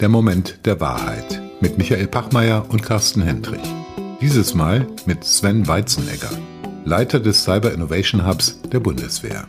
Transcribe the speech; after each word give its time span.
Der 0.00 0.08
Moment 0.08 0.60
der 0.64 0.80
Wahrheit 0.80 1.42
mit 1.60 1.78
Michael 1.78 2.06
Pachmeier 2.06 2.66
und 2.68 2.82
Carsten 2.82 3.22
Hendrich. 3.22 3.60
Dieses 4.20 4.54
Mal 4.54 4.86
mit 5.06 5.24
Sven 5.24 5.66
Weizenegger, 5.66 6.30
Leiter 6.84 7.18
des 7.18 7.42
Cyber 7.42 7.72
Innovation 7.72 8.24
Hubs 8.24 8.60
der 8.70 8.78
Bundeswehr. 8.78 9.48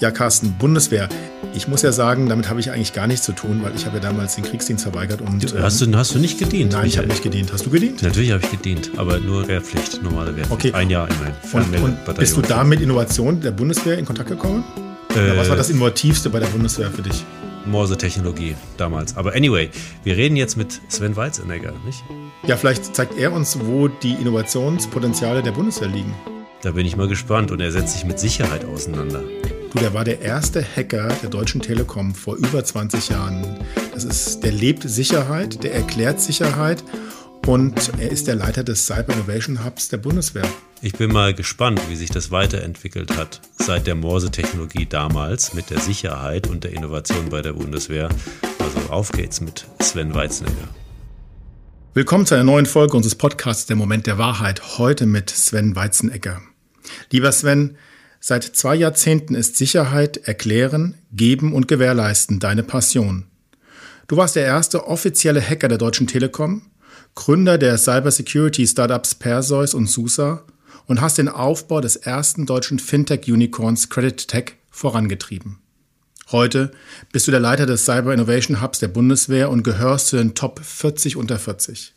Ja, 0.00 0.10
Carsten, 0.10 0.54
Bundeswehr. 0.58 1.10
Ich 1.54 1.68
muss 1.68 1.82
ja 1.82 1.92
sagen, 1.92 2.28
damit 2.28 2.48
habe 2.48 2.60
ich 2.60 2.70
eigentlich 2.70 2.94
gar 2.94 3.06
nichts 3.06 3.26
zu 3.26 3.32
tun, 3.32 3.60
weil 3.62 3.74
ich 3.76 3.84
habe 3.84 3.98
ja 3.98 4.02
damals 4.02 4.36
den 4.36 4.44
Kriegsdienst 4.44 4.84
verweigert 4.84 5.20
und. 5.20 5.54
hast, 5.60 5.80
du, 5.82 5.94
hast 5.94 6.14
du 6.14 6.18
nicht 6.18 6.38
gedient? 6.38 6.72
Nein, 6.72 6.86
ich 6.86 6.96
habe 6.96 7.08
nicht 7.08 7.22
gedient. 7.22 7.52
Hast 7.52 7.66
du 7.66 7.70
gedient? 7.70 8.02
Natürlich 8.02 8.32
habe 8.32 8.42
ich 8.42 8.50
gedient, 8.50 8.90
aber 8.96 9.18
nur 9.18 9.46
Wehrpflicht, 9.46 10.02
normale 10.02 10.34
Wehrpflicht. 10.34 10.52
Okay. 10.52 10.72
Ein 10.72 10.88
Jahr 10.88 11.08
immerhin. 11.10 11.84
Und, 11.84 12.08
und 12.08 12.16
bist 12.16 12.36
du 12.36 12.40
da 12.40 12.64
mit 12.64 12.80
Innovation 12.80 13.40
der 13.40 13.50
Bundeswehr 13.50 13.98
in 13.98 14.06
Kontakt 14.06 14.30
gekommen? 14.30 14.64
Äh, 15.14 15.36
was 15.36 15.48
war 15.48 15.56
das 15.56 15.70
Innovativste 15.70 16.28
bei 16.30 16.40
der 16.40 16.48
Bundeswehr 16.48 16.90
für 16.90 17.02
dich? 17.02 17.24
Morse-Technologie 17.66 18.56
damals. 18.76 19.16
Aber 19.16 19.34
anyway, 19.34 19.70
wir 20.02 20.16
reden 20.16 20.36
jetzt 20.36 20.56
mit 20.56 20.80
Sven 20.88 21.16
Weizenegger, 21.16 21.72
nicht? 21.86 22.02
Ja, 22.46 22.56
vielleicht 22.56 22.94
zeigt 22.94 23.16
er 23.18 23.32
uns, 23.32 23.58
wo 23.60 23.88
die 23.88 24.14
Innovationspotenziale 24.14 25.42
der 25.42 25.52
Bundeswehr 25.52 25.88
liegen. 25.88 26.14
Da 26.62 26.72
bin 26.72 26.86
ich 26.86 26.96
mal 26.96 27.08
gespannt 27.08 27.50
und 27.50 27.60
er 27.60 27.70
setzt 27.72 27.94
sich 27.94 28.04
mit 28.04 28.18
Sicherheit 28.18 28.64
auseinander. 28.64 29.22
Du, 29.72 29.78
der 29.78 29.94
war 29.94 30.04
der 30.04 30.20
erste 30.20 30.64
Hacker 30.64 31.08
der 31.22 31.30
Deutschen 31.30 31.60
Telekom 31.60 32.14
vor 32.14 32.36
über 32.36 32.64
20 32.64 33.08
Jahren. 33.08 33.58
Das 33.92 34.04
ist, 34.04 34.42
der 34.42 34.52
lebt 34.52 34.82
Sicherheit, 34.88 35.62
der 35.62 35.74
erklärt 35.74 36.20
Sicherheit 36.20 36.82
und 37.46 37.92
er 37.98 38.10
ist 38.10 38.26
der 38.26 38.36
Leiter 38.36 38.64
des 38.64 38.86
Cyber 38.86 39.12
Innovation 39.12 39.64
Hubs 39.64 39.88
der 39.88 39.98
Bundeswehr. 39.98 40.48
Ich 40.84 40.92
bin 40.92 41.10
mal 41.10 41.32
gespannt, 41.32 41.80
wie 41.88 41.96
sich 41.96 42.10
das 42.10 42.30
weiterentwickelt 42.30 43.16
hat 43.16 43.40
seit 43.56 43.86
der 43.86 43.94
Morse-Technologie 43.94 44.84
damals 44.84 45.54
mit 45.54 45.70
der 45.70 45.80
Sicherheit 45.80 46.46
und 46.46 46.62
der 46.62 46.72
Innovation 46.72 47.30
bei 47.30 47.40
der 47.40 47.54
Bundeswehr. 47.54 48.10
Also 48.58 48.90
auf 48.90 49.10
geht's 49.10 49.40
mit 49.40 49.64
Sven 49.80 50.12
Weizenegger. 50.12 50.68
Willkommen 51.94 52.26
zu 52.26 52.34
einer 52.34 52.44
neuen 52.44 52.66
Folge 52.66 52.98
unseres 52.98 53.14
Podcasts 53.14 53.64
Der 53.64 53.76
Moment 53.76 54.06
der 54.06 54.18
Wahrheit. 54.18 54.76
Heute 54.76 55.06
mit 55.06 55.30
Sven 55.30 55.74
Weizenegger. 55.74 56.42
Lieber 57.10 57.32
Sven, 57.32 57.78
seit 58.20 58.44
zwei 58.44 58.74
Jahrzehnten 58.74 59.34
ist 59.34 59.56
Sicherheit, 59.56 60.18
Erklären, 60.18 60.98
Geben 61.12 61.54
und 61.54 61.66
Gewährleisten 61.66 62.40
deine 62.40 62.62
Passion. 62.62 63.24
Du 64.06 64.18
warst 64.18 64.36
der 64.36 64.44
erste 64.44 64.86
offizielle 64.86 65.40
Hacker 65.40 65.68
der 65.68 65.78
Deutschen 65.78 66.08
Telekom, 66.08 66.60
Gründer 67.14 67.56
der 67.56 67.78
Cybersecurity-Startups 67.78 69.14
Perseus 69.14 69.72
und 69.72 69.86
SUSE 69.86 70.44
und 70.86 71.00
hast 71.00 71.18
den 71.18 71.28
Aufbau 71.28 71.80
des 71.80 71.96
ersten 71.96 72.46
deutschen 72.46 72.78
Fintech-Unicorns 72.78 73.90
Credit 73.90 74.28
Tech 74.28 74.56
vorangetrieben. 74.70 75.58
Heute 76.30 76.72
bist 77.12 77.26
du 77.26 77.30
der 77.30 77.40
Leiter 77.40 77.66
des 77.66 77.84
Cyber 77.84 78.12
Innovation 78.14 78.62
Hubs 78.62 78.78
der 78.78 78.88
Bundeswehr 78.88 79.50
und 79.50 79.62
gehörst 79.62 80.08
zu 80.08 80.16
den 80.16 80.34
Top 80.34 80.60
40 80.64 81.16
unter 81.16 81.38
40. 81.38 81.94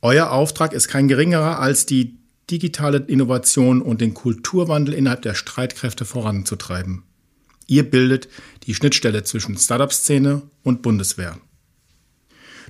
Euer 0.00 0.30
Auftrag 0.30 0.72
ist 0.72 0.88
kein 0.88 1.08
geringerer 1.08 1.60
als 1.60 1.86
die 1.86 2.16
digitale 2.50 2.98
Innovation 2.98 3.80
und 3.80 4.00
den 4.00 4.14
Kulturwandel 4.14 4.94
innerhalb 4.94 5.22
der 5.22 5.34
Streitkräfte 5.34 6.04
voranzutreiben. 6.04 7.02
Ihr 7.66 7.88
bildet 7.90 8.28
die 8.66 8.74
Schnittstelle 8.74 9.24
zwischen 9.24 9.56
Startup-Szene 9.56 10.42
und 10.62 10.82
Bundeswehr. 10.82 11.38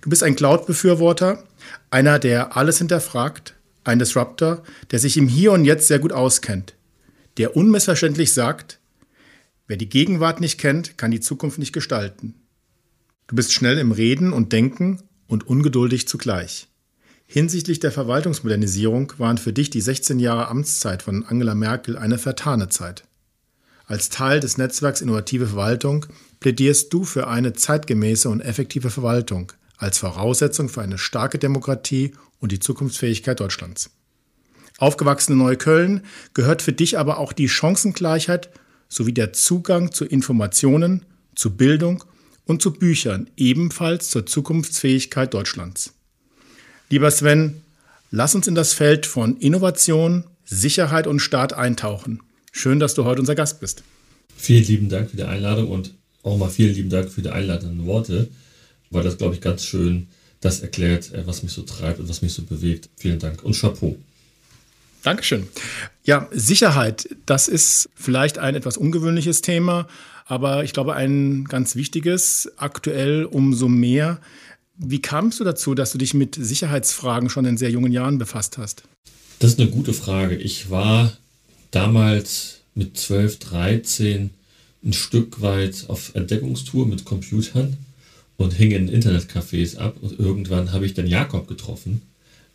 Du 0.00 0.10
bist 0.10 0.22
ein 0.22 0.36
Cloud-Befürworter, 0.36 1.42
einer, 1.90 2.18
der 2.18 2.56
alles 2.56 2.78
hinterfragt, 2.78 3.54
ein 3.84 3.98
Disruptor, 3.98 4.62
der 4.90 4.98
sich 4.98 5.16
im 5.16 5.28
Hier 5.28 5.52
und 5.52 5.64
Jetzt 5.64 5.88
sehr 5.88 5.98
gut 5.98 6.12
auskennt, 6.12 6.74
der 7.36 7.56
unmissverständlich 7.56 8.32
sagt, 8.32 8.80
wer 9.66 9.76
die 9.76 9.88
Gegenwart 9.88 10.40
nicht 10.40 10.58
kennt, 10.58 10.98
kann 10.98 11.10
die 11.10 11.20
Zukunft 11.20 11.58
nicht 11.58 11.72
gestalten. 11.72 12.34
Du 13.26 13.36
bist 13.36 13.52
schnell 13.52 13.78
im 13.78 13.92
Reden 13.92 14.32
und 14.32 14.52
Denken 14.52 15.02
und 15.26 15.46
ungeduldig 15.46 16.08
zugleich. 16.08 16.68
Hinsichtlich 17.26 17.80
der 17.80 17.90
Verwaltungsmodernisierung 17.90 19.12
waren 19.18 19.38
für 19.38 19.52
dich 19.52 19.70
die 19.70 19.80
16 19.80 20.18
Jahre 20.18 20.48
Amtszeit 20.48 21.02
von 21.02 21.24
Angela 21.24 21.54
Merkel 21.54 21.96
eine 21.96 22.18
vertane 22.18 22.68
Zeit. 22.68 23.04
Als 23.86 24.08
Teil 24.08 24.40
des 24.40 24.56
Netzwerks 24.56 25.00
Innovative 25.00 25.46
Verwaltung 25.46 26.06
plädierst 26.40 26.92
du 26.92 27.04
für 27.04 27.28
eine 27.28 27.52
zeitgemäße 27.52 28.28
und 28.28 28.40
effektive 28.40 28.90
Verwaltung 28.90 29.52
als 29.76 29.98
Voraussetzung 29.98 30.68
für 30.68 30.82
eine 30.82 30.98
starke 30.98 31.38
Demokratie 31.38 32.12
und 32.44 32.52
die 32.52 32.60
Zukunftsfähigkeit 32.60 33.40
Deutschlands. 33.40 33.90
Aufgewachsen 34.76 35.32
in 35.32 35.38
Neukölln 35.38 36.02
gehört 36.34 36.60
für 36.60 36.74
dich 36.74 36.98
aber 36.98 37.16
auch 37.16 37.32
die 37.32 37.48
Chancengleichheit 37.48 38.50
sowie 38.86 39.14
der 39.14 39.32
Zugang 39.32 39.92
zu 39.92 40.04
Informationen, 40.04 41.06
zu 41.34 41.56
Bildung 41.56 42.04
und 42.44 42.60
zu 42.60 42.74
Büchern 42.74 43.30
ebenfalls 43.38 44.10
zur 44.10 44.26
Zukunftsfähigkeit 44.26 45.32
Deutschlands. 45.32 45.94
Lieber 46.90 47.10
Sven, 47.10 47.62
lass 48.10 48.34
uns 48.34 48.46
in 48.46 48.54
das 48.54 48.74
Feld 48.74 49.06
von 49.06 49.38
Innovation, 49.38 50.24
Sicherheit 50.44 51.06
und 51.06 51.20
Staat 51.20 51.54
eintauchen. 51.54 52.20
Schön, 52.52 52.78
dass 52.78 52.92
du 52.92 53.04
heute 53.04 53.20
unser 53.20 53.34
Gast 53.34 53.60
bist. 53.60 53.82
Vielen 54.36 54.64
lieben 54.64 54.88
Dank 54.90 55.08
für 55.10 55.16
die 55.16 55.24
Einladung 55.24 55.70
und 55.70 55.94
auch 56.22 56.36
mal 56.36 56.50
vielen 56.50 56.74
lieben 56.74 56.90
Dank 56.90 57.08
für 57.08 57.22
die 57.22 57.30
einladenden 57.30 57.86
Worte, 57.86 58.28
weil 58.90 59.02
das, 59.02 59.16
glaube 59.16 59.34
ich, 59.34 59.40
ganz 59.40 59.64
schön 59.64 60.08
das 60.44 60.60
erklärt, 60.60 61.12
äh, 61.12 61.26
was 61.26 61.42
mich 61.42 61.52
so 61.52 61.62
treibt 61.62 62.00
und 62.00 62.08
was 62.08 62.22
mich 62.22 62.32
so 62.32 62.42
bewegt. 62.42 62.88
Vielen 62.96 63.18
Dank 63.18 63.42
und 63.42 63.56
Chapeau. 63.58 63.96
Dankeschön. 65.02 65.46
Ja, 66.04 66.28
Sicherheit, 66.32 67.08
das 67.26 67.48
ist 67.48 67.88
vielleicht 67.94 68.38
ein 68.38 68.54
etwas 68.54 68.76
ungewöhnliches 68.76 69.42
Thema, 69.42 69.86
aber 70.26 70.64
ich 70.64 70.72
glaube 70.72 70.94
ein 70.94 71.44
ganz 71.44 71.76
wichtiges, 71.76 72.50
aktuell 72.56 73.24
umso 73.24 73.68
mehr. 73.68 74.20
Wie 74.76 75.00
kamst 75.00 75.40
du 75.40 75.44
dazu, 75.44 75.74
dass 75.74 75.92
du 75.92 75.98
dich 75.98 76.14
mit 76.14 76.34
Sicherheitsfragen 76.34 77.28
schon 77.28 77.44
in 77.44 77.58
sehr 77.58 77.70
jungen 77.70 77.92
Jahren 77.92 78.18
befasst 78.18 78.58
hast? 78.58 78.84
Das 79.38 79.52
ist 79.52 79.60
eine 79.60 79.70
gute 79.70 79.92
Frage. 79.92 80.36
Ich 80.36 80.70
war 80.70 81.12
damals 81.70 82.60
mit 82.74 82.96
12, 82.96 83.38
13 83.40 84.30
ein 84.84 84.92
Stück 84.92 85.40
weit 85.40 85.84
auf 85.88 86.14
Entdeckungstour 86.14 86.86
mit 86.86 87.04
Computern 87.04 87.76
und 88.36 88.52
hing 88.52 88.72
in 88.72 88.88
Internetcafés 88.88 89.76
ab 89.76 89.96
und 90.00 90.18
irgendwann 90.18 90.72
habe 90.72 90.86
ich 90.86 90.94
dann 90.94 91.06
Jakob 91.06 91.46
getroffen, 91.46 92.02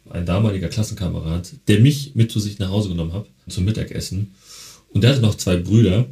ein 0.09 0.25
damaliger 0.25 0.69
Klassenkamerad, 0.69 1.51
der 1.67 1.79
mich 1.79 2.15
mit 2.15 2.31
zu 2.31 2.39
sich 2.39 2.59
nach 2.59 2.69
Hause 2.69 2.89
genommen 2.89 3.13
hat 3.13 3.25
zum 3.47 3.65
Mittagessen 3.65 4.31
und 4.89 5.03
der 5.03 5.11
hatte 5.11 5.21
noch 5.21 5.35
zwei 5.35 5.57
Brüder 5.57 6.07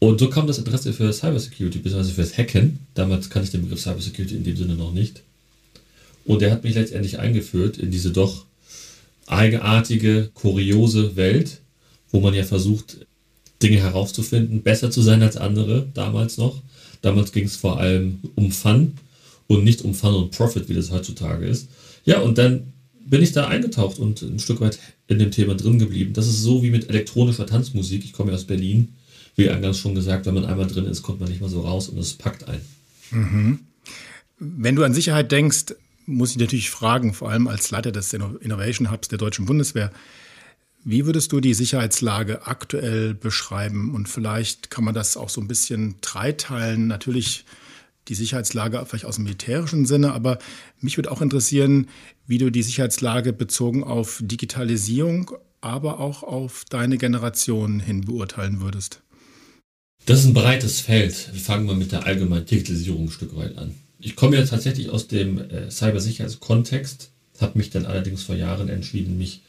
und 0.00 0.20
so 0.20 0.30
kam 0.30 0.46
das 0.46 0.58
Interesse 0.58 0.92
für 0.92 1.12
Cybersecurity, 1.12 1.78
beziehungsweise 1.78 2.14
für 2.14 2.20
das 2.20 2.38
Hacken. 2.38 2.78
Damals 2.94 3.30
kannte 3.30 3.46
ich 3.46 3.50
den 3.50 3.62
Begriff 3.62 3.80
Cybersecurity 3.80 4.36
in 4.36 4.44
dem 4.44 4.56
Sinne 4.56 4.74
noch 4.74 4.92
nicht. 4.92 5.22
Und 6.24 6.42
er 6.42 6.52
hat 6.52 6.62
mich 6.62 6.74
letztendlich 6.74 7.18
eingeführt 7.18 7.78
in 7.78 7.90
diese 7.90 8.12
doch 8.12 8.44
eigenartige, 9.26 10.30
kuriose 10.34 11.16
Welt, 11.16 11.60
wo 12.10 12.20
man 12.20 12.34
ja 12.34 12.44
versucht, 12.44 13.06
Dinge 13.62 13.78
herauszufinden, 13.78 14.62
besser 14.62 14.90
zu 14.90 15.02
sein 15.02 15.22
als 15.22 15.36
andere, 15.36 15.88
damals 15.94 16.38
noch. 16.38 16.62
Damals 17.02 17.32
ging 17.32 17.44
es 17.44 17.56
vor 17.56 17.78
allem 17.78 18.20
um 18.34 18.50
Fun 18.50 18.94
und 19.46 19.64
nicht 19.64 19.82
um 19.82 19.94
Fun 19.94 20.14
und 20.14 20.30
Profit, 20.30 20.68
wie 20.68 20.74
das 20.74 20.90
heutzutage 20.90 21.46
ist. 21.46 21.68
Ja, 22.04 22.20
und 22.20 22.38
dann 22.38 22.72
bin 23.04 23.22
ich 23.22 23.32
da 23.32 23.48
eingetaucht 23.48 23.98
und 23.98 24.22
ein 24.22 24.38
Stück 24.38 24.60
weit 24.60 24.78
in 25.06 25.18
dem 25.18 25.30
Thema 25.30 25.54
drin 25.54 25.78
geblieben. 25.78 26.12
Das 26.12 26.26
ist 26.26 26.42
so 26.42 26.62
wie 26.62 26.70
mit 26.70 26.88
elektronischer 26.90 27.46
Tanzmusik. 27.46 28.04
Ich 28.04 28.12
komme 28.12 28.30
ja 28.30 28.36
aus 28.36 28.44
Berlin 28.44 28.88
wie 29.38 29.48
eingangs 29.48 29.78
schon 29.78 29.94
gesagt, 29.94 30.26
wenn 30.26 30.34
man 30.34 30.44
einmal 30.44 30.66
drin 30.66 30.84
ist, 30.86 31.02
kommt 31.02 31.20
man 31.20 31.28
nicht 31.28 31.40
mehr 31.40 31.48
so 31.48 31.60
raus 31.60 31.88
und 31.88 31.96
es 31.98 32.14
packt 32.14 32.48
ein. 32.48 32.60
Mhm. 33.12 33.60
Wenn 34.40 34.74
du 34.74 34.82
an 34.82 34.92
Sicherheit 34.92 35.30
denkst, 35.30 35.76
muss 36.06 36.32
ich 36.32 36.38
natürlich 36.38 36.70
fragen, 36.70 37.14
vor 37.14 37.30
allem 37.30 37.46
als 37.46 37.70
Leiter 37.70 37.92
des 37.92 38.12
Innovation 38.12 38.90
Hubs 38.90 39.08
der 39.08 39.18
Deutschen 39.18 39.46
Bundeswehr, 39.46 39.92
wie 40.90 41.04
würdest 41.04 41.32
du 41.32 41.40
die 41.40 41.52
Sicherheitslage 41.52 42.46
aktuell 42.46 43.12
beschreiben? 43.12 43.94
Und 43.94 44.08
vielleicht 44.08 44.70
kann 44.70 44.84
man 44.84 44.94
das 44.94 45.18
auch 45.18 45.28
so 45.28 45.38
ein 45.42 45.46
bisschen 45.46 45.96
dreiteilen. 46.00 46.86
Natürlich 46.86 47.44
die 48.08 48.14
Sicherheitslage 48.14 48.82
vielleicht 48.86 49.04
aus 49.04 49.16
dem 49.16 49.24
militärischen 49.24 49.84
Sinne, 49.84 50.14
aber 50.14 50.38
mich 50.80 50.96
würde 50.96 51.10
auch 51.10 51.20
interessieren, 51.20 51.88
wie 52.26 52.38
du 52.38 52.48
die 52.48 52.62
Sicherheitslage 52.62 53.34
bezogen 53.34 53.84
auf 53.84 54.22
Digitalisierung, 54.24 55.32
aber 55.60 56.00
auch 56.00 56.22
auf 56.22 56.64
deine 56.70 56.96
Generation 56.96 57.80
hin 57.80 58.00
beurteilen 58.00 58.62
würdest. 58.62 59.02
Das 60.06 60.20
ist 60.20 60.24
ein 60.24 60.32
breites 60.32 60.80
Feld. 60.80 61.28
Wir 61.34 61.40
fangen 61.40 61.66
mal 61.66 61.76
mit 61.76 61.92
der 61.92 62.06
allgemeinen 62.06 62.46
Digitalisierung 62.46 63.04
ein 63.04 63.10
Stück 63.10 63.36
weit 63.36 63.58
an. 63.58 63.74
Ich 63.98 64.16
komme 64.16 64.36
ja 64.38 64.46
tatsächlich 64.46 64.88
aus 64.88 65.06
dem 65.06 65.38
äh, 65.38 65.70
Cybersicherheitskontext, 65.70 67.10
habe 67.42 67.58
mich 67.58 67.68
dann 67.68 67.84
allerdings 67.84 68.22
vor 68.22 68.36
Jahren 68.36 68.70
entschieden, 68.70 69.18
mich 69.18 69.42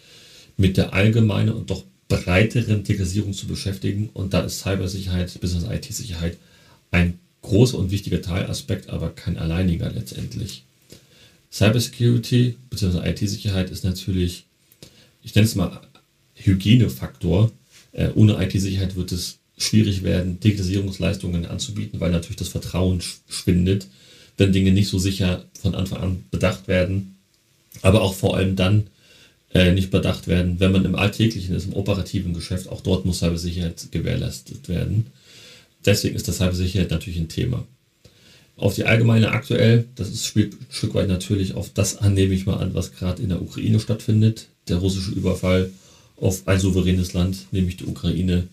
mit 0.59 0.75
der 0.75 0.94
allgemeinen 0.94 1.53
und 1.53 1.69
doch 1.69 1.85
breiteren 2.09 2.83
Digitalisierung 2.83 3.33
zu 3.33 3.47
beschäftigen. 3.47 4.09
Und 4.13 4.33
da 4.33 4.41
ist 4.41 4.59
Cybersicherheit, 4.59 5.39
Business 5.39 5.63
IT-Sicherheit 5.71 6.38
ein 6.91 7.17
großer 7.41 7.77
und 7.77 7.91
wichtiger 7.91 8.21
Teilaspekt, 8.21 8.89
aber 8.89 9.09
kein 9.09 9.38
alleiniger 9.38 9.89
letztendlich. 9.89 10.65
Cybersecurity 11.50 12.57
bzw. 12.69 13.09
IT-Sicherheit 13.09 13.69
ist 13.69 13.85
natürlich, 13.85 14.45
ich 15.23 15.33
nenne 15.33 15.47
es 15.47 15.56
mal 15.56 15.79
Hygienefaktor. 16.35 17.51
Äh, 17.94 18.09
ohne 18.15 18.44
IT-Sicherheit 18.44 18.97
wird 18.97 19.13
es 19.13 19.38
schwierig 19.57 20.03
werden, 20.03 20.41
Digitalisierungsleistungen 20.41 21.45
anzubieten, 21.45 22.01
weil 22.01 22.12
natürlich 22.12 22.38
das 22.38 22.50
Vertrauen 22.50 23.01
schwindet, 23.29 23.88
wenn 24.35 24.51
Dinge 24.51 24.73
nicht 24.73 24.89
so 24.89 25.00
sicher 25.00 25.45
von 25.62 25.73
Anfang 25.73 26.01
an 26.01 26.23
bedacht 26.31 26.67
werden, 26.67 27.15
aber 27.81 28.01
auch 28.01 28.13
vor 28.13 28.35
allem 28.35 28.57
dann 28.57 28.88
äh, 29.54 29.72
nicht 29.72 29.92
bedacht 29.92 30.28
werden, 30.28 30.60
wenn 30.60 30.72
man 30.72 30.86
im 30.86 30.96
alltäglichen 30.96 31.56
ist, 31.56 31.66
im 31.66 31.74
operativen 31.74 32.34
Geschäft, 32.34 32.69
auch 32.69 32.81
dort 32.81 33.06
muss 33.06 33.19
Cybersicherheit 33.19 33.92
gewährleistet 33.92 34.69
werden. 34.69 35.07
Deswegen 35.86 36.16
ist 36.16 36.28
das 36.28 36.38
Cybersicherheit 36.38 36.92
natürlich 36.92 37.19
ein 37.19 37.30
Thema. 37.30 37.66
Auf 38.57 38.75
die 38.75 38.84
allgemeine 38.84 39.31
aktuell, 39.31 39.86
das 39.96 40.10
ist, 40.10 40.25
spielt 40.25 40.54
ein 40.54 40.66
Stück 40.69 40.94
weit 40.94 41.07
natürlich 41.07 41.54
auf 41.54 41.72
das 41.74 41.98
an, 41.98 42.13
nehme 42.13 42.34
ich 42.34 42.46
mal 42.46 42.57
an, 42.57 42.74
was 42.74 42.94
gerade 42.94 43.24
in 43.24 43.30
der 43.30 43.42
Ukraine 43.42 43.80
stattfindet. 43.80 44.48
Der 44.68 44.78
russische 44.78 45.12
Überfall 45.12 45.72
auf 46.18 46.46
ein 46.48 46.60
souveränes 46.60 47.13
Land, 47.13 47.48
nämlich 47.51 47.78
die 47.78 47.86
Ukraine, 47.86 48.48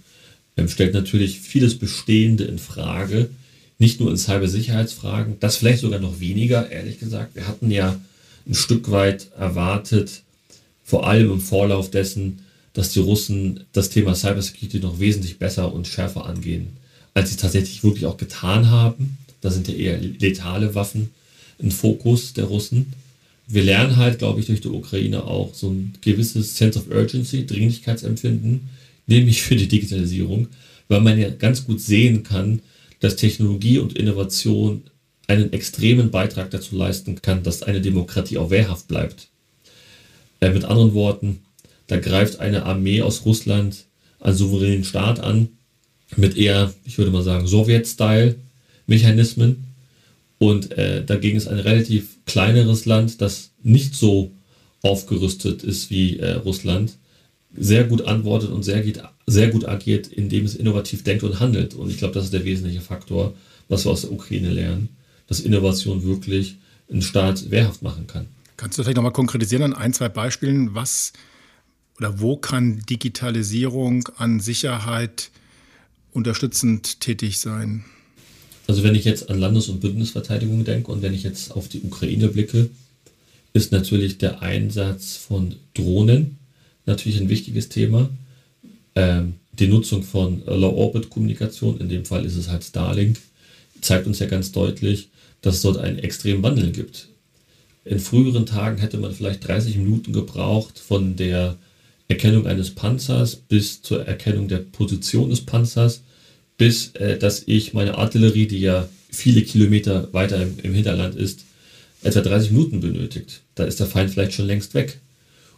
ähm, 0.56 0.68
stellt 0.68 0.94
natürlich 0.94 1.40
vieles 1.40 1.76
Bestehende 1.76 2.44
in 2.44 2.58
Frage. 2.58 3.30
Nicht 3.78 4.00
nur 4.00 4.10
in 4.10 4.16
Cybersicherheitsfragen, 4.16 5.36
das 5.40 5.56
vielleicht 5.56 5.80
sogar 5.80 5.98
noch 5.98 6.20
weniger, 6.20 6.70
ehrlich 6.70 6.98
gesagt. 6.98 7.34
Wir 7.34 7.46
hatten 7.46 7.70
ja 7.70 8.00
ein 8.46 8.54
Stück 8.54 8.90
weit 8.90 9.32
erwartet, 9.36 10.22
vor 10.86 11.06
allem 11.08 11.32
im 11.32 11.40
Vorlauf 11.40 11.90
dessen, 11.90 12.38
dass 12.72 12.90
die 12.90 13.00
Russen 13.00 13.64
das 13.72 13.90
Thema 13.90 14.14
Cybersecurity 14.14 14.78
noch 14.78 15.00
wesentlich 15.00 15.38
besser 15.38 15.74
und 15.74 15.88
schärfer 15.88 16.26
angehen, 16.26 16.68
als 17.12 17.30
sie 17.30 17.36
tatsächlich 17.36 17.82
wirklich 17.82 18.06
auch 18.06 18.16
getan 18.16 18.70
haben. 18.70 19.18
Da 19.40 19.50
sind 19.50 19.66
ja 19.66 19.74
eher 19.74 19.98
letale 20.00 20.74
Waffen 20.76 21.10
im 21.58 21.72
Fokus 21.72 22.34
der 22.34 22.44
Russen. 22.44 22.92
Wir 23.48 23.64
lernen 23.64 23.96
halt, 23.96 24.20
glaube 24.20 24.38
ich, 24.38 24.46
durch 24.46 24.60
die 24.60 24.68
Ukraine 24.68 25.24
auch 25.24 25.54
so 25.54 25.70
ein 25.70 25.94
gewisses 26.02 26.56
Sense 26.56 26.78
of 26.78 26.88
Urgency, 26.88 27.46
Dringlichkeitsempfinden, 27.46 28.68
nämlich 29.08 29.42
für 29.42 29.56
die 29.56 29.68
Digitalisierung, 29.68 30.48
weil 30.88 31.00
man 31.00 31.18
ja 31.18 31.30
ganz 31.30 31.64
gut 31.64 31.80
sehen 31.80 32.22
kann, 32.22 32.60
dass 33.00 33.16
Technologie 33.16 33.78
und 33.78 33.94
Innovation 33.94 34.84
einen 35.26 35.52
extremen 35.52 36.12
Beitrag 36.12 36.50
dazu 36.52 36.76
leisten 36.76 37.20
kann, 37.22 37.42
dass 37.42 37.64
eine 37.64 37.80
Demokratie 37.80 38.38
auch 38.38 38.50
wehrhaft 38.50 38.86
bleibt. 38.86 39.28
Äh, 40.40 40.50
mit 40.50 40.64
anderen 40.64 40.94
Worten, 40.94 41.40
da 41.86 41.98
greift 41.98 42.40
eine 42.40 42.64
Armee 42.64 43.02
aus 43.02 43.24
Russland 43.24 43.84
einen 44.20 44.36
souveränen 44.36 44.84
Staat 44.84 45.20
an, 45.20 45.48
mit 46.16 46.36
eher, 46.36 46.72
ich 46.84 46.98
würde 46.98 47.10
mal 47.10 47.22
sagen, 47.22 47.46
Sowjet-Style-Mechanismen. 47.46 49.64
Und 50.38 50.72
äh, 50.72 51.02
dagegen 51.04 51.36
ist 51.36 51.48
ein 51.48 51.58
relativ 51.58 52.16
kleineres 52.26 52.84
Land, 52.84 53.22
das 53.22 53.50
nicht 53.62 53.94
so 53.94 54.32
aufgerüstet 54.82 55.64
ist 55.64 55.90
wie 55.90 56.18
äh, 56.18 56.32
Russland, 56.32 56.92
sehr 57.56 57.84
gut 57.84 58.02
antwortet 58.02 58.50
und 58.50 58.62
sehr 58.62 58.82
gut, 58.82 59.00
sehr 59.26 59.48
gut 59.48 59.66
agiert, 59.66 60.08
indem 60.08 60.44
es 60.44 60.54
innovativ 60.54 61.04
denkt 61.04 61.24
und 61.24 61.40
handelt. 61.40 61.72
Und 61.74 61.90
ich 61.90 61.96
glaube, 61.96 62.12
das 62.14 62.24
ist 62.24 62.34
der 62.34 62.44
wesentliche 62.44 62.82
Faktor, 62.82 63.32
was 63.68 63.86
wir 63.86 63.92
aus 63.92 64.02
der 64.02 64.12
Ukraine 64.12 64.50
lernen, 64.50 64.90
dass 65.26 65.40
Innovation 65.40 66.04
wirklich 66.04 66.56
einen 66.90 67.02
Staat 67.02 67.50
wehrhaft 67.50 67.82
machen 67.82 68.06
kann. 68.06 68.26
Kannst 68.56 68.78
du 68.78 68.82
vielleicht 68.82 68.96
nochmal 68.96 69.12
konkretisieren 69.12 69.62
an 69.62 69.74
ein, 69.74 69.92
zwei 69.92 70.08
Beispielen, 70.08 70.74
was 70.74 71.12
oder 71.98 72.20
wo 72.20 72.36
kann 72.36 72.82
Digitalisierung 72.88 74.08
an 74.16 74.40
Sicherheit 74.40 75.30
unterstützend 76.12 77.00
tätig 77.00 77.38
sein? 77.38 77.84
Also 78.66 78.82
wenn 78.82 78.94
ich 78.94 79.04
jetzt 79.04 79.30
an 79.30 79.38
Landes- 79.38 79.68
und 79.68 79.80
Bündnisverteidigung 79.80 80.64
denke 80.64 80.90
und 80.90 81.02
wenn 81.02 81.14
ich 81.14 81.22
jetzt 81.22 81.52
auf 81.52 81.68
die 81.68 81.82
Ukraine 81.82 82.28
blicke, 82.28 82.70
ist 83.52 83.72
natürlich 83.72 84.18
der 84.18 84.42
Einsatz 84.42 85.16
von 85.16 85.54
Drohnen 85.74 86.38
natürlich 86.84 87.20
ein 87.20 87.28
wichtiges 87.28 87.68
Thema. 87.68 88.08
Ähm, 88.94 89.34
die 89.52 89.68
Nutzung 89.68 90.02
von 90.02 90.42
Low-Orbit-Kommunikation, 90.44 91.80
in 91.80 91.88
dem 91.88 92.04
Fall 92.04 92.24
ist 92.24 92.36
es 92.36 92.48
halt 92.48 92.64
Starlink, 92.64 93.18
zeigt 93.80 94.06
uns 94.06 94.18
ja 94.18 94.26
ganz 94.26 94.52
deutlich, 94.52 95.08
dass 95.40 95.56
es 95.56 95.62
dort 95.62 95.78
einen 95.78 95.98
extremen 95.98 96.42
Wandel 96.42 96.72
gibt. 96.72 97.08
In 97.86 98.00
früheren 98.00 98.46
Tagen 98.46 98.78
hätte 98.78 98.98
man 98.98 99.12
vielleicht 99.12 99.46
30 99.46 99.76
Minuten 99.76 100.12
gebraucht 100.12 100.76
von 100.76 101.14
der 101.14 101.56
Erkennung 102.08 102.48
eines 102.48 102.74
Panzers 102.74 103.36
bis 103.36 103.80
zur 103.80 104.04
Erkennung 104.04 104.48
der 104.48 104.58
Position 104.58 105.30
des 105.30 105.42
Panzers, 105.42 106.02
bis 106.58 106.88
äh, 106.96 107.16
dass 107.16 107.44
ich 107.46 107.74
meine 107.74 107.96
Artillerie, 107.96 108.48
die 108.48 108.58
ja 108.58 108.88
viele 109.08 109.42
Kilometer 109.42 110.12
weiter 110.12 110.42
im, 110.42 110.58
im 110.60 110.74
Hinterland 110.74 111.14
ist, 111.14 111.44
etwa 112.02 112.22
30 112.22 112.50
Minuten 112.50 112.80
benötigt. 112.80 113.42
Da 113.54 113.62
ist 113.62 113.78
der 113.78 113.86
Feind 113.86 114.10
vielleicht 114.10 114.32
schon 114.32 114.48
längst 114.48 114.74
weg. 114.74 114.98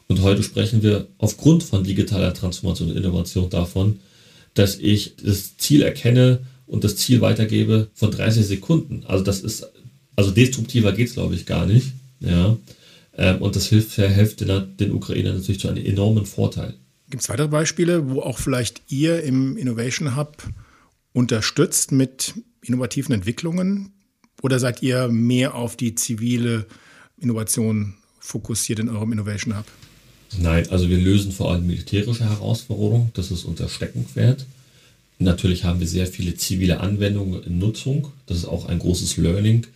Und 0.07 0.21
heute 0.21 0.43
sprechen 0.43 0.83
wir 0.83 1.07
aufgrund 1.17 1.63
von 1.63 1.83
digitaler 1.83 2.35
Transformation 2.35 2.91
und 2.91 2.97
Innovation 2.99 3.49
davon, 3.49 4.01
dass 4.53 4.79
ich 4.79 5.15
das 5.17 5.57
Ziel 5.57 5.81
erkenne 5.81 6.41
und 6.67 6.85
das 6.85 6.97
Ziel 6.97 7.23
weitergebe 7.23 7.89
von 7.95 8.11
30 8.11 8.45
Sekunden. 8.45 9.05
Also 9.07 9.25
das 9.25 9.41
ist, 9.41 9.67
also 10.15 10.31
destruktiver 10.31 10.93
geht 10.93 11.09
es, 11.09 11.15
glaube 11.15 11.35
ich, 11.35 11.47
gar 11.47 11.65
nicht. 11.65 11.93
Ja. 12.21 12.57
Ähm, 13.17 13.43
und 13.43 13.57
das 13.57 13.67
hilft, 13.67 13.93
verhilft 13.93 14.41
den, 14.41 14.77
den 14.77 14.93
Ukrainern 14.93 15.37
natürlich 15.37 15.61
zu 15.61 15.69
einem 15.69 15.85
enormen 15.85 16.27
Vorteil. 16.27 16.75
Gibt 17.11 17.23
es 17.23 17.29
weitere 17.29 17.49
Beispiele, 17.49 18.11
wo 18.11 18.21
auch 18.21 18.39
vielleicht 18.39 18.83
ihr 18.89 19.23
im 19.23 19.57
Innovation 19.57 20.17
Hub 20.17 20.43
unterstützt 21.13 21.91
mit 21.91 22.35
innovativen 22.63 23.15
Entwicklungen? 23.15 23.93
Oder 24.43 24.59
seid 24.61 24.83
ihr 24.83 25.09
mehr 25.09 25.55
auf 25.55 25.77
die 25.77 25.95
zivile 25.95 26.67
Innovation 27.19 27.95
fokussiert 28.21 28.79
in 28.79 28.89
eurem 28.89 29.13
Innovation 29.13 29.57
Hub? 29.57 29.65
Nein, 30.39 30.69
also 30.71 30.89
wir 30.89 30.99
lösen 30.99 31.33
vor 31.33 31.51
allem 31.51 31.67
militärische 31.67 32.29
Herausforderungen. 32.29 33.11
Das 33.15 33.31
ist 33.31 33.45
unser 33.45 33.69
Steckenpferd. 33.69 34.45
Natürlich 35.19 35.65
haben 35.65 35.81
wir 35.81 35.89
sehr 35.89 36.07
viele 36.07 36.37
zivile 36.37 36.81
Anwendungen 36.81 37.43
in 37.43 37.59
Nutzung. 37.59 38.13
Das 38.27 38.37
ist 38.37 38.45
auch 38.45 38.67
ein 38.67 38.79
großes 38.79 39.17
Learning, 39.17 39.67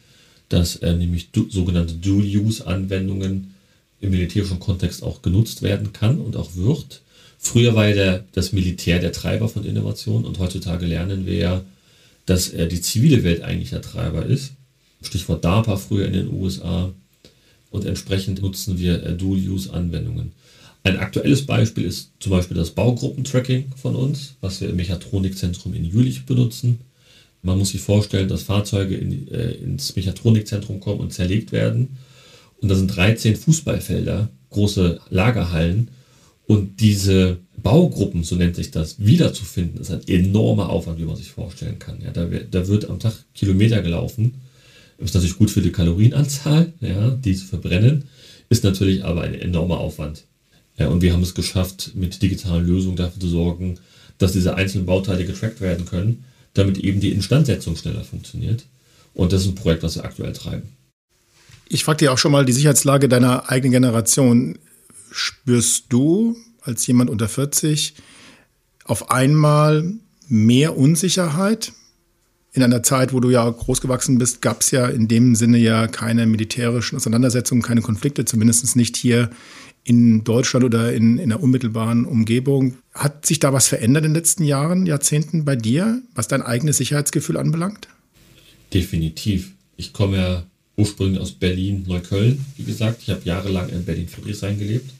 dass 0.52 0.76
äh, 0.76 0.94
nämlich 0.94 1.30
du, 1.30 1.48
sogenannte 1.48 1.94
Dual-Use-Anwendungen 1.94 3.54
im 4.00 4.10
militärischen 4.10 4.60
Kontext 4.60 5.02
auch 5.02 5.22
genutzt 5.22 5.62
werden 5.62 5.92
kann 5.92 6.18
und 6.18 6.36
auch 6.36 6.54
wird. 6.56 7.02
Früher 7.38 7.74
war 7.74 7.88
ja 7.88 7.94
der, 7.94 8.24
das 8.32 8.52
Militär 8.52 8.98
der 8.98 9.12
Treiber 9.12 9.48
von 9.48 9.64
Innovation 9.64 10.24
und 10.24 10.38
heutzutage 10.38 10.86
lernen 10.86 11.24
wir 11.26 11.34
ja, 11.34 11.62
dass 12.26 12.50
äh, 12.50 12.68
die 12.68 12.80
zivile 12.80 13.24
Welt 13.24 13.42
eigentlich 13.42 13.70
der 13.70 13.82
Treiber 13.82 14.26
ist. 14.26 14.52
Stichwort 15.00 15.44
DARPA 15.44 15.76
früher 15.76 16.06
in 16.06 16.12
den 16.12 16.32
USA. 16.32 16.92
Und 17.70 17.86
entsprechend 17.86 18.42
nutzen 18.42 18.78
wir 18.78 19.02
äh, 19.02 19.14
Dual-Use-Anwendungen. 19.14 20.32
Ein 20.84 20.98
aktuelles 20.98 21.46
Beispiel 21.46 21.84
ist 21.84 22.10
zum 22.20 22.32
Beispiel 22.32 22.56
das 22.56 22.70
Baugruppentracking 22.70 23.72
von 23.76 23.96
uns, 23.96 24.34
was 24.40 24.60
wir 24.60 24.68
im 24.68 24.76
Mechatronikzentrum 24.76 25.72
in 25.74 25.84
Jülich 25.84 26.26
benutzen. 26.26 26.80
Man 27.42 27.58
muss 27.58 27.70
sich 27.70 27.80
vorstellen, 27.80 28.28
dass 28.28 28.44
Fahrzeuge 28.44 28.94
in, 28.96 29.28
äh, 29.28 29.52
ins 29.52 29.96
Mechatronikzentrum 29.96 30.80
kommen 30.80 31.00
und 31.00 31.12
zerlegt 31.12 31.52
werden. 31.52 31.98
Und 32.60 32.68
da 32.68 32.76
sind 32.76 32.94
13 32.94 33.36
Fußballfelder, 33.36 34.30
große 34.50 35.00
Lagerhallen. 35.10 35.90
Und 36.46 36.80
diese 36.80 37.38
Baugruppen, 37.60 38.22
so 38.22 38.36
nennt 38.36 38.56
sich 38.56 38.70
das, 38.70 39.04
wiederzufinden, 39.04 39.80
ist 39.80 39.90
ein 39.90 40.06
enormer 40.06 40.70
Aufwand, 40.70 40.98
wie 40.98 41.04
man 41.04 41.16
sich 41.16 41.30
vorstellen 41.30 41.78
kann. 41.78 42.00
Ja, 42.00 42.10
da, 42.10 42.26
da 42.26 42.68
wird 42.68 42.88
am 42.88 43.00
Tag 43.00 43.14
Kilometer 43.34 43.82
gelaufen. 43.82 44.34
Ist 44.98 45.14
natürlich 45.14 45.36
gut 45.38 45.50
für 45.50 45.62
die 45.62 45.72
Kalorienanzahl, 45.72 46.72
ja, 46.80 47.10
die 47.10 47.34
zu 47.34 47.46
verbrennen, 47.46 48.04
ist 48.48 48.62
natürlich 48.62 49.04
aber 49.04 49.22
ein 49.22 49.34
enormer 49.34 49.78
Aufwand. 49.78 50.24
Ja, 50.78 50.88
und 50.88 51.02
wir 51.02 51.12
haben 51.12 51.22
es 51.22 51.34
geschafft, 51.34 51.92
mit 51.94 52.22
digitalen 52.22 52.66
Lösungen 52.66 52.96
dafür 52.96 53.20
zu 53.20 53.28
sorgen, 53.28 53.78
dass 54.18 54.32
diese 54.32 54.54
einzelnen 54.54 54.86
Bauteile 54.86 55.24
getrackt 55.24 55.60
werden 55.60 55.86
können, 55.86 56.24
damit 56.54 56.78
eben 56.78 57.00
die 57.00 57.12
Instandsetzung 57.12 57.76
schneller 57.76 58.04
funktioniert. 58.04 58.64
Und 59.14 59.32
das 59.32 59.42
ist 59.42 59.48
ein 59.48 59.54
Projekt, 59.54 59.82
was 59.82 59.96
wir 59.96 60.04
aktuell 60.04 60.32
treiben. 60.32 60.68
Ich 61.68 61.84
fragte 61.84 62.06
ja 62.06 62.12
auch 62.12 62.18
schon 62.18 62.32
mal 62.32 62.44
die 62.44 62.52
Sicherheitslage 62.52 63.08
deiner 63.08 63.50
eigenen 63.50 63.72
Generation. 63.72 64.58
Spürst 65.10 65.86
du 65.88 66.36
als 66.60 66.86
jemand 66.86 67.10
unter 67.10 67.28
40 67.28 67.94
auf 68.84 69.10
einmal 69.10 69.92
mehr 70.28 70.76
Unsicherheit? 70.76 71.72
In 72.54 72.62
einer 72.62 72.82
Zeit, 72.82 73.14
wo 73.14 73.20
du 73.20 73.30
ja 73.30 73.48
großgewachsen 73.48 74.18
bist, 74.18 74.42
gab 74.42 74.60
es 74.60 74.70
ja 74.70 74.86
in 74.86 75.08
dem 75.08 75.34
Sinne 75.34 75.56
ja 75.56 75.86
keine 75.86 76.26
militärischen 76.26 76.96
Auseinandersetzungen, 76.96 77.62
keine 77.62 77.80
Konflikte, 77.80 78.26
zumindest 78.26 78.76
nicht 78.76 78.98
hier 78.98 79.30
in 79.84 80.22
Deutschland 80.24 80.64
oder 80.64 80.92
in, 80.92 81.18
in 81.18 81.30
der 81.30 81.42
unmittelbaren 81.42 82.04
Umgebung. 82.04 82.78
Hat 82.92 83.26
sich 83.26 83.40
da 83.40 83.52
was 83.52 83.68
verändert 83.68 84.04
in 84.04 84.10
den 84.10 84.20
letzten 84.20 84.44
Jahren, 84.44 84.86
Jahrzehnten 84.86 85.44
bei 85.44 85.56
dir, 85.56 86.02
was 86.14 86.28
dein 86.28 86.42
eigenes 86.42 86.76
Sicherheitsgefühl 86.76 87.36
anbelangt? 87.36 87.88
Definitiv. 88.72 89.52
Ich 89.76 89.92
komme 89.92 90.16
ja 90.18 90.46
ursprünglich 90.76 91.20
aus 91.20 91.32
Berlin-Neukölln, 91.32 92.44
wie 92.56 92.64
gesagt. 92.64 93.02
Ich 93.02 93.10
habe 93.10 93.22
jahrelang 93.24 93.68
in 93.70 93.84
Berlin-Friedrichshain 93.84 94.58
gelebt. 94.58 94.90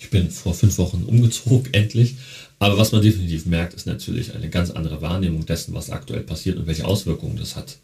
Ich 0.00 0.10
bin 0.10 0.30
vor 0.30 0.54
fünf 0.54 0.76
Wochen 0.78 1.04
umgezogen, 1.04 1.68
endlich. 1.72 2.16
Aber 2.58 2.78
was 2.78 2.92
man 2.92 3.02
definitiv 3.02 3.46
merkt, 3.46 3.74
ist 3.74 3.86
natürlich 3.86 4.34
eine 4.34 4.48
ganz 4.48 4.70
andere 4.70 5.02
Wahrnehmung 5.02 5.46
dessen, 5.46 5.74
was 5.74 5.90
aktuell 5.90 6.22
passiert 6.22 6.56
und 6.56 6.66
welche 6.66 6.86
Auswirkungen 6.86 7.36
das 7.36 7.54
hat. 7.54 7.76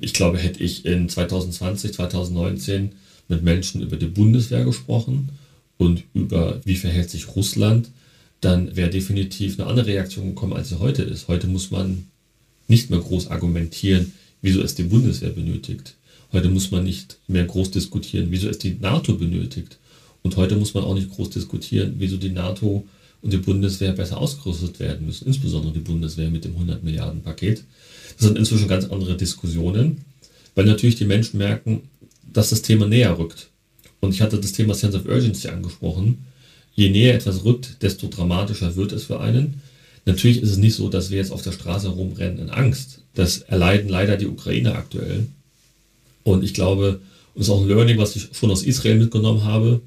Ich 0.00 0.14
glaube, 0.14 0.38
hätte 0.38 0.62
ich 0.64 0.86
in 0.86 1.08
2020, 1.08 1.92
2019 1.92 2.92
mit 3.28 3.42
Menschen 3.42 3.82
über 3.82 3.96
die 3.96 4.06
Bundeswehr 4.06 4.64
gesprochen 4.64 5.28
und 5.80 6.04
über 6.12 6.60
wie 6.66 6.76
verhält 6.76 7.08
sich 7.08 7.34
Russland, 7.36 7.88
dann 8.42 8.76
wäre 8.76 8.90
definitiv 8.90 9.58
eine 9.58 9.66
andere 9.66 9.86
Reaktion 9.86 10.28
gekommen, 10.28 10.52
als 10.52 10.68
sie 10.68 10.78
heute 10.78 11.02
ist. 11.02 11.26
Heute 11.26 11.46
muss 11.46 11.70
man 11.70 12.04
nicht 12.68 12.90
mehr 12.90 12.98
groß 12.98 13.28
argumentieren, 13.28 14.12
wieso 14.42 14.60
es 14.60 14.74
die 14.74 14.82
Bundeswehr 14.82 15.30
benötigt. 15.30 15.94
Heute 16.32 16.50
muss 16.50 16.70
man 16.70 16.84
nicht 16.84 17.16
mehr 17.28 17.46
groß 17.46 17.70
diskutieren, 17.70 18.26
wieso 18.28 18.50
es 18.50 18.58
die 18.58 18.76
NATO 18.78 19.14
benötigt. 19.14 19.78
Und 20.22 20.36
heute 20.36 20.56
muss 20.56 20.74
man 20.74 20.84
auch 20.84 20.94
nicht 20.94 21.08
groß 21.08 21.30
diskutieren, 21.30 21.94
wieso 21.96 22.18
die 22.18 22.28
NATO 22.28 22.86
und 23.22 23.32
die 23.32 23.38
Bundeswehr 23.38 23.92
besser 23.92 24.18
ausgerüstet 24.18 24.80
werden 24.80 25.06
müssen, 25.06 25.28
insbesondere 25.28 25.72
die 25.72 25.80
Bundeswehr 25.80 26.28
mit 26.28 26.44
dem 26.44 26.52
100 26.52 26.84
Milliarden 26.84 27.22
Paket. 27.22 27.64
Das 28.18 28.26
sind 28.26 28.36
inzwischen 28.36 28.68
ganz 28.68 28.84
andere 28.84 29.16
Diskussionen, 29.16 30.04
weil 30.54 30.66
natürlich 30.66 30.96
die 30.96 31.06
Menschen 31.06 31.38
merken, 31.38 31.88
dass 32.30 32.50
das 32.50 32.60
Thema 32.60 32.86
näher 32.86 33.18
rückt. 33.18 33.49
Und 34.00 34.14
ich 34.14 34.20
hatte 34.20 34.40
das 34.40 34.52
Thema 34.52 34.74
Sense 34.74 34.98
of 34.98 35.06
Urgency 35.06 35.48
angesprochen. 35.48 36.26
Je 36.74 36.90
näher 36.90 37.14
etwas 37.14 37.44
rückt, 37.44 37.82
desto 37.82 38.08
dramatischer 38.08 38.76
wird 38.76 38.92
es 38.92 39.04
für 39.04 39.20
einen. 39.20 39.60
Natürlich 40.06 40.42
ist 40.42 40.50
es 40.50 40.56
nicht 40.56 40.74
so, 40.74 40.88
dass 40.88 41.10
wir 41.10 41.18
jetzt 41.18 41.32
auf 41.32 41.42
der 41.42 41.52
Straße 41.52 41.88
rumrennen 41.88 42.38
in 42.38 42.50
Angst. 42.50 43.02
Das 43.14 43.38
erleiden 43.38 43.88
leider 43.88 44.16
die 44.16 44.26
Ukrainer 44.26 44.74
aktuell. 44.76 45.26
Und 46.22 46.44
ich 46.44 46.54
glaube, 46.54 47.00
und 47.34 47.40
das 47.40 47.48
ist 47.48 47.52
auch 47.52 47.62
ein 47.62 47.68
Learning, 47.68 47.98
was 47.98 48.16
ich 48.16 48.28
schon 48.32 48.50
aus 48.50 48.62
Israel 48.62 48.98
mitgenommen 48.98 49.44
habe, 49.44 49.80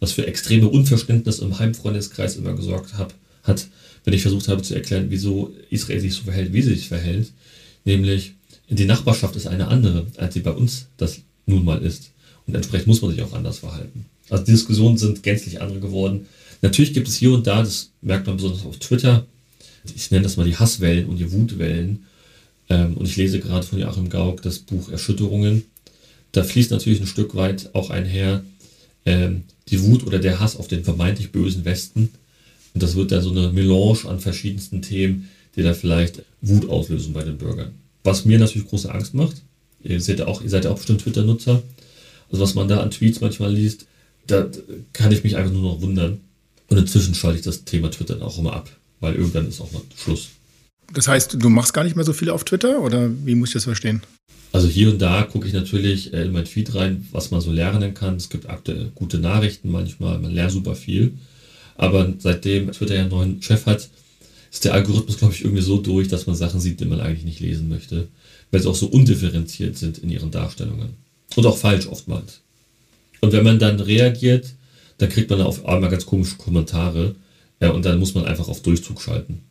was 0.00 0.12
für 0.12 0.26
extreme 0.26 0.68
Unverständnis 0.68 1.38
im 1.38 1.58
Heimfreundeskreis 1.58 2.36
immer 2.36 2.54
gesorgt 2.54 2.98
hab, 2.98 3.14
hat, 3.42 3.68
wenn 4.04 4.14
ich 4.14 4.22
versucht 4.22 4.48
habe 4.48 4.62
zu 4.62 4.74
erklären, 4.74 5.06
wieso 5.08 5.54
Israel 5.70 6.00
sich 6.00 6.14
so 6.14 6.22
verhält, 6.22 6.52
wie 6.52 6.62
sie 6.62 6.74
sich 6.74 6.88
verhält. 6.88 7.30
Nämlich, 7.84 8.34
die 8.68 8.84
Nachbarschaft 8.84 9.36
ist 9.36 9.46
eine 9.46 9.68
andere, 9.68 10.06
als 10.16 10.34
sie 10.34 10.40
bei 10.40 10.52
uns 10.52 10.86
das 10.96 11.20
nun 11.46 11.64
mal 11.64 11.82
ist. 11.82 12.10
Und 12.50 12.56
entsprechend 12.56 12.88
muss 12.88 13.00
man 13.00 13.12
sich 13.12 13.22
auch 13.22 13.32
anders 13.32 13.58
verhalten. 13.58 14.06
Also 14.28 14.44
die 14.44 14.50
Diskussionen 14.50 14.98
sind 14.98 15.22
gänzlich 15.22 15.60
andere 15.60 15.78
geworden. 15.78 16.26
Natürlich 16.62 16.92
gibt 16.92 17.06
es 17.06 17.14
hier 17.14 17.32
und 17.32 17.46
da, 17.46 17.62
das 17.62 17.90
merkt 18.02 18.26
man 18.26 18.36
besonders 18.36 18.66
auf 18.66 18.76
Twitter, 18.78 19.24
ich 19.94 20.10
nenne 20.10 20.24
das 20.24 20.36
mal 20.36 20.44
die 20.44 20.56
Hasswellen 20.56 21.06
und 21.06 21.18
die 21.18 21.30
Wutwellen. 21.30 22.06
Ähm, 22.68 22.96
und 22.96 23.06
ich 23.06 23.16
lese 23.16 23.38
gerade 23.38 23.64
von 23.64 23.78
Joachim 23.78 24.10
Gauck 24.10 24.42
das 24.42 24.58
Buch 24.58 24.90
Erschütterungen. 24.90 25.62
Da 26.32 26.42
fließt 26.42 26.72
natürlich 26.72 27.00
ein 27.00 27.06
Stück 27.06 27.36
weit 27.36 27.70
auch 27.72 27.90
einher 27.90 28.42
ähm, 29.06 29.44
die 29.68 29.80
Wut 29.82 30.04
oder 30.04 30.18
der 30.18 30.40
Hass 30.40 30.56
auf 30.56 30.66
den 30.66 30.82
vermeintlich 30.82 31.30
bösen 31.30 31.64
Westen. 31.64 32.10
Und 32.74 32.82
das 32.82 32.96
wird 32.96 33.12
dann 33.12 33.22
so 33.22 33.30
eine 33.30 33.52
Melange 33.52 34.08
an 34.08 34.18
verschiedensten 34.18 34.82
Themen, 34.82 35.28
die 35.54 35.62
da 35.62 35.72
vielleicht 35.72 36.22
Wut 36.40 36.68
auslösen 36.68 37.12
bei 37.12 37.22
den 37.22 37.38
Bürgern. 37.38 37.72
Was 38.02 38.24
mir 38.24 38.40
natürlich 38.40 38.68
große 38.68 38.92
Angst 38.92 39.14
macht, 39.14 39.36
ihr 39.82 39.98
ja 39.98 40.26
auch, 40.26 40.42
ihr 40.42 40.50
seid 40.50 40.64
ja 40.64 40.70
auch 40.70 40.76
bestimmt 40.76 41.00
Twitter-Nutzer, 41.00 41.62
also 42.30 42.42
was 42.42 42.54
man 42.54 42.68
da 42.68 42.80
an 42.80 42.90
Tweets 42.90 43.20
manchmal 43.20 43.52
liest, 43.52 43.86
da 44.26 44.48
kann 44.92 45.12
ich 45.12 45.24
mich 45.24 45.36
einfach 45.36 45.52
nur 45.52 45.62
noch 45.62 45.82
wundern. 45.82 46.20
Und 46.68 46.76
inzwischen 46.76 47.14
schalte 47.14 47.38
ich 47.38 47.44
das 47.44 47.64
Thema 47.64 47.90
Twitter 47.90 48.14
dann 48.14 48.22
auch 48.22 48.38
immer 48.38 48.52
ab, 48.52 48.70
weil 49.00 49.14
irgendwann 49.14 49.48
ist 49.48 49.60
auch 49.60 49.72
mal 49.72 49.82
Schluss. 49.96 50.28
Das 50.92 51.08
heißt, 51.08 51.36
du 51.40 51.48
machst 51.48 51.74
gar 51.74 51.84
nicht 51.84 51.96
mehr 51.96 52.04
so 52.04 52.12
viel 52.12 52.30
auf 52.30 52.44
Twitter 52.44 52.80
oder 52.80 53.10
wie 53.24 53.34
muss 53.34 53.50
ich 53.50 53.54
das 53.54 53.64
verstehen? 53.64 54.02
Also 54.52 54.66
hier 54.66 54.90
und 54.90 55.00
da 55.00 55.22
gucke 55.22 55.46
ich 55.46 55.52
natürlich 55.52 56.12
äh, 56.12 56.22
in 56.22 56.32
mein 56.32 56.46
Feed 56.46 56.74
rein, 56.74 57.06
was 57.12 57.30
man 57.30 57.40
so 57.40 57.52
lernen 57.52 57.94
kann. 57.94 58.16
Es 58.16 58.28
gibt 58.28 58.48
aktuell 58.48 58.90
gute 58.94 59.18
Nachrichten 59.18 59.70
manchmal, 59.70 60.18
man 60.18 60.32
lernt 60.32 60.52
super 60.52 60.74
viel. 60.74 61.12
Aber 61.76 62.12
seitdem 62.18 62.70
Twitter 62.72 62.94
ja 62.94 63.02
einen 63.02 63.10
neuen 63.10 63.42
Chef 63.42 63.66
hat, 63.66 63.88
ist 64.50 64.64
der 64.64 64.74
Algorithmus, 64.74 65.18
glaube 65.18 65.34
ich, 65.34 65.44
irgendwie 65.44 65.62
so 65.62 65.78
durch, 65.78 66.08
dass 66.08 66.26
man 66.26 66.34
Sachen 66.34 66.60
sieht, 66.60 66.80
die 66.80 66.84
man 66.84 67.00
eigentlich 67.00 67.24
nicht 67.24 67.40
lesen 67.40 67.68
möchte, 67.68 68.08
weil 68.50 68.60
sie 68.60 68.68
auch 68.68 68.74
so 68.74 68.86
undifferenziert 68.86 69.78
sind 69.78 69.98
in 69.98 70.10
ihren 70.10 70.32
Darstellungen. 70.32 70.94
Und 71.36 71.46
auch 71.46 71.56
falsch 71.56 71.86
oftmals. 71.86 72.40
Und 73.20 73.32
wenn 73.32 73.44
man 73.44 73.58
dann 73.58 73.80
reagiert, 73.80 74.54
dann 74.98 75.08
kriegt 75.08 75.30
man 75.30 75.40
auf 75.40 75.66
einmal 75.66 75.90
ganz 75.90 76.06
komische 76.06 76.36
Kommentare 76.36 77.14
ja, 77.60 77.70
und 77.70 77.84
dann 77.84 77.98
muss 77.98 78.14
man 78.14 78.24
einfach 78.24 78.48
auf 78.48 78.62
Durchzug 78.62 79.00
schalten. 79.00 79.42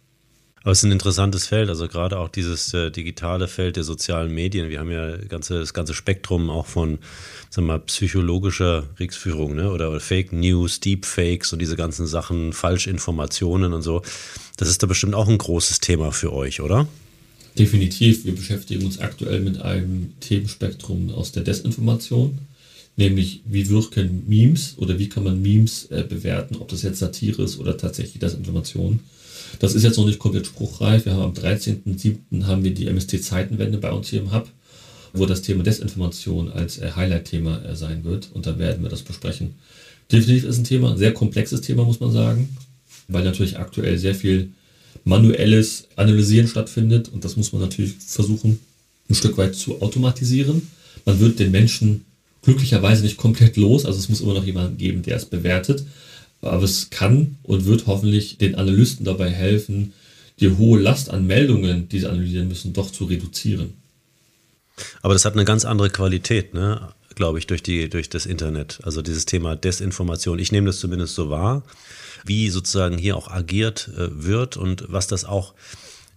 Aber 0.61 0.71
es 0.71 0.79
ist 0.79 0.83
ein 0.83 0.91
interessantes 0.91 1.47
Feld, 1.47 1.69
also 1.69 1.87
gerade 1.87 2.19
auch 2.19 2.27
dieses 2.27 2.73
äh, 2.73 2.91
digitale 2.91 3.47
Feld 3.47 3.77
der 3.77 3.85
sozialen 3.85 4.33
Medien. 4.33 4.69
Wir 4.69 4.79
haben 4.79 4.91
ja 4.91 5.15
ganze, 5.17 5.59
das 5.59 5.73
ganze 5.73 5.93
Spektrum 5.93 6.49
auch 6.49 6.65
von 6.65 6.99
sagen 7.49 7.67
wir 7.67 7.73
mal, 7.73 7.79
psychologischer 7.79 8.83
Kriegsführung 8.97 9.55
ne? 9.55 9.71
oder, 9.71 9.89
oder 9.89 10.01
Fake 10.01 10.33
News, 10.33 10.81
Deepfakes 10.81 11.53
und 11.53 11.59
diese 11.59 11.77
ganzen 11.77 12.07
Sachen, 12.07 12.51
Falschinformationen 12.51 13.71
und 13.73 13.83
so. 13.83 14.01
Das 14.57 14.67
ist 14.67 14.83
da 14.83 14.87
bestimmt 14.87 15.15
auch 15.15 15.29
ein 15.29 15.37
großes 15.37 15.79
Thema 15.79 16.11
für 16.11 16.33
euch, 16.33 16.59
oder? 16.59 16.87
Definitiv. 17.59 18.23
Wir 18.23 18.33
beschäftigen 18.33 18.85
uns 18.85 18.99
aktuell 18.99 19.41
mit 19.41 19.61
einem 19.61 20.13
Themenspektrum 20.21 21.09
aus 21.09 21.33
der 21.33 21.43
Desinformation, 21.43 22.37
nämlich 22.95 23.41
wie 23.45 23.67
wirken 23.67 24.23
Memes 24.27 24.75
oder 24.77 24.97
wie 24.97 25.09
kann 25.09 25.25
man 25.25 25.41
Memes 25.41 25.87
äh, 25.87 26.05
bewerten, 26.07 26.55
ob 26.55 26.69
das 26.69 26.83
jetzt 26.83 26.99
Satire 26.99 27.43
ist 27.43 27.59
oder 27.59 27.75
tatsächlich 27.75 28.19
Desinformation. 28.19 29.01
Das 29.59 29.75
ist 29.75 29.83
jetzt 29.83 29.97
noch 29.97 30.05
nicht 30.05 30.19
komplett 30.19 30.45
spruchreif. 30.45 31.03
Wir 31.03 31.15
haben 31.15 31.21
am 31.21 31.33
13.07. 31.33 32.45
haben 32.45 32.63
wir 32.63 32.73
die 32.73 32.87
MST-Zeitenwende 32.87 33.77
bei 33.77 33.91
uns 33.91 34.07
hier 34.07 34.21
im 34.21 34.33
Hub, 34.33 34.47
wo 35.11 35.25
das 35.25 35.41
Thema 35.41 35.61
Desinformation 35.61 36.49
als 36.49 36.77
äh, 36.77 36.91
Highlight-Thema 36.95 37.65
äh, 37.65 37.75
sein 37.75 38.05
wird. 38.05 38.29
Und 38.33 38.45
da 38.45 38.57
werden 38.57 38.83
wir 38.83 38.89
das 38.89 39.01
besprechen. 39.01 39.55
Definitiv 40.09 40.45
ist 40.45 40.59
ein 40.59 40.63
Thema, 40.63 40.91
ein 40.91 40.97
sehr 40.97 41.13
komplexes 41.13 41.59
Thema, 41.59 41.83
muss 41.83 41.99
man 41.99 42.13
sagen, 42.13 42.55
weil 43.09 43.25
natürlich 43.25 43.59
aktuell 43.59 43.97
sehr 43.97 44.15
viel 44.15 44.51
manuelles 45.03 45.87
Analysieren 45.95 46.47
stattfindet. 46.47 47.09
Und 47.09 47.25
das 47.25 47.35
muss 47.35 47.53
man 47.53 47.61
natürlich 47.61 47.93
versuchen, 48.05 48.59
ein 49.09 49.15
Stück 49.15 49.37
weit 49.37 49.55
zu 49.55 49.81
automatisieren. 49.81 50.67
Man 51.05 51.19
wird 51.19 51.39
den 51.39 51.51
Menschen 51.51 52.05
glücklicherweise 52.41 53.03
nicht 53.03 53.17
komplett 53.17 53.57
los. 53.57 53.85
Also 53.85 53.99
es 53.99 54.09
muss 54.09 54.21
immer 54.21 54.33
noch 54.33 54.45
jemanden 54.45 54.77
geben, 54.77 55.01
der 55.01 55.17
es 55.17 55.25
bewertet. 55.25 55.83
Aber 56.41 56.63
es 56.63 56.89
kann 56.89 57.37
und 57.43 57.65
wird 57.65 57.87
hoffentlich 57.87 58.37
den 58.37 58.55
Analysten 58.55 59.05
dabei 59.05 59.29
helfen, 59.29 59.93
die 60.39 60.51
hohe 60.51 60.79
Last 60.79 61.09
an 61.09 61.27
Meldungen, 61.27 61.89
die 61.89 61.99
sie 61.99 62.07
analysieren 62.07 62.47
müssen, 62.47 62.71
doch 62.73 62.91
zu 62.91 63.05
reduzieren. 63.05 63.73
Aber 65.01 65.13
das 65.13 65.25
hat 65.25 65.33
eine 65.33 65.43
ganz 65.43 65.65
andere 65.65 65.89
Qualität, 65.89 66.53
ne? 66.53 66.93
glaube 67.19 67.37
ich, 67.37 67.47
durch, 67.47 67.61
die, 67.61 67.89
durch 67.89 68.09
das 68.09 68.25
Internet. 68.25 68.79
Also 68.83 69.01
dieses 69.01 69.25
Thema 69.25 69.55
Desinformation. 69.57 70.39
Ich 70.39 70.53
nehme 70.53 70.67
das 70.67 70.79
zumindest 70.79 71.15
so 71.15 71.29
wahr, 71.29 71.63
wie 72.25 72.49
sozusagen 72.49 72.97
hier 72.97 73.15
auch 73.17 73.29
agiert 73.29 73.89
äh, 73.95 74.23
wird 74.23 74.57
und 74.57 74.85
was 74.87 75.07
das 75.07 75.25
auch, 75.25 75.53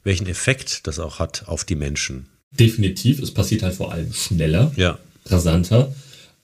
welchen 0.04 0.26
Effekt 0.26 0.86
das 0.86 0.98
auch 0.98 1.18
hat 1.18 1.44
auf 1.46 1.64
die 1.64 1.76
Menschen. 1.76 2.26
Definitiv. 2.50 3.20
Es 3.20 3.32
passiert 3.32 3.62
halt 3.62 3.74
vor 3.74 3.92
allem 3.92 4.12
schneller, 4.12 4.72
ja. 4.76 4.98
rasanter 5.26 5.92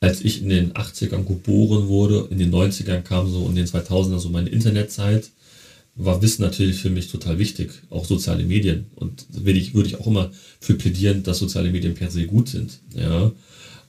als 0.01 0.21
ich 0.21 0.43
in 0.43 0.49
den 0.49 0.73
80ern 0.75 1.25
geboren 1.25 1.89
wurde, 1.89 2.29
in 2.31 2.39
den 2.39 2.53
90ern 2.53 3.03
kam 3.03 3.31
so 3.31 3.49
in 3.49 3.57
den 3.57 3.67
2000ern 3.67 4.19
so 4.19 4.29
meine 4.29 4.49
Internetzeit, 4.49 5.31
war 5.97 6.23
Wissen 6.23 6.43
natürlich 6.43 6.77
für 6.77 6.91
mich 6.91 7.11
total 7.11 7.41
wichtig, 7.41 7.73
auch 7.91 8.05
soziale 8.05 8.45
Medien. 8.45 8.87
Und 8.95 9.27
würde 9.31 9.59
ich, 9.59 9.75
würde 9.75 9.89
ich 9.89 9.99
auch 9.99 10.07
immer 10.07 10.31
für 10.61 10.75
plädieren, 10.75 11.25
dass 11.25 11.41
soziale 11.41 11.71
Medien 11.71 11.95
per 11.95 12.11
se 12.11 12.27
gut 12.27 12.49
sind. 12.49 12.79
Ja. 12.95 13.33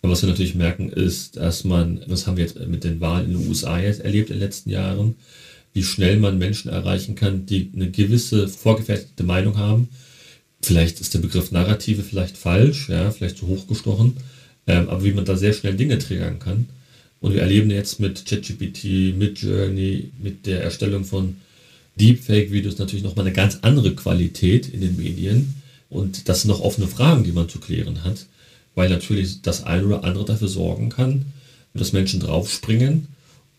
Aber 0.02 0.12
was 0.12 0.24
wir 0.24 0.30
natürlich 0.30 0.56
merken, 0.56 0.90
ist, 0.90 1.38
dass 1.38 1.64
man, 1.64 2.02
das 2.08 2.26
haben 2.26 2.38
wir 2.38 2.46
jetzt 2.46 2.60
mit 2.68 2.84
den 2.84 3.00
Wahlen 3.00 3.32
in 3.32 3.38
den 3.38 3.48
USA 3.48 3.80
jetzt 3.80 4.02
erlebt 4.02 4.32
in 4.32 4.38
den 4.38 4.42
letzten 4.42 4.72
Jahren, 4.72 5.16
wie 5.74 5.84
schnell 5.84 6.18
man 6.18 6.38
Menschen 6.38 6.72
erreichen 6.72 7.16
kann, 7.16 7.46
die 7.46 7.72
eine 7.76 7.92
gewisse 7.92 8.48
vorgefertigte 8.48 9.24
Meinung 9.24 9.58
haben. 9.58 9.90
Vielleicht 10.62 11.00
ist 11.00 11.14
der 11.14 11.20
Begriff 11.20 11.52
Narrative 11.52 12.04
vielleicht 12.04 12.38
falsch, 12.38 12.90
ja, 12.90 13.12
vielleicht 13.12 13.38
zu 13.38 13.48
hoch 13.48 13.68
gestochen 13.68 14.18
ähm, 14.70 14.88
aber 14.88 15.04
wie 15.04 15.12
man 15.12 15.26
da 15.26 15.36
sehr 15.36 15.54
schnell 15.54 15.76
Dinge 15.76 15.98
triggern 15.98 16.40
kann. 16.40 16.68
Und 17.20 17.34
wir 17.34 17.42
erleben 17.42 17.72
jetzt 17.72 18.00
mit 18.00 18.26
ChatGPT, 18.26 19.18
mit 19.18 19.42
Journey, 19.42 20.12
mit 20.22 20.46
der 20.46 20.64
Erstellung 20.64 21.04
von 21.04 21.38
Deepfake-Videos 22.00 22.78
natürlich 22.78 23.04
nochmal 23.04 23.26
eine 23.26 23.34
ganz 23.34 23.60
andere 23.64 23.94
Qualität 23.96 24.70
in 24.70 24.82
den 24.82 24.96
Medien. 24.96 25.56
Und 25.90 26.30
das 26.30 26.42
sind 26.42 26.50
noch 26.50 26.62
offene 26.62 26.88
Fragen, 26.88 27.24
die 27.24 27.32
man 27.32 27.50
zu 27.50 27.60
klären 27.60 28.04
hat, 28.04 28.28
weil 28.76 28.90
natürlich 28.90 29.42
das 29.42 29.64
eine 29.64 29.86
oder 29.86 30.04
andere 30.04 30.24
dafür 30.24 30.48
sorgen 30.48 30.90
kann, 30.90 31.26
dass 31.74 31.92
Menschen 31.92 32.20
draufspringen 32.20 33.08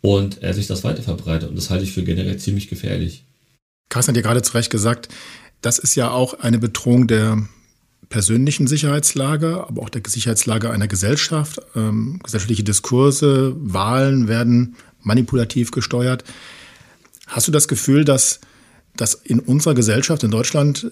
und 0.01 0.43
er 0.43 0.55
sich 0.55 0.67
das 0.67 0.85
weiter 0.85 1.03
verbreitet. 1.03 1.49
Und 1.49 1.57
das 1.57 1.71
halte 1.71 1.85
ich 1.85 1.93
für 1.93 2.03
generell 2.03 2.39
ziemlich 2.39 2.69
gefährlich. 2.69 3.25
Carsten 3.89 4.13
hat 4.13 4.17
ja 4.17 4.23
gerade 4.23 4.43
zu 4.43 4.55
Recht 4.55 4.71
gesagt, 4.71 5.09
das 5.61 5.79
ist 5.79 5.95
ja 5.95 6.11
auch 6.11 6.35
eine 6.35 6.59
Bedrohung 6.59 7.07
der 7.07 7.47
persönlichen 8.09 8.67
Sicherheitslage, 8.67 9.65
aber 9.69 9.83
auch 9.83 9.91
der 9.91 10.03
Sicherheitslage 10.07 10.71
einer 10.71 10.89
Gesellschaft. 10.89 11.61
Ähm, 11.77 12.19
gesellschaftliche 12.23 12.65
Diskurse, 12.65 13.55
Wahlen 13.57 14.27
werden 14.27 14.77
manipulativ 15.03 15.71
gesteuert. 15.71 16.25
Hast 17.27 17.47
du 17.47 17.53
das 17.53 17.69
Gefühl, 17.69 18.05
dass, 18.05 18.41
dass 18.97 19.15
in 19.15 19.39
unserer 19.39 19.75
Gesellschaft 19.75 20.25
in 20.25 20.31
Deutschland 20.31 20.91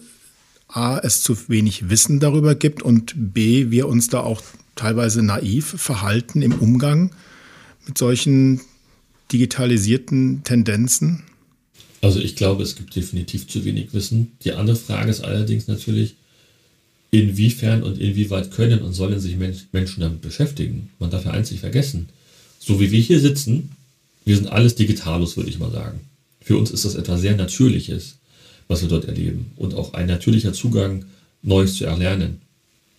A, 0.68 0.98
es 0.98 1.22
zu 1.22 1.48
wenig 1.48 1.88
Wissen 1.88 2.20
darüber 2.20 2.54
gibt 2.54 2.82
und 2.82 3.14
B, 3.16 3.70
wir 3.70 3.88
uns 3.88 4.08
da 4.08 4.20
auch 4.20 4.42
teilweise 4.76 5.22
naiv 5.22 5.74
verhalten 5.78 6.42
im 6.42 6.52
Umgang 6.52 7.10
mit 7.86 7.96
solchen 7.98 8.60
digitalisierten 9.32 10.42
Tendenzen? 10.44 11.24
Also 12.00 12.20
ich 12.20 12.36
glaube, 12.36 12.62
es 12.62 12.76
gibt 12.76 12.94
definitiv 12.94 13.48
zu 13.48 13.64
wenig 13.64 13.92
Wissen. 13.92 14.32
Die 14.44 14.52
andere 14.52 14.76
Frage 14.76 15.10
ist 15.10 15.20
allerdings 15.22 15.66
natürlich, 15.66 16.14
inwiefern 17.10 17.82
und 17.82 17.98
inwieweit 17.98 18.50
können 18.50 18.82
und 18.82 18.92
sollen 18.92 19.18
sich 19.18 19.36
Menschen 19.36 20.00
damit 20.00 20.20
beschäftigen. 20.20 20.90
Man 20.98 21.10
darf 21.10 21.24
ja 21.24 21.30
eins 21.30 21.50
nicht 21.50 21.60
vergessen. 21.60 22.10
So 22.58 22.80
wie 22.80 22.90
wir 22.90 23.00
hier 23.00 23.20
sitzen, 23.20 23.70
wir 24.24 24.36
sind 24.36 24.48
alles 24.48 24.74
Digitalos, 24.74 25.36
würde 25.36 25.48
ich 25.48 25.58
mal 25.58 25.70
sagen. 25.70 26.00
Für 26.42 26.58
uns 26.58 26.70
ist 26.70 26.84
das 26.84 26.96
etwas 26.96 27.22
sehr 27.22 27.34
Natürliches, 27.34 28.16
was 28.68 28.82
wir 28.82 28.88
dort 28.88 29.06
erleben 29.06 29.52
und 29.56 29.74
auch 29.74 29.94
ein 29.94 30.06
natürlicher 30.06 30.52
Zugang, 30.52 31.06
Neues 31.40 31.76
zu 31.76 31.84
erlernen. 31.86 32.42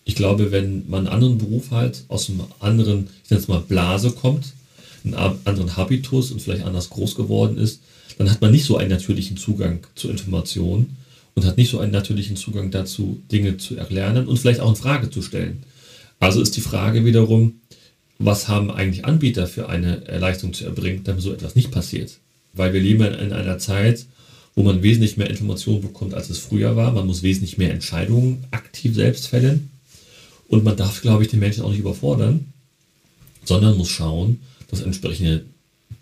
Ich 0.04 0.14
glaube, 0.14 0.50
wenn 0.50 0.88
man 0.88 1.06
einen 1.06 1.14
anderen 1.14 1.38
Beruf 1.38 1.70
halt 1.70 2.04
aus 2.08 2.28
einem 2.28 2.42
anderen, 2.58 3.08
ich 3.22 3.30
nenne 3.30 3.42
es 3.42 3.48
mal 3.48 3.60
Blase 3.60 4.10
kommt, 4.10 4.54
einen 5.04 5.14
anderen 5.14 5.76
Habitus 5.76 6.30
und 6.30 6.40
vielleicht 6.40 6.64
anders 6.64 6.90
groß 6.90 7.14
geworden 7.14 7.58
ist, 7.58 7.80
dann 8.18 8.30
hat 8.30 8.40
man 8.40 8.50
nicht 8.50 8.64
so 8.64 8.76
einen 8.76 8.90
natürlichen 8.90 9.36
Zugang 9.36 9.86
zu 9.94 10.10
Informationen 10.10 10.96
und 11.34 11.44
hat 11.44 11.56
nicht 11.56 11.70
so 11.70 11.78
einen 11.78 11.92
natürlichen 11.92 12.36
Zugang 12.36 12.70
dazu, 12.70 13.22
Dinge 13.30 13.56
zu 13.56 13.76
erlernen 13.76 14.26
und 14.26 14.38
vielleicht 14.38 14.60
auch 14.60 14.68
in 14.68 14.76
Frage 14.76 15.10
zu 15.10 15.22
stellen. 15.22 15.62
Also 16.18 16.42
ist 16.42 16.56
die 16.56 16.60
Frage 16.60 17.04
wiederum, 17.04 17.60
was 18.18 18.48
haben 18.48 18.70
eigentlich 18.70 19.06
Anbieter 19.06 19.46
für 19.46 19.68
eine 19.70 20.02
Leistung 20.18 20.52
zu 20.52 20.64
erbringen, 20.64 21.02
damit 21.04 21.22
so 21.22 21.32
etwas 21.32 21.54
nicht 21.54 21.70
passiert? 21.70 22.18
Weil 22.52 22.74
wir 22.74 22.80
leben 22.80 23.02
in 23.14 23.32
einer 23.32 23.58
Zeit, 23.58 24.04
wo 24.54 24.62
man 24.62 24.82
wesentlich 24.82 25.16
mehr 25.16 25.30
Informationen 25.30 25.80
bekommt, 25.80 26.12
als 26.12 26.28
es 26.28 26.38
früher 26.38 26.76
war. 26.76 26.92
Man 26.92 27.06
muss 27.06 27.22
wesentlich 27.22 27.56
mehr 27.56 27.72
Entscheidungen 27.72 28.44
aktiv 28.50 28.94
selbst 28.94 29.28
fällen. 29.28 29.70
Und 30.48 30.64
man 30.64 30.76
darf, 30.76 31.00
glaube 31.00 31.22
ich, 31.22 31.30
den 31.30 31.40
Menschen 31.40 31.62
auch 31.62 31.70
nicht 31.70 31.78
überfordern, 31.78 32.52
sondern 33.44 33.78
muss 33.78 33.88
schauen, 33.88 34.40
dass 34.70 34.80
entsprechende 34.80 35.44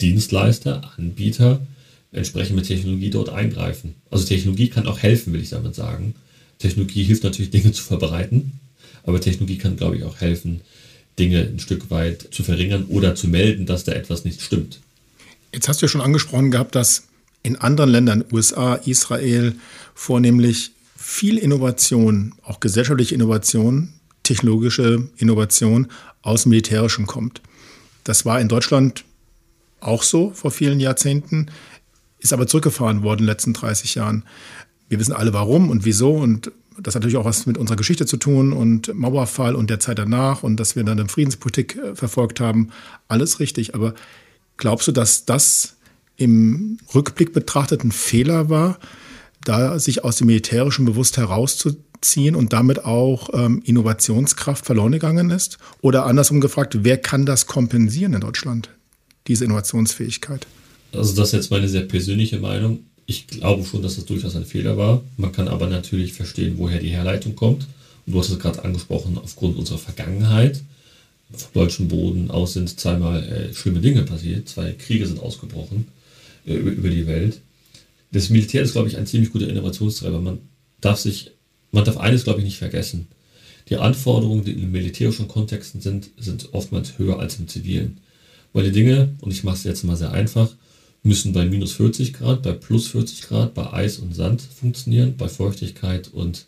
Dienstleister, 0.01 0.93
Anbieter 0.97 1.61
entsprechend 2.13 2.57
mit 2.57 2.67
Technologie 2.67 3.11
dort 3.11 3.29
eingreifen. 3.29 3.95
Also 4.11 4.25
Technologie 4.25 4.69
kann 4.69 4.87
auch 4.87 4.99
helfen, 4.99 5.33
will 5.33 5.43
ich 5.43 5.51
damit 5.51 5.75
sagen. 5.75 6.15
Technologie 6.59 7.05
hilft 7.05 7.25
natürlich, 7.25 7.51
Dinge 7.53 7.73
zu 7.73 7.83
verbreiten, 7.83 8.53
aber 9.05 9.21
Technologie 9.21 9.59
kann, 9.59 9.77
glaube 9.77 9.97
ich, 9.97 10.05
auch 10.05 10.21
helfen, 10.21 10.61
Dinge 11.19 11.41
ein 11.41 11.59
Stück 11.59 11.91
weit 11.91 12.29
zu 12.31 12.43
verringern 12.43 12.85
oder 12.89 13.15
zu 13.15 13.29
melden, 13.29 13.67
dass 13.67 13.85
da 13.85 13.93
etwas 13.93 14.25
nicht 14.25 14.41
stimmt. 14.41 14.81
Jetzt 15.53 15.69
hast 15.69 15.83
du 15.83 15.87
ja 15.87 15.91
schon 15.91 16.01
angesprochen 16.01 16.51
gehabt, 16.51 16.75
dass 16.75 17.05
in 17.43 17.57
anderen 17.57 17.91
Ländern, 17.91 18.25
USA, 18.33 18.75
Israel, 18.75 19.55
vornehmlich 19.95 20.73
viel 20.97 21.39
Innovation, 21.39 22.35
auch 22.43 22.61
gesellschaftliche 22.61 23.15
Innovation, 23.15 23.93
technologische 24.23 25.09
Innovation 25.17 25.89
aus 26.23 26.47
Militärischen 26.47 27.07
kommt. 27.07 27.41
Das 28.09 28.25
war 28.25 28.41
in 28.41 28.49
Deutschland 28.49 29.05
auch 29.81 30.03
so 30.03 30.31
vor 30.31 30.51
vielen 30.51 30.81
Jahrzehnten, 30.81 31.51
ist 32.19 32.33
aber 32.33 32.47
zurückgefahren 32.47 33.03
worden 33.03 33.19
in 33.21 33.25
den 33.25 33.33
letzten 33.33 33.53
30 33.53 33.97
Jahren. 33.97 34.25
Wir 34.89 34.99
wissen 34.99 35.13
alle 35.13 35.35
warum 35.35 35.69
und 35.69 35.85
wieso 35.85 36.15
und 36.15 36.51
das 36.81 36.95
hat 36.95 37.03
natürlich 37.03 37.19
auch 37.19 37.27
was 37.27 37.45
mit 37.45 37.59
unserer 37.59 37.77
Geschichte 37.77 38.07
zu 38.07 38.17
tun 38.17 38.55
und 38.55 38.95
Mauerfall 38.95 39.55
und 39.55 39.69
der 39.69 39.79
Zeit 39.79 39.99
danach 39.99 40.43
und 40.43 40.57
dass 40.57 40.75
wir 40.75 40.85
dann 40.85 40.99
eine 40.99 41.09
Friedenspolitik 41.11 41.77
äh, 41.77 41.95
verfolgt 41.95 42.41
haben. 42.41 42.71
Alles 43.09 43.41
richtig. 43.41 43.75
Aber 43.75 43.93
glaubst 44.57 44.89
du, 44.89 44.93
dass 44.93 45.27
das 45.27 45.77
im 46.17 46.79
Rückblick 46.95 47.35
betrachtet 47.35 47.85
ein 47.85 47.93
Fehler 47.93 48.49
war, 48.49 48.79
da 49.45 49.79
sich 49.79 50.03
aus 50.03 50.17
dem 50.17 50.29
Militärischen 50.29 50.87
bewusst 50.87 51.19
herauszuziehen 51.19 51.88
und 52.35 52.53
damit 52.53 52.85
auch 52.85 53.31
ähm, 53.33 53.63
Innovationskraft 53.65 54.65
verloren 54.65 54.93
gegangen 54.93 55.31
ist? 55.31 55.59
Oder 55.81 56.07
andersrum 56.07 56.41
gefragt, 56.41 56.79
wer 56.83 56.99
kann 56.99 57.27
das 57.27 57.47
kompensieren 57.47 58.15
in 58.15 58.21
Deutschland, 58.21 58.71
diese 59.27 59.45
Innovationsfähigkeit? 59.45 60.47
Also 60.93 61.15
das 61.15 61.29
ist 61.29 61.35
jetzt 61.35 61.51
meine 61.51 61.69
sehr 61.69 61.83
persönliche 61.83 62.39
Meinung. 62.39 62.81
Ich 63.07 63.27
glaube 63.27 63.65
schon, 63.65 63.83
dass 63.83 63.97
das 63.97 64.05
durchaus 64.05 64.37
ein 64.37 64.45
Fehler 64.45 64.77
war. 64.77 65.03
Man 65.17 65.33
kann 65.33 65.49
aber 65.49 65.67
natürlich 65.67 66.13
verstehen, 66.13 66.55
woher 66.59 66.79
die 66.79 66.91
Herleitung 66.91 67.35
kommt. 67.35 67.67
Und 68.07 68.13
du 68.13 68.19
hast 68.19 68.31
es 68.31 68.39
gerade 68.39 68.65
angesprochen, 68.65 69.19
aufgrund 69.23 69.57
unserer 69.57 69.79
Vergangenheit. 69.79 70.63
Vom 71.31 71.53
deutschen 71.53 71.89
Boden 71.89 72.31
aus 72.31 72.55
sind 72.55 72.81
zweimal 72.81 73.23
äh, 73.23 73.55
schlimme 73.55 73.81
Dinge 73.81 74.03
passiert. 74.03 74.49
Zwei 74.49 74.73
Kriege 74.73 75.07
sind 75.07 75.21
ausgebrochen 75.21 75.89
äh, 76.47 76.55
über 76.55 76.89
die 76.89 77.07
Welt. 77.07 77.41
Das 78.13 78.31
Militär 78.31 78.63
ist, 78.63 78.73
glaube 78.73 78.89
ich, 78.89 78.97
ein 78.97 79.07
ziemlich 79.07 79.31
guter 79.31 79.49
Innovationstreiber. 79.49 80.21
Man 80.21 80.39
darf 80.81 80.99
sich, 80.99 81.33
man 81.73 81.85
darf 81.85 81.97
eines, 81.97 82.25
glaube 82.25 82.41
ich, 82.41 82.45
nicht 82.45 82.59
vergessen. 82.59 83.09
Die 83.69 83.77
Anforderungen, 83.77 84.45
die 84.45 84.53
in 84.53 84.71
militärischen 84.71 85.29
Kontexten 85.29 85.81
sind, 85.81 86.11
sind 86.17 86.53
oftmals 86.53 86.99
höher 86.99 87.19
als 87.19 87.39
im 87.39 87.49
zivilen. 87.49 87.99
Weil 88.53 88.65
die 88.65 88.73
Dinge, 88.73 89.11
und 89.21 89.31
ich 89.31 89.45
mache 89.45 89.57
es 89.57 89.65
jetzt 89.65 89.85
mal 89.85 89.97
sehr 89.97 90.13
einfach, 90.13 90.55
müssen 91.03 91.33
bei 91.33 91.45
minus 91.45 91.73
40 91.73 92.15
Grad, 92.15 92.43
bei 92.43 92.53
plus 92.53 92.89
40 92.89 93.23
Grad, 93.23 93.55
bei 93.55 93.73
Eis 93.73 93.99
und 93.99 94.15
Sand 94.15 94.43
funktionieren, 94.43 95.17
bei 95.17 95.29
Feuchtigkeit 95.29 96.09
und 96.09 96.47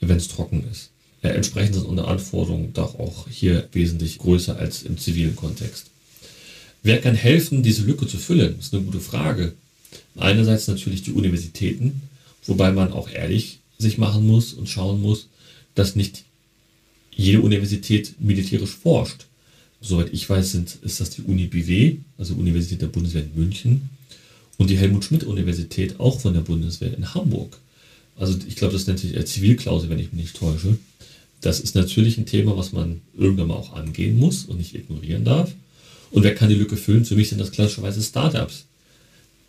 wenn 0.00 0.16
es 0.16 0.28
trocken 0.28 0.64
ist. 0.70 0.90
Ja, 1.22 1.30
entsprechend 1.30 1.74
sind 1.74 1.86
unsere 1.86 2.08
Anforderungen 2.08 2.72
doch 2.72 2.98
auch 2.98 3.28
hier 3.28 3.68
wesentlich 3.72 4.18
größer 4.18 4.56
als 4.56 4.82
im 4.82 4.96
zivilen 4.96 5.36
Kontext. 5.36 5.86
Wer 6.82 7.00
kann 7.00 7.14
helfen, 7.14 7.62
diese 7.62 7.82
Lücke 7.82 8.06
zu 8.06 8.16
füllen? 8.16 8.54
Das 8.56 8.66
ist 8.66 8.74
eine 8.74 8.84
gute 8.84 9.00
Frage. 9.00 9.52
Einerseits 10.16 10.66
natürlich 10.66 11.02
die 11.02 11.12
Universitäten, 11.12 12.00
wobei 12.46 12.72
man 12.72 12.92
auch 12.92 13.10
ehrlich 13.10 13.59
sich 13.80 13.98
machen 13.98 14.26
muss 14.26 14.52
und 14.52 14.68
schauen 14.68 15.00
muss, 15.00 15.28
dass 15.74 15.96
nicht 15.96 16.24
jede 17.14 17.40
Universität 17.40 18.14
militärisch 18.20 18.74
forscht. 18.74 19.26
Soweit 19.80 20.12
ich 20.12 20.28
weiß, 20.28 20.52
sind, 20.52 20.78
ist 20.82 21.00
das 21.00 21.10
die 21.10 21.22
Uni 21.22 21.46
BW, 21.46 21.96
also 22.18 22.34
Universität 22.34 22.82
der 22.82 22.88
Bundeswehr 22.88 23.22
in 23.22 23.34
München 23.34 23.88
und 24.58 24.68
die 24.68 24.76
Helmut-Schmidt-Universität 24.76 26.00
auch 26.00 26.20
von 26.20 26.34
der 26.34 26.42
Bundeswehr 26.42 26.94
in 26.94 27.14
Hamburg. 27.14 27.58
Also 28.16 28.38
ich 28.46 28.56
glaube, 28.56 28.74
das 28.74 28.86
nennt 28.86 28.98
sich 28.98 29.26
Zivilklausel, 29.26 29.88
wenn 29.88 29.98
ich 29.98 30.12
mich 30.12 30.22
nicht 30.22 30.36
täusche. 30.36 30.76
Das 31.40 31.60
ist 31.60 31.74
natürlich 31.74 32.18
ein 32.18 32.26
Thema, 32.26 32.56
was 32.56 32.72
man 32.72 33.00
irgendwann 33.16 33.48
mal 33.48 33.54
auch 33.54 33.72
angehen 33.72 34.18
muss 34.18 34.44
und 34.44 34.58
nicht 34.58 34.74
ignorieren 34.74 35.24
darf. 35.24 35.52
Und 36.10 36.24
wer 36.24 36.34
kann 36.34 36.50
die 36.50 36.56
Lücke 36.56 36.76
füllen? 36.76 37.06
Für 37.06 37.14
mich 37.14 37.30
sind 37.30 37.40
das 37.40 37.52
klassischerweise 37.52 38.02
Startups. 38.02 38.66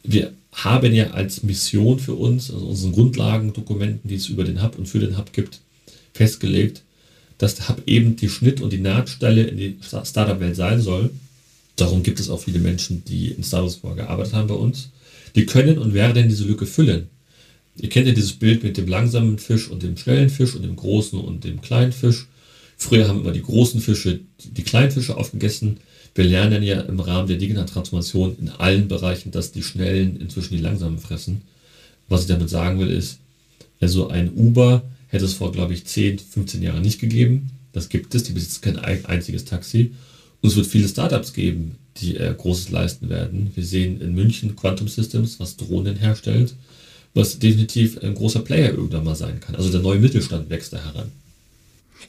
Wir 0.04 0.34
haben 0.52 0.94
ja 0.94 1.12
als 1.12 1.44
Mission 1.44 2.00
für 2.00 2.16
uns, 2.16 2.52
also 2.52 2.66
unseren 2.68 2.92
Grundlagendokumenten, 2.92 4.10
die 4.10 4.16
es 4.16 4.28
über 4.28 4.44
den 4.44 4.62
Hub 4.62 4.78
und 4.78 4.88
für 4.88 5.00
den 5.00 5.18
Hub 5.18 5.32
gibt, 5.34 5.62
festgelegt, 6.14 6.84
dass 7.38 7.56
der 7.56 7.70
Hub 7.70 7.84
eben 7.86 8.16
die 8.16 8.30
Schnitt- 8.30 8.62
und 8.62 8.72
die 8.74 8.80
Nahtstelle 8.80 9.44
in 9.44 9.58
die 9.58 9.78
Startup-Welt 9.82 10.56
sein 10.56 10.82
soll. 10.82 11.12
Darum 11.76 12.04
gibt 12.04 12.20
es 12.20 12.30
auch 12.30 12.42
viele 12.42 12.60
Menschen, 12.60 13.04
die 13.06 13.30
in 13.30 13.44
Startups 13.44 13.82
gearbeitet 13.82 14.34
haben 14.34 14.48
bei 14.48 14.56
uns. 14.56 14.90
Die 15.36 15.46
können 15.46 15.78
und 15.78 15.94
werden 15.94 16.28
diese 16.28 16.44
Lücke 16.44 16.66
füllen. 16.66 17.08
Ihr 17.78 17.90
kennt 17.90 18.08
ja 18.08 18.14
dieses 18.14 18.34
Bild 18.34 18.64
mit 18.64 18.78
dem 18.78 18.88
langsamen 18.88 19.40
Fisch 19.40 19.70
und 19.70 19.82
dem 19.82 19.96
schnellen 19.96 20.30
Fisch 20.30 20.56
und 20.56 20.64
dem 20.64 20.76
großen 20.76 21.20
und 21.20 21.44
dem 21.46 21.62
kleinen 21.62 21.94
Fisch. 21.94 22.28
Früher 22.78 23.08
haben 23.08 23.22
immer 23.22 23.32
die 23.32 23.42
großen 23.42 23.80
Fische 23.80 24.20
die 24.44 24.64
kleinen 24.64 24.92
Fische 24.92 25.16
aufgegessen. 25.16 25.78
Wir 26.14 26.26
lernen 26.26 26.62
ja 26.64 26.82
im 26.82 27.00
Rahmen 27.00 27.28
der 27.28 27.38
digitalen 27.38 27.68
Transformation 27.68 28.36
in 28.40 28.50
allen 28.50 28.88
Bereichen, 28.88 29.32
dass 29.32 29.52
die 29.52 29.64
schnellen 29.64 30.20
inzwischen 30.20 30.56
die 30.56 30.62
langsamen 30.62 31.00
fressen. 31.00 31.42
Was 32.10 32.22
ich 32.22 32.28
damit 32.28 32.50
sagen 32.50 32.80
will, 32.80 32.90
ist, 32.90 33.20
also 33.80 34.10
ein 34.10 34.34
Uber 34.34 34.84
hätte 35.08 35.26
es 35.26 35.34
vor, 35.34 35.52
glaube 35.52 35.74
ich, 35.74 35.86
10, 35.86 36.20
15 36.20 36.62
Jahren 36.62 36.82
nicht 36.82 37.00
gegeben. 37.00 37.50
Das 37.72 37.90
gibt 37.90 38.14
es, 38.16 38.24
die 38.24 38.34
besitzen 38.34 38.62
kein 38.62 39.06
einziges 39.06 39.46
Taxi. 39.46 39.94
Und 40.42 40.50
es 40.50 40.56
wird 40.56 40.68
viele 40.68 40.88
Startups 40.88 41.34
geben, 41.34 41.76
die 41.98 42.18
äh, 42.18 42.34
Großes 42.36 42.72
leisten 42.72 43.10
werden. 43.10 43.52
Wir 43.56 43.64
sehen 43.64 44.02
in 44.02 44.14
München 44.14 44.56
Quantum 44.56 44.88
Systems, 44.88 45.40
was 45.40 45.56
Drohnen 45.56 45.96
herstellt, 45.96 46.56
was 47.14 47.40
definitiv 47.40 48.02
ein 48.02 48.16
großer 48.16 48.40
Player 48.40 48.72
irgendwann 48.72 49.04
mal 49.04 49.16
sein 49.16 49.40
kann. 49.40 49.56
Also 49.56 49.72
der 49.72 49.82
neue 49.82 50.00
Mittelstand 50.00 50.50
wächst 50.50 50.74
da 50.74 50.84
heran. 50.84 51.12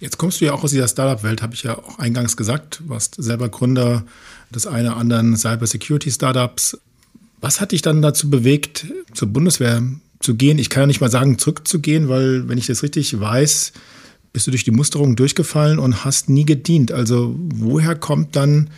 Jetzt 0.01 0.19
kommst 0.19 0.41
du 0.41 0.45
ja 0.45 0.53
auch 0.53 0.65
aus 0.65 0.71
dieser 0.71 0.89
Startup-Welt, 0.89 1.43
habe 1.43 1.55
ich 1.55 1.63
ja 1.63 1.79
auch 1.79 1.99
eingangs 1.99 2.37
gesagt. 2.37 2.83
Warst 2.87 3.17
selber 3.19 3.49
Gründer 3.49 4.05
des 4.55 4.67
einen 4.67 4.89
oder 4.89 4.97
anderen 4.97 5.37
Cybersecurity-Startups. 5.37 6.79
Was 7.41 7.61
hat 7.61 7.73
dich 7.73 7.83
dann 7.83 8.03
dazu 8.03 8.31
bewegt, 8.31 8.87
zur 9.15 9.29
Bundeswehr 9.29 9.83
zu 10.21 10.35
gehen? 10.35 10.59
Ich 10.59 10.71
kann 10.71 10.83
ja 10.83 10.87
nicht 10.87 11.01
mal 11.01 11.11
sagen, 11.11 11.39
zurückzugehen, 11.39 12.09
weil, 12.09 12.49
wenn 12.49 12.59
ich 12.59 12.67
das 12.67 12.83
richtig 12.83 13.19
weiß, 13.19 13.73
bist 14.33 14.47
du 14.47 14.51
durch 14.51 14.65
die 14.65 14.71
Musterung 14.71 15.17
durchgefallen 15.17 15.79
und 15.79 16.05
hast 16.05 16.29
nie 16.29 16.45
gedient. 16.45 16.93
Also, 16.93 17.35
woher 17.37 17.95
kommt 17.95 18.37
dann 18.37 18.71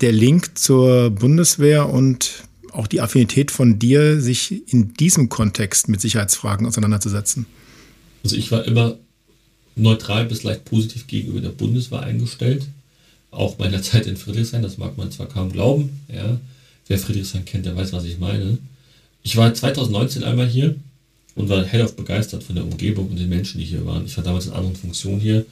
der 0.00 0.12
Link 0.12 0.58
zur 0.58 1.10
Bundeswehr 1.10 1.88
und 1.88 2.44
auch 2.72 2.86
die 2.86 3.00
Affinität 3.00 3.50
von 3.50 3.78
dir, 3.78 4.20
sich 4.20 4.72
in 4.72 4.94
diesem 4.94 5.28
Kontext 5.28 5.88
mit 5.88 6.00
Sicherheitsfragen 6.00 6.66
auseinanderzusetzen? 6.66 7.46
Also 8.22 8.36
ich 8.36 8.50
war 8.52 8.64
immer 8.64 8.98
neutral 9.76 10.24
bis 10.24 10.42
leicht 10.42 10.64
positiv 10.64 11.06
gegenüber 11.06 11.40
der 11.40 11.50
Bundeswehr 11.50 12.00
eingestellt. 12.00 12.66
Auch 13.30 13.58
meiner 13.58 13.82
Zeit 13.82 14.06
in 14.06 14.16
Friedrichshain, 14.16 14.62
das 14.62 14.78
mag 14.78 14.96
man 14.96 15.12
zwar 15.12 15.28
kaum 15.28 15.52
glauben, 15.52 16.00
ja. 16.12 16.40
Wer 16.88 16.98
Friedrichshain 16.98 17.44
kennt, 17.44 17.66
der 17.66 17.76
weiß, 17.76 17.92
was 17.92 18.04
ich 18.04 18.18
meine. 18.18 18.58
Ich 19.22 19.36
war 19.36 19.52
2019 19.52 20.22
einmal 20.22 20.46
hier 20.46 20.76
und 21.34 21.48
war 21.48 21.64
hellauf 21.64 21.96
begeistert 21.96 22.44
von 22.44 22.54
der 22.54 22.64
Umgebung 22.64 23.08
und 23.08 23.18
den 23.18 23.28
Menschen, 23.28 23.58
die 23.58 23.66
hier 23.66 23.84
waren. 23.84 24.06
Ich 24.06 24.16
war 24.16 24.24
damals 24.24 24.46
in 24.46 24.52
anderen 24.52 24.76
Funktionen 24.76 25.20
hier 25.20 25.44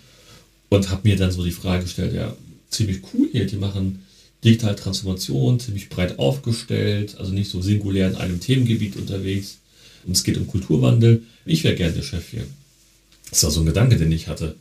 und 0.70 0.90
habe 0.90 1.08
mir 1.08 1.16
dann 1.16 1.32
so 1.32 1.44
die 1.44 1.50
Frage 1.50 1.82
gestellt, 1.82 2.14
ja, 2.14 2.34
ziemlich 2.70 3.00
cool 3.12 3.28
hier, 3.32 3.46
die 3.46 3.56
machen 3.56 4.00
digitale 4.44 4.76
Transformation, 4.76 5.58
ziemlich 5.58 5.88
breit 5.88 6.18
aufgestellt, 6.18 7.16
also 7.18 7.32
nicht 7.32 7.50
so 7.50 7.60
singulär 7.62 8.08
in 8.08 8.16
einem 8.16 8.40
Themengebiet 8.40 8.96
unterwegs. 8.96 9.58
Und 10.06 10.12
es 10.12 10.22
geht 10.22 10.36
um 10.36 10.46
Kulturwandel. 10.46 11.22
Ich 11.46 11.64
wäre 11.64 11.74
gerne 11.74 11.94
der 11.94 12.02
Chef 12.02 12.30
hier. 12.30 12.44
Das 13.30 13.42
war 13.44 13.50
so 13.50 13.60
ein 13.60 13.66
Gedanke, 13.66 13.96
den 13.96 14.12
ich 14.12 14.28
hatte. 14.28 14.56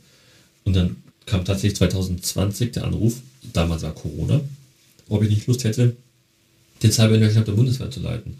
Und 0.64 0.74
dann 0.74 0.96
kam 1.26 1.44
tatsächlich 1.44 1.76
2020 1.76 2.72
der 2.72 2.84
Anruf, 2.84 3.14
damals 3.52 3.82
war 3.82 3.94
Corona, 3.94 4.40
ob 5.08 5.22
ich 5.22 5.30
nicht 5.30 5.46
Lust 5.46 5.64
hätte, 5.64 5.96
den 6.82 6.92
Cyber 6.92 7.14
International 7.14 7.44
der 7.44 7.52
Bundeswehr 7.52 7.90
zu 7.90 8.00
leiten. 8.00 8.36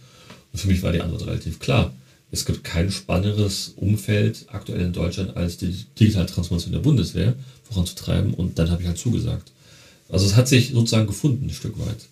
Und 0.53 0.59
für 0.59 0.69
mich 0.69 0.83
war 0.83 0.93
die 0.93 1.01
Antwort 1.01 1.27
relativ 1.27 1.59
klar. 1.59 1.93
Es 2.31 2.45
gibt 2.45 2.65
kein 2.65 2.91
spannenderes 2.91 3.75
Umfeld 3.77 4.47
aktuell 4.49 4.81
in 4.81 4.93
Deutschland 4.93 5.37
als 5.37 5.57
die 5.57 5.73
digitale 5.99 6.27
Transformation 6.27 6.73
der 6.73 6.81
Bundeswehr 6.81 7.35
voranzutreiben. 7.71 8.35
Und 8.35 8.59
dann 8.59 8.71
habe 8.71 8.83
ich 8.83 8.89
halt 8.89 8.99
zugesagt. 8.99 9.53
Also 10.09 10.27
es 10.27 10.37
hat 10.37 10.49
sich 10.49 10.71
sozusagen 10.71 11.07
gefunden, 11.07 11.47
ein 11.47 11.51
Stück 11.51 11.79
weit. 11.79 12.09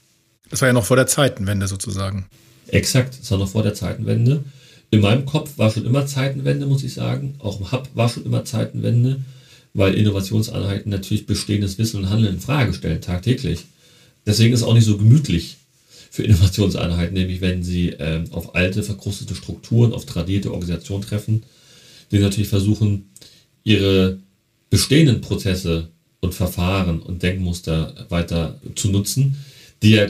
Das 0.51 0.61
war 0.61 0.69
ja 0.69 0.75
noch 0.75 0.85
vor 0.85 0.97
der 0.97 1.07
Zeitenwende 1.07 1.67
sozusagen. 1.67 2.27
Exakt, 2.69 3.19
das 3.21 3.31
war 3.31 3.39
noch 3.39 3.49
vor 3.49 3.63
der 3.63 3.75
Zeitenwende. 3.75 4.45
In 4.93 5.01
meinem 5.01 5.25
Kopf 5.25 5.57
war 5.57 5.71
schon 5.71 5.87
immer 5.87 6.07
Zeitenwende, 6.07 6.67
muss 6.67 6.85
ich 6.85 6.93
sagen. 6.93 7.37
Auch 7.39 7.59
im 7.59 7.73
Hub 7.73 7.89
war 7.95 8.11
schon 8.11 8.27
immer 8.27 8.45
Zeitenwende, 8.45 9.23
weil 9.73 9.95
Innovationseinheiten 9.95 10.91
natürlich 10.91 11.25
bestehendes 11.25 11.79
Wissen 11.79 11.97
und 11.97 12.11
Handeln 12.11 12.35
in 12.35 12.41
Frage 12.41 12.75
stellen, 12.75 13.01
tagtäglich. 13.01 13.65
Deswegen 14.27 14.53
ist 14.53 14.61
es 14.61 14.67
auch 14.67 14.75
nicht 14.75 14.85
so 14.85 14.99
gemütlich 14.99 15.57
für 16.11 16.25
Innovationseinheiten, 16.25 17.15
nämlich 17.15 17.41
wenn 17.41 17.63
sie 17.63 17.89
äh, 17.89 18.23
auf 18.33 18.55
alte, 18.55 18.83
verkrustete 18.83 19.35
Strukturen, 19.35 19.95
auf 19.95 20.05
tradierte 20.05 20.53
Organisationen 20.53 21.03
treffen, 21.03 21.43
die 22.11 22.19
natürlich 22.19 22.51
versuchen, 22.51 23.09
ihre 23.65 24.19
bestehenden 24.69 25.23
Prozesse 25.23 25.89
und 26.21 26.35
Verfahren 26.35 27.01
und 27.01 27.23
Denkmuster 27.23 27.95
weiter 28.11 28.61
zu 28.75 28.91
nutzen, 28.91 29.39
die 29.83 29.93
ja 29.93 30.05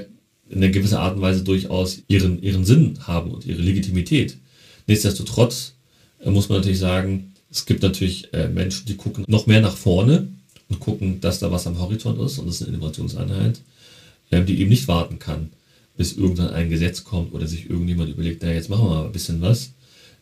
in 0.51 0.57
einer 0.57 0.71
gewissen 0.71 0.97
Art 0.97 1.15
und 1.15 1.23
Weise 1.23 1.45
durchaus 1.45 2.03
ihren, 2.09 2.43
ihren 2.43 2.65
Sinn 2.65 2.99
haben 3.07 3.31
und 3.31 3.47
ihre 3.47 3.63
Legitimität. 3.63 4.39
Nichtsdestotrotz 4.87 5.75
äh, 6.21 6.31
muss 6.31 6.49
man 6.49 6.59
natürlich 6.59 6.79
sagen, 6.79 7.33
es 7.51 7.67
gibt 7.67 7.83
natürlich 7.83 8.33
äh, 8.33 8.49
Menschen, 8.49 8.87
die 8.87 8.97
gucken 8.97 9.25
noch 9.29 9.47
mehr 9.47 9.61
nach 9.61 9.77
vorne 9.77 10.29
und 10.69 10.81
gucken, 10.81 11.21
dass 11.21 11.39
da 11.39 11.51
was 11.53 11.67
am 11.67 11.79
Horizont 11.79 12.21
ist 12.21 12.39
und 12.39 12.47
das 12.47 12.57
ist 12.57 12.67
eine 12.67 12.77
Innovationseinheit, 12.77 13.61
äh, 14.31 14.43
die 14.43 14.61
eben 14.61 14.71
nicht 14.71 14.89
warten 14.89 15.19
kann, 15.19 15.51
bis 15.97 16.15
irgendwann 16.15 16.51
ein 16.51 16.71
Gesetz 16.71 17.05
kommt 17.05 17.35
oder 17.35 17.47
sich 17.47 17.69
irgendjemand 17.69 18.11
überlegt, 18.11 18.43
na 18.43 18.53
jetzt 18.53 18.71
machen 18.71 18.87
wir 18.87 18.91
mal 18.91 19.05
ein 19.07 19.13
bisschen 19.13 19.43
was. 19.43 19.73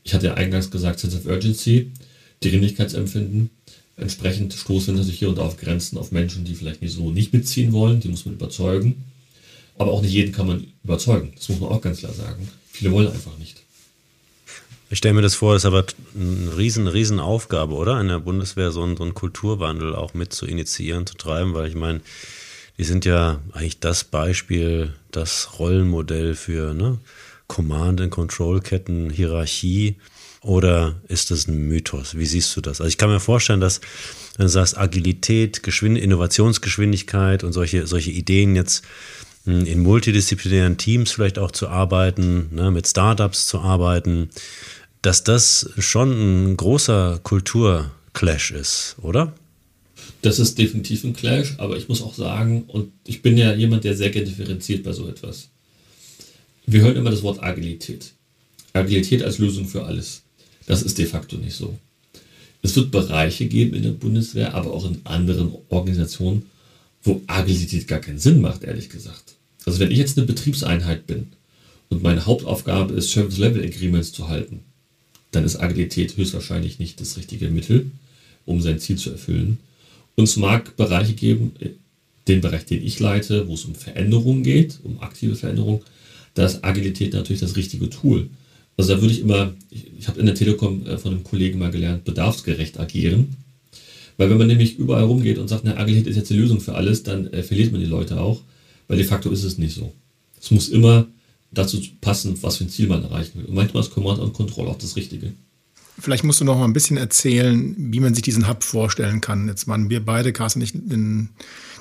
Ich 0.02 0.14
hatte 0.14 0.26
ja 0.26 0.34
eingangs 0.34 0.70
gesagt, 0.70 0.98
Sense 0.98 1.18
of 1.18 1.26
Urgency, 1.26 1.92
Dringlichkeitsempfinden. 2.40 3.50
Entsprechend 3.96 4.54
stoßen 4.54 4.94
natürlich 4.94 5.18
hier 5.18 5.28
und 5.28 5.38
da 5.38 5.42
auf 5.42 5.58
Grenzen 5.58 5.98
auf 5.98 6.10
Menschen, 6.10 6.44
die 6.44 6.54
vielleicht 6.54 6.80
nicht 6.80 6.94
so 6.94 7.10
nicht 7.10 7.34
mitziehen 7.34 7.72
wollen, 7.72 8.00
die 8.00 8.08
muss 8.08 8.24
man 8.24 8.34
überzeugen. 8.34 9.04
Aber 9.76 9.92
auch 9.92 10.02
nicht 10.02 10.12
jeden 10.12 10.32
kann 10.32 10.46
man 10.46 10.66
überzeugen. 10.82 11.32
Das 11.36 11.48
muss 11.50 11.60
man 11.60 11.70
auch 11.70 11.80
ganz 11.80 11.98
klar 11.98 12.12
sagen. 12.12 12.48
Viele 12.70 12.92
wollen 12.92 13.08
einfach 13.08 13.36
nicht. 13.38 13.62
Ich 14.92 14.98
stelle 14.98 15.14
mir 15.14 15.22
das 15.22 15.36
vor, 15.36 15.52
das 15.52 15.62
ist 15.62 15.66
aber 15.66 15.86
eine 16.16 16.56
riesen, 16.58 16.88
riesen 16.88 17.20
Aufgabe, 17.20 17.74
oder? 17.74 18.00
In 18.00 18.08
der 18.08 18.18
Bundeswehr 18.18 18.72
so 18.72 18.82
einen, 18.82 18.96
so 18.96 19.04
einen 19.04 19.14
Kulturwandel 19.14 19.94
auch 19.94 20.14
mit 20.14 20.32
zu 20.32 20.46
initiieren, 20.46 21.06
zu 21.06 21.14
treiben, 21.14 21.54
weil 21.54 21.68
ich 21.68 21.76
meine, 21.76 22.00
die 22.76 22.82
sind 22.82 23.04
ja 23.04 23.40
eigentlich 23.52 23.78
das 23.78 24.02
Beispiel, 24.02 24.92
das 25.12 25.60
Rollenmodell 25.60 26.34
für 26.34 26.74
ne? 26.74 26.98
Command-and-Control-Ketten, 27.46 29.10
Hierarchie. 29.10 29.96
Oder 30.42 30.96
ist 31.06 31.30
das 31.30 31.46
ein 31.46 31.68
Mythos? 31.68 32.16
Wie 32.16 32.26
siehst 32.26 32.56
du 32.56 32.60
das? 32.60 32.80
Also 32.80 32.88
ich 32.88 32.98
kann 32.98 33.10
mir 33.10 33.20
vorstellen, 33.20 33.60
dass 33.60 33.80
wenn 34.38 34.46
du 34.46 34.50
sagst 34.50 34.76
Agilität, 34.76 35.62
Geschwind 35.62 35.98
Innovationsgeschwindigkeit 35.98 37.44
und 37.44 37.52
solche, 37.52 37.86
solche 37.86 38.10
Ideen 38.10 38.56
jetzt 38.56 38.82
hm, 39.44 39.66
in 39.66 39.80
multidisziplinären 39.80 40.78
Teams 40.78 41.12
vielleicht 41.12 41.38
auch 41.38 41.50
zu 41.50 41.68
arbeiten, 41.68 42.48
ne, 42.52 42.70
mit 42.70 42.88
Startups 42.88 43.46
zu 43.46 43.60
arbeiten, 43.60 44.30
dass 45.02 45.24
das 45.24 45.70
schon 45.78 46.52
ein 46.52 46.56
großer 46.56 47.20
Kulturclash 47.22 48.50
ist, 48.52 48.96
oder? 49.02 49.34
Das 50.22 50.38
ist 50.38 50.58
definitiv 50.58 51.04
ein 51.04 51.14
Clash, 51.14 51.54
aber 51.58 51.76
ich 51.76 51.88
muss 51.88 52.02
auch 52.02 52.14
sagen, 52.14 52.64
und 52.68 52.92
ich 53.06 53.22
bin 53.22 53.36
ja 53.36 53.54
jemand, 53.54 53.84
der 53.84 53.96
sehr 53.96 54.10
gerne 54.10 54.28
differenziert 54.28 54.82
bei 54.82 54.92
so 54.92 55.08
etwas. 55.08 55.48
Wir 56.66 56.82
hören 56.82 56.96
immer 56.96 57.10
das 57.10 57.22
Wort 57.22 57.42
Agilität. 57.42 58.12
Agilität 58.74 59.22
als 59.22 59.38
Lösung 59.38 59.66
für 59.66 59.84
alles. 59.84 60.22
Das 60.66 60.82
ist 60.82 60.98
de 60.98 61.06
facto 61.06 61.36
nicht 61.36 61.56
so. 61.56 61.78
Es 62.62 62.76
wird 62.76 62.90
Bereiche 62.90 63.46
geben 63.46 63.74
in 63.74 63.82
der 63.82 63.90
Bundeswehr, 63.90 64.54
aber 64.54 64.72
auch 64.72 64.84
in 64.84 65.00
anderen 65.04 65.52
Organisationen, 65.70 66.44
wo 67.02 67.22
Agilität 67.26 67.88
gar 67.88 68.00
keinen 68.00 68.18
Sinn 68.18 68.42
macht, 68.42 68.64
ehrlich 68.64 68.90
gesagt. 68.90 69.36
Also 69.64 69.80
wenn 69.80 69.90
ich 69.90 69.98
jetzt 69.98 70.18
eine 70.18 70.26
Betriebseinheit 70.26 71.06
bin 71.06 71.28
und 71.88 72.02
meine 72.02 72.26
Hauptaufgabe 72.26 72.94
ist, 72.94 73.10
Service 73.10 73.38
Level 73.38 73.64
Agreements 73.64 74.12
zu 74.12 74.28
halten, 74.28 74.60
dann 75.30 75.44
ist 75.44 75.56
Agilität 75.56 76.16
höchstwahrscheinlich 76.16 76.78
nicht 76.78 77.00
das 77.00 77.16
richtige 77.16 77.48
Mittel, 77.48 77.90
um 78.46 78.60
sein 78.60 78.78
Ziel 78.78 78.96
zu 78.96 79.10
erfüllen. 79.10 79.58
Und 80.16 80.24
es 80.24 80.36
mag 80.36 80.76
Bereiche 80.76 81.14
geben, 81.14 81.52
den 82.28 82.40
Bereich, 82.40 82.66
den 82.66 82.84
ich 82.84 82.98
leite, 83.00 83.48
wo 83.48 83.54
es 83.54 83.64
um 83.64 83.74
Veränderungen 83.74 84.42
geht, 84.42 84.78
um 84.82 85.00
aktive 85.00 85.36
Veränderungen, 85.36 85.80
da 86.34 86.46
ist 86.46 86.64
Agilität 86.64 87.12
natürlich 87.12 87.40
das 87.40 87.56
richtige 87.56 87.90
Tool. 87.90 88.28
Also 88.76 88.94
da 88.94 89.00
würde 89.00 89.12
ich 89.12 89.20
immer, 89.20 89.52
ich, 89.70 89.86
ich 89.98 90.08
habe 90.08 90.20
in 90.20 90.26
der 90.26 90.34
Telekom 90.34 90.86
äh, 90.86 90.96
von 90.96 91.12
einem 91.12 91.24
Kollegen 91.24 91.58
mal 91.58 91.70
gelernt, 91.70 92.04
bedarfsgerecht 92.04 92.78
agieren. 92.78 93.36
Weil 94.16 94.30
wenn 94.30 94.38
man 94.38 94.46
nämlich 94.46 94.78
überall 94.78 95.04
rumgeht 95.04 95.38
und 95.38 95.48
sagt, 95.48 95.64
na, 95.64 95.76
Agilität 95.76 96.06
ist 96.06 96.16
jetzt 96.16 96.30
die 96.30 96.36
Lösung 96.36 96.60
für 96.60 96.74
alles, 96.74 97.02
dann 97.02 97.26
äh, 97.32 97.42
verliert 97.42 97.72
man 97.72 97.80
die 97.80 97.86
Leute 97.86 98.20
auch, 98.20 98.40
weil 98.88 98.96
de 98.96 99.06
facto 99.06 99.30
ist 99.30 99.44
es 99.44 99.58
nicht 99.58 99.74
so. 99.74 99.92
Es 100.40 100.50
muss 100.50 100.68
immer 100.68 101.06
dazu 101.52 101.80
passen, 102.00 102.38
was 102.42 102.56
für 102.56 102.64
ein 102.64 102.70
Ziel 102.70 102.86
man 102.88 103.02
erreichen 103.02 103.38
will. 103.38 103.46
Und 103.46 103.54
manchmal 103.54 103.82
ist 103.82 103.92
Command 103.92 104.18
und 104.20 104.32
Control 104.32 104.68
auch 104.68 104.78
das 104.78 104.96
Richtige. 104.96 105.32
Vielleicht 105.98 106.24
musst 106.24 106.40
du 106.40 106.44
noch 106.44 106.56
mal 106.56 106.64
ein 106.64 106.72
bisschen 106.72 106.96
erzählen, 106.96 107.74
wie 107.76 108.00
man 108.00 108.14
sich 108.14 108.22
diesen 108.22 108.48
Hub 108.48 108.64
vorstellen 108.64 109.20
kann. 109.20 109.48
Jetzt 109.48 109.68
waren 109.68 109.90
wir 109.90 110.04
beide, 110.04 110.32
Carsten 110.32 110.60
und 110.60 110.64
ich, 110.64 110.74
in 110.74 110.88
den 110.88 111.28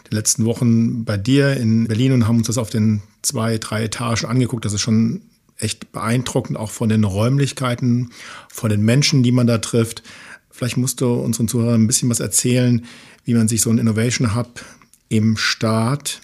letzten 0.09 0.45
Wochen 0.45 1.05
bei 1.05 1.17
dir 1.17 1.55
in 1.55 1.87
Berlin 1.87 2.11
und 2.11 2.27
haben 2.27 2.37
uns 2.37 2.47
das 2.47 2.57
auf 2.57 2.69
den 2.69 3.01
zwei, 3.21 3.57
drei 3.57 3.83
Etagen 3.83 4.25
angeguckt. 4.25 4.65
Das 4.65 4.73
ist 4.73 4.81
schon 4.81 5.21
echt 5.57 5.91
beeindruckend, 5.91 6.57
auch 6.57 6.71
von 6.71 6.89
den 6.89 7.03
Räumlichkeiten, 7.03 8.11
von 8.49 8.69
den 8.69 8.81
Menschen, 8.81 9.23
die 9.23 9.31
man 9.31 9.47
da 9.47 9.59
trifft. 9.59 10.03
Vielleicht 10.49 10.77
musst 10.77 11.01
du 11.01 11.13
unseren 11.13 11.47
Zuhörern 11.47 11.83
ein 11.83 11.87
bisschen 11.87 12.09
was 12.09 12.19
erzählen, 12.19 12.85
wie 13.23 13.33
man 13.33 13.47
sich 13.47 13.61
so 13.61 13.69
ein 13.69 13.77
Innovation 13.77 14.35
Hub 14.35 14.65
im 15.07 15.37
Staat, 15.37 16.21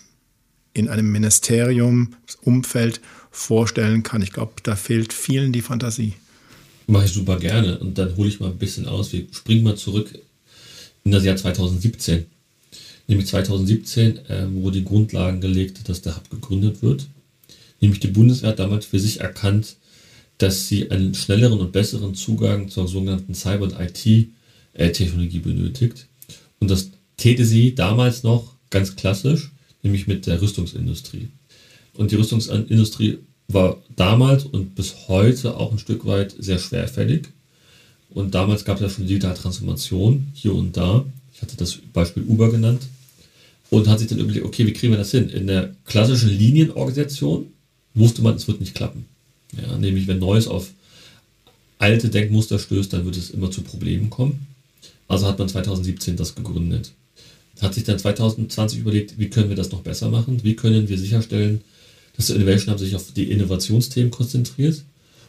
in 0.73 0.89
einem 0.89 1.12
Ministeriumsumfeld 1.12 2.99
vorstellen 3.36 4.02
kann. 4.02 4.21
Ich 4.21 4.32
glaube, 4.32 4.54
da 4.63 4.76
fehlt 4.76 5.12
vielen 5.12 5.52
die 5.52 5.62
Fantasie. 5.62 6.13
Mache 6.88 7.06
ich 7.06 7.12
super 7.12 7.38
gerne. 7.38 7.78
Und 7.80 7.98
dann 7.98 8.15
hole 8.15 8.30
ich 8.30 8.39
mal 8.39 8.50
ein 8.50 8.58
bisschen 8.58 8.88
aus. 8.88 9.12
Wir 9.12 9.26
springen 9.32 9.63
mal 9.63 9.76
zurück 9.76 10.17
in 11.04 11.12
das 11.12 11.26
Jahr 11.26 11.36
2017. 11.36 12.26
Nämlich 13.08 13.28
2017 13.28 14.26
äh, 14.30 14.48
wurde 14.52 14.80
die 14.80 14.86
Grundlagen 14.86 15.41
gelegt, 15.41 15.88
dass 15.89 16.02
der 16.02 16.15
Hub 16.15 16.30
gegründet 16.30 16.82
wird. 16.82 17.08
Nämlich 17.82 18.00
die 18.00 18.08
Bundeswehr 18.08 18.52
hat 18.52 18.60
damals 18.60 18.86
für 18.86 19.00
sich 19.00 19.19
erkannt, 19.19 19.76
dass 20.38 20.67
sie 20.67 20.89
einen 20.89 21.13
schnelleren 21.13 21.60
und 21.60 21.71
besseren 21.71 22.15
Zugang 22.15 22.69
zur 22.69 22.88
sogenannten 22.88 23.36
Cyber- 23.36 23.65
und 23.65 23.76
IT-Technologie 23.78 25.39
benötigt. 25.39 26.08
Und 26.60 26.71
das 26.71 26.89
täte 27.17 27.45
sie 27.45 27.76
damals 27.76 28.24
noch 28.24 28.56
ganz 28.69 28.95
klassisch, 28.95 29.52
nämlich 29.84 30.08
mit 30.08 30.26
der 30.26 30.41
Rüstungsindustrie. 30.41 31.28
Und 31.95 32.12
die 32.12 32.15
Rüstungsindustrie 32.15 33.19
war 33.47 33.77
damals 33.95 34.43
und 34.45 34.75
bis 34.75 35.08
heute 35.08 35.58
auch 35.58 35.71
ein 35.71 35.79
Stück 35.79 36.05
weit 36.05 36.36
sehr 36.38 36.60
schwerfällig. 36.60 37.29
Und 38.10 38.34
damals 38.34 38.65
gab 38.65 38.77
es 38.77 38.81
ja 38.81 38.89
schon 38.89 39.08
digitale 39.08 39.36
Transformation 39.36 40.27
hier 40.34 40.53
und 40.53 40.75
da. 40.77 41.05
Ich 41.34 41.41
hatte 41.41 41.58
das 41.58 41.77
Beispiel 41.93 42.23
Uber 42.23 42.51
genannt. 42.51 42.81
Und 43.71 43.88
hat 43.88 43.99
sich 43.99 44.08
dann 44.08 44.19
überlegt, 44.19 44.45
okay, 44.45 44.65
wie 44.67 44.73
kriegen 44.73 44.93
wir 44.93 44.97
das 44.97 45.12
hin? 45.12 45.29
In 45.29 45.47
der 45.47 45.73
klassischen 45.86 46.29
Linienorganisation 46.29 47.47
wusste 47.93 48.21
man, 48.21 48.36
es 48.36 48.47
wird 48.47 48.60
nicht 48.60 48.75
klappen. 48.75 49.05
Ja, 49.60 49.77
nämlich 49.77 50.08
wenn 50.08 50.19
Neues 50.19 50.47
auf 50.47 50.69
alte 51.79 52.10
Denkmuster 52.10 52.60
stößt, 52.60 52.93
dann 52.93 53.05
wird 53.05 53.17
es 53.17 53.31
immer 53.31 53.51
zu 53.51 53.62
Problemen 53.62 54.10
kommen. 54.10 54.47
Also 55.08 55.27
hat 55.27 55.39
man 55.39 55.49
2017 55.49 56.15
das 56.15 56.36
gegründet. 56.36 56.91
Hat 57.62 57.73
sich 57.73 57.84
dann 57.84 57.99
2020 57.99 58.79
überlegt, 58.79 59.17
wie 59.17 59.29
können 59.29 59.49
wir 59.49 59.55
das 59.55 59.71
noch 59.71 59.81
besser 59.81 60.10
machen? 60.10 60.43
Wie 60.43 60.55
können 60.55 60.89
wir 60.89 60.97
sicherstellen, 60.97 61.62
das 62.17 62.30
Innovation 62.30 62.73
Hub 62.73 62.80
sich 62.80 62.95
auf 62.95 63.12
die 63.12 63.32
Innovationsthemen 63.32 64.12
konzentriert 64.12 64.84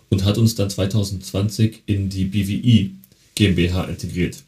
und 0.09 0.25
hat 0.25 0.38
uns 0.38 0.55
dann 0.55 0.70
2020 0.70 1.83
in 1.87 2.09
die 2.09 2.25
BWI 2.25 2.92
GmbH 3.35 3.85
integriert. 3.85 4.38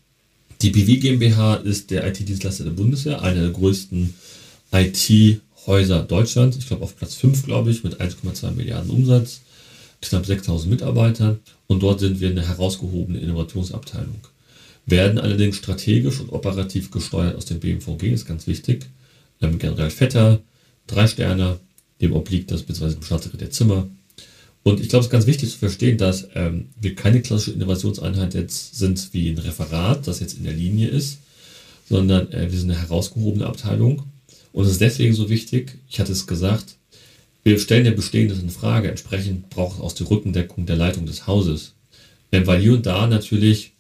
Die 0.63 0.71
BWI 0.71 0.99
GmbH 0.99 1.57
ist 1.57 1.91
der 1.91 2.07
IT-Dienstleister 2.07 2.65
der 2.65 2.73
Bundeswehr, 2.73 3.23
einer 3.23 3.43
der 3.43 3.51
größten 3.51 4.15
IT-Häuser 4.73 6.03
Deutschlands. 6.03 6.57
Ich 6.57 6.67
glaube 6.67 6.85
auf 6.85 6.97
Platz 6.97 7.15
5, 7.15 7.45
glaube 7.45 7.71
ich, 7.71 7.85
mit 7.85 8.01
1,2 8.01 8.51
Milliarden 8.53 8.91
Umsatz, 8.91 9.41
knapp 10.03 10.27
6000 10.27 10.71
Mitarbeitern. 10.71 11.39
Und 11.67 11.83
dort 11.83 12.01
sind 12.01 12.21
wir 12.21 12.31
eine 12.31 12.47
herausgehobene 12.47 13.21
Innovationsabteilung. 13.21 14.21
Werden 14.87 15.19
allerdings 15.19 15.57
strategisch 15.57 16.19
und 16.21 16.31
operativ 16.31 16.91
gesteuert 16.91 17.37
aus 17.37 17.45
dem 17.45 17.61
BMVG, 17.61 18.13
ist 18.13 18.27
ganz 18.27 18.47
wichtig. 18.47 18.87
General 19.41 19.91
Vetter, 19.91 20.41
drei 20.87 21.07
Sterne, 21.07 21.61
dem 22.01 22.13
obliegt 22.13 22.51
das 22.51 22.63
bzw. 22.63 22.95
dem 22.95 23.03
Staatssekretär 23.03 23.51
Zimmer. 23.51 23.89
Und 24.63 24.81
ich 24.81 24.89
glaube, 24.89 25.01
es 25.01 25.07
ist 25.07 25.13
ganz 25.13 25.27
wichtig 25.27 25.51
zu 25.51 25.59
verstehen, 25.59 25.99
dass 25.99 26.29
ähm, 26.35 26.67
wir 26.81 26.95
keine 26.95 27.23
klassische 27.23 27.53
Innovationseinheit 27.53 28.35
jetzt 28.35 28.77
sind 28.77 29.13
wie 29.13 29.31
ein 29.31 29.39
Referat, 29.39 30.07
das 30.07 30.21
jetzt 30.21 30.37
in 30.37 30.45
der 30.45 30.53
Linie 30.53 30.89
ist, 30.89 31.19
sondern 31.89 32.31
äh, 32.33 32.51
wir 32.51 32.59
sind 32.59 32.71
eine 32.71 32.81
herausgehobene 32.81 33.47
Abteilung. 33.47 34.03
Und 34.53 34.65
es 34.65 34.73
ist 34.73 34.81
deswegen 34.81 35.15
so 35.15 35.31
wichtig, 35.31 35.79
ich 35.89 36.01
hatte 36.01 36.13
es 36.13 36.27
gesagt, 36.27 36.77
wir 37.45 37.59
stellen 37.59 37.87
ja 37.87 37.93
Bestehendes 37.93 38.41
in 38.41 38.51
Frage. 38.51 38.89
Entsprechend 38.89 39.49
braucht 39.49 39.77
es 39.77 39.83
auch 39.83 39.93
die 39.93 40.03
Rückendeckung 40.03 40.67
der 40.67 40.77
Leitung 40.77 41.07
des 41.07 41.27
Hauses. 41.27 41.73
Weil 42.31 42.61
hier 42.61 42.75
und 42.75 42.85
da 42.85 43.07
natürlich, 43.07 43.73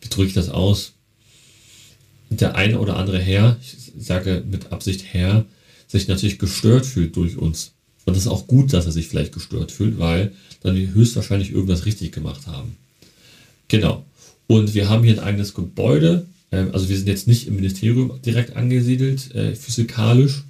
wie 0.00 0.08
drücke 0.08 0.28
ich 0.28 0.34
das 0.34 0.48
aus, 0.48 0.94
der 2.30 2.56
eine 2.56 2.78
oder 2.78 2.96
andere 2.96 3.18
Herr, 3.18 3.58
ich 3.60 3.92
sage 3.98 4.42
mit 4.50 4.72
Absicht 4.72 5.04
Herr, 5.12 5.44
sich 5.92 6.08
natürlich 6.08 6.38
gestört 6.38 6.86
fühlt 6.86 7.14
durch 7.16 7.36
uns. 7.36 7.72
Und 8.04 8.14
es 8.16 8.24
ist 8.24 8.28
auch 8.28 8.46
gut, 8.46 8.72
dass 8.72 8.86
er 8.86 8.92
sich 8.92 9.08
vielleicht 9.08 9.32
gestört 9.32 9.70
fühlt, 9.70 9.98
weil 9.98 10.32
dann 10.62 10.74
wir 10.74 10.92
höchstwahrscheinlich 10.92 11.52
irgendwas 11.52 11.84
richtig 11.84 12.12
gemacht 12.12 12.46
haben. 12.46 12.76
Genau. 13.68 14.04
Und 14.46 14.74
wir 14.74 14.88
haben 14.88 15.04
hier 15.04 15.14
ein 15.14 15.24
eigenes 15.24 15.54
Gebäude. 15.54 16.26
Ähm, 16.50 16.70
also 16.72 16.88
wir 16.88 16.96
sind 16.96 17.08
jetzt 17.08 17.28
nicht 17.28 17.46
im 17.46 17.56
Ministerium 17.56 18.20
direkt 18.24 18.56
angesiedelt, 18.56 19.34
äh, 19.34 19.54
physikalisch, 19.54 20.42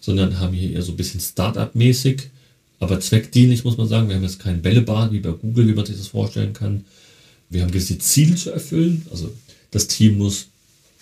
sondern 0.00 0.38
haben 0.38 0.54
hier 0.54 0.72
eher 0.72 0.82
so 0.82 0.92
ein 0.92 0.96
bisschen 0.96 1.20
Start-up-mäßig, 1.20 2.30
aber 2.78 3.00
zweckdienlich 3.00 3.64
muss 3.64 3.76
man 3.76 3.88
sagen. 3.88 4.08
Wir 4.08 4.16
haben 4.16 4.22
jetzt 4.22 4.38
keinen 4.38 4.62
Bällebad 4.62 5.12
wie 5.12 5.20
bei 5.20 5.32
Google, 5.32 5.66
wie 5.66 5.74
man 5.74 5.86
sich 5.86 5.96
das 5.96 6.08
vorstellen 6.08 6.52
kann. 6.52 6.84
Wir 7.48 7.62
haben 7.62 7.70
gewisse 7.70 7.98
Ziele 7.98 8.36
zu 8.36 8.50
erfüllen. 8.50 9.06
Also 9.10 9.30
das 9.70 9.88
Team 9.88 10.18
muss 10.18 10.46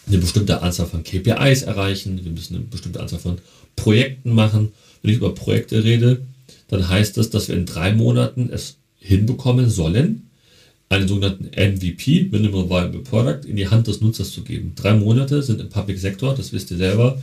eine 0.06 0.18
bestimmte 0.18 0.62
Anzahl 0.62 0.86
von 0.86 1.04
KPIs 1.04 1.62
erreichen. 1.62 2.24
Wir 2.24 2.32
müssen 2.32 2.56
eine 2.56 2.64
bestimmte 2.64 3.00
Anzahl 3.00 3.18
von 3.18 3.38
Projekten 3.78 4.34
machen. 4.34 4.72
Wenn 5.02 5.12
ich 5.12 5.18
über 5.18 5.34
Projekte 5.34 5.84
rede, 5.84 6.22
dann 6.68 6.88
heißt 6.88 7.16
das, 7.16 7.30
dass 7.30 7.48
wir 7.48 7.56
in 7.56 7.66
drei 7.66 7.92
Monaten 7.94 8.50
es 8.52 8.76
hinbekommen 8.98 9.70
sollen, 9.70 10.28
einen 10.88 11.08
sogenannten 11.08 11.46
MVP, 11.46 12.28
Minimal 12.30 12.68
Viable 12.68 13.00
Product, 13.00 13.46
in 13.46 13.56
die 13.56 13.68
Hand 13.68 13.86
des 13.86 14.00
Nutzers 14.00 14.32
zu 14.32 14.42
geben. 14.42 14.72
Drei 14.74 14.94
Monate 14.94 15.42
sind 15.42 15.60
im 15.60 15.68
Public 15.68 15.98
Sector, 15.98 16.34
das 16.34 16.52
wisst 16.52 16.70
ihr 16.70 16.76
selber, 16.76 17.22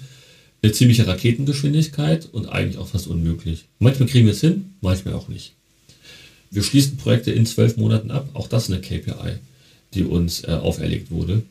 eine 0.61 0.71
ziemliche 0.71 1.05
Raketengeschwindigkeit 1.07 2.27
und 2.31 2.47
eigentlich 2.47 2.77
auch 2.77 2.87
fast 2.87 3.07
unmöglich. 3.07 3.65
Manchmal 3.79 4.07
kriegen 4.07 4.25
wir 4.25 4.33
es 4.33 4.41
hin, 4.41 4.73
manchmal 4.81 5.15
auch 5.15 5.27
nicht. 5.27 5.53
Wir 6.51 6.63
schließen 6.63 6.97
Projekte 6.97 7.31
in 7.31 7.45
zwölf 7.45 7.75
Monaten 7.77 8.11
ab, 8.11 8.29
auch 8.33 8.47
das 8.47 8.69
ist 8.69 8.71
eine 8.71 8.81
KPI, 8.81 9.39
die 9.93 10.03
uns 10.03 10.43
äh, 10.43 10.51
auferlegt 10.51 11.11
wurde. 11.11 11.41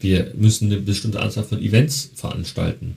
Wir 0.00 0.32
müssen 0.36 0.66
eine 0.66 0.80
bestimmte 0.80 1.20
Anzahl 1.20 1.44
von 1.44 1.60
Events 1.60 2.10
veranstalten, 2.14 2.96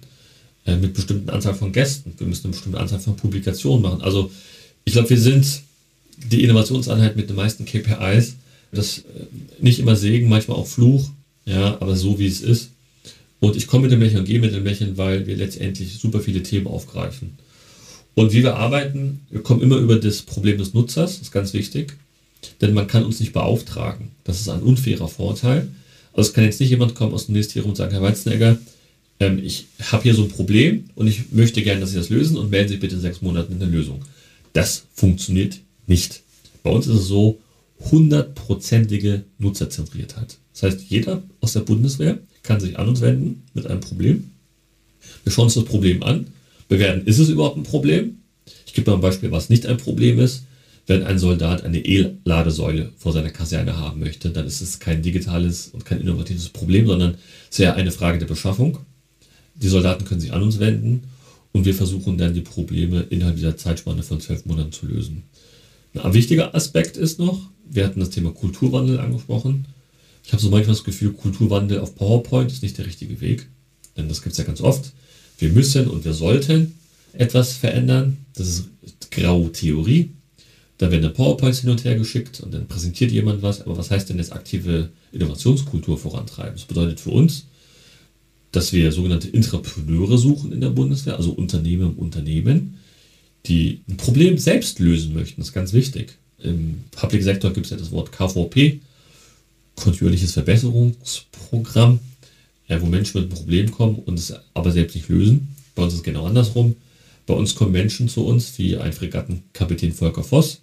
äh, 0.68 0.76
mit 0.76 0.94
bestimmten 0.94 1.30
Anzahl 1.30 1.56
von 1.56 1.72
Gästen. 1.72 2.14
Wir 2.18 2.28
müssen 2.28 2.46
eine 2.46 2.52
bestimmte 2.52 2.80
Anzahl 2.80 3.00
von 3.00 3.16
Publikationen 3.16 3.82
machen. 3.82 4.02
Also 4.02 4.30
ich 4.86 4.94
glaube, 4.94 5.10
wir 5.10 5.20
sind 5.20 5.64
die 6.30 6.44
Innovationseinheit 6.44 7.16
mit 7.16 7.30
den 7.30 7.36
meisten 7.36 7.66
KPIs. 7.66 8.36
Das 8.72 9.00
äh, 9.00 9.02
nicht 9.60 9.80
immer 9.80 9.96
Segen, 9.96 10.30
manchmal 10.30 10.58
auch 10.58 10.68
Fluch, 10.68 11.10
ja, 11.46 11.78
aber 11.80 11.96
so 11.96 12.20
wie 12.20 12.28
es 12.28 12.42
ist. 12.42 12.72
Und 13.40 13.56
ich 13.56 13.68
komme 13.68 13.84
mit 13.84 13.92
dem 13.92 14.02
Lächeln 14.02 14.20
und 14.20 14.26
gehe 14.26 14.40
mit 14.40 14.54
dem 14.54 14.66
Lächeln, 14.66 14.98
weil 14.98 15.26
wir 15.26 15.38
letztendlich 15.38 16.00
super 16.00 16.20
viele 16.20 16.44
Themen 16.44 16.68
aufgreifen. 16.68 17.38
Und 18.16 18.34
wie 18.34 18.44
wir 18.44 18.56
arbeiten, 18.56 19.22
wir 19.30 19.44
kommen 19.44 19.62
immer 19.62 19.78
über 19.78 19.96
das 19.98 20.24
Problem 20.24 20.58
des 20.58 20.74
Nutzers, 20.74 21.14
das 21.14 21.28
ist 21.28 21.32
ganz 21.32 21.54
wichtig. 21.54 21.94
Denn 22.62 22.74
man 22.74 22.88
kann 22.88 23.06
uns 23.06 23.20
nicht 23.20 23.34
beauftragen. 23.34 24.10
Das 24.24 24.42
ist 24.42 24.50
ein 24.50 24.62
unfairer 24.62 25.08
Vorteil. 25.08 25.68
Also 26.14 26.30
es 26.30 26.34
kann 26.34 26.44
jetzt 26.44 26.60
nicht 26.60 26.72
jemand 26.72 26.96
kommen 26.96 27.14
aus 27.14 27.28
dem 27.28 27.34
Ministerium 27.34 27.70
und 27.70 27.76
sagen, 27.76 27.92
Herr 27.92 28.02
Weizenegger, 28.02 28.58
ähm, 29.20 29.40
ich 29.44 29.68
habe 29.92 30.04
hier 30.04 30.14
so 30.14 30.24
ein 30.24 30.30
Problem 30.30 30.86
und 30.96 31.08
ich 31.08 31.32
möchte 31.32 31.62
gerne, 31.62 31.82
dass 31.82 31.92
Sie 31.92 31.98
das 31.98 32.10
lösen 32.10 32.38
und 32.38 32.50
melden 32.50 32.70
Sie 32.70 32.78
bitte 32.78 32.96
in 32.96 33.02
sechs 33.02 33.22
Monaten 33.22 33.54
eine 33.54 33.66
Lösung. 33.66 34.04
Das 34.54 34.86
funktioniert 34.94 35.60
nicht. 35.86 36.22
Bei 36.64 36.70
uns 36.70 36.88
ist 36.88 36.96
es 36.96 37.08
so, 37.08 37.40
hundertprozentige 37.92 39.24
Nutzerzentriertheit. 39.38 40.38
Das 40.54 40.64
heißt, 40.64 40.82
jeder 40.90 41.22
aus 41.42 41.54
der 41.54 41.60
Bundeswehr 41.60 42.18
kann 42.42 42.60
sich 42.60 42.80
an 42.80 42.88
uns 42.88 43.02
wenden 43.02 43.44
mit 43.54 43.68
einem 43.68 43.82
Problem. 43.82 44.32
Wir 45.24 45.32
schauen 45.32 45.46
uns 45.46 45.54
das 45.54 45.66
Problem 45.66 46.02
an, 46.02 46.28
bewerten, 46.68 47.06
ist 47.06 47.20
es 47.20 47.30
überhaupt 47.30 47.58
ein 47.58 47.64
Problem? 47.64 48.18
Ich 48.66 48.74
gebe 48.74 48.90
mal 48.90 48.98
ein 48.98 49.02
Beispiel, 49.02 49.32
was 49.32 49.50
nicht 49.50 49.68
ein 49.68 49.78
Problem 49.78 50.20
ist 50.20 50.44
wenn 50.88 51.04
ein 51.04 51.20
Soldat 51.20 51.64
eine 51.64 51.80
E-Ladesäule 51.80 52.94
vor 52.98 53.12
seiner 53.12 53.30
Kaserne 53.30 53.78
haben 53.78 54.00
möchte, 54.00 54.30
dann 54.30 54.48
ist 54.48 54.62
es 54.62 54.80
kein 54.80 55.02
digitales 55.02 55.68
und 55.68 55.86
kein 55.86 56.00
innovatives 56.00 56.50
Problem, 56.50 56.88
sondern 56.88 57.16
sehr 57.50 57.76
eine 57.76 57.92
Frage 57.92 58.20
der 58.20 58.26
Beschaffung. 58.26 58.80
Die 59.58 59.68
Soldaten 59.68 60.06
können 60.06 60.22
sich 60.22 60.34
an 60.34 60.44
uns 60.44 60.60
wenden 60.60 61.04
und 61.52 61.66
wir 61.66 61.74
versuchen 61.74 62.18
dann 62.18 62.34
die 62.34 62.42
Probleme 62.42 63.02
innerhalb 63.10 63.36
dieser 63.36 63.58
Zeitspanne 63.58 64.04
von 64.04 64.22
zwölf 64.22 64.46
Monaten 64.46 64.72
zu 64.72 64.86
lösen. 64.86 65.24
Ein 65.96 66.14
wichtiger 66.14 66.54
Aspekt 66.54 66.96
ist 66.96 67.20
noch, 67.20 67.50
wir 67.70 67.86
hatten 67.86 68.00
das 68.00 68.12
Thema 68.12 68.32
Kulturwandel 68.32 69.00
angesprochen. 69.00 69.66
Ich 70.24 70.32
habe 70.32 70.42
so 70.42 70.50
manchmal 70.50 70.76
das 70.76 70.84
Gefühl, 70.84 71.14
Kulturwandel 71.14 71.80
auf 71.80 71.96
PowerPoint 71.96 72.52
ist 72.52 72.62
nicht 72.62 72.78
der 72.78 72.86
richtige 72.86 73.20
Weg, 73.22 73.48
denn 73.96 74.08
das 74.08 74.22
gibt 74.22 74.34
es 74.34 74.38
ja 74.38 74.44
ganz 74.44 74.62
oft. 74.62 74.92
Wir 75.40 75.50
müssen 75.50 75.88
und 75.88 76.06
wir 76.06 76.14
sollten 76.14 76.76
etwas 77.14 77.54
verändern. 77.54 78.18
Das 78.36 78.48
ist 78.48 78.68
graue 79.12 79.52
Theorie. 79.52 80.12
Da 80.78 80.92
werden 80.92 81.12
PowerPoints 81.14 81.62
hin 81.62 81.72
und 81.72 81.84
her 81.84 81.96
geschickt 81.96 82.40
und 82.40 82.54
dann 82.54 82.68
präsentiert 82.68 83.12
jemand 83.12 83.42
was. 83.42 83.62
Aber 83.62 83.78
was 83.78 83.90
heißt 83.90 84.10
denn 84.10 84.18
jetzt 84.18 84.34
aktive 84.34 84.90
Innovationskultur 85.12 85.98
vorantreiben? 85.98 86.54
Das 86.54 86.66
bedeutet 86.66 87.00
für 87.00 87.10
uns, 87.10 87.48
dass 88.58 88.74
wir 88.74 88.92
sogenannte 88.92 89.28
Intrapreneure 89.28 90.18
suchen 90.18 90.52
in 90.52 90.62
der 90.62 90.72
Bundeswehr, 90.72 91.16
also 91.16 91.30
Unternehmen 91.32 91.92
im 91.92 92.00
Unternehmen, 92.00 92.80
die 93.46 93.82
ein 93.88 93.98
Problem 93.98 94.40
selbst 94.40 94.80
lösen 94.80 95.14
möchten. 95.14 95.42
Das 95.42 95.50
ist 95.50 95.54
ganz 95.54 95.74
wichtig. 95.74 96.18
Im 96.40 96.86
Public 96.90 97.22
Sector 97.22 97.54
gibt 97.54 97.68
es 97.68 97.70
ja 97.70 97.78
das 97.78 97.92
Wort 97.92 98.12
KVP, 98.12 98.80
kontinuierliches 99.76 100.32
Verbesserungsprogramm, 100.32 102.00
ja, 102.68 102.82
wo 102.82 102.88
Menschen 102.88 103.22
mit 103.22 103.30
einem 103.30 103.38
Problem 103.38 103.70
kommen 103.70 104.00
und 104.00 104.18
es 104.18 104.34
aber 104.56 104.72
selbst 104.72 104.96
nicht 104.96 105.08
lösen. 105.08 105.50
Bei 105.76 105.84
uns 105.84 105.94
ist 105.94 106.00
es 106.00 106.04
genau 106.04 106.26
andersrum. 106.26 106.76
Bei 107.28 107.36
uns 107.36 107.54
kommen 107.54 107.74
Menschen 107.74 108.10
zu 108.10 108.26
uns, 108.26 108.58
wie 108.58 108.76
ein 108.76 108.92
Fregattenkapitän 108.92 109.94
Volker 109.94 110.24
Voss, 110.24 110.62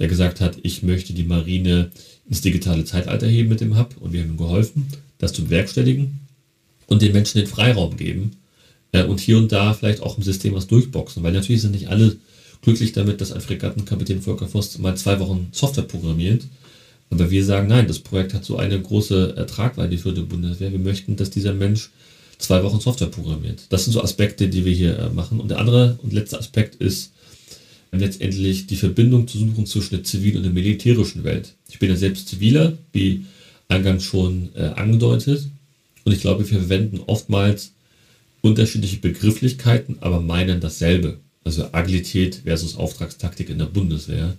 der 0.00 0.08
gesagt 0.08 0.40
hat, 0.40 0.58
ich 0.64 0.82
möchte 0.82 1.12
die 1.12 1.22
Marine 1.22 1.92
ins 2.28 2.40
digitale 2.40 2.84
Zeitalter 2.84 3.28
heben 3.28 3.48
mit 3.48 3.60
dem 3.60 3.78
Hub 3.78 3.94
und 4.00 4.12
wir 4.12 4.22
haben 4.22 4.30
ihm 4.30 4.38
geholfen, 4.38 4.88
das 5.18 5.32
zu 5.32 5.44
bewerkstelligen 5.44 6.21
und 6.86 7.02
den 7.02 7.12
Menschen 7.12 7.38
den 7.38 7.46
Freiraum 7.46 7.96
geben 7.96 8.32
äh, 8.92 9.04
und 9.04 9.20
hier 9.20 9.38
und 9.38 9.52
da 9.52 9.74
vielleicht 9.74 10.02
auch 10.02 10.16
im 10.16 10.22
System 10.22 10.54
was 10.54 10.66
durchboxen, 10.66 11.22
weil 11.22 11.32
natürlich 11.32 11.62
sind 11.62 11.72
nicht 11.72 11.88
alle 11.88 12.16
glücklich 12.62 12.92
damit, 12.92 13.20
dass 13.20 13.32
ein 13.32 13.40
Fregattenkapitän 13.40 14.22
Volker 14.22 14.48
Voss 14.48 14.78
mal 14.78 14.96
zwei 14.96 15.18
Wochen 15.20 15.48
Software 15.52 15.84
programmiert. 15.84 16.44
Aber 17.10 17.30
wir 17.30 17.44
sagen, 17.44 17.68
nein, 17.68 17.88
das 17.88 17.98
Projekt 17.98 18.32
hat 18.32 18.44
so 18.44 18.56
eine 18.56 18.80
große 18.80 19.34
Ertragweite 19.36 19.98
für 19.98 20.12
die 20.12 20.22
Bundeswehr. 20.22 20.72
Wir 20.72 20.78
möchten, 20.78 21.16
dass 21.16 21.28
dieser 21.28 21.52
Mensch 21.52 21.90
zwei 22.38 22.62
Wochen 22.62 22.80
Software 22.80 23.08
programmiert. 23.08 23.64
Das 23.68 23.84
sind 23.84 23.92
so 23.92 24.02
Aspekte, 24.02 24.48
die 24.48 24.64
wir 24.64 24.72
hier 24.72 24.98
äh, 24.98 25.10
machen. 25.10 25.40
Und 25.40 25.50
der 25.50 25.58
andere 25.58 25.98
und 26.02 26.12
letzte 26.12 26.38
Aspekt 26.38 26.76
ist, 26.76 27.12
letztendlich 27.92 28.66
die 28.66 28.76
Verbindung 28.76 29.28
zu 29.28 29.38
suchen 29.38 29.66
zwischen 29.66 29.96
der 29.96 30.04
zivilen 30.04 30.38
und 30.38 30.44
der 30.44 30.52
militärischen 30.52 31.24
Welt. 31.24 31.52
Ich 31.68 31.78
bin 31.78 31.90
ja 31.90 31.96
selbst 31.96 32.28
Ziviler, 32.28 32.72
wie 32.92 33.26
eingangs 33.68 34.04
schon 34.04 34.48
äh, 34.54 34.68
angedeutet. 34.68 35.46
Und 36.04 36.12
ich 36.12 36.20
glaube, 36.20 36.48
wir 36.48 36.58
verwenden 36.58 37.00
oftmals 37.06 37.72
unterschiedliche 38.40 38.98
Begrifflichkeiten, 38.98 39.98
aber 40.00 40.20
meinen 40.20 40.60
dasselbe. 40.60 41.20
Also 41.44 41.72
Agilität 41.72 42.42
versus 42.44 42.76
Auftragstaktik 42.76 43.50
in 43.50 43.58
der 43.58 43.66
Bundeswehr, 43.66 44.36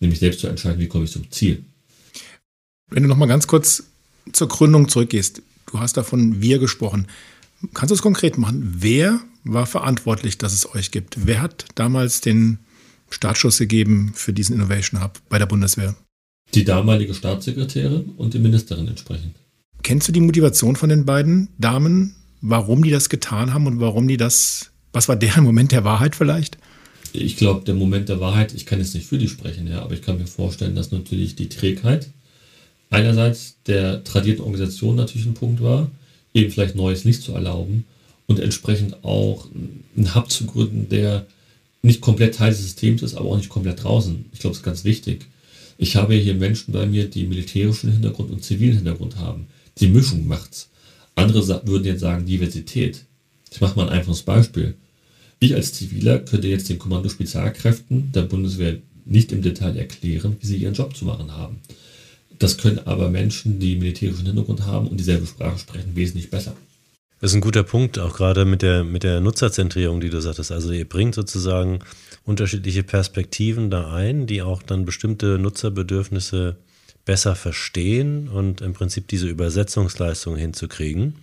nämlich 0.00 0.20
selbst 0.20 0.40
zu 0.40 0.46
entscheiden, 0.46 0.80
wie 0.80 0.88
komme 0.88 1.04
ich 1.04 1.12
zum 1.12 1.30
Ziel. 1.30 1.64
Wenn 2.90 3.02
du 3.02 3.08
nochmal 3.08 3.28
ganz 3.28 3.46
kurz 3.46 3.84
zur 4.32 4.48
Gründung 4.48 4.88
zurückgehst, 4.88 5.42
du 5.70 5.78
hast 5.78 5.96
davon 5.96 6.40
wir 6.40 6.58
gesprochen. 6.58 7.08
Kannst 7.72 7.90
du 7.90 7.94
es 7.94 8.02
konkret 8.02 8.38
machen? 8.38 8.76
Wer 8.78 9.20
war 9.44 9.66
verantwortlich, 9.66 10.38
dass 10.38 10.52
es 10.52 10.74
euch 10.74 10.90
gibt? 10.90 11.26
Wer 11.26 11.42
hat 11.42 11.66
damals 11.74 12.20
den 12.20 12.58
Startschuss 13.10 13.58
gegeben 13.58 14.12
für 14.14 14.32
diesen 14.32 14.54
Innovation 14.54 15.02
Hub 15.02 15.20
bei 15.28 15.38
der 15.38 15.46
Bundeswehr? 15.46 15.96
Die 16.54 16.64
damalige 16.64 17.14
Staatssekretärin 17.14 18.12
und 18.16 18.34
die 18.34 18.38
Ministerin 18.38 18.88
entsprechend. 18.88 19.34
Kennst 19.84 20.08
du 20.08 20.12
die 20.12 20.22
Motivation 20.22 20.76
von 20.76 20.88
den 20.88 21.04
beiden 21.04 21.50
Damen, 21.58 22.16
warum 22.40 22.82
die 22.82 22.90
das 22.90 23.10
getan 23.10 23.52
haben 23.52 23.66
und 23.66 23.80
warum 23.80 24.08
die 24.08 24.16
das, 24.16 24.70
was 24.94 25.08
war 25.08 25.16
deren 25.16 25.44
Moment 25.44 25.72
der 25.72 25.84
Wahrheit 25.84 26.16
vielleicht? 26.16 26.56
Ich 27.12 27.36
glaube, 27.36 27.66
der 27.66 27.74
Moment 27.74 28.08
der 28.08 28.18
Wahrheit, 28.18 28.54
ich 28.54 28.64
kann 28.64 28.78
jetzt 28.78 28.94
nicht 28.94 29.06
für 29.06 29.18
die 29.18 29.28
sprechen, 29.28 29.68
ja, 29.68 29.82
aber 29.82 29.92
ich 29.92 30.00
kann 30.00 30.16
mir 30.16 30.26
vorstellen, 30.26 30.74
dass 30.74 30.90
natürlich 30.90 31.36
die 31.36 31.50
Trägheit 31.50 32.08
einerseits 32.88 33.56
der 33.66 34.02
tradierten 34.04 34.42
Organisation 34.42 34.96
natürlich 34.96 35.26
ein 35.26 35.34
Punkt 35.34 35.62
war, 35.62 35.90
eben 36.32 36.50
vielleicht 36.50 36.76
Neues 36.76 37.04
nicht 37.04 37.22
zu 37.22 37.32
erlauben 37.34 37.84
und 38.26 38.40
entsprechend 38.40 39.04
auch 39.04 39.48
einen 39.96 40.14
Hub 40.14 40.30
zu 40.30 40.46
gründen, 40.46 40.88
der 40.88 41.26
nicht 41.82 42.00
komplett 42.00 42.36
Teil 42.36 42.52
des 42.52 42.62
Systems 42.62 43.02
ist, 43.02 43.16
aber 43.16 43.28
auch 43.28 43.36
nicht 43.36 43.50
komplett 43.50 43.84
draußen. 43.84 44.24
Ich 44.32 44.38
glaube, 44.38 44.54
das 44.54 44.60
ist 44.60 44.64
ganz 44.64 44.84
wichtig. 44.84 45.26
Ich 45.76 45.96
habe 45.96 46.14
hier 46.14 46.34
Menschen 46.34 46.72
bei 46.72 46.86
mir, 46.86 47.04
die 47.10 47.26
militärischen 47.26 47.92
Hintergrund 47.92 48.30
und 48.30 48.42
zivilen 48.42 48.76
Hintergrund 48.76 49.16
haben. 49.18 49.46
Die 49.78 49.88
Mischung 49.88 50.26
macht's. 50.26 50.68
Andere 51.14 51.46
würden 51.66 51.84
jetzt 51.84 52.00
sagen 52.00 52.26
Diversität. 52.26 53.04
Ich 53.50 53.60
mache 53.60 53.76
mal 53.76 53.88
ein 53.88 53.98
einfaches 53.98 54.22
Beispiel. 54.22 54.74
Ich 55.40 55.54
als 55.54 55.72
Ziviler 55.72 56.18
könnte 56.20 56.48
jetzt 56.48 56.68
den 56.68 56.78
Kommando 56.78 57.08
Spezialkräften 57.08 58.12
der 58.12 58.22
Bundeswehr 58.22 58.78
nicht 59.04 59.32
im 59.32 59.42
Detail 59.42 59.76
erklären, 59.76 60.36
wie 60.40 60.46
sie 60.46 60.56
ihren 60.56 60.74
Job 60.74 60.96
zu 60.96 61.04
machen 61.04 61.32
haben. 61.32 61.60
Das 62.38 62.58
können 62.58 62.80
aber 62.84 63.10
Menschen, 63.10 63.60
die 63.60 63.76
militärischen 63.76 64.26
Hintergrund 64.26 64.66
haben 64.66 64.88
und 64.88 64.98
dieselbe 64.98 65.26
Sprache 65.26 65.58
sprechen, 65.58 65.94
wesentlich 65.94 66.30
besser. 66.30 66.56
Das 67.20 67.30
ist 67.30 67.36
ein 67.36 67.42
guter 67.42 67.62
Punkt, 67.62 67.98
auch 67.98 68.16
gerade 68.16 68.44
mit 68.44 68.62
der, 68.62 68.84
mit 68.84 69.02
der 69.02 69.20
Nutzerzentrierung, 69.20 70.00
die 70.00 70.10
du 70.10 70.20
sagtest. 70.20 70.50
Also 70.50 70.72
ihr 70.72 70.88
bringt 70.88 71.14
sozusagen 71.14 71.78
unterschiedliche 72.24 72.82
Perspektiven 72.82 73.70
da 73.70 73.92
ein, 73.92 74.26
die 74.26 74.42
auch 74.42 74.62
dann 74.62 74.84
bestimmte 74.84 75.38
Nutzerbedürfnisse 75.38 76.56
besser 77.04 77.34
verstehen 77.36 78.28
und 78.28 78.60
im 78.60 78.72
Prinzip 78.72 79.08
diese 79.08 79.28
Übersetzungsleistung 79.28 80.36
hinzukriegen. 80.36 81.16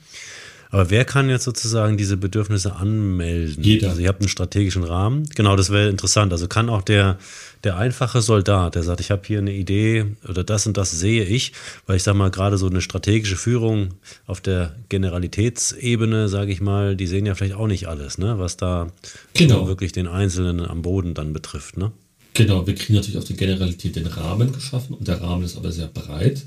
Aber 0.73 0.89
wer 0.89 1.03
kann 1.03 1.29
jetzt 1.29 1.43
sozusagen 1.43 1.97
diese 1.97 2.15
Bedürfnisse 2.15 2.77
anmelden? 2.77 3.61
Jeder. 3.61 3.89
Also 3.89 3.99
ihr 4.01 4.07
habt 4.07 4.21
einen 4.21 4.29
strategischen 4.29 4.85
Rahmen. 4.85 5.27
Genau, 5.35 5.57
das 5.57 5.69
wäre 5.69 5.89
interessant. 5.89 6.31
Also 6.31 6.47
kann 6.47 6.69
auch 6.69 6.81
der, 6.81 7.17
der 7.65 7.75
einfache 7.75 8.21
Soldat, 8.21 8.75
der 8.75 8.83
sagt, 8.83 9.01
ich 9.01 9.11
habe 9.11 9.21
hier 9.25 9.39
eine 9.39 9.51
Idee 9.51 10.05
oder 10.29 10.45
das 10.45 10.65
und 10.67 10.77
das 10.77 10.91
sehe 10.91 11.25
ich, 11.25 11.51
weil 11.87 11.97
ich 11.97 12.03
sage 12.03 12.17
mal, 12.17 12.31
gerade 12.31 12.57
so 12.57 12.67
eine 12.67 12.79
strategische 12.79 13.35
Führung 13.35 13.95
auf 14.27 14.39
der 14.39 14.73
Generalitätsebene, 14.87 16.29
sage 16.29 16.53
ich 16.53 16.61
mal, 16.61 16.95
die 16.95 17.07
sehen 17.07 17.25
ja 17.25 17.35
vielleicht 17.35 17.55
auch 17.55 17.67
nicht 17.67 17.87
alles, 17.87 18.17
ne? 18.17 18.39
was 18.39 18.55
da 18.55 18.87
Genau. 19.33 19.67
wirklich 19.67 19.91
den 19.91 20.07
Einzelnen 20.07 20.65
am 20.65 20.83
Boden 20.83 21.13
dann 21.15 21.33
betrifft. 21.33 21.75
Ne? 21.75 21.91
Genau, 22.33 22.65
wir 22.65 22.75
kriegen 22.75 22.93
natürlich 22.93 23.17
auf 23.17 23.25
die 23.25 23.35
Generalität 23.35 23.95
den 23.95 24.07
Rahmen 24.07 24.53
geschaffen 24.53 24.95
und 24.95 25.07
der 25.07 25.21
Rahmen 25.21 25.43
ist 25.43 25.57
aber 25.57 25.71
sehr 25.71 25.87
breit. 25.87 26.43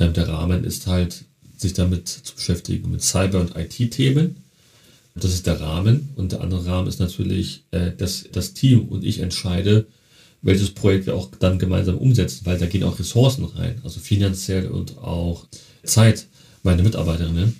Ähm, 0.00 0.12
der 0.12 0.28
Rahmen 0.28 0.64
ist 0.64 0.86
halt, 0.86 1.24
sich 1.56 1.72
damit 1.72 2.08
zu 2.08 2.34
beschäftigen 2.34 2.90
mit 2.90 3.02
Cyber- 3.02 3.40
und 3.40 3.56
IT-Themen. 3.56 4.36
Das 5.14 5.32
ist 5.32 5.46
der 5.46 5.60
Rahmen 5.60 6.10
und 6.16 6.32
der 6.32 6.40
andere 6.40 6.66
Rahmen 6.66 6.88
ist 6.88 6.98
natürlich 6.98 7.62
äh, 7.70 7.92
das, 7.96 8.24
das 8.32 8.54
Team 8.54 8.88
und 8.88 9.04
ich 9.04 9.20
entscheide, 9.20 9.86
welches 10.42 10.70
Projekt 10.70 11.06
wir 11.06 11.14
auch 11.14 11.30
dann 11.38 11.60
gemeinsam 11.60 11.96
umsetzen, 11.96 12.44
weil 12.44 12.58
da 12.58 12.66
gehen 12.66 12.82
auch 12.82 12.98
Ressourcen 12.98 13.44
rein, 13.44 13.80
also 13.84 14.00
finanziell 14.00 14.66
und 14.66 14.98
auch 14.98 15.46
Zeit, 15.84 16.26
meine 16.64 16.82
Mitarbeiterinnen. 16.82 17.54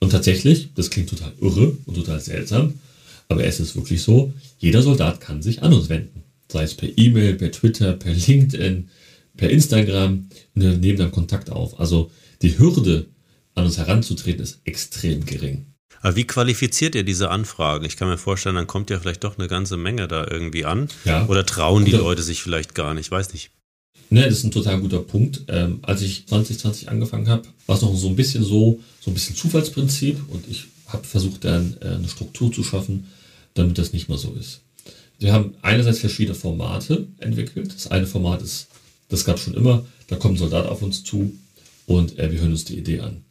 Und 0.00 0.10
tatsächlich, 0.10 0.70
das 0.74 0.90
klingt 0.90 1.10
total 1.10 1.32
irre 1.40 1.76
und 1.86 1.94
total 1.94 2.20
seltsam, 2.20 2.74
aber 3.28 3.44
es 3.44 3.60
ist 3.60 3.76
wirklich 3.76 4.02
so, 4.02 4.32
jeder 4.58 4.82
Soldat 4.82 5.20
kann 5.20 5.40
sich 5.40 5.62
an 5.62 5.72
uns 5.72 5.88
wenden. 5.88 6.24
Sei 6.50 6.64
es 6.64 6.74
per 6.74 6.88
E-Mail, 6.96 7.34
per 7.34 7.52
Twitter, 7.52 7.92
per 7.94 8.12
LinkedIn, 8.12 8.88
per 9.36 9.50
Instagram 9.50 10.28
und 10.54 10.62
wir 10.62 10.76
nehmen 10.76 10.98
dann 10.98 11.12
Kontakt 11.12 11.50
auf. 11.50 11.78
Also 11.78 12.10
die 12.42 12.58
Hürde, 12.58 13.06
an 13.54 13.64
uns 13.64 13.78
heranzutreten, 13.78 14.42
ist 14.42 14.60
extrem 14.64 15.24
gering. 15.24 15.66
Aber 16.02 16.16
wie 16.16 16.26
qualifiziert 16.26 16.94
ihr 16.94 17.04
diese 17.04 17.30
Anfragen? 17.30 17.84
Ich 17.84 17.96
kann 17.96 18.08
mir 18.08 18.18
vorstellen, 18.18 18.54
dann 18.54 18.66
kommt 18.66 18.90
ja 18.90 18.98
vielleicht 18.98 19.24
doch 19.24 19.38
eine 19.38 19.48
ganze 19.48 19.76
Menge 19.76 20.08
da 20.08 20.26
irgendwie 20.28 20.64
an. 20.64 20.88
Ja. 21.04 21.26
Oder 21.26 21.44
trauen 21.44 21.84
die 21.84 21.92
Leute 21.92 22.22
sich 22.22 22.42
vielleicht 22.42 22.74
gar 22.74 22.94
nicht? 22.94 23.10
Weiß 23.10 23.32
nicht. 23.32 23.50
Ne, 24.08 24.24
das 24.24 24.38
ist 24.38 24.44
ein 24.44 24.50
total 24.50 24.80
guter 24.80 25.00
Punkt. 25.00 25.42
Ähm, 25.48 25.78
als 25.82 26.02
ich 26.02 26.26
2020 26.26 26.88
angefangen 26.88 27.28
habe, 27.28 27.42
war 27.66 27.76
es 27.76 27.82
noch 27.82 27.94
so 27.94 28.08
ein 28.08 28.16
bisschen 28.16 28.42
so, 28.42 28.80
so 29.00 29.10
ein 29.10 29.14
bisschen 29.14 29.36
Zufallsprinzip 29.36 30.18
und 30.28 30.48
ich 30.48 30.66
habe 30.88 31.06
versucht, 31.06 31.44
dann 31.44 31.76
äh, 31.80 31.88
eine 31.88 32.08
Struktur 32.08 32.50
zu 32.52 32.64
schaffen, 32.64 33.06
damit 33.54 33.78
das 33.78 33.92
nicht 33.92 34.08
mehr 34.08 34.18
so 34.18 34.32
ist. 34.32 34.62
Wir 35.20 35.34
haben 35.34 35.54
einerseits 35.60 35.98
verschiedene 35.98 36.34
Formate 36.34 37.06
entwickelt. 37.18 37.74
Das 37.74 37.90
eine 37.90 38.06
Format 38.06 38.40
ist, 38.40 38.68
das 39.10 39.24
gab 39.24 39.36
es 39.36 39.42
schon 39.42 39.54
immer, 39.54 39.84
da 40.08 40.16
kommt 40.16 40.34
ein 40.34 40.38
Soldat 40.38 40.66
auf 40.66 40.82
uns 40.82 41.04
zu 41.04 41.32
und 41.86 42.18
äh, 42.18 42.32
wir 42.32 42.40
hören 42.40 42.52
uns 42.52 42.64
die 42.64 42.78
Idee 42.78 43.00
an. 43.00 43.22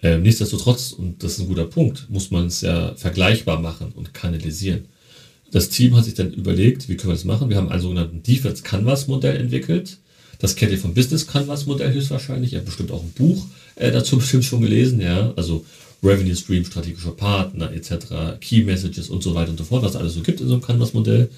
Ähm, 0.00 0.22
nichtsdestotrotz, 0.22 0.92
und 0.92 1.24
das 1.24 1.32
ist 1.32 1.40
ein 1.40 1.48
guter 1.48 1.64
Punkt, 1.64 2.08
muss 2.08 2.30
man 2.30 2.46
es 2.46 2.60
ja 2.60 2.94
vergleichbar 2.94 3.60
machen 3.60 3.92
und 3.96 4.14
kanalisieren. 4.14 4.84
Das 5.50 5.70
Team 5.70 5.96
hat 5.96 6.04
sich 6.04 6.14
dann 6.14 6.32
überlegt, 6.32 6.88
wie 6.88 6.96
können 6.96 7.10
wir 7.10 7.16
das 7.16 7.24
machen? 7.24 7.48
Wir 7.48 7.56
haben 7.56 7.68
einen 7.68 7.82
sogenannten 7.82 8.22
Defense 8.22 8.62
Canvas 8.62 9.08
Modell 9.08 9.36
entwickelt. 9.36 9.98
Das 10.38 10.56
kennt 10.56 10.72
ihr 10.72 10.78
vom 10.78 10.94
Business 10.94 11.26
Canvas 11.26 11.66
Modell 11.66 11.92
höchstwahrscheinlich. 11.92 12.52
Ihr 12.52 12.58
habt 12.58 12.66
bestimmt 12.66 12.92
auch 12.92 13.02
ein 13.02 13.12
Buch 13.12 13.46
äh, 13.76 13.90
dazu 13.90 14.18
bestimmt 14.18 14.44
schon 14.44 14.60
gelesen, 14.60 15.00
ja. 15.00 15.32
Also 15.36 15.64
Revenue 16.04 16.36
Stream, 16.36 16.64
strategischer 16.64 17.12
Partner 17.12 17.72
etc., 17.72 18.38
Key 18.40 18.62
Messages 18.62 19.08
und 19.08 19.22
so 19.22 19.34
weiter 19.34 19.50
und 19.50 19.58
so 19.58 19.64
fort, 19.64 19.82
was 19.82 19.92
es 19.92 19.96
alles 19.96 20.14
so 20.14 20.20
gibt 20.20 20.40
in 20.40 20.48
so 20.48 20.54
einem 20.54 20.62
Canvas 20.62 20.92
Modell. 20.92 21.30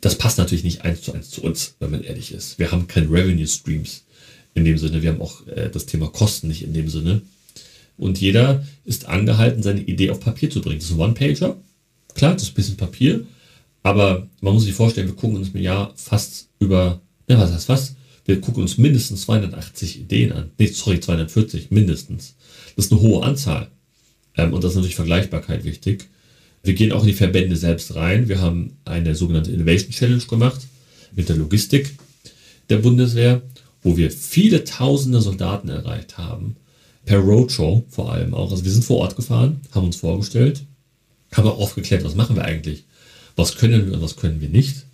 Das 0.00 0.16
passt 0.16 0.38
natürlich 0.38 0.64
nicht 0.64 0.82
eins 0.82 1.02
zu 1.02 1.12
eins 1.12 1.30
zu 1.30 1.42
uns, 1.42 1.76
wenn 1.78 1.92
man 1.92 2.02
ehrlich 2.02 2.32
ist. 2.32 2.58
Wir 2.58 2.72
haben 2.72 2.88
keine 2.88 3.10
Revenue 3.10 3.46
Streams 3.46 4.04
in 4.54 4.64
dem 4.64 4.76
Sinne. 4.76 5.02
Wir 5.02 5.10
haben 5.10 5.20
auch 5.20 5.46
äh, 5.46 5.70
das 5.70 5.86
Thema 5.86 6.08
Kosten 6.08 6.48
nicht 6.48 6.62
in 6.62 6.74
dem 6.74 6.88
Sinne. 6.88 7.22
Und 7.96 8.20
jeder 8.20 8.66
ist 8.84 9.06
angehalten, 9.06 9.62
seine 9.62 9.82
Idee 9.82 10.10
auf 10.10 10.20
Papier 10.20 10.50
zu 10.50 10.60
bringen. 10.60 10.80
Das 10.80 10.88
ist 10.88 10.96
ein 10.96 11.00
One-Pager. 11.00 11.56
Klar, 12.14 12.34
das 12.34 12.42
ist 12.42 12.50
ein 12.50 12.54
bisschen 12.54 12.76
Papier. 12.76 13.24
Aber 13.82 14.26
man 14.40 14.54
muss 14.54 14.64
sich 14.64 14.74
vorstellen, 14.74 15.08
wir 15.08 15.14
gucken 15.14 15.36
uns 15.36 15.50
im 15.50 15.60
Jahr 15.60 15.92
fast 15.96 16.48
über, 16.58 17.00
ne, 17.28 17.38
was 17.38 17.52
heißt 17.52 17.66
fast? 17.66 17.96
Wir 18.24 18.40
gucken 18.40 18.62
uns 18.62 18.78
mindestens 18.78 19.22
280 19.22 20.00
Ideen 20.00 20.32
an. 20.32 20.50
Nee, 20.58 20.66
sorry, 20.66 21.00
240, 21.00 21.70
mindestens. 21.70 22.34
Das 22.76 22.86
ist 22.86 22.92
eine 22.92 23.00
hohe 23.00 23.24
Anzahl. 23.24 23.70
Ähm, 24.36 24.52
und 24.52 24.64
das 24.64 24.72
ist 24.72 24.76
natürlich 24.76 24.96
Vergleichbarkeit 24.96 25.64
wichtig. 25.64 26.08
Wir 26.62 26.74
gehen 26.74 26.92
auch 26.92 27.02
in 27.02 27.08
die 27.08 27.14
Verbände 27.14 27.56
selbst 27.56 27.94
rein. 27.94 28.28
Wir 28.28 28.40
haben 28.40 28.76
eine 28.84 29.14
sogenannte 29.14 29.50
Innovation 29.50 29.90
Challenge 29.90 30.24
gemacht 30.24 30.60
mit 31.14 31.28
der 31.28 31.36
Logistik 31.36 31.96
der 32.70 32.78
Bundeswehr, 32.78 33.42
wo 33.82 33.96
wir 33.96 34.10
viele 34.10 34.64
tausende 34.64 35.20
Soldaten 35.20 35.68
erreicht 35.68 36.18
haben. 36.18 36.56
Per 37.04 37.18
Roadshow 37.18 37.84
vor 37.88 38.12
allem 38.12 38.32
auch. 38.32 38.50
Also 38.52 38.64
wir 38.64 38.70
sind 38.70 38.84
vor 38.84 38.98
Ort 38.98 39.16
gefahren, 39.16 39.60
haben 39.72 39.86
uns 39.86 39.96
vorgestellt, 39.96 40.62
haben 41.32 41.48
auch 41.48 41.58
aufgeklärt, 41.58 42.04
was 42.04 42.14
machen 42.14 42.36
wir 42.36 42.44
eigentlich, 42.44 42.84
was 43.34 43.56
können 43.56 43.86
wir 43.86 43.94
und 43.94 44.02
was 44.02 44.16
können 44.16 44.40
wir 44.40 44.48
nicht. 44.48 44.84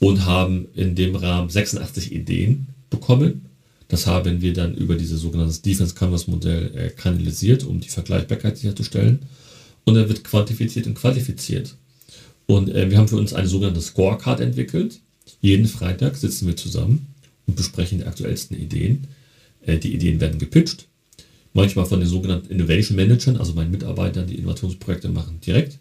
Und 0.00 0.26
haben 0.26 0.66
in 0.74 0.94
dem 0.94 1.16
Rahmen 1.16 1.48
86 1.48 2.12
Ideen 2.12 2.68
bekommen. 2.90 3.47
Das 3.88 4.06
haben 4.06 4.42
wir 4.42 4.52
dann 4.52 4.74
über 4.74 4.96
dieses 4.96 5.20
sogenannte 5.20 5.60
Defense 5.62 5.94
Canvas 5.94 6.26
Modell 6.26 6.70
äh, 6.74 6.90
kanalisiert, 6.90 7.64
um 7.64 7.80
die 7.80 7.88
Vergleichbarkeit 7.88 8.58
sicherzustellen. 8.58 9.20
Und 9.84 9.94
dann 9.94 10.08
wird 10.08 10.24
quantifiziert 10.24 10.86
und 10.86 10.94
qualifiziert. 10.94 11.74
Und 12.46 12.68
äh, 12.68 12.90
wir 12.90 12.98
haben 12.98 13.08
für 13.08 13.16
uns 13.16 13.32
eine 13.32 13.48
sogenannte 13.48 13.80
Scorecard 13.80 14.40
entwickelt. 14.40 15.00
Jeden 15.40 15.66
Freitag 15.66 16.16
sitzen 16.16 16.46
wir 16.46 16.56
zusammen 16.56 17.06
und 17.46 17.56
besprechen 17.56 17.98
die 17.98 18.04
aktuellsten 18.04 18.58
Ideen. 18.58 19.06
Äh, 19.62 19.78
die 19.78 19.94
Ideen 19.94 20.20
werden 20.20 20.38
gepitcht. 20.38 20.86
Manchmal 21.54 21.86
von 21.86 22.00
den 22.00 22.08
sogenannten 22.08 22.52
Innovation 22.52 22.96
Managern, 22.96 23.36
also 23.36 23.54
meinen 23.54 23.70
Mitarbeitern, 23.70 24.26
die 24.26 24.36
Innovationsprojekte 24.36 25.08
machen, 25.08 25.40
direkt. 25.44 25.78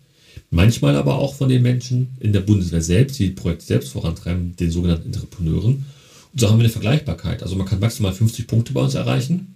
Manchmal 0.49 0.95
aber 0.95 1.15
auch 1.15 1.35
von 1.35 1.49
den 1.49 1.61
Menschen 1.61 2.09
in 2.19 2.31
der 2.31 2.39
Bundeswehr 2.39 2.81
selbst, 2.81 3.19
die 3.19 3.27
die 3.27 3.33
Projekte 3.33 3.65
selbst 3.65 3.89
vorantreiben, 3.89 4.55
den 4.55 4.71
sogenannten 4.71 5.07
Entrepreneuren. 5.07 5.85
So 6.39 6.49
haben 6.49 6.57
wir 6.57 6.63
eine 6.63 6.69
Vergleichbarkeit. 6.69 7.43
Also 7.43 7.55
man 7.55 7.67
kann 7.67 7.79
maximal 7.79 8.13
50 8.13 8.47
Punkte 8.47 8.73
bei 8.73 8.81
uns 8.81 8.95
erreichen. 8.95 9.55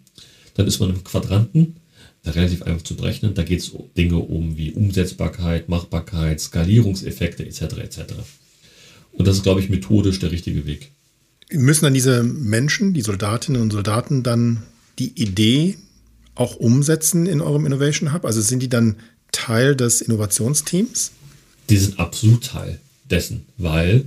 Dann 0.55 0.67
ist 0.67 0.79
man 0.79 0.89
im 0.89 1.03
Quadranten, 1.03 1.77
da 2.23 2.31
relativ 2.31 2.63
einfach 2.63 2.83
zu 2.83 2.95
berechnen. 2.95 3.33
Da 3.33 3.43
geht 3.43 3.59
es 3.59 3.69
um 3.69 3.89
Dinge 3.95 4.17
um 4.17 4.57
wie 4.57 4.71
Umsetzbarkeit, 4.71 5.69
Machbarkeit, 5.69 6.39
Skalierungseffekte 6.39 7.45
etc. 7.45 7.61
etc. 7.77 7.99
Und 9.11 9.27
das 9.27 9.37
ist, 9.37 9.43
glaube 9.43 9.61
ich, 9.61 9.69
methodisch 9.69 10.19
der 10.19 10.31
richtige 10.31 10.65
Weg. 10.65 10.91
Müssen 11.51 11.83
dann 11.83 11.93
diese 11.93 12.23
Menschen, 12.23 12.93
die 12.93 13.01
Soldatinnen 13.01 13.61
und 13.61 13.71
Soldaten, 13.71 14.23
dann 14.23 14.63
die 14.99 15.21
Idee 15.21 15.77
auch 16.35 16.55
umsetzen 16.55 17.25
in 17.25 17.41
eurem 17.41 17.65
Innovation 17.65 18.13
Hub? 18.13 18.25
Also 18.25 18.41
sind 18.41 18.63
die 18.63 18.69
dann 18.69 18.97
Teil 19.31 19.75
des 19.75 20.01
Innovationsteams? 20.01 21.11
die 21.71 21.77
sind 21.77 21.99
absolut 21.99 22.43
Teil 22.43 22.79
dessen, 23.09 23.45
weil 23.57 24.03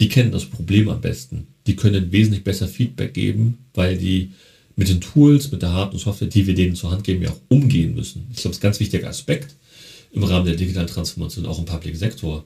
die 0.00 0.08
kennen 0.08 0.32
das 0.32 0.46
Problem 0.46 0.88
am 0.88 1.00
besten. 1.00 1.46
Die 1.66 1.76
können 1.76 2.12
wesentlich 2.12 2.44
besser 2.44 2.68
Feedback 2.68 3.14
geben, 3.14 3.58
weil 3.74 3.96
die 3.96 4.32
mit 4.76 4.88
den 4.88 5.00
Tools, 5.00 5.50
mit 5.50 5.62
der 5.62 5.72
Hard- 5.72 5.92
und 5.92 6.00
Software, 6.00 6.28
die 6.28 6.46
wir 6.46 6.54
denen 6.54 6.74
zur 6.74 6.90
Hand 6.90 7.04
geben, 7.04 7.22
ja 7.22 7.30
auch 7.30 7.40
umgehen 7.48 7.94
müssen. 7.94 8.26
Ich 8.32 8.40
glaube, 8.40 8.50
das 8.50 8.56
ist 8.56 8.58
ein 8.58 8.68
ganz 8.68 8.80
wichtiger 8.80 9.08
Aspekt 9.08 9.54
im 10.12 10.24
Rahmen 10.24 10.46
der 10.46 10.56
digitalen 10.56 10.86
Transformation, 10.86 11.46
auch 11.46 11.58
im 11.58 11.64
Public 11.64 11.96
Sektor. 11.96 12.44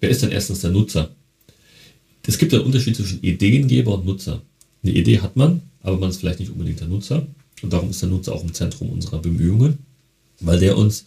Wer 0.00 0.10
ist 0.10 0.22
denn 0.22 0.32
erstens 0.32 0.60
der 0.60 0.70
Nutzer? 0.70 1.10
Es 2.26 2.38
gibt 2.38 2.52
einen 2.52 2.64
Unterschied 2.64 2.96
zwischen 2.96 3.22
Ideengeber 3.22 3.94
und 3.94 4.04
Nutzer. 4.04 4.42
Eine 4.82 4.92
Idee 4.92 5.20
hat 5.20 5.36
man, 5.36 5.62
aber 5.82 5.96
man 5.96 6.10
ist 6.10 6.18
vielleicht 6.18 6.40
nicht 6.40 6.50
unbedingt 6.50 6.80
der 6.80 6.88
Nutzer. 6.88 7.26
Und 7.62 7.72
darum 7.72 7.90
ist 7.90 8.02
der 8.02 8.08
Nutzer 8.08 8.34
auch 8.34 8.42
im 8.42 8.52
Zentrum 8.52 8.90
unserer 8.90 9.18
Bemühungen, 9.18 9.78
weil 10.40 10.58
der 10.58 10.76
uns 10.76 11.06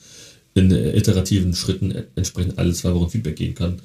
in 0.55 0.71
iterativen 0.71 1.53
Schritten 1.53 1.93
entsprechend 2.15 2.57
alle 2.57 2.73
zwei 2.73 2.93
Wochen 2.93 3.09
Feedback 3.09 3.35
geben 3.35 3.55
kann, 3.55 3.81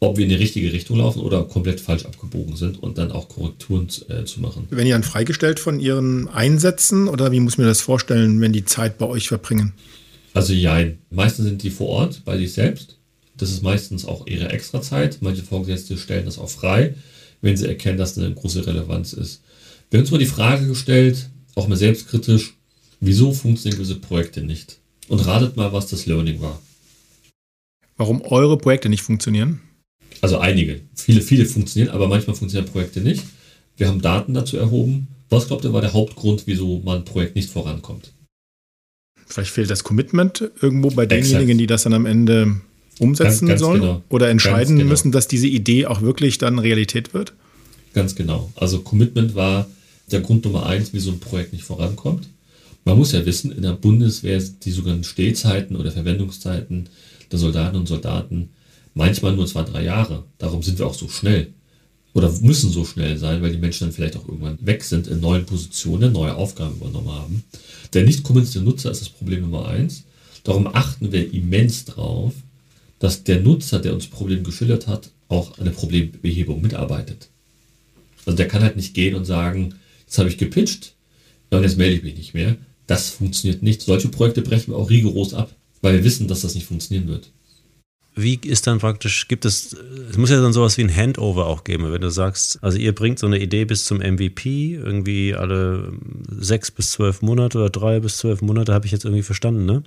ob 0.00 0.16
wir 0.16 0.24
in 0.24 0.30
die 0.30 0.36
richtige 0.36 0.72
Richtung 0.72 0.98
laufen 0.98 1.20
oder 1.20 1.44
komplett 1.44 1.80
falsch 1.80 2.04
abgebogen 2.04 2.56
sind 2.56 2.82
und 2.82 2.98
dann 2.98 3.10
auch 3.10 3.28
Korrekturen 3.28 3.88
äh, 4.08 4.24
zu 4.24 4.40
machen. 4.40 4.68
Werden 4.70 4.84
die 4.84 4.92
dann 4.92 5.02
freigestellt 5.02 5.58
von 5.58 5.80
ihren 5.80 6.28
Einsätzen 6.28 7.08
oder 7.08 7.32
wie 7.32 7.40
muss 7.40 7.54
ich 7.54 7.58
mir 7.58 7.66
das 7.66 7.80
vorstellen, 7.80 8.40
wenn 8.40 8.52
die 8.52 8.64
Zeit 8.64 8.98
bei 8.98 9.06
euch 9.06 9.28
verbringen? 9.28 9.72
Also 10.34 10.52
jein. 10.52 10.98
Meistens 11.10 11.46
sind 11.46 11.62
die 11.62 11.70
vor 11.70 11.88
Ort 11.88 12.22
bei 12.24 12.38
sich 12.38 12.52
selbst. 12.52 12.98
Das 13.36 13.50
ist 13.50 13.62
meistens 13.62 14.04
auch 14.04 14.26
ihre 14.26 14.50
Extrazeit. 14.50 15.18
Manche 15.20 15.42
Vorgesetzte 15.42 15.96
stellen 15.96 16.26
das 16.26 16.38
auch 16.38 16.50
frei, 16.50 16.94
wenn 17.40 17.56
sie 17.56 17.66
erkennen, 17.66 17.98
dass 17.98 18.18
eine 18.18 18.32
große 18.32 18.66
Relevanz 18.66 19.12
ist. 19.12 19.42
Wir 19.90 19.98
haben 19.98 20.04
uns 20.04 20.10
mal 20.10 20.18
die 20.18 20.26
Frage 20.26 20.66
gestellt, 20.66 21.30
auch 21.54 21.66
mal 21.66 21.76
selbstkritisch, 21.76 22.54
wieso 23.00 23.32
funktionieren 23.32 23.80
diese 23.80 23.96
Projekte 23.96 24.42
nicht? 24.42 24.78
Und 25.08 25.24
ratet 25.26 25.56
mal, 25.56 25.72
was 25.72 25.86
das 25.86 26.06
Learning 26.06 26.40
war. 26.40 26.60
Warum 27.96 28.20
eure 28.22 28.58
Projekte 28.58 28.88
nicht 28.88 29.02
funktionieren? 29.02 29.60
Also 30.20 30.38
einige. 30.38 30.80
Viele, 30.94 31.20
viele 31.20 31.46
funktionieren, 31.46 31.94
aber 31.94 32.08
manchmal 32.08 32.36
funktionieren 32.36 32.70
Projekte 32.70 33.00
nicht. 33.00 33.24
Wir 33.76 33.88
haben 33.88 34.00
Daten 34.00 34.34
dazu 34.34 34.56
erhoben. 34.56 35.08
Was 35.30 35.46
glaubt 35.46 35.64
ihr 35.64 35.72
war 35.72 35.80
der 35.80 35.92
Hauptgrund, 35.92 36.44
wieso 36.46 36.80
man 36.84 36.98
ein 36.98 37.04
Projekt 37.04 37.36
nicht 37.36 37.50
vorankommt? 37.50 38.12
Vielleicht 39.26 39.50
fehlt 39.50 39.70
das 39.70 39.84
Commitment 39.84 40.50
irgendwo 40.60 40.90
bei 40.90 41.06
denjenigen, 41.06 41.42
Exakt. 41.42 41.60
die 41.60 41.66
das 41.66 41.82
dann 41.82 41.92
am 41.92 42.06
Ende 42.06 42.60
umsetzen 42.98 43.46
ganz, 43.46 43.48
ganz 43.48 43.60
sollen 43.60 43.80
genau. 43.80 44.02
oder 44.08 44.30
entscheiden 44.30 44.78
genau. 44.78 44.88
müssen, 44.88 45.12
dass 45.12 45.28
diese 45.28 45.46
Idee 45.46 45.86
auch 45.86 46.00
wirklich 46.00 46.38
dann 46.38 46.58
Realität 46.58 47.14
wird? 47.14 47.34
Ganz 47.92 48.14
genau. 48.14 48.50
Also 48.56 48.80
Commitment 48.80 49.34
war 49.34 49.68
der 50.10 50.20
Grund 50.20 50.44
Nummer 50.44 50.66
eins, 50.66 50.92
wie 50.92 50.98
so 50.98 51.10
ein 51.10 51.20
Projekt 51.20 51.52
nicht 51.52 51.64
vorankommt. 51.64 52.28
Man 52.84 52.96
muss 52.96 53.12
ja 53.12 53.24
wissen, 53.26 53.52
in 53.52 53.62
der 53.62 53.72
Bundeswehr 53.72 54.42
die 54.64 54.70
sogenannten 54.70 55.04
Stehzeiten 55.04 55.76
oder 55.76 55.92
Verwendungszeiten 55.92 56.88
der 57.30 57.38
Soldaten 57.38 57.76
und 57.76 57.86
Soldaten 57.86 58.48
manchmal 58.98 59.36
nur 59.36 59.46
zwei, 59.46 59.62
drei 59.62 59.84
Jahre. 59.84 60.24
Darum 60.38 60.62
sind 60.62 60.78
wir 60.78 60.86
auch 60.86 60.94
so 60.94 61.08
schnell 61.08 61.54
oder 62.14 62.30
müssen 62.40 62.70
so 62.70 62.84
schnell 62.84 63.16
sein, 63.16 63.40
weil 63.40 63.52
die 63.52 63.58
Menschen 63.58 63.86
dann 63.86 63.94
vielleicht 63.94 64.16
auch 64.16 64.26
irgendwann 64.26 64.58
weg 64.60 64.82
sind, 64.82 65.06
in 65.06 65.20
neuen 65.20 65.46
Positionen, 65.46 66.12
neue 66.12 66.34
Aufgaben 66.34 66.76
übernommen 66.76 67.12
haben. 67.12 67.44
Der 67.94 68.04
nicht 68.04 68.24
kommunizierte 68.24 68.66
Nutzer 68.66 68.90
ist 68.90 69.00
das 69.00 69.08
Problem 69.08 69.42
Nummer 69.42 69.68
eins. 69.68 70.02
Darum 70.42 70.66
achten 70.66 71.12
wir 71.12 71.32
immens 71.32 71.84
drauf, 71.84 72.34
dass 72.98 73.22
der 73.22 73.40
Nutzer, 73.40 73.78
der 73.78 73.94
uns 73.94 74.08
Problem 74.08 74.42
geschildert 74.42 74.88
hat, 74.88 75.10
auch 75.28 75.56
an 75.58 75.64
der 75.64 75.72
Problembehebung 75.72 76.60
mitarbeitet. 76.60 77.28
Also 78.26 78.36
der 78.36 78.48
kann 78.48 78.62
halt 78.62 78.76
nicht 78.76 78.94
gehen 78.94 79.14
und 79.14 79.26
sagen, 79.26 79.76
jetzt 80.00 80.18
habe 80.18 80.28
ich 80.28 80.38
gepitcht 80.38 80.94
und 81.50 81.62
jetzt 81.62 81.78
melde 81.78 81.96
ich 81.96 82.02
mich 82.02 82.16
nicht 82.16 82.34
mehr. 82.34 82.56
Das 82.88 83.10
funktioniert 83.10 83.62
nicht. 83.62 83.82
Solche 83.82 84.08
Projekte 84.08 84.42
brechen 84.42 84.72
wir 84.72 84.76
auch 84.76 84.90
rigoros 84.90 85.34
ab, 85.34 85.54
weil 85.82 85.94
wir 85.94 86.04
wissen, 86.04 86.26
dass 86.26 86.40
das 86.40 86.56
nicht 86.56 86.66
funktionieren 86.66 87.06
wird 87.06 87.30
wie 88.20 88.38
ist 88.42 88.66
dann 88.66 88.78
praktisch, 88.78 89.28
gibt 89.28 89.44
es, 89.44 89.76
es 90.10 90.16
muss 90.16 90.30
ja 90.30 90.40
dann 90.40 90.52
sowas 90.52 90.76
wie 90.76 90.82
ein 90.82 90.94
Handover 90.94 91.46
auch 91.46 91.64
geben, 91.64 91.92
wenn 91.92 92.00
du 92.00 92.10
sagst, 92.10 92.58
also 92.62 92.76
ihr 92.76 92.94
bringt 92.94 93.18
so 93.18 93.26
eine 93.26 93.38
Idee 93.38 93.64
bis 93.64 93.84
zum 93.84 93.98
MVP, 93.98 94.74
irgendwie 94.74 95.34
alle 95.34 95.92
sechs 96.38 96.70
bis 96.70 96.92
zwölf 96.92 97.22
Monate 97.22 97.58
oder 97.58 97.70
drei 97.70 98.00
bis 98.00 98.18
zwölf 98.18 98.42
Monate, 98.42 98.74
habe 98.74 98.86
ich 98.86 98.92
jetzt 98.92 99.04
irgendwie 99.04 99.22
verstanden, 99.22 99.66
ne? 99.66 99.82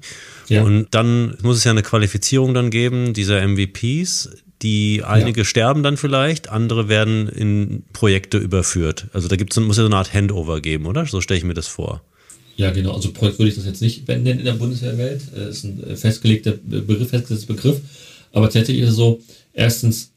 Ja. 0.47 0.63
Und 0.63 0.88
dann 0.91 1.36
muss 1.41 1.57
es 1.57 1.63
ja 1.65 1.71
eine 1.71 1.84
Qualifizierung 1.84 2.53
dann 2.53 2.69
geben, 2.69 3.13
dieser 3.13 3.45
MVPs, 3.45 4.29
die 4.61 5.03
einige 5.03 5.41
ja. 5.41 5.45
sterben 5.45 5.84
dann 5.84 5.97
vielleicht, 5.97 6.49
andere 6.49 6.88
werden 6.88 7.27
in 7.27 7.84
Projekte 7.93 8.38
überführt. 8.38 9.07
Also 9.11 9.27
da 9.27 9.36
gibt's, 9.36 9.59
muss 9.59 9.77
ja 9.77 9.84
so 9.84 9.88
eine 9.88 9.97
Art 9.97 10.13
Handover 10.13 10.61
geben, 10.61 10.86
oder? 10.86 11.05
So 11.05 11.19
stelle 11.19 11.39
ich 11.39 11.43
mir 11.43 11.53
das 11.53 11.67
vor. 11.67 12.01
Ja, 12.57 12.69
genau. 12.71 12.93
Also 12.93 13.11
Projekt 13.11 13.39
würde 13.39 13.49
ich 13.49 13.55
das 13.55 13.65
jetzt 13.65 13.82
nicht 13.82 14.07
nennen 14.07 14.39
in 14.39 14.45
der 14.45 14.53
Bundeswehrwelt. 14.53 15.21
Das 15.34 15.57
ist 15.57 15.63
ein 15.63 15.97
festgelegter 15.97 16.51
Begriff, 16.51 17.09
festgesetzter 17.09 17.53
Begriff. 17.53 17.82
Aber 18.32 18.49
tatsächlich 18.49 18.84
ist 18.84 18.91
es 18.91 18.95
so, 18.95 19.21
erstens 19.53 20.11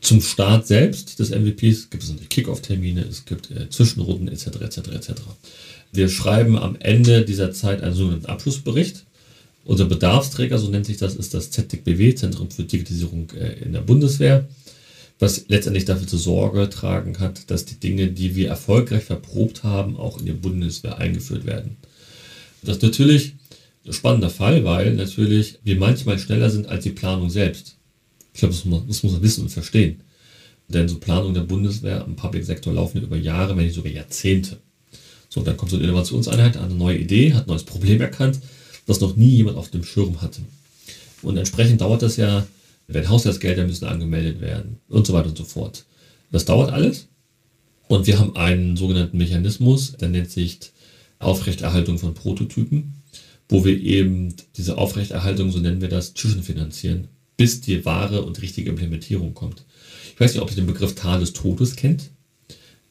zum 0.00 0.22
Start 0.22 0.66
selbst 0.66 1.18
des 1.18 1.30
MVPs 1.30 1.90
gibt 1.90 2.02
es 2.02 2.08
natürlich 2.08 2.30
Kickoff-Termine, 2.30 3.02
es 3.02 3.24
gibt 3.26 3.50
äh, 3.50 3.68
Zwischenrunden 3.68 4.28
etc. 4.28 4.46
etc. 4.60 4.78
etc. 4.92 5.12
Wir 5.92 6.08
schreiben 6.08 6.56
am 6.56 6.76
Ende 6.76 7.24
dieser 7.24 7.52
Zeit 7.52 7.82
einen 7.82 7.94
sogenannten 7.94 8.26
Abschlussbericht. 8.26 9.04
Unser 9.64 9.84
Bedarfsträger, 9.84 10.58
so 10.58 10.68
nennt 10.68 10.86
sich 10.86 10.96
das, 10.96 11.16
ist 11.16 11.34
das 11.34 11.50
ZDBW, 11.50 12.14
Zentrum 12.14 12.50
für 12.50 12.64
Digitalisierung 12.64 13.30
äh, 13.38 13.62
in 13.62 13.72
der 13.72 13.82
Bundeswehr, 13.82 14.48
was 15.18 15.44
letztendlich 15.48 15.84
dafür 15.84 16.06
zur 16.06 16.18
Sorge 16.18 16.70
tragen 16.70 17.18
hat, 17.18 17.50
dass 17.50 17.66
die 17.66 17.78
Dinge, 17.78 18.08
die 18.08 18.34
wir 18.34 18.48
erfolgreich 18.48 19.04
verprobt 19.04 19.64
haben, 19.64 19.98
auch 19.98 20.18
in 20.18 20.26
die 20.26 20.32
Bundeswehr 20.32 20.96
eingeführt 20.96 21.44
werden. 21.44 21.76
Das 22.62 22.80
natürlich 22.80 23.34
spannender 23.88 24.30
Fall, 24.30 24.64
weil 24.64 24.94
natürlich 24.94 25.58
wir 25.64 25.76
manchmal 25.76 26.18
schneller 26.18 26.50
sind 26.50 26.68
als 26.68 26.84
die 26.84 26.90
Planung 26.90 27.30
selbst. 27.30 27.76
Ich 28.32 28.40
glaube, 28.40 28.54
das, 28.54 28.62
das 28.86 29.02
muss 29.02 29.12
man 29.12 29.22
wissen 29.22 29.42
und 29.42 29.50
verstehen. 29.50 30.02
Denn 30.68 30.88
so 30.88 30.98
Planungen 30.98 31.34
der 31.34 31.42
Bundeswehr 31.42 32.04
im 32.06 32.14
Public 32.16 32.44
Sektor 32.44 32.72
laufen 32.72 33.02
über 33.02 33.16
Jahre, 33.16 33.56
wenn 33.56 33.64
nicht 33.64 33.74
sogar 33.74 33.92
Jahrzehnte. 33.92 34.58
So, 35.28 35.42
dann 35.42 35.56
kommt 35.56 35.70
so 35.70 35.76
eine 35.76 35.86
Innovationseinheit, 35.86 36.56
eine 36.56 36.74
neue 36.74 36.98
Idee, 36.98 37.34
hat 37.34 37.46
ein 37.46 37.50
neues 37.50 37.64
Problem 37.64 38.00
erkannt, 38.00 38.40
das 38.86 39.00
noch 39.00 39.16
nie 39.16 39.30
jemand 39.36 39.56
auf 39.56 39.70
dem 39.70 39.84
Schirm 39.84 40.20
hatte. 40.22 40.42
Und 41.22 41.36
entsprechend 41.36 41.80
dauert 41.80 42.02
das 42.02 42.16
ja, 42.16 42.46
wenn 42.86 43.08
Haushaltsgelder 43.08 43.66
müssen 43.66 43.84
angemeldet 43.84 44.40
werden 44.40 44.78
und 44.88 45.06
so 45.06 45.12
weiter 45.12 45.28
und 45.28 45.38
so 45.38 45.44
fort. 45.44 45.84
Das 46.32 46.44
dauert 46.44 46.72
alles. 46.72 47.06
Und 47.88 48.06
wir 48.06 48.18
haben 48.18 48.36
einen 48.36 48.76
sogenannten 48.76 49.18
Mechanismus, 49.18 49.92
der 49.92 50.08
nennt 50.08 50.30
sich 50.30 50.58
Aufrechterhaltung 51.18 51.98
von 51.98 52.14
Prototypen 52.14 52.99
wo 53.50 53.64
wir 53.64 53.78
eben 53.78 54.34
diese 54.56 54.78
Aufrechterhaltung, 54.78 55.50
so 55.50 55.58
nennen 55.58 55.80
wir 55.80 55.88
das, 55.88 56.14
zwischenfinanzieren, 56.14 57.08
bis 57.36 57.60
die 57.60 57.84
wahre 57.84 58.22
und 58.22 58.40
richtige 58.40 58.70
Implementierung 58.70 59.34
kommt. 59.34 59.64
Ich 60.14 60.20
weiß 60.20 60.34
nicht, 60.34 60.42
ob 60.42 60.50
ihr 60.50 60.56
den 60.56 60.66
Begriff 60.66 60.94
Tal 60.94 61.20
des 61.20 61.32
Todes 61.32 61.76
kennt. 61.76 62.10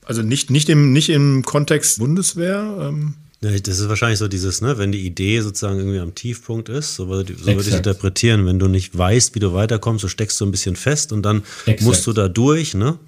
Also 0.04 0.22
nicht, 0.22 0.50
nicht, 0.50 0.70
im, 0.70 0.92
nicht 0.92 1.10
im 1.10 1.44
Kontext 1.46 2.00
Bundeswehr. 2.00 2.78
Ähm. 2.82 3.16
Ja, 3.42 3.52
das 3.52 3.80
ist 3.80 3.88
wahrscheinlich 3.88 4.20
so 4.20 4.28
dieses, 4.28 4.60
ne, 4.60 4.78
wenn 4.78 4.92
die 4.92 5.06
Idee 5.06 5.40
sozusagen 5.42 5.78
irgendwie 5.78 6.00
am 6.00 6.16
Tiefpunkt 6.16 6.68
ist, 6.68 6.96
so 6.96 7.08
würde, 7.08 7.36
so 7.38 7.46
würde 7.46 7.70
ich 7.70 7.76
interpretieren, 7.76 8.46
wenn 8.46 8.60
du 8.60 8.68
nicht 8.68 8.98
weißt, 8.98 9.36
wie 9.36 9.40
du 9.40 9.54
weiterkommst, 9.54 10.02
so 10.02 10.08
steckst 10.08 10.42
du 10.42 10.46
ein 10.46 10.52
bisschen 10.52 10.76
fest 10.76 11.14
und 11.14 11.22
dann 11.22 11.44
Exakt. 11.62 11.82
musst 11.84 12.08
du 12.08 12.14
da 12.14 12.28
durch, 12.28 12.74
ne? 12.74 13.00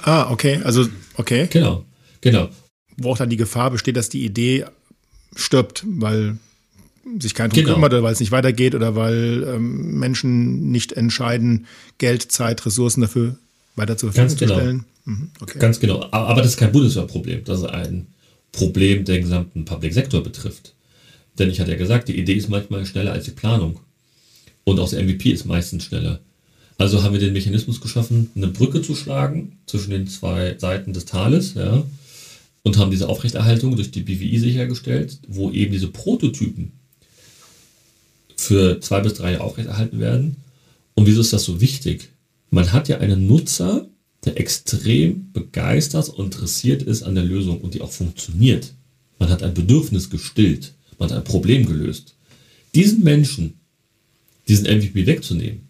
Ah, 0.00 0.30
okay, 0.30 0.60
also, 0.62 0.88
okay. 1.14 1.48
Genau, 1.50 1.84
genau. 2.20 2.48
Wo 2.96 3.10
auch 3.10 3.18
dann 3.18 3.30
die 3.30 3.36
Gefahr 3.36 3.70
besteht, 3.70 3.96
dass 3.96 4.08
die 4.08 4.24
Idee 4.24 4.64
stirbt, 5.34 5.84
weil 5.86 6.38
sich 7.20 7.34
kein 7.34 7.50
drum 7.50 7.62
genau. 7.62 7.74
kümmert 7.74 7.92
oder 7.92 8.02
weil 8.02 8.12
es 8.12 8.20
nicht 8.20 8.32
weitergeht 8.32 8.74
oder 8.74 8.96
weil 8.96 9.44
ähm, 9.46 9.98
Menschen 9.98 10.70
nicht 10.70 10.92
entscheiden, 10.92 11.66
Geld, 11.98 12.30
Zeit, 12.30 12.64
Ressourcen 12.66 13.00
dafür 13.00 13.38
weiter 13.76 13.96
zur 13.96 14.12
Verfügung 14.12 14.28
Ganz 14.28 14.38
genau. 14.38 14.54
zu 14.54 14.60
stellen. 14.60 14.84
Mhm, 15.04 15.30
okay. 15.40 15.58
Ganz 15.58 15.80
genau. 15.80 16.06
Aber 16.10 16.42
das 16.42 16.52
ist 16.52 16.56
kein 16.58 16.72
Bundeswehrproblem. 16.72 17.44
Das 17.44 17.60
ist 17.60 17.66
ein 17.66 18.08
Problem, 18.52 19.04
der 19.04 19.20
gesamten 19.20 19.64
Public 19.64 19.94
Sektor 19.94 20.22
betrifft. 20.22 20.74
Denn 21.38 21.50
ich 21.50 21.60
hatte 21.60 21.70
ja 21.70 21.76
gesagt, 21.76 22.08
die 22.08 22.18
Idee 22.18 22.34
ist 22.34 22.48
manchmal 22.48 22.84
schneller 22.84 23.12
als 23.12 23.24
die 23.24 23.30
Planung. 23.30 23.80
Und 24.64 24.80
auch 24.80 24.90
der 24.90 25.02
MVP 25.02 25.30
ist 25.30 25.46
meistens 25.46 25.84
schneller. 25.84 26.20
Also 26.76 27.02
haben 27.02 27.12
wir 27.12 27.20
den 27.20 27.32
Mechanismus 27.32 27.80
geschaffen, 27.80 28.30
eine 28.36 28.48
Brücke 28.48 28.82
zu 28.82 28.94
schlagen 28.94 29.58
zwischen 29.66 29.90
den 29.90 30.06
zwei 30.06 30.56
Seiten 30.58 30.92
des 30.92 31.06
Tales, 31.06 31.54
ja, 31.54 31.84
und 32.62 32.76
haben 32.76 32.90
diese 32.90 33.08
Aufrechterhaltung 33.08 33.76
durch 33.76 33.90
die 33.90 34.02
BWI 34.02 34.38
sichergestellt, 34.38 35.18
wo 35.26 35.50
eben 35.50 35.72
diese 35.72 35.88
Prototypen 35.88 36.72
für 38.38 38.80
zwei 38.80 39.00
bis 39.00 39.14
drei 39.14 39.32
Jahre 39.32 39.44
aufrechterhalten 39.44 39.98
werden. 39.98 40.36
Und 40.94 41.06
wieso 41.06 41.20
ist 41.20 41.32
das 41.32 41.44
so 41.44 41.60
wichtig? 41.60 42.10
Man 42.50 42.72
hat 42.72 42.88
ja 42.88 42.98
einen 42.98 43.26
Nutzer, 43.26 43.86
der 44.24 44.38
extrem 44.38 45.32
begeistert 45.32 46.08
und 46.08 46.26
interessiert 46.26 46.82
ist 46.82 47.02
an 47.02 47.16
der 47.16 47.24
Lösung 47.24 47.60
und 47.60 47.74
die 47.74 47.80
auch 47.80 47.90
funktioniert. 47.90 48.72
Man 49.18 49.28
hat 49.28 49.42
ein 49.42 49.54
Bedürfnis 49.54 50.08
gestillt, 50.08 50.72
man 50.98 51.10
hat 51.10 51.18
ein 51.18 51.24
Problem 51.24 51.66
gelöst. 51.66 52.14
Diesen 52.74 53.02
Menschen, 53.02 53.54
diesen 54.46 54.66
MVP 54.66 55.06
wegzunehmen, 55.06 55.68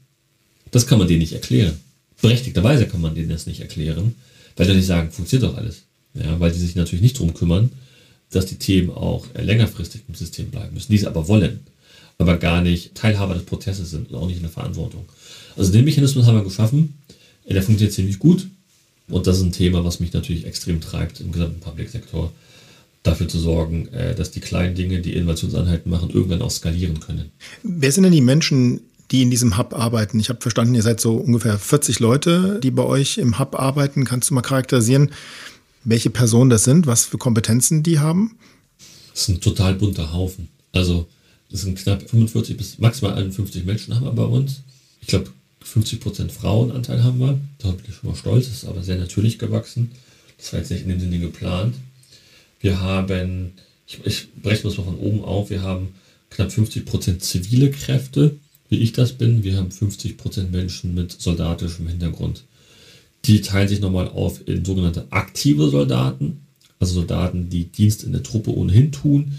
das 0.71 0.87
kann 0.87 0.99
man 0.99 1.09
denen 1.09 1.21
nicht 1.21 1.33
erklären. 1.33 1.79
Berechtigterweise 2.21 2.87
kann 2.87 3.01
man 3.01 3.15
denen 3.15 3.31
das 3.31 3.47
nicht 3.47 3.61
erklären, 3.61 4.15
weil 4.57 4.67
die 4.67 4.75
nicht 4.75 4.87
sagen, 4.87 5.11
funktioniert 5.11 5.51
doch 5.51 5.57
alles. 5.57 5.85
Ja, 6.15 6.39
weil 6.39 6.53
die 6.53 6.59
sich 6.59 6.75
natürlich 6.75 7.03
nicht 7.03 7.17
darum 7.17 7.33
kümmern, 7.33 7.71
dass 8.31 8.47
die 8.47 8.57
Themen 8.57 8.91
auch 8.91 9.27
längerfristig 9.35 10.03
im 10.07 10.15
System 10.15 10.51
bleiben 10.51 10.75
müssen, 10.75 10.93
die 10.93 10.99
es 10.99 11.07
aber 11.07 11.29
wollen 11.29 11.61
aber 12.19 12.37
gar 12.37 12.61
nicht 12.61 12.95
Teilhaber 12.95 13.35
des 13.35 13.45
Prozesses 13.45 13.91
sind 13.91 14.11
und 14.11 14.17
auch 14.17 14.27
nicht 14.27 14.37
in 14.37 14.43
der 14.43 14.51
Verantwortung. 14.51 15.05
Also 15.57 15.73
den 15.73 15.85
Mechanismus 15.85 16.27
haben 16.27 16.37
wir 16.37 16.45
geschaffen. 16.45 16.99
Der 17.49 17.63
funktioniert 17.63 17.95
ziemlich 17.95 18.19
gut. 18.19 18.49
Und 19.09 19.27
das 19.27 19.39
ist 19.39 19.45
ein 19.45 19.53
Thema, 19.53 19.85
was 19.85 20.01
mich 20.01 20.13
natürlich 20.13 20.45
extrem 20.45 20.81
treibt 20.81 21.21
im 21.21 21.33
gesamten 21.33 21.61
Public-Sektor, 21.61 22.31
dafür 23.03 23.29
zu 23.29 23.39
sorgen, 23.39 23.89
äh, 23.89 24.15
dass 24.15 24.33
die 24.33 24.41
kleinen 24.41 24.75
Dinge, 24.75 25.01
die 25.01 25.15
Innovationseinheiten 25.15 25.91
machen, 25.91 26.11
irgendwann 26.11 26.43
auch 26.43 26.51
skalieren 26.51 27.01
können. 27.01 27.31
Wer 27.63 27.91
sind 27.91 28.03
denn 28.03 28.13
die 28.13 28.21
Menschen, 28.21 28.81
die 29.11 29.23
in 29.23 29.31
diesem 29.31 29.57
Hub 29.57 29.73
arbeiten? 29.73 30.21
Ich 30.21 30.29
habe 30.29 30.43
verstanden, 30.43 30.75
ihr 30.75 30.83
seid 30.83 31.01
so 31.01 31.15
ungefähr 31.15 31.59
40 31.59 32.01
Leute, 32.01 32.61
die 32.63 32.71
bei 32.71 32.83
euch 32.83 33.17
im 33.17 33.39
Hub 33.39 33.59
arbeiten. 33.59 34.05
Kannst 34.05 34.29
du 34.29 34.35
mal 34.35 34.43
charakterisieren, 34.43 35.13
welche 35.85 36.11
Personen 36.11 36.51
das 36.51 36.65
sind, 36.65 36.87
was 36.87 37.07
für 37.07 37.17
Kompetenzen 37.17 37.83
die 37.83 37.99
haben? 37.99 38.37
Das 39.13 39.23
ist 39.23 39.29
ein 39.29 39.41
total 39.41 39.75
bunter 39.75 40.13
Haufen. 40.13 40.49
Also 40.73 41.07
das 41.51 41.63
sind 41.63 41.79
knapp 41.79 42.09
45 42.09 42.57
bis 42.57 42.79
maximal 42.79 43.15
51 43.15 43.65
Menschen 43.65 43.95
haben 43.95 44.05
wir 44.05 44.13
bei 44.13 44.25
uns. 44.25 44.63
Ich 45.01 45.09
glaube, 45.09 45.31
50% 45.65 46.31
Frauenanteil 46.31 47.03
haben 47.03 47.19
wir. 47.21 47.39
Da 47.59 47.71
bin 47.71 47.85
ich 47.89 47.95
schon 47.95 48.11
mal 48.11 48.17
stolz. 48.17 48.47
Das 48.47 48.57
ist 48.57 48.65
aber 48.65 48.83
sehr 48.83 48.97
natürlich 48.97 49.39
gewachsen. 49.39 49.91
Das 50.37 50.53
war 50.53 50.61
jetzt 50.61 50.71
nicht 50.71 50.83
in 50.83 50.91
dem 50.91 51.01
Sinne 51.01 51.19
geplant. 51.19 51.75
Wir 52.61 52.81
haben, 52.81 53.53
ich, 53.87 54.01
ich 54.05 54.29
breche 54.43 54.65
das 54.65 54.77
mal 54.77 54.85
von 54.85 54.99
oben 54.99 55.25
auf, 55.25 55.51
wir 55.51 55.63
haben 55.63 55.95
knapp 56.31 56.51
50% 56.51 57.19
zivile 57.19 57.71
Kräfte, 57.71 58.37
wie 58.69 58.79
ich 58.79 58.93
das 58.93 59.13
bin. 59.13 59.45
Wir 59.45 59.57
haben 59.57 59.71
50% 59.71 60.51
Menschen 60.51 60.95
mit 60.95 61.13
soldatischem 61.13 61.89
Hintergrund. 61.89 62.45
Die 63.25 63.41
teilen 63.41 63.69
sich 63.69 63.81
nochmal 63.81 64.09
auf 64.09 64.47
in 64.47 64.65
sogenannte 64.65 65.07
aktive 65.11 65.69
Soldaten, 65.71 66.41
also 66.79 66.95
Soldaten, 66.95 67.49
die 67.51 67.65
Dienst 67.65 68.05
in 68.05 68.13
der 68.13 68.23
Truppe 68.23 68.55
ohnehin 68.55 68.93
tun, 68.93 69.33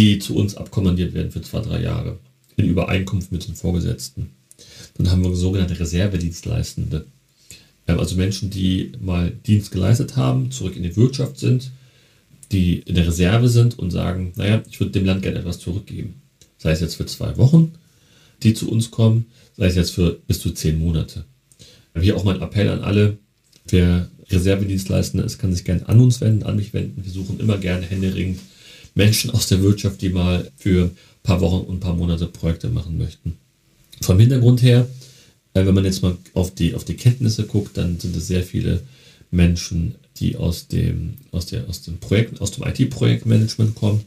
die 0.00 0.18
zu 0.18 0.34
uns 0.34 0.56
abkommandiert 0.56 1.12
werden 1.12 1.30
für 1.30 1.42
zwei, 1.42 1.60
drei 1.60 1.82
Jahre 1.82 2.18
in 2.56 2.64
Übereinkunft 2.64 3.32
mit 3.32 3.46
den 3.46 3.54
Vorgesetzten. 3.54 4.30
Dann 4.96 5.10
haben 5.10 5.22
wir 5.22 5.36
sogenannte 5.36 5.78
Reservedienstleistende. 5.78 7.04
Also 7.86 8.16
Menschen, 8.16 8.48
die 8.48 8.92
mal 8.98 9.30
Dienst 9.30 9.72
geleistet 9.72 10.16
haben, 10.16 10.50
zurück 10.52 10.74
in 10.74 10.84
die 10.84 10.96
Wirtschaft 10.96 11.38
sind, 11.38 11.70
die 12.50 12.78
in 12.78 12.94
der 12.94 13.06
Reserve 13.06 13.50
sind 13.50 13.78
und 13.78 13.90
sagen, 13.90 14.32
naja, 14.36 14.62
ich 14.70 14.80
würde 14.80 14.92
dem 14.92 15.04
Land 15.04 15.20
gerne 15.20 15.40
etwas 15.40 15.58
zurückgeben. 15.58 16.14
Sei 16.56 16.70
es 16.70 16.80
jetzt 16.80 16.94
für 16.94 17.04
zwei 17.04 17.36
Wochen, 17.36 17.72
die 18.42 18.54
zu 18.54 18.70
uns 18.70 18.90
kommen, 18.90 19.26
sei 19.58 19.66
es 19.66 19.74
jetzt 19.74 19.90
für 19.90 20.18
bis 20.26 20.40
zu 20.40 20.52
zehn 20.52 20.78
Monate. 20.78 21.26
Hier 22.00 22.16
auch 22.16 22.24
mein 22.24 22.40
Appell 22.40 22.70
an 22.70 22.80
alle, 22.80 23.18
wer 23.68 24.08
Reservedienstleistende 24.30 25.26
ist, 25.26 25.36
kann 25.36 25.52
sich 25.52 25.64
gerne 25.64 25.86
an 25.90 26.00
uns 26.00 26.22
wenden, 26.22 26.44
an 26.44 26.56
mich 26.56 26.72
wenden. 26.72 27.04
Wir 27.04 27.12
suchen 27.12 27.38
immer 27.38 27.58
gerne 27.58 27.84
händeringend 27.84 28.38
Menschen 28.94 29.30
aus 29.30 29.48
der 29.48 29.62
Wirtschaft, 29.62 30.00
die 30.02 30.10
mal 30.10 30.50
für 30.56 30.84
ein 30.84 30.96
paar 31.22 31.40
Wochen 31.40 31.66
und 31.66 31.76
ein 31.76 31.80
paar 31.80 31.94
Monate 31.94 32.26
Projekte 32.26 32.68
machen 32.68 32.98
möchten. 32.98 33.36
Vom 34.00 34.18
Hintergrund 34.18 34.62
her, 34.62 34.88
äh, 35.54 35.66
wenn 35.66 35.74
man 35.74 35.84
jetzt 35.84 36.02
mal 36.02 36.16
auf 36.34 36.54
die, 36.54 36.74
auf 36.74 36.84
die 36.84 36.94
Kenntnisse 36.94 37.44
guckt, 37.44 37.76
dann 37.76 37.98
sind 37.98 38.16
es 38.16 38.26
sehr 38.26 38.42
viele 38.42 38.82
Menschen, 39.30 39.94
die 40.16 40.36
aus 40.36 40.68
dem, 40.68 41.14
aus 41.30 41.46
der, 41.46 41.68
aus 41.68 41.82
dem 41.82 41.98
Projekt, 41.98 42.40
aus 42.40 42.50
dem 42.52 42.64
IT-Projektmanagement 42.66 43.74
kommen. 43.74 44.04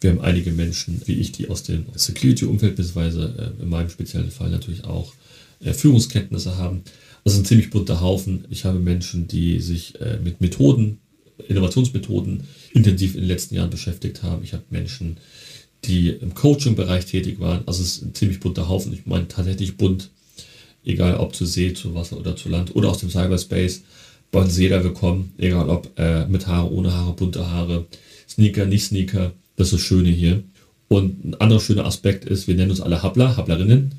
Wir 0.00 0.10
haben 0.10 0.20
einige 0.20 0.52
Menschen, 0.52 1.00
wie 1.06 1.14
ich, 1.14 1.32
die 1.32 1.48
aus 1.48 1.62
dem 1.62 1.86
Security-Umfeld, 1.94 2.76
beziehungsweise 2.76 3.54
äh, 3.58 3.62
in 3.62 3.68
meinem 3.68 3.90
speziellen 3.90 4.30
Fall 4.30 4.50
natürlich 4.50 4.84
auch 4.84 5.12
äh, 5.60 5.72
Führungskenntnisse 5.72 6.56
haben. 6.56 6.82
Das 7.24 7.34
ist 7.34 7.40
ein 7.40 7.44
ziemlich 7.44 7.70
bunter 7.70 8.00
Haufen. 8.00 8.44
Ich 8.50 8.64
habe 8.64 8.78
Menschen, 8.78 9.26
die 9.26 9.58
sich 9.58 9.94
mit 10.22 10.40
Methoden, 10.40 10.98
Innovationsmethoden 11.48 12.44
intensiv 12.76 13.14
in 13.14 13.22
den 13.22 13.28
letzten 13.28 13.54
Jahren 13.54 13.70
beschäftigt 13.70 14.22
haben. 14.22 14.44
Ich 14.44 14.52
habe 14.52 14.64
Menschen, 14.68 15.16
die 15.84 16.10
im 16.10 16.34
Coaching-Bereich 16.34 17.06
tätig 17.06 17.40
waren. 17.40 17.62
Also 17.66 17.82
es 17.82 17.96
ist 17.96 18.02
ein 18.02 18.14
ziemlich 18.14 18.38
bunter 18.38 18.68
Haufen. 18.68 18.92
Ich 18.92 19.06
meine 19.06 19.28
tatsächlich 19.28 19.78
bunt, 19.78 20.10
egal 20.84 21.16
ob 21.16 21.34
zu 21.34 21.46
See, 21.46 21.72
zu 21.72 21.94
Wasser 21.94 22.18
oder 22.18 22.36
zu 22.36 22.50
Land 22.50 22.76
oder 22.76 22.90
aus 22.90 22.98
dem 22.98 23.10
Cyberspace. 23.10 23.82
Bei 24.30 24.40
uns 24.40 24.58
jeder 24.58 24.84
willkommen, 24.84 25.32
egal 25.38 25.70
ob 25.70 25.98
äh, 25.98 26.26
mit 26.26 26.46
Haare, 26.46 26.70
ohne 26.70 26.92
Haare, 26.92 27.14
bunte 27.14 27.50
Haare, 27.50 27.86
Sneaker, 28.28 28.66
nicht 28.66 28.84
Sneaker. 28.84 29.32
Das 29.56 29.68
ist 29.68 29.74
das 29.74 29.80
Schöne 29.80 30.10
hier. 30.10 30.42
Und 30.88 31.24
ein 31.24 31.34
anderer 31.36 31.60
schöner 31.60 31.86
Aspekt 31.86 32.26
ist, 32.26 32.46
wir 32.46 32.56
nennen 32.56 32.70
uns 32.70 32.82
alle 32.82 33.02
Habler, 33.02 33.36
Hablerinnen. 33.36 33.94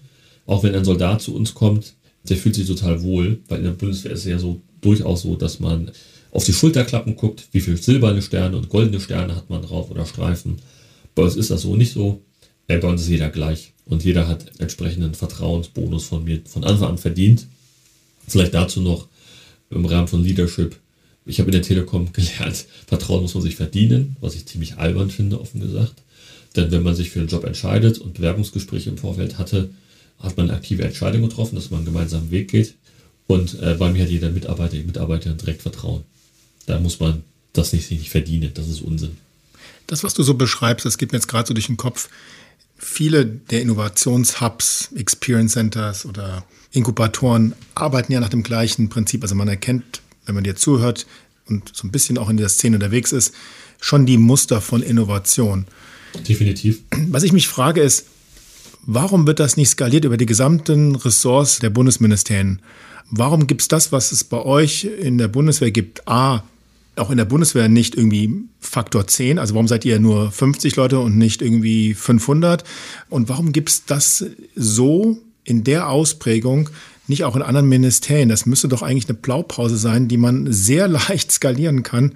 Auch 0.45 0.63
wenn 0.63 0.75
ein 0.75 0.86
Soldat 0.86 1.21
zu 1.21 1.36
uns 1.36 1.55
kommt, 1.55 1.95
der 2.30 2.38
fühlt 2.38 2.55
sich 2.55 2.67
total 2.67 3.01
wohl, 3.03 3.39
weil 3.47 3.59
in 3.59 3.65
der 3.65 3.71
Bundeswehr 3.71 4.11
ist 4.11 4.21
es 4.21 4.25
ja 4.25 4.39
so 4.39 4.61
durchaus 4.82 5.21
so, 5.21 5.36
dass 5.36 5.59
man 5.59 5.91
auf 6.32 6.43
die 6.45 6.53
Schulterklappen 6.53 7.15
guckt, 7.15 7.47
wie 7.51 7.61
viele 7.61 7.78
silberne 7.78 8.21
Sterne 8.21 8.57
und 8.57 8.69
goldene 8.69 8.99
Sterne 8.99 9.36
hat 9.36 9.49
man 9.49 9.61
drauf 9.61 9.89
oder 9.89 10.05
Streifen. 10.05 10.57
Bei 11.15 11.23
uns 11.23 11.36
ist 11.36 11.49
das 11.49 11.61
so 11.61 11.75
nicht 11.75 11.93
so. 11.93 12.21
Äh, 12.67 12.78
bei 12.78 12.88
uns 12.88 13.01
ist 13.01 13.09
jeder 13.09 13.30
gleich 13.30 13.73
und 13.86 14.03
jeder 14.03 14.28
hat 14.28 14.59
entsprechenden 14.59 15.13
Vertrauensbonus 15.13 16.05
von 16.05 16.23
mir 16.23 16.41
von 16.45 16.63
Anfang 16.63 16.89
an 16.89 16.97
verdient. 16.97 17.47
Vielleicht 18.28 18.53
dazu 18.53 18.82
noch 18.82 19.07
im 19.69 19.86
Rahmen 19.86 20.07
von 20.07 20.23
Leadership. 20.23 20.75
Ich 21.25 21.39
habe 21.39 21.49
in 21.49 21.53
der 21.53 21.61
Telekom 21.61 22.11
gelernt, 22.13 22.65
Vertrauen 22.86 23.21
muss 23.21 23.34
man 23.34 23.43
sich 23.43 23.55
verdienen, 23.55 24.15
was 24.21 24.36
ich 24.36 24.45
ziemlich 24.45 24.78
albern 24.78 25.09
finde, 25.09 25.39
offen 25.39 25.61
gesagt. 25.61 26.03
Denn 26.55 26.71
wenn 26.71 26.84
man 26.84 26.95
sich 26.95 27.09
für 27.09 27.19
einen 27.19 27.30
Job 27.30 27.43
entscheidet 27.43 27.99
und 27.99 28.15
Bewerbungsgespräche 28.15 28.89
im 28.89 28.97
Vorfeld 28.97 29.38
hatte, 29.38 29.69
hat 30.20 30.38
man 30.38 30.49
eine 30.49 30.57
aktive 30.57 30.84
Entscheidung 30.84 31.22
getroffen, 31.22 31.55
dass 31.55 31.70
man 31.70 31.80
einen 31.80 31.86
gemeinsamen 31.86 32.32
Weg 32.32 32.49
geht. 32.49 32.76
Und 33.28 33.59
äh, 33.61 33.76
bei 33.76 33.91
mir 33.91 34.03
hat 34.03 34.09
jeder 34.09 34.30
Mitarbeiter, 34.30 34.78
die 34.78 34.84
Mitarbeiterin 34.84 35.38
direkt 35.38 35.61
Vertrauen. 35.61 36.03
Da 36.65 36.80
muss 36.80 36.99
man 36.99 37.24
das 37.53 37.74
nicht, 37.74 37.91
nicht 37.91 38.09
verdienen. 38.09 38.51
Das 38.53 38.68
ist 38.68 38.82
Unsinn. 38.82 39.18
Das, 39.88 40.03
was 40.03 40.13
du 40.13 40.24
so 40.24 40.34
beschreibst, 40.34 40.86
das 40.86 40.97
geht 40.97 41.11
mir 41.11 41.18
jetzt 41.18 41.28
gerade 41.28 41.47
so 41.47 41.53
durch 41.53 41.68
den 41.68 41.78
Kopf. 41.78 42.09
Viele 42.78 43.26
der 43.26 43.61
Innovationshubs, 43.61 44.91
Experience 44.95 45.53
Centers 45.53 46.05
oder 46.05 46.45
Inkubatoren 46.72 47.53
arbeiten 47.76 48.11
ja 48.11 48.20
nach 48.20 48.30
dem 48.30 48.43
gleichen 48.43 48.89
Prinzip. 48.89 49.24
Also 49.24 49.36
man 49.36 49.47
erkennt, 49.47 50.01
wenn 50.26 50.36
man 50.36 50.43
dir 50.43 50.55
zuhört 50.55 51.07
und 51.47 51.76
so 51.76 51.88
ein 51.88 51.91
bisschen 51.91 52.18
auch 52.18 52.30
in 52.30 52.38
der 52.38 52.49
Szene 52.49 52.76
unterwegs 52.76 53.11
ist, 53.11 53.34
schon 53.80 54.05
die 54.05 54.18
Muster 54.18 54.61
von 54.61 54.82
Innovation. 54.82 55.65
Definitiv. 56.28 56.82
Was 57.07 57.24
ich 57.24 57.34
mich 57.34 57.47
frage 57.47 57.82
ist, 57.82 58.05
Warum 58.90 59.28
wird 59.28 59.42
das 59.42 59.58
nicht 59.58 59.68
skaliert 59.68 60.06
über 60.06 60.16
die 60.16 60.26
gesamten 60.26 60.96
Ressorts 60.96 61.60
der 61.60 61.70
Bundesministerien? 61.70 62.62
Warum 63.10 63.46
gibt 63.46 63.62
es 63.62 63.68
das, 63.68 63.92
was 63.92 64.14
es 64.14 64.24
bei 64.24 64.38
euch 64.38 64.86
in 64.86 65.18
der 65.18 65.28
Bundeswehr 65.28 65.72
gibt, 65.72 66.08
A, 66.08 66.44
auch 66.96 67.12
in 67.12 67.18
der 67.18 67.26
Bundeswehr 67.26 67.68
nicht 67.68 67.96
irgendwie 67.96 68.46
Faktor 68.62 69.06
10? 69.06 69.40
Also 69.40 69.56
warum 69.56 69.68
seid 69.68 69.84
ihr 69.84 70.00
nur 70.00 70.32
50 70.32 70.78
Leute 70.78 71.00
und 71.00 71.18
nicht 71.18 71.42
irgendwie 71.42 71.96
500? 71.96 72.64
Und 73.10 73.28
warum 73.28 73.52
gibt 73.52 73.68
es 73.68 73.84
das 73.84 74.24
so 74.56 75.18
in 75.44 75.66
der 75.66 75.90
Ausprägung 75.90 76.70
nicht 77.08 77.26
auch 77.26 77.36
in 77.36 77.42
anderen 77.42 77.68
Ministerien? 77.68 78.30
Das 78.30 78.46
müsste 78.46 78.70
doch 78.70 78.84
eigentlich 78.84 79.10
eine 79.10 79.18
Blaupause 79.18 79.76
sein, 79.76 80.08
die 80.08 80.18
man 80.18 80.50
sehr 80.54 80.88
leicht 80.88 81.34
skalieren 81.34 81.84
kann 81.84 82.14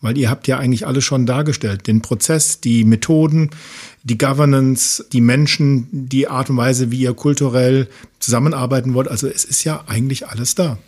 weil 0.00 0.16
ihr 0.16 0.30
habt 0.30 0.46
ja 0.46 0.58
eigentlich 0.58 0.86
alles 0.86 1.04
schon 1.04 1.26
dargestellt. 1.26 1.86
Den 1.86 2.02
Prozess, 2.02 2.60
die 2.60 2.84
Methoden, 2.84 3.50
die 4.08 4.18
Governance, 4.18 5.04
die 5.12 5.20
Menschen, 5.20 5.86
die 5.92 6.28
Art 6.28 6.50
und 6.50 6.56
Weise, 6.56 6.90
wie 6.90 7.00
ihr 7.00 7.14
kulturell 7.14 7.88
zusammenarbeiten 8.18 8.94
wollt. 8.94 9.08
Also 9.08 9.28
es 9.28 9.44
ist 9.44 9.64
ja 9.64 9.84
eigentlich 9.86 10.26
alles 10.26 10.54
da. 10.54 10.78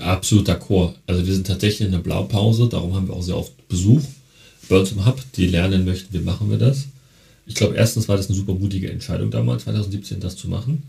Absolut 0.00 0.48
d'accord. 0.48 0.94
Also 1.06 1.26
wir 1.26 1.34
sind 1.34 1.46
tatsächlich 1.46 1.86
in 1.86 1.92
der 1.92 2.00
Blaupause, 2.00 2.68
darum 2.68 2.94
haben 2.94 3.08
wir 3.08 3.14
auch 3.14 3.22
sehr 3.22 3.36
oft 3.36 3.52
Besuch 3.68 4.02
bei 4.68 4.78
uns 4.78 4.90
im 4.92 5.06
Hub, 5.06 5.20
die 5.36 5.46
lernen 5.46 5.84
möchten, 5.84 6.12
wie 6.12 6.24
machen 6.24 6.50
wir 6.50 6.58
das. 6.58 6.86
Ich 7.46 7.54
glaube, 7.54 7.76
erstens 7.76 8.08
war 8.08 8.16
das 8.16 8.26
eine 8.26 8.36
super 8.36 8.54
mutige 8.54 8.90
Entscheidung 8.90 9.30
damals, 9.30 9.62
2017, 9.64 10.18
das 10.18 10.36
zu 10.36 10.48
machen. 10.48 10.82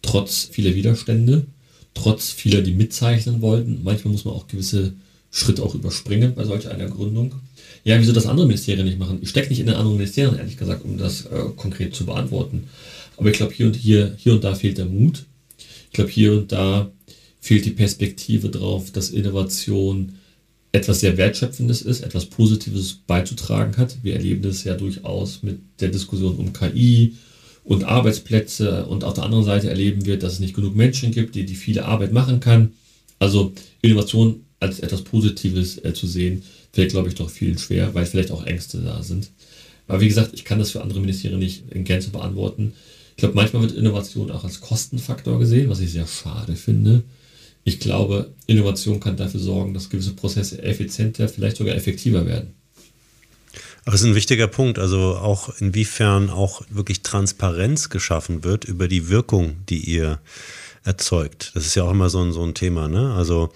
Trotz 0.00 0.48
vieler 0.50 0.74
Widerstände, 0.74 1.44
trotz 1.92 2.30
vieler, 2.30 2.62
die 2.62 2.72
mitzeichnen 2.72 3.42
wollten. 3.42 3.80
Manchmal 3.84 4.12
muss 4.12 4.24
man 4.24 4.34
auch 4.34 4.48
gewisse 4.48 4.94
Schritt 5.30 5.60
auch 5.60 5.74
überspringen 5.74 6.34
bei 6.34 6.44
solch 6.44 6.68
einer 6.68 6.88
Gründung. 6.88 7.34
Ja, 7.84 7.98
wieso 8.00 8.12
das 8.12 8.26
andere 8.26 8.46
Ministerien 8.46 8.84
nicht 8.84 8.98
machen? 8.98 9.18
Ich 9.22 9.30
stecke 9.30 9.48
nicht 9.48 9.60
in 9.60 9.66
den 9.66 9.76
anderen 9.76 9.96
Ministerien, 9.96 10.36
ehrlich 10.36 10.56
gesagt, 10.56 10.84
um 10.84 10.98
das 10.98 11.26
äh, 11.26 11.40
konkret 11.56 11.94
zu 11.94 12.06
beantworten. 12.06 12.64
Aber 13.16 13.30
ich 13.30 13.36
glaube, 13.36 13.52
hier 13.52 13.66
und 13.66 13.76
hier, 13.76 14.14
hier 14.16 14.34
und 14.34 14.44
da 14.44 14.54
fehlt 14.54 14.78
der 14.78 14.86
Mut. 14.86 15.24
Ich 15.86 15.92
glaube, 15.92 16.10
hier 16.10 16.32
und 16.32 16.52
da 16.52 16.90
fehlt 17.40 17.64
die 17.64 17.70
Perspektive 17.70 18.48
drauf, 18.50 18.90
dass 18.92 19.10
Innovation 19.10 20.12
etwas 20.72 21.00
sehr 21.00 21.16
Wertschöpfendes 21.16 21.82
ist, 21.82 22.02
etwas 22.02 22.26
Positives 22.26 22.94
beizutragen 23.06 23.76
hat. 23.76 23.96
Wir 24.02 24.14
erleben 24.14 24.42
das 24.42 24.64
ja 24.64 24.74
durchaus 24.74 25.42
mit 25.42 25.58
der 25.80 25.88
Diskussion 25.88 26.36
um 26.36 26.52
KI 26.52 27.14
und 27.64 27.84
Arbeitsplätze 27.84 28.86
und 28.86 29.04
auf 29.04 29.14
der 29.14 29.24
anderen 29.24 29.44
Seite 29.44 29.68
erleben 29.68 30.04
wir, 30.04 30.18
dass 30.18 30.34
es 30.34 30.40
nicht 30.40 30.54
genug 30.54 30.76
Menschen 30.76 31.10
gibt, 31.10 31.34
die 31.34 31.46
die 31.46 31.54
viele 31.54 31.84
Arbeit 31.84 32.12
machen 32.12 32.40
kann. 32.40 32.72
Also 33.18 33.52
Innovation 33.82 34.44
als 34.60 34.80
etwas 34.80 35.02
Positives 35.02 35.82
äh, 35.84 35.92
zu 35.94 36.06
sehen, 36.06 36.42
fällt, 36.72 36.90
glaube 36.90 37.08
ich, 37.08 37.14
doch 37.14 37.30
vielen 37.30 37.58
schwer, 37.58 37.94
weil 37.94 38.06
vielleicht 38.06 38.30
auch 38.30 38.44
Ängste 38.44 38.78
da 38.78 39.02
sind. 39.02 39.30
Aber 39.86 40.00
wie 40.00 40.08
gesagt, 40.08 40.30
ich 40.34 40.44
kann 40.44 40.58
das 40.58 40.70
für 40.70 40.82
andere 40.82 41.00
Ministerien 41.00 41.38
nicht 41.38 41.64
in 41.70 41.84
Gänze 41.84 42.10
beantworten. 42.10 42.74
Ich 43.10 43.16
glaube, 43.16 43.34
manchmal 43.34 43.62
wird 43.62 43.72
Innovation 43.72 44.30
auch 44.30 44.44
als 44.44 44.60
Kostenfaktor 44.60 45.38
gesehen, 45.38 45.70
was 45.70 45.80
ich 45.80 45.90
sehr 45.90 46.06
schade 46.06 46.56
finde. 46.56 47.02
Ich 47.64 47.80
glaube, 47.80 48.32
Innovation 48.46 49.00
kann 49.00 49.16
dafür 49.16 49.40
sorgen, 49.40 49.74
dass 49.74 49.90
gewisse 49.90 50.12
Prozesse 50.12 50.62
effizienter, 50.62 51.28
vielleicht 51.28 51.56
sogar 51.56 51.74
effektiver 51.74 52.26
werden. 52.26 52.54
Aber 53.84 53.94
es 53.94 54.02
ist 54.02 54.06
ein 54.06 54.14
wichtiger 54.14 54.46
Punkt, 54.46 54.78
also 54.78 55.16
auch 55.16 55.48
inwiefern 55.60 56.28
auch 56.28 56.62
wirklich 56.68 57.02
Transparenz 57.02 57.88
geschaffen 57.88 58.44
wird 58.44 58.66
über 58.66 58.86
die 58.86 59.08
Wirkung, 59.08 59.56
die 59.68 59.80
ihr 59.80 60.20
erzeugt. 60.84 61.52
Das 61.54 61.66
ist 61.66 61.74
ja 61.74 61.84
auch 61.84 61.90
immer 61.90 62.10
so 62.10 62.22
ein, 62.22 62.32
so 62.32 62.44
ein 62.44 62.54
Thema. 62.54 62.88
Ne? 62.88 63.14
Also 63.14 63.50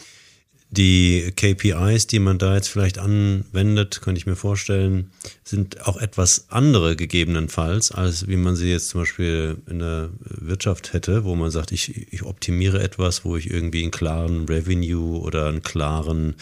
die 0.73 1.33
KPIs, 1.37 2.07
die 2.07 2.19
man 2.19 2.39
da 2.39 2.55
jetzt 2.55 2.69
vielleicht 2.69 2.99
anwendet, 2.99 4.01
könnte 4.01 4.19
ich 4.19 4.27
mir 4.27 4.37
vorstellen, 4.37 5.11
sind 5.45 5.87
auch 5.87 5.99
etwas 5.99 6.47
andere 6.49 6.97
gegebenenfalls, 6.97 7.93
als 7.93 8.27
wie 8.27 8.37
man 8.37 8.57
sie 8.57 8.71
jetzt 8.71 8.89
zum 8.89 9.03
Beispiel 9.03 9.59
in 9.69 9.81
der 9.81 10.09
Wirtschaft 10.25 10.95
hätte, 10.95 11.25
wo 11.25 11.35
man 11.35 11.51
sagt, 11.51 11.73
ich, 11.73 12.11
ich 12.11 12.23
optimiere 12.23 12.83
etwas, 12.83 13.23
wo 13.23 13.37
ich 13.37 13.51
irgendwie 13.51 13.83
einen 13.83 13.91
klaren 13.91 14.47
Revenue 14.47 15.21
oder 15.21 15.49
einen 15.49 15.63
klaren 15.63 16.37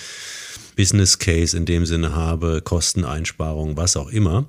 Business 0.76 1.18
Case 1.18 1.56
in 1.56 1.66
dem 1.66 1.84
Sinne 1.84 2.14
habe, 2.14 2.62
Kosteneinsparungen, 2.62 3.76
was 3.76 3.96
auch 3.96 4.08
immer. 4.10 4.46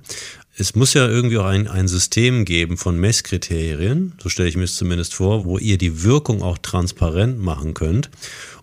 Es 0.58 0.76
muss 0.76 0.94
ja 0.94 1.08
irgendwie 1.08 1.40
auch 1.40 1.46
ein, 1.46 1.68
ein 1.68 1.88
System 1.88 2.46
geben 2.46 2.78
von 2.78 3.00
Messkriterien, 3.00 4.14
so 4.22 4.30
stelle 4.30 4.48
ich 4.48 4.58
mir 4.58 4.66
es 4.66 4.76
zumindest 4.76 5.16
vor, 5.16 5.46
wo 5.46 5.58
ihr 5.58 5.78
die 5.78 6.04
Wirkung 6.04 6.44
auch 6.44 6.60
transparent 6.60 7.40
machen 7.40 7.74
könnt. 7.74 8.12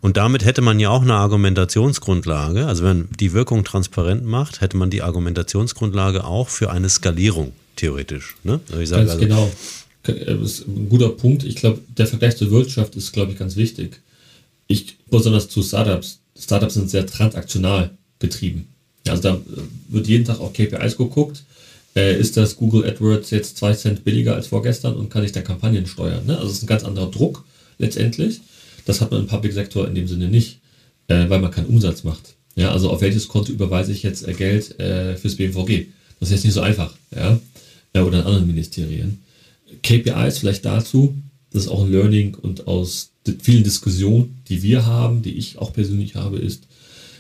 Und 0.01 0.17
damit 0.17 0.45
hätte 0.45 0.63
man 0.63 0.79
ja 0.79 0.91
auch 0.91 1.03
eine 1.03 1.15
Argumentationsgrundlage. 1.15 2.67
Also 2.67 2.85
wenn 2.85 2.99
man 2.99 3.09
die 3.19 3.33
Wirkung 3.33 3.65
transparent 3.65 4.25
macht, 4.25 4.61
hätte 4.61 4.77
man 4.77 4.91
die 4.91 5.03
Argumentationsgrundlage 5.03 6.25
auch 6.25 6.49
für 6.49 6.71
eine 6.71 6.89
Skalierung, 6.89 7.53
theoretisch. 7.77 8.37
Ne? 8.45 8.61
Also 8.69 8.81
ich 8.81 8.89
sage 8.89 9.07
ganz 9.07 9.13
also, 9.13 9.27
genau. 9.27 9.51
Das 10.05 10.17
ist 10.17 10.67
ein 10.67 10.89
guter 10.89 11.11
Punkt. 11.11 11.45
Ich 11.45 11.57
glaube, 11.57 11.81
der 11.97 12.07
Vergleich 12.07 12.37
zur 12.37 12.51
Wirtschaft 12.51 12.97
ist, 12.97 13.13
glaube 13.13 13.33
ich, 13.33 13.39
ganz 13.39 13.57
wichtig. 13.57 14.01
Ich, 14.67 14.97
besonders 15.11 15.49
zu 15.49 15.63
Startups. 15.63 16.21
Startups 16.39 16.75
sind 16.75 16.89
sehr 16.89 17.07
transaktional 17.07 17.91
getrieben. 18.19 18.69
Also 19.07 19.23
da 19.23 19.41
wird 19.89 20.07
jeden 20.07 20.25
Tag 20.25 20.41
auf 20.41 20.53
KPIs 20.53 20.97
geguckt. 20.97 21.45
Äh, 21.97 22.19
ist 22.19 22.37
das 22.37 22.57
Google 22.57 22.85
AdWords 22.85 23.31
jetzt 23.31 23.57
zwei 23.57 23.73
Cent 23.75 24.05
billiger 24.05 24.35
als 24.35 24.47
vorgestern 24.47 24.95
und 24.95 25.11
kann 25.11 25.25
ich 25.25 25.33
da 25.33 25.43
Kampagnen 25.43 25.87
steuern? 25.87 26.27
Ne? 26.27 26.37
Also 26.37 26.51
es 26.51 26.59
ist 26.59 26.63
ein 26.63 26.69
ganz 26.69 26.85
anderer 26.85 27.11
Druck 27.11 27.45
letztendlich. 27.79 28.41
Das 28.89 29.03
hat 29.03 29.11
man 29.11 29.21
im 29.21 29.27
Public 29.27 29.53
Sektor 29.53 29.87
in 29.87 29.95
dem 29.95 30.09
Sinne 30.09 30.29
nicht, 30.29 30.61
äh, 31.09 31.29
weil 31.29 31.41
man 31.41 31.51
keinen 31.51 31.67
Umsatz 31.67 32.05
macht. 32.05 32.37
Ja, 32.57 32.73
also 32.73 32.89
auf 32.89 33.03
welches 33.03 33.29
Konto 33.29 33.53
überweise 33.53 33.93
ich 33.93 34.03
jetzt 34.03 34.27
äh, 34.27 34.33
Geld 34.33 34.81
äh, 34.81 35.15
fürs 35.19 35.37
BMVG? 35.37 35.89
Das 36.19 36.31
ist 36.31 36.37
jetzt 36.37 36.45
nicht 36.47 36.55
so 36.55 36.63
einfach, 36.63 36.95
ja, 37.15 37.39
äh, 37.93 38.01
oder 38.01 38.21
in 38.21 38.25
anderen 38.25 38.47
Ministerien. 38.47 39.19
KPIs 39.83 40.39
vielleicht 40.39 40.65
dazu, 40.65 41.15
das 41.53 41.65
ist 41.65 41.69
auch 41.69 41.85
ein 41.85 41.93
Learning 41.93 42.35
und 42.35 42.67
aus 42.67 43.11
vielen 43.43 43.63
Diskussionen, 43.63 44.39
die 44.49 44.63
wir 44.63 44.87
haben, 44.87 45.21
die 45.21 45.35
ich 45.35 45.59
auch 45.59 45.75
persönlich 45.75 46.15
habe, 46.15 46.39
ist, 46.39 46.63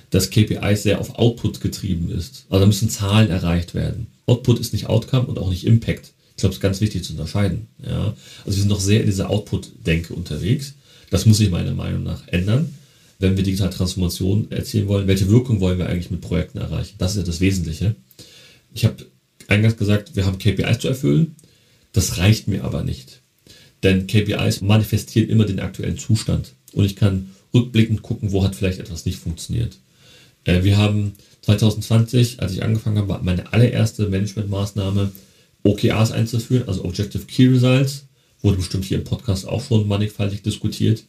dass 0.08 0.30
KPIs 0.30 0.84
sehr 0.84 1.02
auf 1.02 1.18
Output 1.18 1.60
getrieben 1.60 2.10
ist. 2.10 2.46
Also 2.48 2.60
da 2.60 2.66
müssen 2.66 2.88
Zahlen 2.88 3.28
erreicht 3.28 3.74
werden. 3.74 4.06
Output 4.24 4.58
ist 4.58 4.72
nicht 4.72 4.86
Outcome 4.86 5.26
und 5.26 5.38
auch 5.38 5.50
nicht 5.50 5.66
Impact. 5.66 6.12
Ich 6.30 6.40
glaube, 6.40 6.52
es 6.52 6.56
ist 6.56 6.62
ganz 6.62 6.80
wichtig 6.80 7.04
zu 7.04 7.12
unterscheiden. 7.12 7.66
Ja? 7.84 8.14
Also 8.46 8.56
wir 8.56 8.62
sind 8.62 8.68
noch 8.68 8.80
sehr 8.80 9.00
in 9.00 9.06
dieser 9.06 9.28
Output-Denke 9.28 10.14
unterwegs. 10.14 10.72
Das 11.10 11.26
muss 11.26 11.38
sich 11.38 11.50
meiner 11.50 11.74
Meinung 11.74 12.02
nach 12.02 12.26
ändern, 12.28 12.74
wenn 13.18 13.36
wir 13.36 13.44
digitale 13.44 13.70
Transformation 13.70 14.50
erzielen 14.50 14.88
wollen. 14.88 15.06
Welche 15.06 15.28
Wirkung 15.28 15.60
wollen 15.60 15.78
wir 15.78 15.88
eigentlich 15.88 16.10
mit 16.10 16.20
Projekten 16.20 16.58
erreichen? 16.58 16.94
Das 16.98 17.12
ist 17.12 17.18
ja 17.18 17.22
das 17.24 17.40
Wesentliche. 17.40 17.94
Ich 18.74 18.84
habe 18.84 19.06
eingangs 19.48 19.76
gesagt, 19.76 20.14
wir 20.16 20.26
haben 20.26 20.38
KPIs 20.38 20.78
zu 20.78 20.88
erfüllen. 20.88 21.34
Das 21.92 22.18
reicht 22.18 22.48
mir 22.48 22.64
aber 22.64 22.84
nicht. 22.84 23.20
Denn 23.82 24.06
KPIs 24.06 24.60
manifestieren 24.60 25.30
immer 25.30 25.44
den 25.44 25.60
aktuellen 25.60 25.98
Zustand. 25.98 26.52
Und 26.72 26.84
ich 26.84 26.96
kann 26.96 27.30
rückblickend 27.54 28.02
gucken, 28.02 28.32
wo 28.32 28.44
hat 28.44 28.54
vielleicht 28.54 28.78
etwas 28.78 29.06
nicht 29.06 29.18
funktioniert. 29.18 29.78
Äh, 30.44 30.64
wir 30.64 30.76
haben 30.76 31.14
2020, 31.42 32.40
als 32.40 32.52
ich 32.52 32.62
angefangen 32.62 32.98
habe, 32.98 33.20
meine 33.22 33.52
allererste 33.52 34.08
Managementmaßnahme 34.08 35.12
OKRs 35.62 36.12
einzuführen, 36.12 36.68
also 36.68 36.84
Objective 36.84 37.24
Key 37.24 37.48
Results, 37.48 38.04
wurde 38.42 38.58
bestimmt 38.58 38.84
hier 38.84 38.98
im 38.98 39.04
Podcast 39.04 39.46
auch 39.46 39.64
schon 39.64 39.88
mannigfaltig 39.88 40.42
diskutiert, 40.42 41.04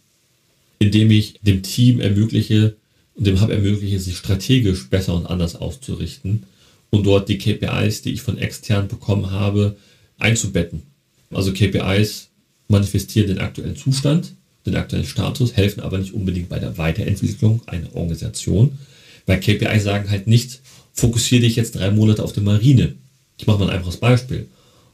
indem 0.79 1.11
ich 1.11 1.39
dem 1.41 1.61
Team 1.61 1.99
ermögliche 1.99 2.75
und 3.15 3.27
dem 3.27 3.41
Hub 3.41 3.49
ermögliche, 3.49 3.99
sich 3.99 4.17
strategisch 4.17 4.89
besser 4.89 5.13
und 5.13 5.25
anders 5.25 5.55
auszurichten 5.55 6.43
und 6.89 7.05
dort 7.05 7.29
die 7.29 7.37
KPIs, 7.37 8.01
die 8.01 8.13
ich 8.13 8.21
von 8.21 8.37
extern 8.37 8.87
bekommen 8.87 9.31
habe, 9.31 9.75
einzubetten. 10.17 10.83
Also 11.31 11.53
KPIs 11.53 12.29
manifestieren 12.67 13.27
den 13.27 13.39
aktuellen 13.39 13.75
Zustand, 13.75 14.33
den 14.65 14.75
aktuellen 14.75 15.05
Status, 15.05 15.55
helfen 15.55 15.81
aber 15.81 15.97
nicht 15.97 16.13
unbedingt 16.13 16.49
bei 16.49 16.59
der 16.59 16.77
Weiterentwicklung 16.77 17.61
einer 17.67 17.95
Organisation, 17.95 18.77
weil 19.25 19.39
KPIs 19.39 19.83
sagen 19.83 20.09
halt 20.09 20.27
nicht, 20.27 20.61
fokussiere 20.93 21.41
dich 21.41 21.55
jetzt 21.55 21.75
drei 21.75 21.91
Monate 21.91 22.23
auf 22.23 22.33
die 22.33 22.41
Marine. 22.41 22.95
Ich 23.37 23.47
mache 23.47 23.59
mal 23.59 23.69
ein 23.69 23.77
einfaches 23.77 23.97
Beispiel. 23.97 24.47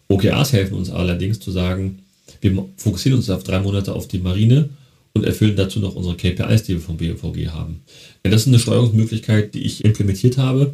OKRs 0.07 0.53
helfen 0.53 0.75
uns 0.75 0.89
allerdings 0.89 1.39
zu 1.39 1.51
sagen, 1.51 1.99
wir 2.45 2.65
fokussieren 2.77 3.17
uns 3.17 3.29
auf 3.29 3.43
drei 3.43 3.59
Monate 3.59 3.93
auf 3.93 4.07
die 4.07 4.19
Marine 4.19 4.69
und 5.13 5.25
erfüllen 5.25 5.55
dazu 5.55 5.79
noch 5.79 5.95
unsere 5.95 6.15
KPIs, 6.15 6.63
die 6.63 6.73
wir 6.73 6.81
vom 6.81 6.97
BMVG 6.97 7.49
haben. 7.49 7.81
Ja, 8.23 8.31
das 8.31 8.41
ist 8.41 8.47
eine 8.47 8.59
Steuerungsmöglichkeit, 8.59 9.53
die 9.53 9.61
ich 9.61 9.83
implementiert 9.83 10.37
habe. 10.37 10.73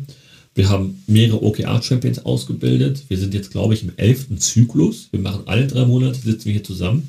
Wir 0.53 0.69
haben 0.69 1.01
mehrere 1.07 1.43
OKR-Champions 1.43 2.25
ausgebildet. 2.25 3.05
Wir 3.07 3.17
sind 3.17 3.33
jetzt, 3.33 3.51
glaube 3.51 3.73
ich, 3.73 3.83
im 3.83 3.93
elften 3.97 4.37
Zyklus. 4.37 5.07
Wir 5.11 5.21
machen 5.21 5.43
alle 5.45 5.67
drei 5.67 5.85
Monate, 5.85 6.19
sitzen 6.19 6.45
wir 6.45 6.53
hier 6.53 6.63
zusammen 6.63 7.07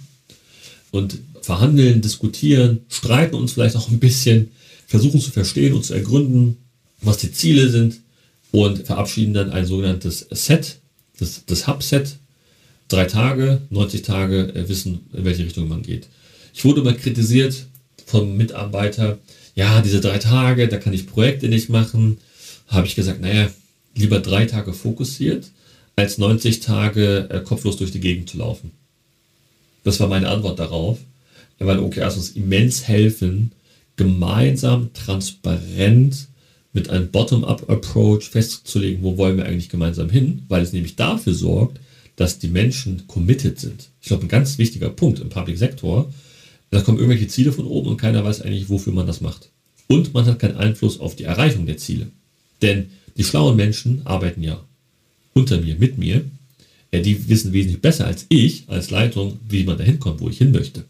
und 0.93 1.19
verhandeln, 1.41 2.03
diskutieren, 2.03 2.81
streiten 2.89 3.35
uns 3.35 3.53
vielleicht 3.53 3.77
auch 3.77 3.91
ein 3.91 3.99
bisschen, 3.99 4.51
versuchen 4.87 5.21
zu 5.21 5.33
verstehen 5.33 5.73
und 5.73 5.85
zu 5.85 5.95
ergründen, 5.95 6.59
was 7.01 7.17
die 7.17 7.33
Ziele 7.33 7.69
sind 7.69 8.01
und 8.53 8.87
verabschieden 8.87 9.35
dann 9.35 9.51
ein 9.51 9.67
sogenanntes 9.67 10.27
Set, 10.31 10.79
das, 11.19 11.45
das 11.47 11.67
Hub-Set. 11.67 12.19
Drei 12.93 13.07
Tage, 13.07 13.63
90 13.71 14.03
Tage 14.03 14.55
äh, 14.55 14.69
wissen, 14.69 15.07
in 15.15 15.25
welche 15.25 15.45
Richtung 15.47 15.67
man 15.67 15.81
geht. 15.81 16.09
Ich 16.53 16.63
wurde 16.67 16.83
mal 16.83 16.95
kritisiert 16.95 17.65
vom 18.05 18.37
Mitarbeiter, 18.37 19.19
ja, 19.55 19.81
diese 19.81 20.03
drei 20.03 20.19
Tage, 20.19 20.69
da 20.69 20.77
kann 20.77 20.93
ich 20.93 21.07
Projekte 21.07 21.49
nicht 21.49 21.71
machen. 21.71 22.19
Habe 22.67 22.87
ich 22.87 22.95
gesagt, 22.95 23.23
naja, 23.23 23.49
lieber 23.95 24.21
drei 24.21 24.45
Tage 24.45 24.75
fokussiert, 24.75 25.47
als 25.97 26.19
90 26.19 26.61
Tage 26.61 27.31
äh, 27.31 27.41
kopflos 27.41 27.79
durch 27.79 27.93
die 27.93 28.01
Gegend 28.01 28.29
zu 28.29 28.37
laufen. 28.37 28.73
Das 29.85 29.99
war 29.99 30.09
meine 30.09 30.29
Antwort 30.29 30.59
darauf, 30.59 30.99
weil 31.59 31.79
OKRs 31.79 32.19
uns 32.19 32.31
immens 32.33 32.89
helfen, 32.89 33.53
gemeinsam, 33.97 34.93
transparent 34.93 36.29
mit 36.75 36.91
einem 36.91 37.11
Bottom-up-Approach 37.11 38.29
festzulegen, 38.29 39.03
wo 39.03 39.17
wollen 39.17 39.39
wir 39.39 39.47
eigentlich 39.47 39.71
gemeinsam 39.71 40.11
hin, 40.11 40.43
weil 40.49 40.63
es 40.63 40.75
nämlich 40.75 40.97
dafür 40.97 41.33
sorgt, 41.33 41.79
dass 42.17 42.39
die 42.39 42.49
Menschen 42.49 43.07
committed 43.07 43.59
sind. 43.59 43.91
Ich 44.01 44.09
glaube, 44.09 44.25
ein 44.25 44.29
ganz 44.29 44.59
wichtiger 44.59 44.91
Punkt 44.91 45.21
im 45.21 45.29
Public 45.29 45.59
Sektor, 45.59 46.13
da 46.71 46.81
kommen 46.81 46.99
irgendwelche 46.99 47.29
Ziele 47.29 47.53
von 47.53 47.67
oben 47.67 47.91
und 47.91 47.97
keiner 47.99 48.25
weiß 48.25 48.43
eigentlich, 48.43 48.69
wofür 48.69 48.93
man 48.93 49.07
das 49.07 49.21
macht. 49.21 49.51
Und 49.89 50.15
man 50.15 50.25
hat 50.27 50.39
keinen 50.39 50.57
Einfluss 50.57 51.01
auf 51.01 51.17
die 51.17 51.25
Erreichung 51.25 51.67
der 51.67 51.77
Ziele. 51.77 52.11
Denn 52.63 52.91
die 53.17 53.25
schlauen 53.25 53.57
Menschen 53.57 54.07
arbeiten 54.07 54.43
ja 54.43 54.65
unter 55.35 55.61
mir, 55.61 55.77
mit 55.77 55.99
mir. 55.99 56.25
Die 56.95 57.29
wissen 57.29 57.53
wesentlich 57.53 57.81
besser 57.81 58.07
als 58.07 58.27
ich 58.29 58.65
als 58.69 58.91
Leitung, 58.91 59.39
wie 59.49 59.65
man 59.65 59.79
dahin 59.79 59.99
kommt, 59.99 60.21
wo 60.21 60.29
ich 60.29 60.39
hin 60.39 60.53
möchte. 60.53 60.85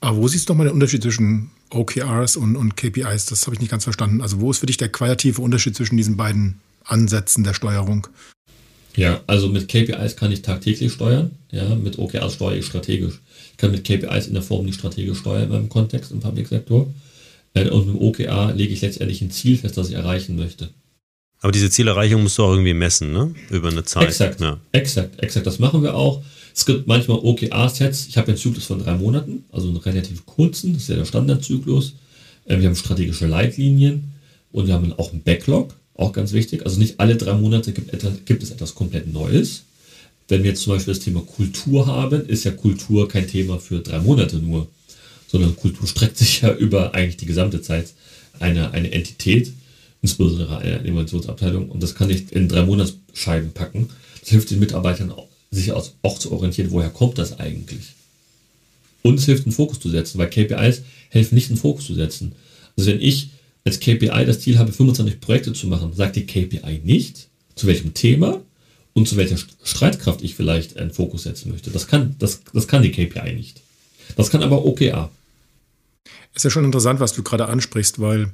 Aber 0.00 0.18
wo 0.18 0.28
siehst 0.28 0.48
du 0.48 0.52
nochmal 0.52 0.66
den 0.66 0.74
Unterschied 0.74 1.02
zwischen 1.02 1.50
OKRs 1.70 2.36
und, 2.36 2.56
und 2.56 2.76
KPIs? 2.76 3.26
Das 3.26 3.46
habe 3.46 3.54
ich 3.54 3.60
nicht 3.60 3.70
ganz 3.70 3.84
verstanden. 3.84 4.20
Also 4.20 4.40
wo 4.40 4.50
ist 4.50 4.58
für 4.58 4.66
dich 4.66 4.76
der 4.76 4.90
qualitative 4.90 5.42
Unterschied 5.42 5.76
zwischen 5.76 5.96
diesen 5.96 6.16
beiden 6.16 6.60
Ansätzen 6.84 7.44
der 7.44 7.54
Steuerung? 7.54 8.08
Ja, 8.98 9.20
also 9.28 9.48
mit 9.48 9.68
KPIs 9.68 10.16
kann 10.16 10.32
ich 10.32 10.42
tagtäglich 10.42 10.92
steuern. 10.92 11.30
Ja, 11.52 11.72
mit 11.76 11.98
OKRs 11.98 12.34
steuere 12.34 12.56
ich 12.56 12.66
strategisch. 12.66 13.20
Ich 13.52 13.56
kann 13.56 13.70
mit 13.70 13.84
KPIs 13.84 14.26
in 14.26 14.34
der 14.34 14.42
Form 14.42 14.66
nicht 14.66 14.80
strategisch 14.80 15.18
steuern 15.18 15.44
in 15.44 15.48
meinem 15.50 15.68
Kontext 15.68 16.10
im 16.10 16.18
Public 16.18 16.48
Sektor. 16.48 16.92
Äh, 17.54 17.68
und 17.68 17.86
mit 17.86 18.02
OKR 18.02 18.52
lege 18.54 18.74
ich 18.74 18.80
letztendlich 18.80 19.22
ein 19.22 19.30
Ziel 19.30 19.56
fest, 19.56 19.76
das 19.76 19.90
ich 19.90 19.94
erreichen 19.94 20.34
möchte. 20.34 20.70
Aber 21.40 21.52
diese 21.52 21.70
Zielerreichung 21.70 22.24
musst 22.24 22.38
du 22.38 22.42
auch 22.42 22.50
irgendwie 22.50 22.74
messen, 22.74 23.12
ne? 23.12 23.32
Über 23.50 23.68
eine 23.68 23.84
Zeit. 23.84 24.08
Exakt, 24.08 24.40
ja. 24.40 24.58
exakt, 24.72 25.22
exakt. 25.22 25.46
Das 25.46 25.60
machen 25.60 25.84
wir 25.84 25.94
auch. 25.94 26.24
Es 26.52 26.66
gibt 26.66 26.88
manchmal 26.88 27.18
OKR-Sets. 27.18 28.08
Ich 28.08 28.16
habe 28.18 28.28
einen 28.28 28.36
Zyklus 28.36 28.64
von 28.64 28.82
drei 28.82 28.96
Monaten, 28.96 29.44
also 29.52 29.68
einen 29.68 29.76
relativ 29.76 30.26
kurzen, 30.26 30.72
das 30.72 30.82
ist 30.82 30.88
ja 30.88 30.96
der 30.96 31.04
Standardzyklus. 31.04 31.94
Äh, 32.46 32.58
wir 32.58 32.66
haben 32.66 32.74
strategische 32.74 33.28
Leitlinien 33.28 34.12
und 34.50 34.66
wir 34.66 34.74
haben 34.74 34.92
auch 34.94 35.12
einen 35.12 35.22
Backlog, 35.22 35.74
auch 35.98 36.12
ganz 36.12 36.32
wichtig. 36.32 36.64
Also 36.64 36.78
nicht 36.78 36.98
alle 36.98 37.16
drei 37.16 37.34
Monate 37.34 37.72
gibt, 37.72 37.92
etwas, 37.92 38.12
gibt 38.24 38.42
es 38.42 38.50
etwas 38.50 38.74
komplett 38.74 39.12
Neues. 39.12 39.64
Wenn 40.28 40.42
wir 40.42 40.50
jetzt 40.50 40.62
zum 40.62 40.72
Beispiel 40.74 40.94
das 40.94 41.02
Thema 41.02 41.20
Kultur 41.20 41.86
haben, 41.86 42.26
ist 42.26 42.44
ja 42.44 42.52
Kultur 42.52 43.08
kein 43.08 43.28
Thema 43.28 43.58
für 43.58 43.80
drei 43.80 43.98
Monate 43.98 44.36
nur, 44.36 44.68
sondern 45.26 45.56
Kultur 45.56 45.86
streckt 45.86 46.16
sich 46.16 46.42
ja 46.42 46.54
über 46.54 46.94
eigentlich 46.94 47.16
die 47.18 47.26
gesamte 47.26 47.60
Zeit 47.60 47.92
einer 48.38 48.72
eine 48.72 48.92
Entität, 48.92 49.52
insbesondere 50.00 50.58
eine 50.58 50.78
Innovationsabteilung. 50.78 51.68
Und 51.68 51.82
das 51.82 51.94
kann 51.94 52.10
ich 52.10 52.32
in 52.32 52.48
drei 52.48 52.62
Monatsscheiben 52.64 53.52
packen. 53.52 53.88
Das 54.20 54.30
hilft 54.30 54.50
den 54.50 54.60
Mitarbeitern 54.60 55.10
auch 55.10 55.28
sich 55.50 55.72
auch 55.72 56.18
zu 56.18 56.32
orientieren, 56.32 56.70
woher 56.70 56.90
kommt 56.90 57.18
das 57.18 57.38
eigentlich? 57.38 57.94
Und 59.02 59.18
es 59.18 59.24
hilft, 59.24 59.46
einen 59.46 59.54
Fokus 59.54 59.80
zu 59.80 59.88
setzen, 59.88 60.18
weil 60.18 60.28
KPIs 60.28 60.82
helfen 61.08 61.34
nicht, 61.34 61.48
einen 61.48 61.58
Fokus 61.58 61.86
zu 61.86 61.94
setzen. 61.94 62.32
Also 62.76 62.90
wenn 62.90 63.00
ich 63.00 63.30
als 63.68 63.80
KPI 63.80 64.24
das 64.24 64.40
Ziel 64.40 64.58
habe, 64.58 64.72
25 64.72 65.20
Projekte 65.20 65.52
zu 65.52 65.66
machen, 65.66 65.92
sagt 65.92 66.16
die 66.16 66.26
KPI 66.26 66.80
nicht, 66.84 67.28
zu 67.54 67.66
welchem 67.66 67.94
Thema 67.94 68.40
und 68.94 69.06
zu 69.06 69.16
welcher 69.16 69.36
Streitkraft 69.62 70.22
ich 70.22 70.34
vielleicht 70.34 70.78
einen 70.78 70.90
Fokus 70.90 71.24
setzen 71.24 71.52
möchte. 71.52 71.70
Das 71.70 71.86
kann, 71.86 72.16
das, 72.18 72.40
das 72.52 72.66
kann 72.66 72.82
die 72.82 72.90
KPI 72.90 73.34
nicht. 73.34 73.60
Das 74.16 74.30
kann 74.30 74.42
aber 74.42 74.64
OKR. 74.64 75.10
Ist 76.34 76.44
ja 76.44 76.50
schon 76.50 76.64
interessant, 76.64 76.98
was 76.98 77.12
du 77.12 77.22
gerade 77.22 77.46
ansprichst, 77.46 78.00
weil 78.00 78.30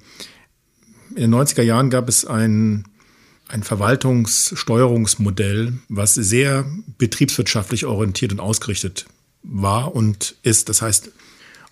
in 1.11 1.31
den 1.31 1.35
90er 1.35 1.63
Jahren 1.63 1.91
gab 1.91 2.09
es 2.09 2.25
ein 2.25 2.85
ein 3.47 3.63
Verwaltungssteuerungsmodell, 3.63 5.75
was 5.91 6.15
sehr 6.15 6.65
betriebswirtschaftlich 6.97 7.85
orientiert 7.85 8.33
und 8.33 8.41
ausgerichtet 8.41 9.05
war 9.43 9.95
und 9.95 10.37
ist. 10.43 10.71
Das 10.71 10.81
heißt, 10.81 11.11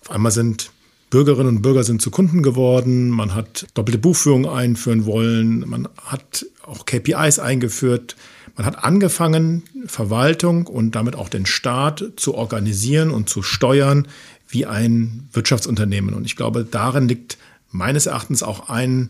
auf 0.01 0.11
einmal 0.11 0.31
sind 0.31 0.69
Bürgerinnen 1.13 1.57
und 1.57 1.61
Bürger 1.61 1.83
sind 1.83 2.01
zu 2.01 2.09
Kunden 2.09 2.41
geworden, 2.41 3.11
man 3.11 3.35
hat 3.35 3.67
doppelte 3.75 3.99
Buchführung 3.99 4.49
einführen 4.49 5.05
wollen, 5.05 5.59
man 5.69 5.87
hat 6.03 6.47
auch 6.65 6.87
KPIs 6.87 7.37
eingeführt, 7.37 8.15
man 8.55 8.65
hat 8.65 8.83
angefangen, 8.83 9.61
Verwaltung 9.85 10.65
und 10.65 10.95
damit 10.95 11.15
auch 11.15 11.29
den 11.29 11.45
Staat 11.45 12.03
zu 12.15 12.33
organisieren 12.33 13.11
und 13.11 13.29
zu 13.29 13.43
steuern 13.43 14.07
wie 14.47 14.65
ein 14.65 15.29
Wirtschaftsunternehmen. 15.33 16.15
Und 16.15 16.25
ich 16.25 16.35
glaube, 16.35 16.65
darin 16.65 17.07
liegt 17.07 17.37
meines 17.69 18.07
Erachtens 18.07 18.41
auch 18.41 18.69
ein, 18.69 19.09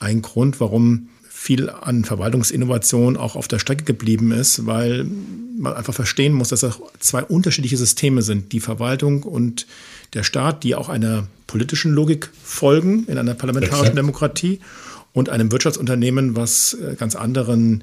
ein 0.00 0.22
Grund, 0.22 0.58
warum 0.58 1.10
viel 1.42 1.70
an 1.70 2.04
Verwaltungsinnovation 2.04 3.16
auch 3.16 3.34
auf 3.34 3.48
der 3.48 3.58
Strecke 3.58 3.82
geblieben 3.82 4.30
ist, 4.30 4.64
weil 4.64 5.04
man 5.58 5.74
einfach 5.74 5.92
verstehen 5.92 6.34
muss, 6.34 6.50
dass 6.50 6.60
das 6.60 6.80
zwei 7.00 7.24
unterschiedliche 7.24 7.76
Systeme 7.76 8.22
sind. 8.22 8.52
Die 8.52 8.60
Verwaltung 8.60 9.24
und 9.24 9.66
der 10.14 10.22
Staat, 10.22 10.62
die 10.62 10.76
auch 10.76 10.88
einer 10.88 11.26
politischen 11.48 11.92
Logik 11.92 12.30
folgen 12.44 13.06
in 13.08 13.18
einer 13.18 13.34
parlamentarischen. 13.34 13.96
Demokratie 13.96 14.60
und 15.12 15.30
einem 15.30 15.50
Wirtschaftsunternehmen, 15.50 16.36
was 16.36 16.74
äh, 16.74 16.94
ganz 16.94 17.16
anderen 17.16 17.82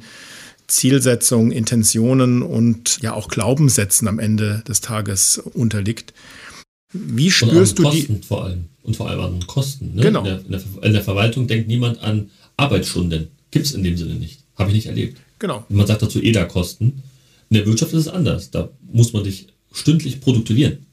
Zielsetzungen, 0.68 1.52
Intentionen 1.52 2.42
und 2.42 3.02
ja 3.02 3.14
auch 3.14 3.28
Glaubenssätzen 3.28 4.08
am 4.08 4.20
Ende 4.20 4.64
des 4.70 4.80
Tages 4.80 5.38
unterliegt. 5.38 6.14
Wie 6.94 7.30
spürst 7.30 7.78
du 7.78 7.84
Kosten 7.84 8.22
die? 8.22 8.26
vor 8.26 8.46
allem 8.46 8.66
und 8.84 8.96
vor 8.96 9.10
allem 9.10 9.20
an 9.20 9.48
Kosten. 9.48 9.96
Ne? 9.96 10.04
Genau. 10.04 10.20
In, 10.20 10.26
der, 10.26 10.40
in, 10.46 10.52
der, 10.52 10.62
in 10.84 10.94
der 10.94 11.04
Verwaltung 11.04 11.48
denkt 11.48 11.68
niemand 11.68 12.02
an 12.02 12.30
Arbeitsstunden. 12.56 13.28
Gibt 13.52 13.66
es 13.66 13.74
in 13.74 13.84
dem 13.84 13.98
Sinne 13.98 14.16
nicht. 14.16 14.42
Habe 14.58 14.70
ich 14.70 14.76
nicht 14.76 14.88
erlebt. 14.88 15.20
Genau. 15.40 15.66
Man 15.70 15.88
sagt 15.88 16.02
dazu 16.02 16.22
EDA-Kosten. 16.22 17.02
In 17.50 17.56
der 17.56 17.66
Wirtschaft 17.66 17.94
ist 17.94 18.02
es 18.02 18.08
anders. 18.08 18.52
Da 18.52 18.70
muss 18.92 19.14
man 19.14 19.24
dich 19.24 19.48
stündlich 19.72 20.22
produktivieren. 20.22 20.86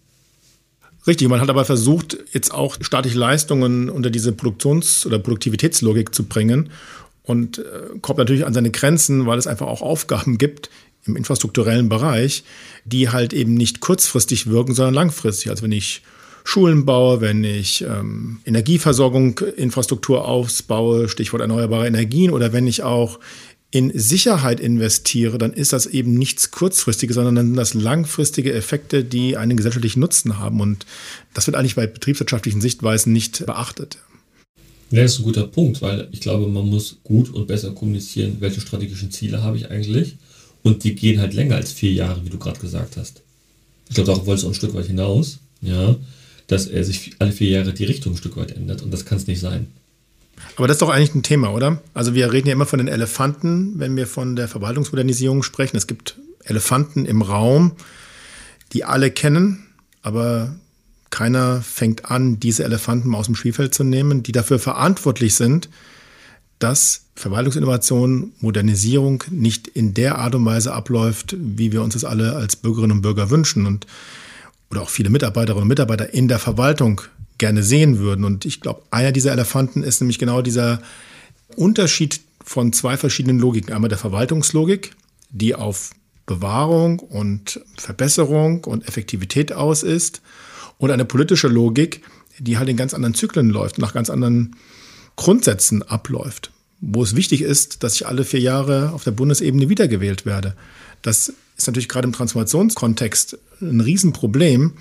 Richtig, 1.06 1.28
man 1.28 1.40
hat 1.40 1.50
aber 1.50 1.64
versucht, 1.64 2.18
jetzt 2.32 2.52
auch 2.52 2.76
staatliche 2.80 3.18
Leistungen 3.18 3.88
unter 3.88 4.10
diese 4.10 4.32
Produktions- 4.32 5.06
oder 5.06 5.18
Produktivitätslogik 5.18 6.14
zu 6.14 6.24
bringen 6.24 6.70
und 7.22 7.58
äh, 7.58 7.98
kommt 8.00 8.18
natürlich 8.18 8.44
an 8.44 8.54
seine 8.54 8.70
Grenzen, 8.70 9.26
weil 9.26 9.38
es 9.38 9.46
einfach 9.46 9.68
auch 9.68 9.82
Aufgaben 9.82 10.36
gibt 10.36 10.68
im 11.04 11.14
infrastrukturellen 11.14 11.88
Bereich, 11.88 12.42
die 12.84 13.10
halt 13.10 13.32
eben 13.32 13.54
nicht 13.54 13.78
kurzfristig 13.78 14.48
wirken, 14.48 14.74
sondern 14.74 14.94
langfristig. 14.94 15.50
Also 15.50 15.62
wenn 15.62 15.72
ich 15.72 16.02
Schulen 16.46 16.86
baue, 16.86 17.20
wenn 17.20 17.42
ich 17.42 17.82
ähm, 17.82 18.38
Energieversorgung, 18.46 19.40
Infrastruktur 19.56 20.28
ausbaue, 20.28 21.08
Stichwort 21.08 21.42
erneuerbare 21.42 21.88
Energien, 21.88 22.30
oder 22.30 22.52
wenn 22.52 22.68
ich 22.68 22.84
auch 22.84 23.18
in 23.72 23.90
Sicherheit 23.98 24.60
investiere, 24.60 25.38
dann 25.38 25.52
ist 25.52 25.72
das 25.72 25.86
eben 25.86 26.14
nichts 26.14 26.52
Kurzfristiges, 26.52 27.16
sondern 27.16 27.34
dann 27.34 27.46
sind 27.48 27.56
das 27.56 27.74
langfristige 27.74 28.52
Effekte, 28.52 29.02
die 29.02 29.36
einen 29.36 29.56
gesellschaftlichen 29.56 29.98
Nutzen 29.98 30.38
haben. 30.38 30.60
Und 30.60 30.86
das 31.34 31.48
wird 31.48 31.56
eigentlich 31.56 31.74
bei 31.74 31.88
betriebswirtschaftlichen 31.88 32.60
Sichtweisen 32.60 33.12
nicht 33.12 33.44
beachtet. 33.44 33.98
Ja, 34.92 35.02
das 35.02 35.14
ist 35.14 35.18
ein 35.18 35.24
guter 35.24 35.48
Punkt, 35.48 35.82
weil 35.82 36.06
ich 36.12 36.20
glaube, 36.20 36.46
man 36.46 36.68
muss 36.68 36.98
gut 37.02 37.28
und 37.34 37.48
besser 37.48 37.72
kommunizieren, 37.72 38.36
welche 38.38 38.60
strategischen 38.60 39.10
Ziele 39.10 39.42
habe 39.42 39.56
ich 39.56 39.68
eigentlich. 39.68 40.14
Und 40.62 40.84
die 40.84 40.94
gehen 40.94 41.20
halt 41.20 41.34
länger 41.34 41.56
als 41.56 41.72
vier 41.72 41.92
Jahre, 41.92 42.24
wie 42.24 42.30
du 42.30 42.38
gerade 42.38 42.60
gesagt 42.60 42.96
hast. 42.96 43.22
Ich 43.88 43.96
glaube, 43.96 44.12
darauf 44.12 44.26
wollte 44.26 44.38
es 44.38 44.44
auch 44.44 44.50
ein 44.50 44.54
Stück 44.54 44.74
weit 44.74 44.86
hinaus, 44.86 45.38
ja, 45.60 45.96
dass 46.46 46.66
er 46.66 46.84
sich 46.84 47.16
alle 47.18 47.32
vier 47.32 47.50
Jahre 47.50 47.72
die 47.72 47.84
Richtung 47.84 48.14
ein 48.14 48.16
Stück 48.16 48.36
weit 48.36 48.52
ändert. 48.52 48.82
Und 48.82 48.92
das 48.92 49.04
kann 49.04 49.18
es 49.18 49.26
nicht 49.26 49.40
sein. 49.40 49.66
Aber 50.56 50.68
das 50.68 50.76
ist 50.76 50.82
doch 50.82 50.90
eigentlich 50.90 51.14
ein 51.14 51.22
Thema, 51.22 51.52
oder? 51.52 51.82
Also 51.94 52.14
wir 52.14 52.32
reden 52.32 52.48
ja 52.48 52.52
immer 52.52 52.66
von 52.66 52.78
den 52.78 52.88
Elefanten, 52.88 53.78
wenn 53.78 53.96
wir 53.96 54.06
von 54.06 54.36
der 54.36 54.48
Verwaltungsmodernisierung 54.48 55.42
sprechen. 55.42 55.76
Es 55.76 55.86
gibt 55.86 56.18
Elefanten 56.44 57.04
im 57.04 57.22
Raum, 57.22 57.72
die 58.72 58.84
alle 58.84 59.10
kennen, 59.10 59.66
aber 60.02 60.54
keiner 61.10 61.62
fängt 61.62 62.10
an, 62.10 62.38
diese 62.40 62.64
Elefanten 62.64 63.14
aus 63.14 63.26
dem 63.26 63.34
Spielfeld 63.34 63.74
zu 63.74 63.84
nehmen, 63.84 64.22
die 64.22 64.32
dafür 64.32 64.58
verantwortlich 64.58 65.34
sind, 65.34 65.68
dass 66.58 67.06
Verwaltungsinnovation, 67.14 68.32
Modernisierung 68.40 69.24
nicht 69.30 69.68
in 69.68 69.94
der 69.94 70.18
Art 70.18 70.34
und 70.34 70.44
Weise 70.44 70.72
abläuft, 70.72 71.36
wie 71.38 71.72
wir 71.72 71.82
uns 71.82 71.94
das 71.94 72.04
alle 72.04 72.36
als 72.36 72.56
Bürgerinnen 72.56 72.98
und 72.98 73.02
Bürger 73.02 73.30
wünschen 73.30 73.66
und 73.66 73.86
oder 74.70 74.82
auch 74.82 74.90
viele 74.90 75.10
Mitarbeiterinnen 75.10 75.62
und 75.62 75.68
Mitarbeiter 75.68 76.12
in 76.12 76.28
der 76.28 76.38
Verwaltung 76.38 77.00
gerne 77.38 77.62
sehen 77.62 77.98
würden. 77.98 78.24
Und 78.24 78.44
ich 78.44 78.60
glaube, 78.60 78.82
einer 78.90 79.12
dieser 79.12 79.32
Elefanten 79.32 79.82
ist 79.82 80.00
nämlich 80.00 80.18
genau 80.18 80.42
dieser 80.42 80.80
Unterschied 81.54 82.20
von 82.44 82.72
zwei 82.72 82.96
verschiedenen 82.96 83.38
Logiken. 83.38 83.72
Einmal 83.72 83.88
der 83.88 83.98
Verwaltungslogik, 83.98 84.92
die 85.30 85.54
auf 85.54 85.90
Bewahrung 86.26 86.98
und 86.98 87.60
Verbesserung 87.76 88.64
und 88.64 88.86
Effektivität 88.88 89.52
aus 89.52 89.82
ist, 89.82 90.22
und 90.78 90.90
eine 90.90 91.04
politische 91.04 91.48
Logik, 91.48 92.02
die 92.38 92.58
halt 92.58 92.68
in 92.68 92.76
ganz 92.76 92.92
anderen 92.92 93.14
Zyklen 93.14 93.48
läuft, 93.48 93.78
nach 93.78 93.94
ganz 93.94 94.10
anderen 94.10 94.56
Grundsätzen 95.16 95.82
abläuft, 95.82 96.50
wo 96.80 97.02
es 97.02 97.16
wichtig 97.16 97.40
ist, 97.40 97.82
dass 97.82 97.94
ich 97.94 98.06
alle 98.06 98.24
vier 98.24 98.40
Jahre 98.40 98.92
auf 98.92 99.04
der 99.04 99.12
Bundesebene 99.12 99.68
wiedergewählt 99.68 100.26
werde. 100.26 100.54
Das 101.00 101.32
ist 101.56 101.66
natürlich 101.66 101.88
gerade 101.88 102.06
im 102.06 102.12
Transformationskontext 102.12 103.38
ein 103.60 103.80
Riesenproblem, 103.80 104.74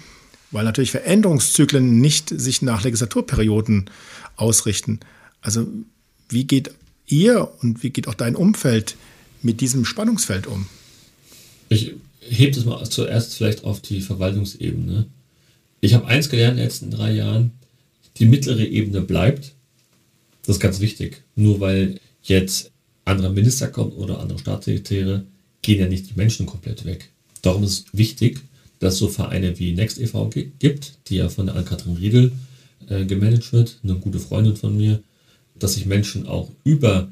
weil 0.51 0.65
natürlich 0.65 0.91
Veränderungszyklen 0.91 1.99
nicht 1.99 2.30
sich 2.30 2.61
nach 2.61 2.84
Legislaturperioden 2.84 3.89
ausrichten. 4.36 4.99
Also 5.41 5.67
wie 6.30 6.45
geht 6.45 6.71
ihr 7.07 7.51
und 7.61 7.84
wie 7.84 7.89
geht 7.89 8.07
auch 8.07 8.13
dein 8.13 8.36
Umfeld 8.36 8.95
mit 9.41 9.61
diesem 9.61 9.86
Spannungsfeld 9.86 10.47
um? 10.47 10.67
Ich 11.69 11.93
hebe 12.19 12.55
das 12.55 12.65
mal 12.65 12.84
zuerst 12.89 13.36
vielleicht 13.36 13.63
auf 13.63 13.82
die 13.82 14.01
Verwaltungsebene. 14.01 15.07
Ich 15.82 15.93
habe 15.93 16.07
eins 16.07 16.30
gelernt 16.30 16.53
in 16.53 16.57
den 16.57 16.65
letzten 16.65 16.91
drei 16.91 17.11
Jahren, 17.11 17.51
die 18.17 18.26
mittlere 18.26 18.65
Ebene 18.65 19.01
bleibt. 19.01 19.53
Das 20.45 20.57
ist 20.57 20.61
ganz 20.61 20.80
wichtig. 20.80 21.23
Nur 21.36 21.59
weil 21.59 21.99
jetzt 22.23 22.71
anderer 23.03 23.30
Minister 23.30 23.67
kommt 23.67 23.95
oder 23.95 24.19
andere 24.19 24.39
Staatssekretäre, 24.39 25.26
gehen 25.66 25.80
ja 25.80 25.88
nicht 25.88 26.09
die 26.09 26.16
Menschen 26.16 26.45
komplett 26.45 26.86
weg. 26.86 27.09
Darum 27.41 27.63
ist 27.63 27.72
es 27.72 27.86
wichtig, 27.91 28.41
dass 28.80 28.97
so 28.97 29.07
Vereine 29.07 29.57
wie 29.57 29.74
Next 29.74 29.99
e.V. 29.99 30.30
gibt, 30.59 30.93
die 31.07 31.16
ja 31.16 31.30
von 31.30 31.47
der 31.47 31.55
Ann-Kathrin 31.55 31.97
Riedel 31.97 32.32
äh, 32.88 33.05
gemanagt 33.05 33.51
wird, 33.51 33.80
eine 33.84 33.95
gute 33.95 34.20
Freundin 34.20 34.55
von 34.55 34.78
mir, 34.78 35.01
dass 35.57 35.74
sich 35.74 35.86
Menschen 35.86 36.28
auch 36.28 36.51
über 36.63 37.09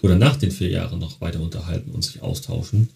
oder 0.00 0.16
nach 0.16 0.36
den 0.36 0.50
vier 0.50 0.70
Jahren 0.70 0.98
noch 0.98 1.20
weiter 1.20 1.40
unterhalten 1.40 1.90
und 1.90 2.02
sich 2.02 2.22
austauschen, 2.22 2.88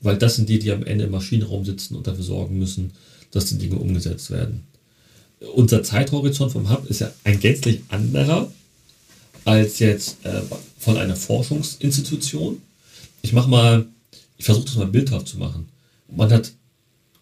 weil 0.00 0.16
das 0.16 0.36
sind 0.36 0.48
die, 0.48 0.60
die 0.60 0.70
am 0.70 0.84
Ende 0.84 1.04
im 1.04 1.10
Maschinenraum 1.10 1.64
sitzen 1.64 1.96
und 1.96 2.06
dafür 2.06 2.24
sorgen 2.24 2.58
müssen, 2.58 2.92
dass 3.32 3.46
die 3.46 3.58
Dinge 3.58 3.76
umgesetzt 3.76 4.30
werden. 4.30 4.62
Unser 5.54 5.82
Zeithorizont 5.82 6.52
vom 6.52 6.70
Hub 6.70 6.88
ist 6.88 7.00
ja 7.00 7.12
ein 7.24 7.40
gänzlich 7.40 7.80
anderer 7.88 8.50
als 9.44 9.80
jetzt 9.80 10.24
äh, 10.24 10.40
von 10.78 10.96
einer 10.96 11.16
Forschungsinstitution. 11.16 12.62
Ich 13.22 13.32
mache 13.32 13.50
mal, 13.50 13.86
ich 14.36 14.44
versuche 14.44 14.66
das 14.66 14.76
mal 14.76 14.86
bildhaft 14.86 15.28
zu 15.28 15.38
machen. 15.38 15.68
Man 16.08 16.30
hat 16.32 16.52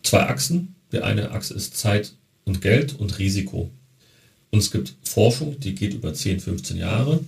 zwei 0.03 0.29
Achsen. 0.29 0.75
Die 0.93 1.01
eine 1.01 1.33
Achse 1.33 1.55
ist 1.55 1.77
Zeit 1.77 2.13
und 2.45 2.61
Geld 2.61 2.95
und 2.99 3.19
Risiko. 3.19 3.71
Und 4.51 4.61
es 4.61 4.71
gibt 4.71 4.95
Forschung, 5.03 5.59
die 5.59 5.75
geht 5.75 5.95
über 5.95 6.15
10, 6.15 6.41
15 6.41 6.77
Jahre. 6.77 7.21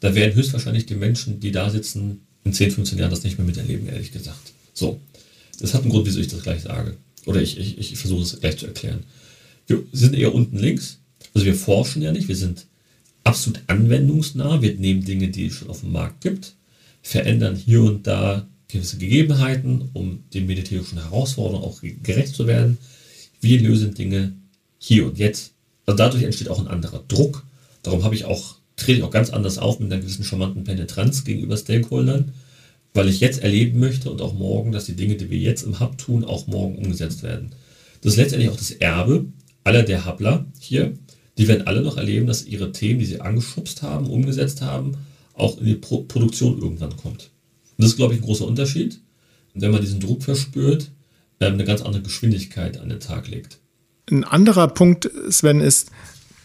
Da 0.00 0.14
werden 0.14 0.34
höchstwahrscheinlich 0.34 0.84
die 0.84 0.94
Menschen, 0.94 1.40
die 1.40 1.50
da 1.50 1.70
sitzen, 1.70 2.26
in 2.44 2.52
10, 2.52 2.72
15 2.72 2.98
Jahren 2.98 3.10
das 3.10 3.24
nicht 3.24 3.38
mehr 3.38 3.46
miterleben, 3.46 3.88
ehrlich 3.88 4.12
gesagt. 4.12 4.52
So. 4.74 5.00
Das 5.58 5.72
hat 5.72 5.82
einen 5.82 5.90
Grund, 5.90 6.06
wieso 6.06 6.20
ich 6.20 6.28
das 6.28 6.42
gleich 6.42 6.62
sage. 6.62 6.96
Oder 7.24 7.40
ich, 7.40 7.58
ich, 7.58 7.78
ich 7.78 7.96
versuche 7.96 8.22
es 8.22 8.38
gleich 8.38 8.58
zu 8.58 8.66
erklären. 8.66 9.04
Wir 9.66 9.82
sind 9.92 10.14
eher 10.14 10.34
unten 10.34 10.58
links. 10.58 10.98
Also 11.34 11.46
wir 11.46 11.54
forschen 11.54 12.02
ja 12.02 12.12
nicht. 12.12 12.28
Wir 12.28 12.36
sind 12.36 12.66
absolut 13.24 13.60
anwendungsnah. 13.66 14.60
Wir 14.60 14.74
nehmen 14.74 15.04
Dinge, 15.04 15.28
die 15.28 15.46
es 15.46 15.54
schon 15.54 15.70
auf 15.70 15.80
dem 15.80 15.92
Markt 15.92 16.20
gibt, 16.20 16.54
verändern 17.02 17.56
hier 17.56 17.82
und 17.82 18.06
da 18.06 18.46
gewisse 18.68 18.98
Gegebenheiten, 18.98 19.90
um 19.92 20.24
den 20.34 20.46
militärischen 20.46 21.02
Herausforderungen 21.02 21.64
auch 21.64 21.80
gerecht 22.02 22.34
zu 22.34 22.46
werden. 22.46 22.78
Wir 23.40 23.60
lösen 23.60 23.94
Dinge 23.94 24.32
hier 24.78 25.06
und 25.06 25.18
jetzt. 25.18 25.52
Also 25.86 25.96
dadurch 25.96 26.24
entsteht 26.24 26.48
auch 26.48 26.58
ein 26.58 26.68
anderer 26.68 27.02
Druck. 27.06 27.44
Darum 27.82 28.02
habe 28.02 28.14
ich 28.14 28.24
auch, 28.24 28.56
trete 28.76 28.98
ich 28.98 29.04
auch 29.04 29.10
ganz 29.10 29.30
anders 29.30 29.58
auf 29.58 29.78
mit 29.78 29.92
einer 29.92 30.00
gewissen 30.00 30.24
charmanten 30.24 30.64
Penetranz 30.64 31.24
gegenüber 31.24 31.56
Stakeholdern, 31.56 32.32
weil 32.92 33.08
ich 33.08 33.20
jetzt 33.20 33.42
erleben 33.42 33.78
möchte 33.78 34.10
und 34.10 34.20
auch 34.20 34.34
morgen, 34.34 34.72
dass 34.72 34.86
die 34.86 34.96
Dinge, 34.96 35.16
die 35.16 35.30
wir 35.30 35.38
jetzt 35.38 35.62
im 35.62 35.78
Hub 35.78 35.96
tun, 35.98 36.24
auch 36.24 36.46
morgen 36.46 36.76
umgesetzt 36.76 37.22
werden. 37.22 37.54
Das 38.00 38.12
ist 38.12 38.18
letztendlich 38.18 38.50
auch 38.50 38.56
das 38.56 38.72
Erbe 38.72 39.26
aller 39.64 39.82
der 39.82 40.06
Hubler 40.06 40.46
hier. 40.58 40.94
Die 41.38 41.48
werden 41.48 41.66
alle 41.66 41.82
noch 41.82 41.96
erleben, 41.96 42.26
dass 42.26 42.46
ihre 42.46 42.72
Themen, 42.72 42.98
die 42.98 43.06
sie 43.06 43.20
angeschubst 43.20 43.82
haben, 43.82 44.06
umgesetzt 44.06 44.62
haben, 44.62 44.92
auch 45.34 45.58
in 45.58 45.66
die 45.66 45.74
Pro 45.74 46.02
Produktion 46.02 46.58
irgendwann 46.58 46.96
kommt. 46.96 47.30
Und 47.76 47.82
das 47.84 47.92
ist, 47.92 47.96
glaube 47.96 48.14
ich, 48.14 48.20
ein 48.20 48.24
großer 48.24 48.46
Unterschied. 48.46 49.00
Und 49.54 49.60
wenn 49.60 49.70
man 49.70 49.80
diesen 49.80 50.00
Druck 50.00 50.22
verspürt, 50.22 50.90
ähm, 51.40 51.54
eine 51.54 51.64
ganz 51.64 51.82
andere 51.82 52.02
Geschwindigkeit 52.02 52.78
an 52.78 52.88
den 52.88 53.00
Tag 53.00 53.28
legt. 53.28 53.58
Ein 54.10 54.24
anderer 54.24 54.68
Punkt, 54.68 55.10
Sven, 55.28 55.60
ist 55.60 55.90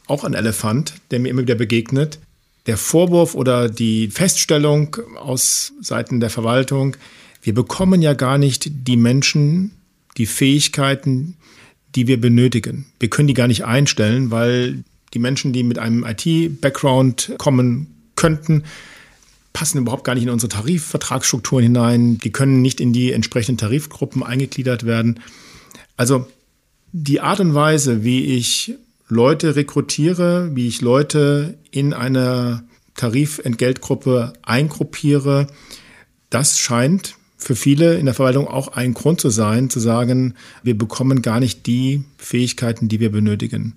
auch 0.08 0.24
ein 0.24 0.34
Elefant, 0.34 0.96
der 1.12 1.20
mir 1.20 1.30
immer 1.30 1.44
wieder 1.44 1.56
begegnet. 1.56 2.20
Der 2.66 2.78
Vorwurf 2.78 3.36
oder 3.36 3.70
die 3.70 4.10
Feststellung 4.10 4.98
aus 5.16 5.74
Seiten 5.82 6.20
der 6.20 6.30
Verwaltung, 6.30 6.96
wir 7.42 7.54
bekommen 7.54 8.02
ja 8.02 8.14
gar 8.14 8.38
nicht 8.38 8.70
die 8.88 8.98
Menschen, 8.98 9.72
die 10.18 10.26
Fähigkeiten, 10.26 11.38
die 11.96 12.08
wir 12.08 12.20
benötigen. 12.20 12.86
Wir 13.00 13.10
können 13.10 13.28
die 13.28 13.34
gar 13.34 13.48
nicht 13.48 13.66
einstellen, 13.66 14.32
weil 14.32 14.84
die 15.14 15.20
Menschen, 15.20 15.54
die 15.54 15.64
mit 15.64 15.80
einem 15.80 16.06
IT-Background 16.06 17.34
kommen 17.38 17.88
könnten, 18.16 18.64
passen 19.54 19.80
überhaupt 19.80 20.04
gar 20.04 20.16
nicht 20.16 20.24
in 20.24 20.30
unsere 20.30 20.49
Tarifvertragsstrukturen 20.49 21.64
hinein. 21.64 22.18
Die 22.18 22.32
können 22.32 22.62
nicht 22.62 22.80
in 22.80 22.93
die 22.93 23.12
entsprechenden 23.12 23.58
Tarifgruppen 23.58 24.24
eingegliedert 24.24 24.86
werden. 24.86 25.20
Also 25.97 26.28
die 26.91 27.22
Art 27.22 27.39
und 27.39 27.54
Weise, 27.54 28.04
wie 28.04 28.26
ich 28.26 28.74
Leute 29.08 29.56
rekrutiere, 29.56 30.56
wie 30.56 30.68
ich 30.68 30.82
Leute 30.82 31.58
in 31.70 31.93
einer 31.93 32.64
Tarifentgeltgruppe 32.95 34.34
eingruppiere, 34.41 35.47
das 36.30 36.60
scheint 36.60 37.16
für 37.38 37.56
viele 37.56 37.95
in 37.95 38.06
der 38.06 38.14
Verwaltung 38.14 38.47
auch 38.47 38.70
ein 38.70 38.93
Grund 38.93 39.20
zu 39.20 39.30
sein, 39.30 39.70
zu 39.70 39.80
sagen, 39.80 40.36
wir 40.64 40.78
bekommen 40.78 41.22
gar 41.22 41.39
nicht 41.39 41.66
die 41.66 42.04
Fähigkeiten, 42.18 42.88
die 42.88 42.99
wir 42.99 43.12
benötigen. 43.12 43.76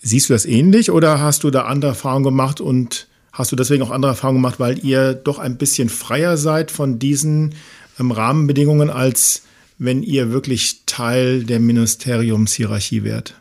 Siehst 0.00 0.28
du 0.28 0.34
das 0.34 0.46
ähnlich 0.46 0.90
oder 0.90 1.20
hast 1.20 1.44
du 1.44 1.50
da 1.50 1.62
andere 1.62 1.90
Erfahrungen 1.90 2.24
gemacht 2.24 2.60
und 2.60 3.08
hast 3.34 3.52
du 3.52 3.56
deswegen 3.56 3.82
auch 3.82 3.90
andere 3.90 4.12
Erfahrungen 4.12 4.38
gemacht, 4.38 4.60
weil 4.60 4.82
ihr 4.84 5.12
doch 5.12 5.38
ein 5.38 5.58
bisschen 5.58 5.90
freier 5.90 6.36
seid 6.36 6.70
von 6.70 6.98
diesen 6.98 7.54
ähm, 8.00 8.12
Rahmenbedingungen, 8.12 8.88
als 8.88 9.42
wenn 9.76 10.02
ihr 10.02 10.30
wirklich 10.30 10.82
Teil 10.86 11.44
der 11.44 11.60
Ministeriumshierarchie 11.60 13.02
wärt? 13.02 13.34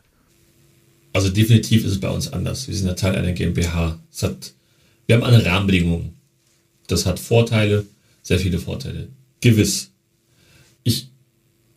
Also 1.14 1.30
definitiv 1.30 1.86
ist 1.86 1.92
es 1.92 2.00
bei 2.00 2.10
uns 2.10 2.34
anders. 2.34 2.68
Wir 2.68 2.76
sind 2.76 2.88
ja 2.88 2.96
Teil 2.96 3.16
einer 3.16 3.34
GmbH. 3.34 4.00
Hat, 4.22 4.54
wir 5.06 5.16
haben 5.16 5.24
andere 5.24 5.46
Rahmenbedingungen. 5.46 6.16
Das 6.88 7.06
hat 7.06 7.20
Vorteile, 7.20 7.86
sehr 8.24 8.40
viele 8.40 8.58
Vorteile. 8.58 9.10
Gewiss. 9.42 9.92
Ich 10.84 11.10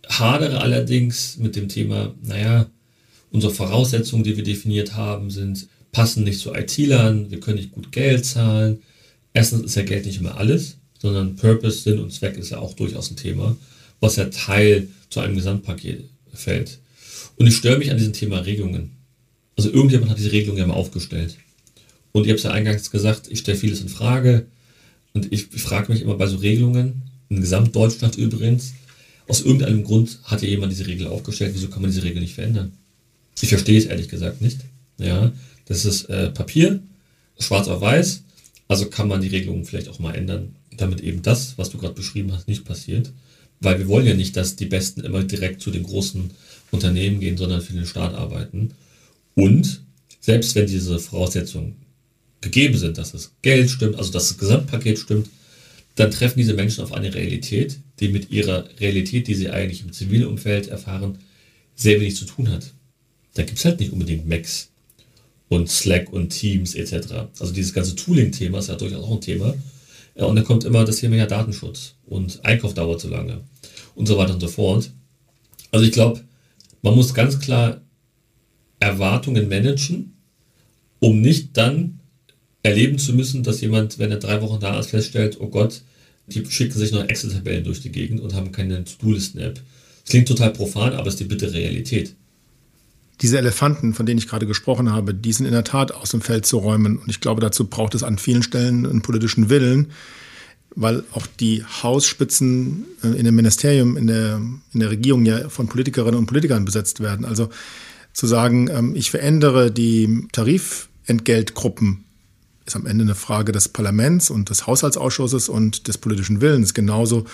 hadere 0.09 0.63
allerdings 0.63 1.37
mit 1.37 1.55
dem 1.55 1.69
Thema, 1.69 2.15
naja, 2.23 2.67
unsere 3.31 3.53
Voraussetzungen, 3.53 4.25
die 4.25 4.39
wir 4.39 4.45
definiert 4.45 4.95
haben, 4.95 5.31
sind, 5.31 5.69
passen 5.97 6.25
nicht 6.25 6.41
zu 6.41 6.53
IT-Lern, 6.53 7.31
wir 7.31 7.41
können 7.41 7.57
nicht 7.57 7.73
gut 7.73 7.91
Geld 7.91 8.27
zahlen. 8.27 8.83
Erstens 9.33 9.63
ist 9.63 9.77
ja 9.77 9.83
Geld 9.83 10.05
nicht 10.05 10.21
immer 10.21 10.37
alles, 10.37 10.77
sondern 11.01 11.37
Purpose, 11.37 11.79
Sinn 11.79 12.01
und 12.01 12.13
Zweck 12.13 12.37
ist 12.37 12.51
ja 12.51 12.59
auch 12.59 12.75
durchaus 12.75 13.11
ein 13.11 13.17
Thema, 13.17 13.57
was 13.99 14.17
ja 14.17 14.27
Teil 14.27 14.89
zu 15.09 15.21
einem 15.21 15.37
Gesamtpaket 15.37 16.05
fällt. 16.35 16.81
Und 17.37 17.47
ich 17.47 17.57
störe 17.57 17.79
mich 17.79 17.91
an 17.91 17.97
diesem 17.97 18.13
Thema 18.13 18.41
Regelungen. 18.41 18.91
Also 19.57 19.71
irgendjemand 19.71 20.11
hat 20.11 20.19
diese 20.19 20.33
Regelung 20.33 20.59
ja 20.59 20.67
mal 20.67 20.75
aufgestellt. 20.75 21.39
Und 22.13 22.25
ich 22.25 22.29
habe 22.29 22.37
es 22.37 22.43
ja 22.45 22.51
eingangs 22.51 22.91
gesagt, 22.91 23.29
ich 23.31 23.39
stelle 23.39 23.57
vieles 23.57 23.81
in 23.81 23.89
Frage. 23.89 24.45
Und 25.15 25.33
ich, 25.33 25.47
frage 25.47 25.91
mich 25.91 26.03
immer 26.03 26.19
bei 26.19 26.27
so 26.27 26.37
Regelungen, 26.37 27.05
in 27.31 27.41
Gesamtdeutschland 27.41 28.19
übrigens, 28.19 28.75
aus 29.29 29.41
irgendeinem 29.41 29.83
Grund 29.83 30.19
hat 30.25 30.43
ja 30.43 30.49
jemand 30.49 30.73
diese 30.73 30.87
Regel 30.87 31.07
aufgestellt, 31.07 31.53
wieso 31.55 31.69
kann 31.69 31.81
man 31.81 31.91
diese 31.91 32.03
Regel 32.03 32.21
nicht 32.21 32.35
verändern? 32.35 32.73
Ich 33.41 33.49
verstehe 33.49 33.79
es 33.79 33.87
ehrlich 33.87 34.11
gesagt 34.11 34.43
nicht. 34.43 34.61
Ja, 34.99 35.33
das 35.67 35.85
ist 35.85 36.05
äh, 36.07 36.31
Papier, 36.31 36.81
schwarz 37.39 37.69
auf 37.69 37.81
weiß, 37.81 38.23
also 38.69 38.87
kann 38.87 39.09
man 39.09 39.21
die 39.21 39.29
Regelungen 39.29 39.65
vielleicht 39.65 39.89
auch 39.89 39.99
mal 39.99 40.15
ändern, 40.15 40.57
damit 40.77 41.01
eben 41.01 41.23
das, 41.23 41.57
was 41.57 41.71
du 41.71 41.79
gerade 41.79 41.95
beschrieben 41.95 42.33
hast, 42.33 42.49
nicht 42.49 42.65
passiert. 42.65 43.13
Weil 43.61 43.79
wir 43.79 43.89
wollen 43.89 44.07
ja 44.07 44.15
nicht, 44.15 44.37
dass 44.37 44.57
die 44.57 44.67
Besten 44.67 45.01
immer 45.01 45.23
direkt 45.23 45.63
zu 45.63 45.71
den 45.71 45.85
großen 45.85 46.31
Unternehmen 46.71 47.21
gehen, 47.21 47.37
sondern 47.37 47.63
für 47.63 47.73
den 47.73 47.87
Staat 47.87 48.15
arbeiten. 48.15 48.75
Und 49.35 49.83
selbst 50.21 50.55
wenn 50.55 50.67
diese 50.67 50.99
Voraussetzungen 50.99 51.77
gegeben 52.41 52.77
sind, 52.77 52.99
dass 52.99 53.13
das 53.13 53.33
Geld 53.43 53.71
stimmt, 53.71 53.97
also 53.97 54.13
dass 54.13 54.29
das 54.29 54.39
Gesamtpaket 54.39 54.99
stimmt, 54.99 55.31
dann 55.95 56.11
treffen 56.11 56.39
diese 56.39 56.53
Menschen 56.53 56.85
auf 56.85 56.93
eine 56.93 57.15
Realität, 57.15 57.79
die 58.01 58.09
mit 58.09 58.31
ihrer 58.31 58.69
Realität, 58.79 59.27
die 59.29 59.35
sie 59.35 59.49
eigentlich 59.49 59.83
im 59.83 59.93
zivilen 59.93 60.27
Umfeld 60.27 60.69
erfahren, 60.69 61.19
sehr 61.75 61.99
wenig 62.01 62.17
zu 62.17 62.27
tun 62.27 62.51
hat. 62.51 62.73
Da 63.35 63.43
gibt 63.43 63.59
es 63.59 63.65
halt 63.65 63.81
nicht 63.81 63.93
unbedingt 63.93 64.29
Macs 64.29 64.69
und 65.49 65.71
Slack 65.71 66.13
und 66.13 66.31
Teams 66.31 66.75
etc. 66.75 67.29
Also 67.39 67.53
dieses 67.53 67.73
ganze 67.73 67.95
Tooling-Thema 67.95 68.59
ist 68.59 68.69
ja 68.69 68.75
durchaus 68.75 69.05
auch 69.05 69.13
ein 69.13 69.21
Thema. 69.21 69.55
Ja, 70.17 70.25
und 70.25 70.37
dann 70.37 70.45
kommt 70.45 70.65
immer 70.65 70.85
das 70.85 70.97
Thema 70.97 71.17
ja 71.17 71.27
Datenschutz 71.27 71.95
und 72.07 72.45
Einkauf 72.45 72.75
dauert 72.75 73.01
zu 73.01 73.09
lange 73.09 73.43
und 73.95 74.07
so 74.07 74.17
weiter 74.17 74.35
und 74.35 74.41
so 74.41 74.49
fort. 74.49 74.91
Also 75.71 75.85
ich 75.85 75.93
glaube, 75.93 76.21
man 76.83 76.95
muss 76.95 77.15
ganz 77.15 77.39
klar 77.39 77.83
Erwartungen 78.81 79.49
managen, 79.49 80.17
um 81.01 81.21
nicht 81.21 81.57
dann 81.57 82.01
erleben 82.63 82.99
zu 82.99 83.13
müssen, 83.13 83.43
dass 83.43 83.61
jemand, 83.61 83.99
wenn 83.99 84.11
er 84.11 84.19
drei 84.19 84.41
Wochen 84.43 84.61
da 84.61 84.79
ist, 84.79 84.91
feststellt, 84.91 85.39
oh 85.41 85.49
Gott, 85.49 85.83
die 86.27 86.45
schicken 86.47 86.79
sich 86.79 86.93
noch 86.93 87.09
Excel-Tabellen 87.09 87.65
durch 87.65 87.81
die 87.81 87.93
Gegend 87.93 88.21
und 88.21 88.35
haben 88.35 88.53
keine 88.53 88.85
To-Do-Listen-App. 88.85 89.61
Klingt 90.07 90.29
total 90.29 90.53
profan, 90.53 90.95
aber 90.95 91.07
es 91.07 91.15
ist 91.15 91.21
die 91.21 91.25
bittere 91.25 91.53
Realität. 91.53 92.15
Diese 93.23 93.39
Elefanten, 93.39 93.95
von 93.95 94.05
denen 94.05 94.19
ich 94.19 94.29
gerade 94.29 94.47
gesprochen 94.47 94.93
habe, 94.93 95.15
die 95.15 95.33
sind 95.33 95.47
in 95.47 95.53
der 95.53 95.65
Tat 95.65 95.93
aus 95.93 96.11
dem 96.11 96.21
Feld 96.21 96.45
zu 96.45 96.59
räumen. 96.59 96.99
Und 96.99 97.09
ich 97.09 97.21
glaube, 97.21 97.41
dazu 97.41 97.67
braucht 97.67 97.95
es 97.95 98.03
an 98.03 98.19
vielen 98.19 98.43
Stellen 98.43 98.87
einen 98.87 99.03
politischen 99.03 99.49
Willen, 99.49 99.93
weil 100.75 101.03
auch 101.13 101.27
die 101.27 101.65
Hausspitzen 101.65 102.85
äh, 103.03 103.09
in 103.09 103.25
dem 103.25 103.35
Ministerium, 103.35 103.97
in 103.97 104.07
der, 104.07 104.41
in 104.73 104.81
der 104.81 104.91
Regierung 104.91 105.25
ja 105.25 105.49
von 105.49 105.69
Politikerinnen 105.69 106.19
und 106.19 106.27
Politikern 106.27 106.67
besetzt 106.67 107.01
werden. 107.01 107.25
Also 107.25 107.49
zu 108.13 108.27
sagen, 108.27 108.69
ähm, 108.71 108.95
ich 108.95 109.11
verändere 109.11 109.71
die 109.71 110.29
Tarifentgeltgruppen, 110.33 112.05
ist 112.67 112.77
am 112.77 112.87
Ende 112.87 113.05
eine 113.05 113.15
Frage 113.15 113.53
des 113.53 113.69
Parlaments 113.69 114.29
und 114.29 114.51
des 114.51 114.67
Haushaltsausschusses 114.67 115.49
und 115.49 115.89
des 115.89 115.99
politischen 115.99 116.41
Willens. 116.41 116.75
Genauso 116.75 117.25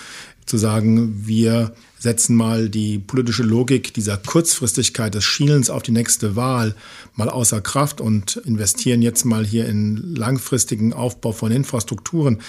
zu 0.45 0.57
sagen, 0.57 1.25
wir 1.25 1.73
setzen 1.99 2.35
mal 2.35 2.69
die 2.69 2.99
politische 2.99 3.43
Logik 3.43 3.93
dieser 3.93 4.17
Kurzfristigkeit 4.17 5.15
des 5.15 5.23
Schielens 5.23 5.69
auf 5.69 5.83
die 5.83 5.91
nächste 5.91 6.35
Wahl 6.35 6.75
mal 7.15 7.29
außer 7.29 7.61
Kraft 7.61 8.01
und 8.01 8.35
investieren 8.37 9.01
jetzt 9.01 9.23
mal 9.23 9.45
hier 9.45 9.67
in 9.67 10.15
langfristigen 10.15 10.93
Aufbau 10.93 11.31
von 11.31 11.51
Infrastrukturen. 11.51 12.41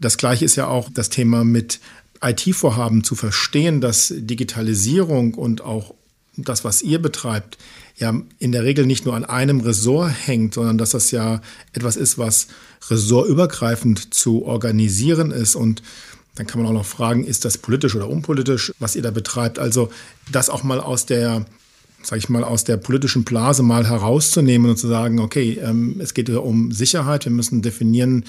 Das 0.00 0.16
gleiche 0.16 0.44
ist 0.44 0.56
ja 0.56 0.68
auch 0.68 0.88
das 0.92 1.08
Thema 1.10 1.44
mit 1.44 1.80
IT-Vorhaben 2.22 3.02
zu 3.04 3.16
verstehen, 3.16 3.80
dass 3.80 4.12
Digitalisierung 4.16 5.34
und 5.34 5.60
auch 5.60 5.94
das, 6.36 6.64
was 6.64 6.82
ihr 6.82 7.00
betreibt, 7.00 7.58
ja 7.96 8.14
in 8.38 8.52
der 8.52 8.64
Regel 8.64 8.86
nicht 8.86 9.04
nur 9.04 9.14
an 9.14 9.24
einem 9.24 9.60
Ressort 9.60 10.12
hängt, 10.26 10.54
sondern 10.54 10.78
dass 10.78 10.90
das 10.90 11.10
ja 11.10 11.40
etwas 11.72 11.96
ist, 11.96 12.18
was 12.18 12.48
ressortübergreifend 12.90 14.14
zu 14.14 14.44
organisieren 14.44 15.30
ist. 15.30 15.54
Und 15.54 15.82
dann 16.34 16.46
kann 16.46 16.60
man 16.60 16.68
auch 16.68 16.74
noch 16.74 16.86
fragen, 16.86 17.24
ist 17.24 17.44
das 17.44 17.58
politisch 17.58 17.94
oder 17.94 18.08
unpolitisch, 18.08 18.72
was 18.78 18.96
ihr 18.96 19.02
da 19.02 19.10
betreibt? 19.10 19.58
Also 19.58 19.90
das 20.32 20.50
auch 20.50 20.62
mal 20.62 20.80
aus 20.80 21.06
der 21.06 21.46
sage 22.06 22.18
ich 22.18 22.28
mal, 22.28 22.44
aus 22.44 22.64
der 22.64 22.76
politischen 22.76 23.24
Blase 23.24 23.62
mal 23.62 23.88
herauszunehmen 23.88 24.70
und 24.70 24.76
zu 24.76 24.88
sagen, 24.88 25.18
okay, 25.20 25.58
ähm, 25.62 25.96
es 25.98 26.14
geht 26.14 26.28
um 26.30 26.72
Sicherheit, 26.72 27.24
wir 27.24 27.32
müssen 27.32 27.62
definieren, 27.62 28.24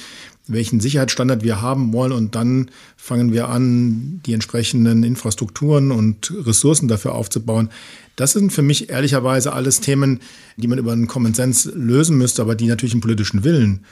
welchen 0.47 0.79
Sicherheitsstandard 0.79 1.43
wir 1.43 1.61
haben 1.61 1.91
wollen 1.91 2.11
und 2.11 2.35
dann 2.35 2.69
fangen 2.95 3.33
wir 3.33 3.49
an, 3.49 4.21
die 4.25 4.33
entsprechenden 4.33 5.03
Infrastrukturen 5.03 5.91
und 5.91 6.33
Ressourcen 6.45 6.87
dafür 6.87 7.15
aufzubauen. 7.15 7.69
Das 8.15 8.31
sind 8.31 8.53
für 8.53 8.61
mich 8.61 8.89
ehrlicherweise 8.89 9.53
alles 9.53 9.81
Themen, 9.81 10.19
die 10.57 10.67
man 10.67 10.77
über 10.77 10.93
einen 10.93 11.07
Common 11.07 11.33
Sense 11.33 11.71
lösen 11.71 12.17
müsste, 12.17 12.41
aber 12.41 12.55
die 12.55 12.67
natürlich 12.67 12.93
einen 12.93 13.01
politischen 13.01 13.43
Willen 13.43 13.83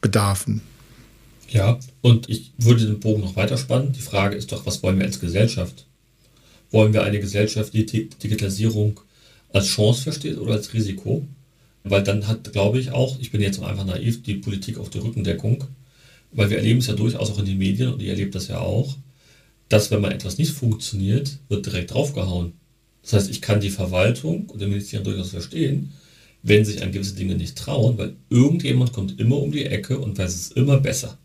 bedarfen. 0.00 0.60
Ja, 1.52 1.78
und 2.00 2.28
ich 2.28 2.52
würde 2.58 2.86
den 2.86 3.00
Bogen 3.00 3.20
noch 3.20 3.36
weiterspannen. 3.36 3.92
Die 3.92 4.00
Frage 4.00 4.36
ist 4.36 4.52
doch, 4.52 4.64
was 4.66 4.82
wollen 4.82 4.98
wir 4.98 5.06
als 5.06 5.20
Gesellschaft? 5.20 5.86
Wollen 6.70 6.92
wir 6.92 7.04
eine 7.04 7.20
Gesellschaft, 7.20 7.74
die 7.74 7.84
Digitalisierung 7.84 9.00
als 9.52 9.66
Chance 9.66 10.02
versteht 10.02 10.38
oder 10.38 10.54
als 10.54 10.72
Risiko? 10.72 11.26
Weil 11.84 12.02
dann 12.02 12.26
hat, 12.26 12.52
glaube 12.52 12.78
ich, 12.78 12.92
auch, 12.92 13.18
ich 13.20 13.30
bin 13.30 13.42
jetzt 13.42 13.62
einfach 13.62 13.84
naiv, 13.84 14.22
die 14.22 14.34
Politik 14.34 14.78
auf 14.78 14.88
der 14.88 15.04
Rückendeckung 15.04 15.64
weil 16.32 16.50
wir 16.50 16.56
erleben 16.58 16.80
es 16.80 16.86
ja 16.86 16.94
durchaus 16.94 17.30
auch 17.30 17.38
in 17.38 17.46
den 17.46 17.58
Medien 17.58 17.92
und 17.92 18.02
ihr 18.02 18.10
erlebt 18.10 18.34
das 18.34 18.48
ja 18.48 18.58
auch, 18.58 18.96
dass 19.68 19.90
wenn 19.90 20.00
mal 20.00 20.12
etwas 20.12 20.38
nicht 20.38 20.52
funktioniert, 20.52 21.38
wird 21.48 21.66
direkt 21.66 21.92
draufgehauen. 21.92 22.54
Das 23.02 23.14
heißt, 23.14 23.30
ich 23.30 23.40
kann 23.40 23.60
die 23.60 23.70
Verwaltung 23.70 24.48
und 24.48 24.60
den 24.60 24.70
Ministerium 24.70 25.04
durchaus 25.04 25.30
verstehen, 25.30 25.92
wenn 26.42 26.64
sich 26.64 26.82
an 26.82 26.92
gewisse 26.92 27.14
Dinge 27.14 27.36
nicht 27.36 27.56
trauen, 27.56 27.98
weil 27.98 28.16
irgendjemand 28.30 28.92
kommt 28.92 29.18
immer 29.20 29.36
um 29.36 29.52
die 29.52 29.64
Ecke 29.64 29.98
und 29.98 30.18
weiß 30.18 30.34
es 30.34 30.50
immer 30.52 30.78
besser. 30.78 31.18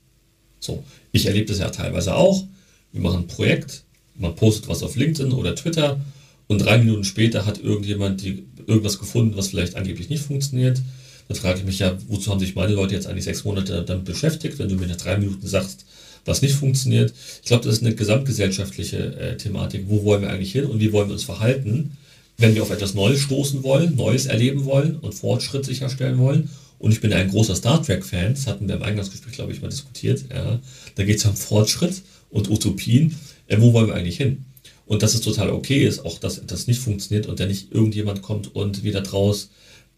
So, 0.60 0.84
ich 1.12 1.26
erlebe 1.26 1.48
das 1.48 1.60
ja 1.60 1.70
teilweise 1.70 2.16
auch. 2.16 2.44
Wir 2.92 3.02
machen 3.02 3.22
ein 3.22 3.28
Projekt, 3.28 3.84
man 4.16 4.36
postet 4.36 4.68
was 4.68 4.84
auf 4.84 4.96
LinkedIn 4.96 5.32
oder 5.34 5.56
Twitter 5.56 6.00
und 6.48 6.60
drei 6.60 6.78
Minuten 6.78 7.04
später 7.04 7.46
hat 7.46 7.62
irgendjemand 7.62 8.24
die, 8.24 8.46
irgendwas 8.66 9.00
gefunden, 9.00 9.38
was 9.38 9.50
vielleicht 9.50 9.76
angeblich 9.76 10.10
nicht 10.10 10.24
funktioniert. 10.24 10.82
Da 11.28 11.36
frage 11.36 11.60
ich 11.60 11.66
mich 11.66 11.80
ja, 11.80 11.98
wozu 12.08 12.32
haben 12.32 12.40
sich 12.40 12.56
meine 12.56 12.74
Leute 12.74 12.96
jetzt 12.96 13.08
eigentlich 13.08 13.26
sechs 13.26 13.44
Monate 13.44 13.84
damit 13.84 14.06
beschäftigt, 14.06 14.60
wenn 14.60 14.70
du 14.70 14.76
mir 14.76 14.88
nach 14.88 14.96
drei 14.96 15.18
Minuten 15.18 15.46
sagst, 15.46 15.86
was 16.24 16.42
nicht 16.42 16.56
funktioniert. 16.56 17.14
Ich 17.42 17.48
glaube, 17.48 17.64
das 17.66 17.76
ist 17.76 17.84
eine 17.84 17.96
gesamtgesellschaftliche 17.96 18.98
äh, 19.16 19.38
Thematik. 19.38 19.86
Wo 19.88 20.04
wollen 20.04 20.22
wir 20.22 20.30
eigentlich 20.30 20.52
hin 20.52 20.66
und 20.66 20.80
wie 20.80 20.92
wollen 20.92 21.10
wir 21.10 21.14
uns 21.14 21.24
verhalten, 21.24 21.98
wenn 22.38 22.56
wir 22.56 22.62
auf 22.62 22.70
etwas 22.70 22.94
Neues 22.94 23.20
stoßen 23.22 23.64
wollen, 23.64 23.96
Neues 23.96 24.26
erleben 24.26 24.66
wollen 24.66 24.98
und 24.98 25.16
Fortschritt 25.16 25.66
sicherstellen 25.66 26.18
wollen? 26.18 26.50
Und 26.80 26.92
ich 26.92 27.02
bin 27.02 27.12
ein 27.14 27.30
großer 27.30 27.56
Star 27.56 27.82
Trek-Fan, 27.82 28.36
das 28.36 28.48
hatten 28.48 28.68
wir 28.68 28.76
im 28.76 28.84
Eingangsgespräch, 28.84 29.34
glaube 29.34 29.52
ich, 29.52 29.62
mal 29.62 29.70
diskutiert. 29.70 30.26
Ja. 30.30 30.60
Da 30.96 31.04
geht 31.04 31.18
es 31.18 31.26
um 31.26 31.36
Fortschritt 31.36 32.04
und 32.30 32.50
Utopien. 32.50 33.16
Äh, 33.48 33.60
wo 33.60 33.74
wollen 33.74 33.88
wir 33.88 33.96
eigentlich 33.96 34.18
hin? 34.18 34.46
Und 34.86 35.04
dass 35.04 35.16
es 35.16 35.22
total 35.22 35.50
okay 35.50 35.86
ist, 35.86 36.06
auch 36.06 36.18
dass 36.20 36.46
das 36.46 36.68
nicht 36.68 36.80
funktioniert 36.80 37.28
und 37.28 37.40
da 37.40 37.46
nicht 37.46 37.72
irgendjemand 37.72 38.22
kommt 38.22 38.56
und 38.56 38.84
wieder 38.84 39.02
draus 39.02 39.50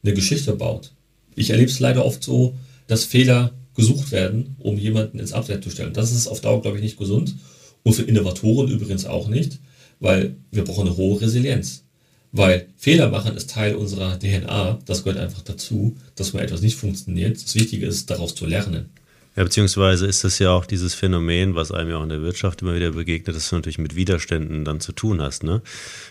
eine 0.03 0.13
Geschichte 0.13 0.53
baut. 0.55 0.93
Ich 1.35 1.51
erlebe 1.51 1.69
es 1.69 1.79
leider 1.79 2.05
oft 2.05 2.23
so, 2.23 2.55
dass 2.87 3.05
Fehler 3.05 3.51
gesucht 3.75 4.11
werden, 4.11 4.55
um 4.59 4.77
jemanden 4.77 5.19
ins 5.19 5.33
Abseits 5.33 5.63
zu 5.63 5.69
stellen. 5.69 5.93
Das 5.93 6.11
ist 6.11 6.27
auf 6.27 6.41
Dauer, 6.41 6.61
glaube 6.61 6.77
ich, 6.77 6.83
nicht 6.83 6.97
gesund. 6.97 7.35
Und 7.83 7.93
für 7.93 8.03
Innovatoren 8.03 8.69
übrigens 8.69 9.05
auch 9.05 9.27
nicht, 9.27 9.59
weil 9.99 10.35
wir 10.51 10.63
brauchen 10.63 10.87
eine 10.87 10.97
hohe 10.97 11.21
Resilienz. 11.21 11.83
Weil 12.31 12.67
Fehler 12.75 13.09
machen 13.09 13.35
ist 13.35 13.49
Teil 13.49 13.75
unserer 13.75 14.19
DNA. 14.19 14.79
Das 14.85 15.03
gehört 15.03 15.19
einfach 15.19 15.41
dazu, 15.41 15.95
dass 16.19 16.33
mal 16.33 16.43
etwas 16.43 16.61
nicht 16.61 16.75
funktioniert. 16.75 17.41
Das 17.41 17.55
Wichtige 17.55 17.85
ist, 17.85 18.09
daraus 18.09 18.35
zu 18.35 18.45
lernen. 18.45 18.89
Ja, 19.35 19.43
beziehungsweise 19.43 20.05
ist 20.07 20.23
das 20.23 20.39
ja 20.39 20.51
auch 20.51 20.65
dieses 20.65 20.95
Phänomen, 20.95 21.55
was 21.55 21.71
einem 21.71 21.91
ja 21.91 21.97
auch 21.97 22.03
in 22.03 22.09
der 22.09 22.21
Wirtschaft 22.21 22.61
immer 22.61 22.75
wieder 22.75 22.91
begegnet, 22.91 23.35
dass 23.35 23.49
du 23.49 23.55
natürlich 23.55 23.77
mit 23.77 23.95
Widerständen 23.95 24.65
dann 24.65 24.81
zu 24.81 24.91
tun 24.91 25.21
hast. 25.21 25.43
Ne? 25.43 25.61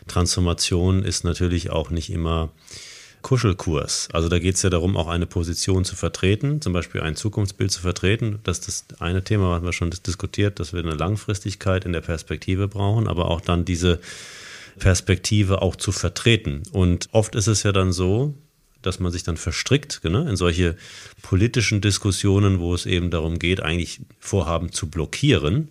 Transformation 0.07 1.03
ist 1.03 1.25
natürlich 1.25 1.71
auch 1.71 1.91
nicht 1.91 2.11
immer 2.11 2.51
Kuschelkurs. 3.23 4.09
Also 4.13 4.29
da 4.29 4.39
geht 4.39 4.55
es 4.55 4.63
ja 4.63 4.71
darum, 4.71 4.97
auch 4.97 5.09
eine 5.09 5.27
Position 5.27 5.85
zu 5.85 5.97
vertreten, 5.97 6.63
zum 6.63 6.73
Beispiel 6.73 7.01
ein 7.01 7.17
Zukunftsbild 7.17 7.71
zu 7.71 7.81
vertreten. 7.81 8.39
Das 8.45 8.61
ist 8.61 8.93
das 8.93 9.01
eine 9.01 9.25
Thema, 9.25 9.51
was 9.51 9.63
wir 9.63 9.73
schon 9.73 9.91
diskutiert, 9.91 10.61
dass 10.61 10.73
wir 10.73 10.81
eine 10.81 10.95
Langfristigkeit 10.95 11.85
in 11.85 11.93
der 11.93 12.01
Perspektive 12.01 12.69
brauchen, 12.69 13.09
aber 13.09 13.31
auch 13.31 13.41
dann 13.41 13.65
diese 13.65 14.01
Perspektive 14.79 15.61
auch 15.61 15.77
zu 15.77 15.93
vertreten. 15.93 16.63
Und 16.73 17.09
oft 17.13 17.35
ist 17.35 17.49
es 17.49 17.65
ja 17.65 17.73
dann 17.73 17.93
so, 17.93 18.35
dass 18.83 19.01
man 19.01 19.13
sich 19.13 19.23
dann 19.23 19.37
verstrickt 19.37 20.01
ne, 20.05 20.27
in 20.29 20.37
solche 20.37 20.77
politischen 21.23 21.81
Diskussionen, 21.81 22.61
wo 22.61 22.75
es 22.75 22.87
eben 22.87 23.11
darum 23.11 23.39
geht, 23.39 23.61
eigentlich 23.61 24.01
Vorhaben 24.21 24.73
zu 24.73 24.89
blockieren. 24.89 25.69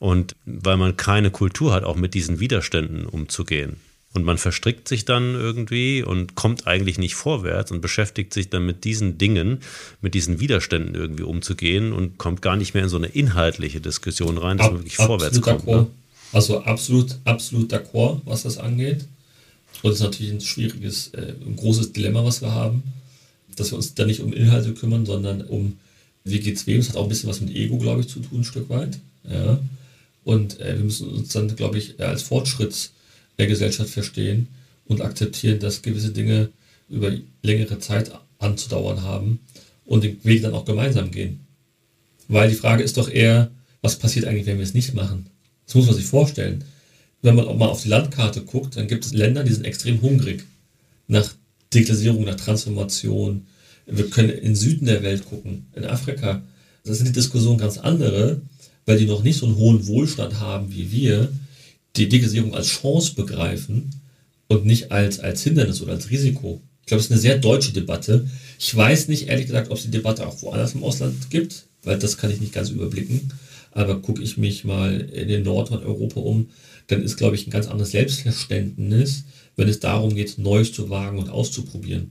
Und 0.00 0.36
weil 0.44 0.76
man 0.76 0.96
keine 0.96 1.30
Kultur 1.30 1.72
hat, 1.72 1.84
auch 1.84 1.96
mit 1.96 2.14
diesen 2.14 2.40
Widerständen 2.40 3.06
umzugehen. 3.06 3.76
Und 4.14 4.24
man 4.24 4.38
verstrickt 4.38 4.86
sich 4.86 5.04
dann 5.04 5.34
irgendwie 5.34 6.04
und 6.04 6.36
kommt 6.36 6.68
eigentlich 6.68 6.98
nicht 6.98 7.16
vorwärts 7.16 7.72
und 7.72 7.80
beschäftigt 7.80 8.32
sich 8.32 8.48
dann 8.48 8.64
mit 8.64 8.84
diesen 8.84 9.18
Dingen, 9.18 9.58
mit 10.00 10.14
diesen 10.14 10.38
Widerständen 10.38 10.94
irgendwie 10.94 11.24
umzugehen 11.24 11.92
und 11.92 12.16
kommt 12.16 12.40
gar 12.40 12.56
nicht 12.56 12.74
mehr 12.74 12.84
in 12.84 12.88
so 12.88 12.96
eine 12.96 13.08
inhaltliche 13.08 13.80
Diskussion 13.80 14.38
rein, 14.38 14.58
dass 14.58 14.66
Ab, 14.66 14.72
man 14.72 14.82
wirklich 14.82 14.96
vorwärts 14.96 15.40
kommt. 15.40 15.66
Ne? 15.66 15.88
Also 16.32 16.62
absolut, 16.62 17.16
absolut 17.24 17.72
d'accord, 17.72 18.20
was 18.24 18.44
das 18.44 18.58
angeht. 18.58 19.06
Und 19.84 19.90
es 19.90 19.98
ist 19.98 20.02
natürlich 20.02 20.32
ein 20.32 20.40
schwieriges, 20.40 21.08
äh, 21.08 21.34
ein 21.46 21.56
großes 21.56 21.92
Dilemma, 21.92 22.24
was 22.24 22.40
wir 22.40 22.52
haben, 22.52 22.84
dass 23.54 23.70
wir 23.70 23.76
uns 23.76 23.92
da 23.92 24.06
nicht 24.06 24.20
um 24.20 24.32
Inhalte 24.32 24.72
kümmern, 24.72 25.04
sondern 25.04 25.42
um, 25.42 25.76
wie 26.24 26.40
geht's 26.40 26.66
wem. 26.66 26.80
Es 26.80 26.88
hat 26.88 26.96
auch 26.96 27.02
ein 27.02 27.10
bisschen 27.10 27.28
was 27.28 27.42
mit 27.42 27.54
Ego, 27.54 27.76
glaube 27.76 28.00
ich, 28.00 28.08
zu 28.08 28.20
tun, 28.20 28.40
ein 28.40 28.44
Stück 28.44 28.70
weit. 28.70 28.98
Ja. 29.30 29.60
Und 30.24 30.58
äh, 30.58 30.78
wir 30.78 30.84
müssen 30.84 31.10
uns 31.10 31.34
dann, 31.34 31.54
glaube 31.54 31.76
ich, 31.76 32.00
als 32.00 32.22
Fortschritts 32.22 32.92
der 33.38 33.46
Gesellschaft 33.46 33.90
verstehen 33.90 34.48
und 34.86 35.02
akzeptieren, 35.02 35.60
dass 35.60 35.82
gewisse 35.82 36.12
Dinge 36.12 36.48
über 36.88 37.12
längere 37.42 37.78
Zeit 37.78 38.10
anzudauern 38.38 39.02
haben 39.02 39.40
und 39.84 40.02
den 40.02 40.24
Weg 40.24 40.40
dann 40.40 40.54
auch 40.54 40.64
gemeinsam 40.64 41.10
gehen. 41.10 41.40
Weil 42.28 42.48
die 42.48 42.56
Frage 42.56 42.82
ist 42.82 42.96
doch 42.96 43.10
eher, 43.10 43.50
was 43.82 43.98
passiert 43.98 44.24
eigentlich, 44.24 44.46
wenn 44.46 44.56
wir 44.56 44.64
es 44.64 44.72
nicht 44.72 44.94
machen? 44.94 45.26
Das 45.66 45.74
muss 45.74 45.84
man 45.84 45.94
sich 45.94 46.06
vorstellen. 46.06 46.64
Wenn 47.24 47.36
man 47.36 47.48
auch 47.48 47.56
mal 47.56 47.68
auf 47.68 47.82
die 47.82 47.88
Landkarte 47.88 48.42
guckt, 48.42 48.76
dann 48.76 48.86
gibt 48.86 49.06
es 49.06 49.14
Länder, 49.14 49.44
die 49.44 49.52
sind 49.54 49.64
extrem 49.64 50.02
hungrig 50.02 50.44
nach 51.06 51.34
Digitalisierung, 51.72 52.22
nach 52.22 52.34
Transformation. 52.34 53.46
Wir 53.86 54.10
können 54.10 54.28
in 54.28 54.54
Süden 54.54 54.84
der 54.84 55.02
Welt 55.02 55.24
gucken, 55.24 55.64
in 55.74 55.86
Afrika. 55.86 56.42
Das 56.84 56.98
sind 56.98 57.08
die 57.08 57.14
Diskussionen 57.14 57.56
ganz 57.56 57.78
andere, 57.78 58.42
weil 58.84 58.98
die 58.98 59.06
noch 59.06 59.22
nicht 59.22 59.38
so 59.38 59.46
einen 59.46 59.56
hohen 59.56 59.86
Wohlstand 59.86 60.38
haben 60.38 60.70
wie 60.70 60.92
wir, 60.92 61.32
die 61.96 62.10
Digitalisierung 62.10 62.54
als 62.54 62.66
Chance 62.66 63.14
begreifen 63.14 63.88
und 64.48 64.66
nicht 64.66 64.92
als, 64.92 65.18
als 65.18 65.42
Hindernis 65.42 65.80
oder 65.80 65.94
als 65.94 66.10
Risiko. 66.10 66.60
Ich 66.82 66.88
glaube, 66.88 67.00
es 67.00 67.06
ist 67.06 67.12
eine 67.12 67.20
sehr 67.22 67.38
deutsche 67.38 67.72
Debatte. 67.72 68.28
Ich 68.58 68.76
weiß 68.76 69.08
nicht, 69.08 69.28
ehrlich 69.28 69.46
gesagt, 69.46 69.70
ob 69.70 69.78
es 69.78 69.84
die 69.84 69.90
Debatte 69.90 70.26
auch 70.26 70.42
woanders 70.42 70.74
im 70.74 70.84
Ausland 70.84 71.30
gibt, 71.30 71.64
weil 71.84 71.98
das 71.98 72.18
kann 72.18 72.30
ich 72.30 72.42
nicht 72.42 72.52
ganz 72.52 72.68
überblicken. 72.68 73.32
Aber 73.70 74.02
gucke 74.02 74.22
ich 74.22 74.36
mich 74.36 74.64
mal 74.64 75.00
in 75.00 75.28
den 75.28 75.42
Nord- 75.42 75.70
und 75.70 75.82
Europa 75.82 76.20
um, 76.20 76.48
dann 76.86 77.02
ist, 77.02 77.16
glaube 77.16 77.36
ich, 77.36 77.46
ein 77.46 77.50
ganz 77.50 77.66
anderes 77.66 77.92
Selbstverständnis, 77.92 79.24
wenn 79.56 79.68
es 79.68 79.80
darum 79.80 80.14
geht, 80.14 80.38
Neues 80.38 80.72
zu 80.72 80.90
wagen 80.90 81.18
und 81.18 81.30
auszuprobieren. 81.30 82.10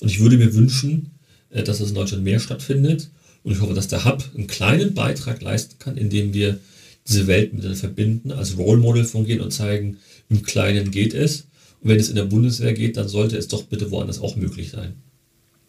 Und 0.00 0.10
ich 0.10 0.20
würde 0.20 0.38
mir 0.38 0.54
wünschen, 0.54 1.10
äh, 1.50 1.62
dass 1.62 1.80
es 1.80 1.90
in 1.90 1.94
Deutschland 1.94 2.24
mehr 2.24 2.40
stattfindet. 2.40 3.10
Und 3.42 3.52
ich 3.52 3.60
hoffe, 3.60 3.74
dass 3.74 3.88
der 3.88 4.04
Hub 4.04 4.24
einen 4.34 4.46
kleinen 4.46 4.94
Beitrag 4.94 5.42
leisten 5.42 5.78
kann, 5.78 5.96
indem 5.96 6.32
wir 6.32 6.58
diese 7.06 7.26
Welt 7.26 7.52
miteinander 7.52 7.78
verbinden, 7.78 8.32
als 8.32 8.56
Role 8.56 8.80
Model 8.80 9.04
fungieren 9.04 9.42
und 9.42 9.50
zeigen, 9.50 9.98
im 10.30 10.42
Kleinen 10.42 10.90
geht 10.90 11.12
es. 11.12 11.46
Und 11.80 11.90
wenn 11.90 12.00
es 12.00 12.08
in 12.08 12.16
der 12.16 12.24
Bundeswehr 12.24 12.72
geht, 12.72 12.96
dann 12.96 13.08
sollte 13.08 13.36
es 13.36 13.48
doch 13.48 13.64
bitte 13.64 13.90
woanders 13.90 14.20
auch 14.20 14.36
möglich 14.36 14.70
sein. 14.70 14.94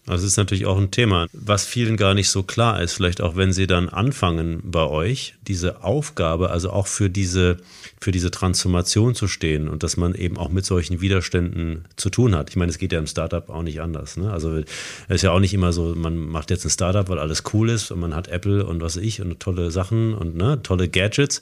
Also 0.07 0.23
das 0.23 0.33
ist 0.33 0.37
natürlich 0.37 0.67
auch 0.67 0.77
ein 0.77 0.91
Thema, 0.91 1.27
was 1.33 1.65
vielen 1.65 1.97
gar 1.97 2.13
nicht 2.13 2.29
so 2.29 2.43
klar 2.43 2.81
ist. 2.81 2.93
Vielleicht 2.93 3.21
auch, 3.21 3.35
wenn 3.35 3.51
sie 3.51 3.65
dann 3.65 3.89
anfangen 3.89 4.61
bei 4.63 4.85
euch, 4.85 5.33
diese 5.47 5.83
Aufgabe, 5.83 6.51
also 6.51 6.69
auch 6.69 6.85
für 6.85 7.09
diese, 7.09 7.57
für 7.99 8.11
diese 8.11 8.29
Transformation 8.29 9.15
zu 9.15 9.27
stehen 9.27 9.67
und 9.67 9.81
dass 9.81 9.97
man 9.97 10.13
eben 10.13 10.37
auch 10.37 10.49
mit 10.49 10.63
solchen 10.63 11.01
Widerständen 11.01 11.85
zu 11.95 12.11
tun 12.11 12.35
hat. 12.35 12.51
Ich 12.51 12.55
meine, 12.55 12.69
es 12.69 12.77
geht 12.77 12.91
ja 12.91 12.99
im 12.99 13.07
Startup 13.07 13.49
auch 13.49 13.63
nicht 13.63 13.81
anders. 13.81 14.15
Ne? 14.15 14.31
Also 14.31 14.57
es 14.57 14.65
ist 15.07 15.23
ja 15.23 15.31
auch 15.31 15.39
nicht 15.39 15.55
immer 15.55 15.73
so, 15.73 15.95
man 15.95 16.17
macht 16.17 16.51
jetzt 16.51 16.65
ein 16.65 16.69
Startup, 16.69 17.09
weil 17.09 17.17
alles 17.17 17.43
cool 17.53 17.69
ist 17.69 17.89
und 17.89 17.99
man 17.99 18.15
hat 18.15 18.27
Apple 18.27 18.63
und 18.63 18.81
was 18.81 18.97
weiß 18.97 19.03
ich 19.03 19.21
und 19.21 19.39
tolle 19.39 19.71
Sachen 19.71 20.13
und 20.13 20.35
ne, 20.35 20.61
tolle 20.61 20.87
Gadgets 20.87 21.41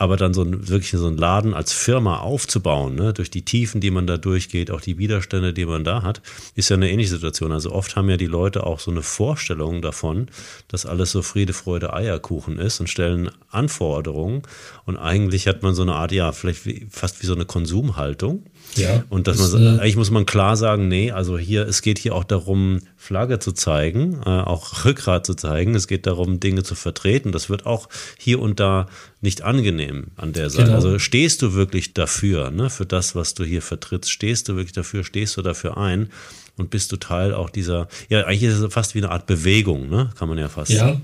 aber 0.00 0.16
dann 0.16 0.32
so 0.32 0.42
ein, 0.42 0.66
wirklich 0.66 0.92
so 0.92 1.06
einen 1.06 1.18
Laden 1.18 1.52
als 1.52 1.74
Firma 1.74 2.20
aufzubauen, 2.20 2.94
ne, 2.94 3.12
durch 3.12 3.30
die 3.30 3.44
Tiefen, 3.44 3.82
die 3.82 3.90
man 3.90 4.06
da 4.06 4.16
durchgeht, 4.16 4.70
auch 4.70 4.80
die 4.80 4.96
Widerstände, 4.96 5.52
die 5.52 5.66
man 5.66 5.84
da 5.84 6.02
hat, 6.02 6.22
ist 6.54 6.70
ja 6.70 6.76
eine 6.76 6.90
ähnliche 6.90 7.10
Situation. 7.10 7.52
Also 7.52 7.70
oft 7.72 7.96
haben 7.96 8.08
ja 8.08 8.16
die 8.16 8.24
Leute 8.24 8.64
auch 8.64 8.80
so 8.80 8.90
eine 8.90 9.02
Vorstellung 9.02 9.82
davon, 9.82 10.28
dass 10.68 10.86
alles 10.86 11.10
so 11.10 11.20
Friede, 11.20 11.52
Freude, 11.52 11.92
Eierkuchen 11.92 12.58
ist 12.58 12.80
und 12.80 12.88
stellen 12.88 13.30
Anforderungen 13.50 14.40
und 14.86 14.96
eigentlich 14.96 15.46
hat 15.46 15.62
man 15.62 15.74
so 15.74 15.82
eine 15.82 15.96
Art, 15.96 16.12
ja, 16.12 16.32
vielleicht 16.32 16.64
wie, 16.64 16.86
fast 16.88 17.20
wie 17.20 17.26
so 17.26 17.34
eine 17.34 17.44
Konsumhaltung. 17.44 18.46
Ja, 18.76 19.04
und 19.08 19.26
dass 19.26 19.38
das, 19.38 19.52
man, 19.52 19.78
äh, 19.78 19.80
eigentlich 19.80 19.96
muss 19.96 20.10
man 20.10 20.26
klar 20.26 20.56
sagen, 20.56 20.88
nee, 20.88 21.10
also 21.10 21.38
hier, 21.38 21.66
es 21.66 21.82
geht 21.82 21.98
hier 21.98 22.14
auch 22.14 22.24
darum, 22.24 22.80
Flagge 22.96 23.38
zu 23.38 23.52
zeigen, 23.52 24.20
äh, 24.24 24.28
auch 24.28 24.84
Rückgrat 24.84 25.26
zu 25.26 25.34
zeigen. 25.34 25.74
Es 25.74 25.86
geht 25.86 26.06
darum, 26.06 26.40
Dinge 26.40 26.62
zu 26.62 26.74
vertreten. 26.74 27.32
Das 27.32 27.50
wird 27.50 27.66
auch 27.66 27.88
hier 28.18 28.40
und 28.40 28.60
da 28.60 28.88
nicht 29.20 29.42
angenehm 29.42 30.08
an 30.16 30.32
der 30.32 30.50
Seite. 30.50 30.66
Genau. 30.66 30.76
Also 30.76 30.98
stehst 30.98 31.42
du 31.42 31.54
wirklich 31.54 31.94
dafür, 31.94 32.50
ne, 32.50 32.70
für 32.70 32.86
das, 32.86 33.14
was 33.14 33.34
du 33.34 33.44
hier 33.44 33.62
vertrittst? 33.62 34.10
Stehst 34.10 34.48
du 34.48 34.56
wirklich 34.56 34.72
dafür? 34.72 35.04
Stehst 35.04 35.36
du 35.36 35.42
dafür 35.42 35.76
ein? 35.76 36.08
Und 36.56 36.70
bist 36.70 36.92
du 36.92 36.96
Teil 36.96 37.32
auch 37.32 37.48
dieser, 37.48 37.88
ja, 38.08 38.24
eigentlich 38.24 38.42
ist 38.42 38.58
es 38.58 38.72
fast 38.72 38.94
wie 38.94 38.98
eine 38.98 39.10
Art 39.10 39.26
Bewegung, 39.26 39.88
ne? 39.88 40.10
Kann 40.18 40.28
man 40.28 40.36
ja 40.36 40.48
fast 40.48 40.70
ja, 40.70 41.00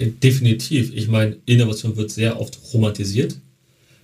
definitiv. 0.00 0.92
Ich 0.92 1.08
meine, 1.08 1.36
Innovation 1.46 1.96
wird 1.96 2.10
sehr 2.10 2.40
oft 2.40 2.58
romantisiert 2.72 3.36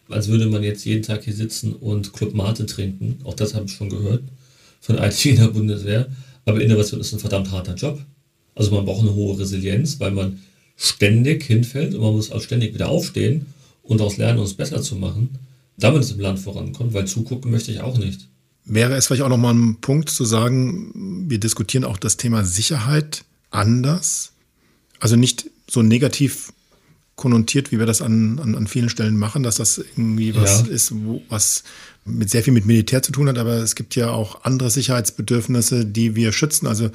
als 0.08 0.28
würde 0.28 0.46
man 0.46 0.62
jetzt 0.62 0.84
jeden 0.84 1.02
Tag 1.02 1.24
hier 1.24 1.34
sitzen 1.34 1.72
und 1.72 2.12
Club 2.12 2.34
Mate 2.34 2.66
trinken. 2.66 3.18
Auch 3.24 3.34
das 3.34 3.54
habe 3.54 3.66
ich 3.66 3.72
schon 3.72 3.88
gehört 3.88 4.22
von 4.80 4.98
IT 5.02 5.24
in 5.26 5.36
der 5.36 5.48
Bundeswehr. 5.48 6.08
Aber 6.44 6.60
Innovation 6.60 7.00
ist 7.00 7.12
ein 7.12 7.20
verdammt 7.20 7.50
harter 7.50 7.74
Job. 7.74 8.00
Also 8.54 8.70
man 8.70 8.84
braucht 8.84 9.00
eine 9.00 9.14
hohe 9.14 9.38
Resilienz, 9.38 9.98
weil 9.98 10.10
man 10.10 10.40
ständig 10.76 11.44
hinfällt 11.44 11.94
und 11.94 12.02
man 12.02 12.12
muss 12.12 12.30
auch 12.30 12.42
ständig 12.42 12.74
wieder 12.74 12.88
aufstehen 12.88 13.46
und 13.82 13.98
daraus 13.98 14.16
lernen, 14.16 14.38
uns 14.38 14.54
besser 14.54 14.82
zu 14.82 14.96
machen, 14.96 15.30
damit 15.76 16.02
es 16.02 16.12
im 16.12 16.20
Land 16.20 16.38
vorankommt, 16.38 16.94
weil 16.94 17.06
zugucken 17.06 17.50
möchte 17.50 17.72
ich 17.72 17.80
auch 17.80 17.98
nicht. 17.98 18.28
Wäre 18.64 18.94
es 18.94 19.06
vielleicht 19.06 19.22
auch 19.22 19.28
nochmal 19.28 19.54
ein 19.54 19.80
Punkt 19.80 20.08
zu 20.08 20.24
sagen, 20.24 21.26
wir 21.28 21.38
diskutieren 21.38 21.84
auch 21.84 21.98
das 21.98 22.16
Thema 22.16 22.44
Sicherheit 22.44 23.24
anders. 23.50 24.32
Also 25.00 25.16
nicht 25.16 25.50
so 25.68 25.82
negativ 25.82 26.52
konnotiert, 27.16 27.70
wie 27.70 27.78
wir 27.78 27.86
das 27.86 28.02
an, 28.02 28.38
an, 28.38 28.54
an 28.54 28.66
vielen 28.66 28.88
Stellen 28.88 29.16
machen, 29.16 29.42
dass 29.42 29.56
das 29.56 29.78
irgendwie 29.78 30.34
was 30.34 30.66
ja. 30.66 30.72
ist, 30.72 30.92
wo, 31.04 31.22
was 31.28 31.62
mit 32.04 32.28
sehr 32.28 32.42
viel 32.42 32.52
mit 32.52 32.66
Militär 32.66 33.02
zu 33.02 33.12
tun 33.12 33.28
hat, 33.28 33.38
aber 33.38 33.54
es 33.54 33.76
gibt 33.76 33.94
ja 33.96 34.10
auch 34.10 34.44
andere 34.44 34.70
Sicherheitsbedürfnisse, 34.70 35.86
die 35.86 36.16
wir 36.16 36.32
schützen. 36.32 36.66
Also 36.66 36.90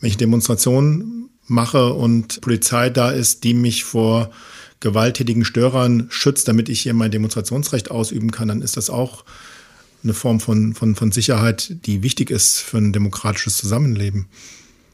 wenn 0.00 0.10
ich 0.10 0.16
Demonstrationen 0.16 1.28
mache 1.46 1.92
und 1.92 2.40
Polizei 2.40 2.88
da 2.88 3.10
ist, 3.10 3.44
die 3.44 3.54
mich 3.54 3.84
vor 3.84 4.30
gewalttätigen 4.80 5.44
Störern 5.44 6.06
schützt, 6.10 6.48
damit 6.48 6.68
ich 6.68 6.82
hier 6.82 6.94
mein 6.94 7.10
Demonstrationsrecht 7.10 7.90
ausüben 7.90 8.30
kann, 8.30 8.48
dann 8.48 8.62
ist 8.62 8.76
das 8.76 8.90
auch 8.90 9.24
eine 10.02 10.14
Form 10.14 10.40
von, 10.40 10.74
von, 10.74 10.94
von 10.94 11.12
Sicherheit, 11.12 11.76
die 11.86 12.02
wichtig 12.02 12.30
ist 12.30 12.60
für 12.60 12.78
ein 12.78 12.92
demokratisches 12.92 13.56
Zusammenleben. 13.56 14.26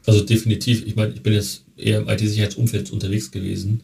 Also 0.07 0.25
definitiv. 0.25 0.87
Ich 0.87 0.97
meine, 0.97 1.13
ich 1.13 1.23
bin 1.23 1.33
jetzt 1.33 1.65
eher 1.77 2.01
im 2.01 2.09
IT-Sicherheitsumfeld 2.09 2.91
unterwegs 2.91 3.31
gewesen 3.31 3.83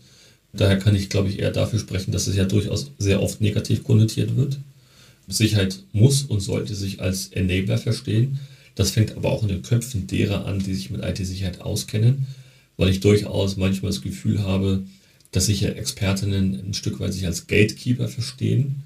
Daher 0.57 0.79
kann 0.79 0.95
ich, 0.95 1.09
glaube 1.09 1.29
ich, 1.29 1.39
eher 1.39 1.51
dafür 1.51 1.79
sprechen, 1.79 2.13
dass 2.13 2.27
es 2.27 2.37
ja 2.37 2.45
durchaus 2.45 2.93
sehr 2.99 3.23
oft 3.23 3.41
negativ 3.41 3.85
konnotiert 3.85 4.37
wird. 4.37 4.59
Sicherheit 5.29 5.83
muss 5.93 6.23
und 6.23 6.41
sollte 6.41 6.75
sich 6.75 7.01
als 7.01 7.29
Enabler 7.29 7.79
verstehen. 7.79 8.39
Das 8.75 8.91
fängt 8.91 9.17
aber 9.17 9.31
auch 9.31 9.43
in 9.43 9.49
den 9.49 9.63
Köpfen 9.63 10.07
derer 10.07 10.47
an, 10.47 10.61
die 10.61 10.75
sich 10.75 10.91
mit 10.91 11.03
IT-Sicherheit 11.03 11.61
auskennen, 11.61 12.27
weil 12.77 12.91
ich 12.91 13.01
durchaus 13.01 13.57
manchmal 13.57 13.91
das 13.91 14.03
Gefühl 14.03 14.43
habe, 14.43 14.85
dass 15.33 15.47
sich 15.47 15.63
ja 15.63 15.71
Expertinnen 15.71 16.55
ein 16.55 16.75
Stück 16.75 17.01
weit 17.01 17.13
sich 17.13 17.27
als 17.27 17.47
Gatekeeper 17.47 18.09
verstehen. 18.09 18.83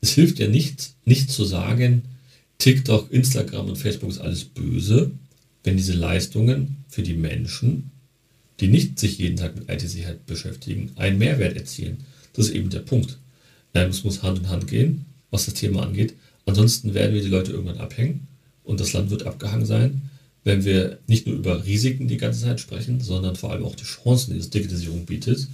Es 0.00 0.12
hilft 0.12 0.38
ja 0.38 0.46
nicht, 0.46 0.92
nicht 1.04 1.30
zu 1.30 1.44
sagen, 1.44 2.02
TikTok, 2.58 3.10
Instagram 3.10 3.68
und 3.68 3.76
Facebook 3.76 4.10
ist 4.10 4.20
alles 4.20 4.44
böse, 4.44 5.10
wenn 5.64 5.76
diese 5.76 5.94
Leistungen 5.94 6.76
für 6.88 7.02
die 7.02 7.14
Menschen 7.14 7.89
die 8.60 8.68
nicht 8.68 8.98
sich 8.98 9.18
jeden 9.18 9.36
Tag 9.36 9.56
mit 9.56 9.68
IT-Sicherheit 9.68 10.26
beschäftigen, 10.26 10.92
einen 10.96 11.18
Mehrwert 11.18 11.56
erzielen. 11.56 12.04
Das 12.34 12.46
ist 12.46 12.54
eben 12.54 12.70
der 12.70 12.80
Punkt. 12.80 13.18
Es 13.72 14.04
muss 14.04 14.22
Hand 14.22 14.38
in 14.38 14.48
Hand 14.48 14.66
gehen, 14.66 15.06
was 15.30 15.46
das 15.46 15.54
Thema 15.54 15.82
angeht. 15.82 16.14
Ansonsten 16.46 16.94
werden 16.94 17.14
wir 17.14 17.22
die 17.22 17.28
Leute 17.28 17.52
irgendwann 17.52 17.78
abhängen 17.78 18.26
und 18.64 18.80
das 18.80 18.92
Land 18.92 19.10
wird 19.10 19.24
abgehangen 19.24 19.66
sein, 19.66 20.02
wenn 20.44 20.64
wir 20.64 20.98
nicht 21.06 21.26
nur 21.26 21.36
über 21.36 21.64
Risiken 21.64 22.08
die 22.08 22.16
ganze 22.16 22.42
Zeit 22.42 22.60
sprechen, 22.60 23.00
sondern 23.00 23.36
vor 23.36 23.52
allem 23.52 23.64
auch 23.64 23.76
die 23.76 23.84
Chancen, 23.84 24.32
die 24.32 24.38
das 24.38 24.50
Digitalisierung 24.50 25.06
bietet. 25.06 25.48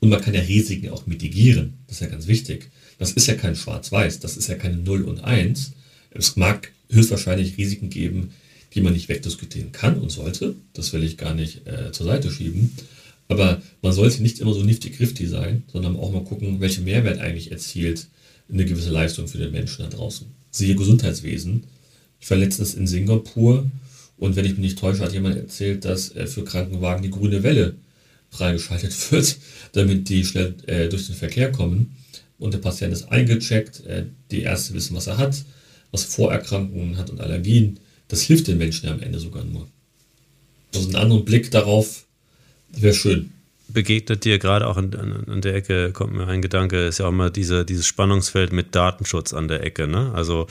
Und 0.00 0.10
man 0.10 0.20
kann 0.20 0.34
ja 0.34 0.40
Risiken 0.40 0.90
auch 0.90 1.06
mitigieren. 1.06 1.74
Das 1.86 1.96
ist 1.96 2.00
ja 2.00 2.06
ganz 2.06 2.26
wichtig. 2.28 2.70
Das 2.98 3.12
ist 3.12 3.26
ja 3.26 3.34
kein 3.34 3.56
Schwarz-Weiß, 3.56 4.20
das 4.20 4.36
ist 4.36 4.48
ja 4.48 4.54
keine 4.54 4.76
0 4.76 5.02
und 5.02 5.24
1. 5.24 5.72
Es 6.10 6.36
mag 6.36 6.72
höchstwahrscheinlich 6.90 7.58
Risiken 7.58 7.90
geben, 7.90 8.30
die 8.74 8.80
man 8.80 8.92
nicht 8.92 9.08
wegdiskutieren 9.08 9.72
kann 9.72 9.98
und 9.98 10.10
sollte. 10.10 10.54
Das 10.72 10.92
will 10.92 11.02
ich 11.02 11.16
gar 11.16 11.34
nicht 11.34 11.66
äh, 11.66 11.92
zur 11.92 12.06
Seite 12.06 12.30
schieben. 12.30 12.72
Aber 13.28 13.60
man 13.82 13.92
sollte 13.92 14.22
nicht 14.22 14.38
immer 14.40 14.54
so 14.54 14.62
nifty-grifty 14.62 15.26
sein, 15.26 15.62
sondern 15.70 15.96
auch 15.96 16.12
mal 16.12 16.24
gucken, 16.24 16.60
welchen 16.60 16.84
Mehrwert 16.84 17.18
eigentlich 17.18 17.50
erzielt 17.52 18.06
eine 18.50 18.64
gewisse 18.64 18.90
Leistung 18.90 19.28
für 19.28 19.38
den 19.38 19.52
Menschen 19.52 19.82
da 19.82 19.94
draußen. 19.94 20.26
Siehe 20.50 20.74
Gesundheitswesen. 20.74 21.64
Ich 22.20 22.30
war 22.30 22.38
letztens 22.38 22.74
in 22.74 22.86
Singapur 22.86 23.70
Und 24.16 24.34
wenn 24.34 24.44
ich 24.44 24.52
mich 24.52 24.60
nicht 24.60 24.78
täusche, 24.78 25.02
hat 25.02 25.12
jemand 25.12 25.36
erzählt, 25.36 25.84
dass 25.84 26.14
äh, 26.16 26.26
für 26.26 26.44
Krankenwagen 26.44 27.02
die 27.02 27.10
grüne 27.10 27.42
Welle 27.42 27.76
freigeschaltet 28.30 28.94
wird, 29.12 29.36
damit 29.72 30.08
die 30.08 30.24
schnell 30.24 30.54
äh, 30.66 30.88
durch 30.88 31.06
den 31.06 31.14
Verkehr 31.14 31.52
kommen. 31.52 31.94
Und 32.38 32.54
der 32.54 32.58
Patient 32.58 32.92
ist 32.92 33.10
eingecheckt, 33.10 33.84
äh, 33.86 34.06
die 34.30 34.42
Ärzte 34.42 34.74
wissen, 34.74 34.96
was 34.96 35.06
er 35.06 35.18
hat, 35.18 35.44
was 35.90 36.04
Vorerkrankungen 36.04 36.96
hat 36.96 37.10
und 37.10 37.20
Allergien. 37.20 37.78
Das 38.08 38.22
hilft 38.22 38.46
den 38.46 38.58
Menschen 38.58 38.86
ja 38.86 38.92
am 38.92 39.00
Ende 39.00 39.18
sogar 39.18 39.44
nur. 39.44 39.68
Also 40.74 40.88
einen 40.88 40.96
anderen 40.96 41.24
Blick 41.24 41.50
darauf 41.50 42.04
wäre 42.72 42.94
schön 42.94 43.32
begegnet 43.68 44.24
dir 44.24 44.38
gerade 44.38 44.66
auch 44.66 44.76
an, 44.76 44.94
an, 44.94 45.24
an, 45.28 45.40
der 45.42 45.54
Ecke, 45.54 45.92
kommt 45.92 46.14
mir 46.14 46.26
ein 46.26 46.42
Gedanke, 46.42 46.86
ist 46.86 46.98
ja 46.98 47.06
auch 47.06 47.10
immer 47.10 47.30
diese, 47.30 47.64
dieses 47.64 47.86
Spannungsfeld 47.86 48.52
mit 48.52 48.74
Datenschutz 48.74 49.34
an 49.34 49.46
der 49.46 49.62
Ecke. 49.62 49.86
Ne? 49.86 50.12
Also 50.14 50.46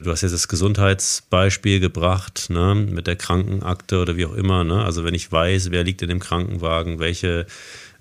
du 0.00 0.10
hast 0.10 0.22
jetzt 0.22 0.32
das 0.32 0.48
Gesundheitsbeispiel 0.48 1.80
gebracht, 1.80 2.50
ne? 2.50 2.74
mit 2.74 3.08
der 3.08 3.16
Krankenakte 3.16 4.00
oder 4.00 4.16
wie 4.16 4.26
auch 4.26 4.34
immer. 4.34 4.62
Ne? 4.64 4.84
Also 4.84 5.04
wenn 5.04 5.14
ich 5.14 5.30
weiß, 5.30 5.70
wer 5.72 5.82
liegt 5.82 6.02
in 6.02 6.08
dem 6.08 6.20
Krankenwagen, 6.20 7.00
welche 7.00 7.46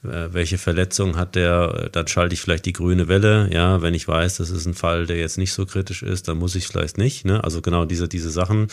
welche 0.04 0.58
Verletzung 0.58 1.16
hat 1.16 1.36
der, 1.36 1.90
dann 1.92 2.08
schalte 2.08 2.34
ich 2.34 2.42
vielleicht 2.42 2.66
die 2.66 2.74
grüne 2.74 3.08
Welle. 3.08 3.50
Ja, 3.54 3.82
wenn 3.84 3.94
ich 3.94 4.08
weiß, 4.08 4.38
das 4.38 4.50
ist 4.50 4.66
ein 4.66 4.74
Fall, 4.74 5.06
der 5.06 5.18
jetzt 5.18 5.38
nicht 5.38 5.54
so 5.54 5.66
kritisch 5.66 6.02
ist, 6.02 6.28
dann 6.28 6.38
muss 6.38 6.56
ich 6.56 6.68
vielleicht 6.68 6.98
nicht. 6.98 7.26
Ne? 7.26 7.44
Also 7.44 7.62
genau 7.62 7.86
diese, 7.86 8.08
diese 8.08 8.32
Sachen. 8.32 8.68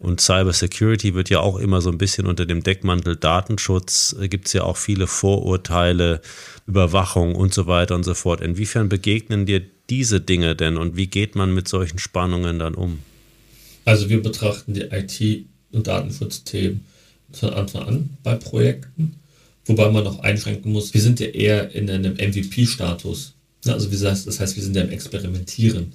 Und 0.00 0.20
Cyber 0.20 0.52
Security 0.52 1.14
wird 1.14 1.30
ja 1.30 1.38
auch 1.40 1.58
immer 1.58 1.80
so 1.80 1.90
ein 1.90 1.98
bisschen 1.98 2.26
unter 2.26 2.44
dem 2.44 2.62
Deckmantel 2.62 3.16
Datenschutz, 3.16 4.16
äh, 4.20 4.28
gibt 4.28 4.48
es 4.48 4.52
ja 4.52 4.64
auch 4.64 4.76
viele 4.76 5.06
Vorurteile, 5.06 6.20
Überwachung 6.66 7.36
und 7.36 7.54
so 7.54 7.66
weiter 7.66 7.94
und 7.94 8.02
so 8.02 8.14
fort. 8.14 8.40
Inwiefern 8.40 8.88
begegnen 8.88 9.46
dir 9.46 9.62
diese 9.90 10.20
Dinge 10.20 10.56
denn 10.56 10.76
und 10.76 10.96
wie 10.96 11.06
geht 11.06 11.36
man 11.36 11.54
mit 11.54 11.68
solchen 11.68 11.98
Spannungen 11.98 12.58
dann 12.58 12.74
um? 12.74 12.98
Also 13.84 14.08
wir 14.08 14.22
betrachten 14.22 14.74
die 14.74 14.82
IT- 14.82 15.46
und 15.72 15.86
Datenschutzthemen 15.86 16.84
von 17.32 17.50
Anfang 17.50 17.82
an 17.82 18.10
bei 18.22 18.34
Projekten, 18.36 19.16
wobei 19.66 19.90
man 19.90 20.04
noch 20.04 20.20
einschränken 20.20 20.72
muss, 20.72 20.94
wir 20.94 21.00
sind 21.00 21.20
ja 21.20 21.26
eher 21.26 21.74
in 21.74 21.90
einem 21.90 22.14
MVP-Status. 22.14 23.32
Also 23.66 23.88
wie 23.88 23.92
gesagt, 23.92 24.26
das 24.26 24.40
heißt, 24.40 24.56
wir 24.56 24.62
sind 24.62 24.76
ja 24.76 24.82
im 24.82 24.90
Experimentieren. 24.90 25.92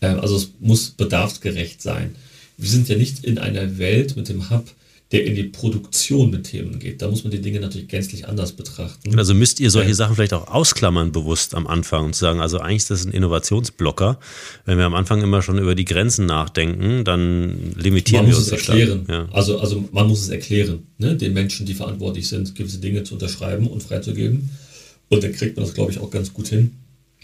Ähm, 0.00 0.20
also 0.20 0.36
es 0.36 0.50
muss 0.60 0.90
bedarfsgerecht 0.90 1.82
sein 1.82 2.14
wir 2.56 2.68
sind 2.68 2.88
ja 2.88 2.96
nicht 2.96 3.24
in 3.24 3.38
einer 3.38 3.78
Welt 3.78 4.16
mit 4.16 4.28
dem 4.28 4.50
Hub, 4.50 4.66
der 5.12 5.24
in 5.24 5.36
die 5.36 5.44
Produktion 5.44 6.30
mit 6.30 6.44
Themen 6.44 6.80
geht. 6.80 7.00
Da 7.00 7.08
muss 7.08 7.22
man 7.22 7.30
die 7.30 7.40
Dinge 7.40 7.60
natürlich 7.60 7.86
gänzlich 7.86 8.26
anders 8.26 8.52
betrachten. 8.52 9.16
Also 9.16 9.34
müsst 9.34 9.60
ihr 9.60 9.70
solche 9.70 9.94
Sachen 9.94 10.16
vielleicht 10.16 10.34
auch 10.34 10.48
ausklammern 10.48 11.12
bewusst 11.12 11.54
am 11.54 11.68
Anfang 11.68 12.06
und 12.06 12.16
sagen, 12.16 12.40
also 12.40 12.58
eigentlich 12.58 12.78
ist 12.78 12.90
das 12.90 13.06
ein 13.06 13.12
Innovationsblocker. 13.12 14.18
Wenn 14.64 14.78
wir 14.78 14.84
am 14.84 14.94
Anfang 14.94 15.22
immer 15.22 15.42
schon 15.42 15.58
über 15.58 15.76
die 15.76 15.84
Grenzen 15.84 16.26
nachdenken, 16.26 17.04
dann 17.04 17.74
limitieren 17.76 18.24
man 18.24 18.32
wir 18.32 18.36
uns 18.36 18.46
es 18.46 18.52
erklären. 18.52 19.06
Ja. 19.08 19.28
Also, 19.30 19.60
also 19.60 19.88
man 19.92 20.08
muss 20.08 20.22
es 20.22 20.28
erklären, 20.28 20.86
ne? 20.98 21.14
den 21.14 21.34
Menschen, 21.34 21.66
die 21.66 21.74
verantwortlich 21.74 22.26
sind, 22.26 22.56
gewisse 22.56 22.78
Dinge 22.78 23.04
zu 23.04 23.14
unterschreiben 23.14 23.68
und 23.68 23.84
freizugeben. 23.84 24.50
Und 25.08 25.22
dann 25.22 25.32
kriegt 25.32 25.56
man 25.56 25.64
das, 25.64 25.74
glaube 25.74 25.92
ich, 25.92 26.00
auch 26.00 26.10
ganz 26.10 26.32
gut 26.32 26.48
hin, 26.48 26.72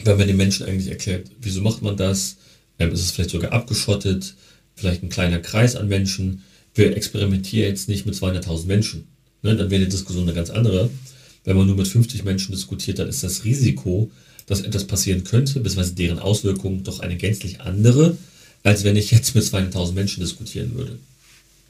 wenn 0.05 0.17
man 0.17 0.29
den 0.29 0.37
Menschen 0.37 0.67
eigentlich 0.67 0.89
erklärt, 0.89 1.27
wieso 1.41 1.61
macht 1.63 1.83
man 1.83 1.97
das? 1.97 2.37
Ähm, 2.79 2.93
ist 2.93 3.01
es 3.01 3.11
vielleicht 3.11 3.31
sogar 3.31 3.53
abgeschottet? 3.53 4.35
vielleicht 4.75 5.03
ein 5.03 5.09
kleiner 5.09 5.39
Kreis 5.39 5.77
an 5.77 5.89
Menschen. 5.89 6.43
Wir 6.75 6.97
experimentieren 6.97 7.69
jetzt 7.69 7.89
nicht 7.89 8.07
mit 8.07 8.15
200.000 8.15 8.67
Menschen. 8.67 9.09
Ne? 9.43 9.57
Dann 9.57 9.71
wäre 9.71 9.85
die 9.85 9.91
Diskussion 9.91 10.25
eine 10.25 10.35
ganz 10.35 10.51
andere. 10.51 10.91
Wenn 11.45 11.57
man 11.57 11.67
nur 11.67 11.77
mit 11.77 11.89
50 11.89 12.25
Menschen 12.25 12.53
diskutiert, 12.53 12.99
dann 12.99 13.09
ist 13.09 13.23
das 13.23 13.45
Risiko, 13.45 14.11
dass 14.47 14.63
etwas 14.63 14.87
passieren 14.87 15.25
könnte, 15.25 15.61
beziehungsweise 15.61 15.95
deren 15.95 16.19
Auswirkungen 16.19 16.85
doch 16.85 17.01
eine 17.01 17.17
gänzlich 17.17 17.61
andere, 17.61 18.17
als 18.63 18.85
wenn 18.85 18.97
ich 18.97 19.11
jetzt 19.11 19.35
mit 19.35 19.45
200.000 19.45 19.93
Menschen 19.93 20.21
diskutieren 20.21 20.75
würde. 20.75 20.99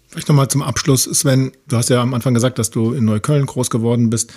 Vielleicht 0.08 0.28
nochmal 0.28 0.48
zum 0.48 0.62
Abschluss, 0.62 1.04
Sven. 1.04 1.52
Du 1.68 1.76
hast 1.76 1.88
ja 1.88 2.02
am 2.02 2.12
Anfang 2.12 2.34
gesagt, 2.34 2.58
dass 2.58 2.70
du 2.70 2.92
in 2.92 3.06
Neukölln 3.06 3.46
groß 3.46 3.70
geworden 3.70 4.10
bist. 4.10 4.32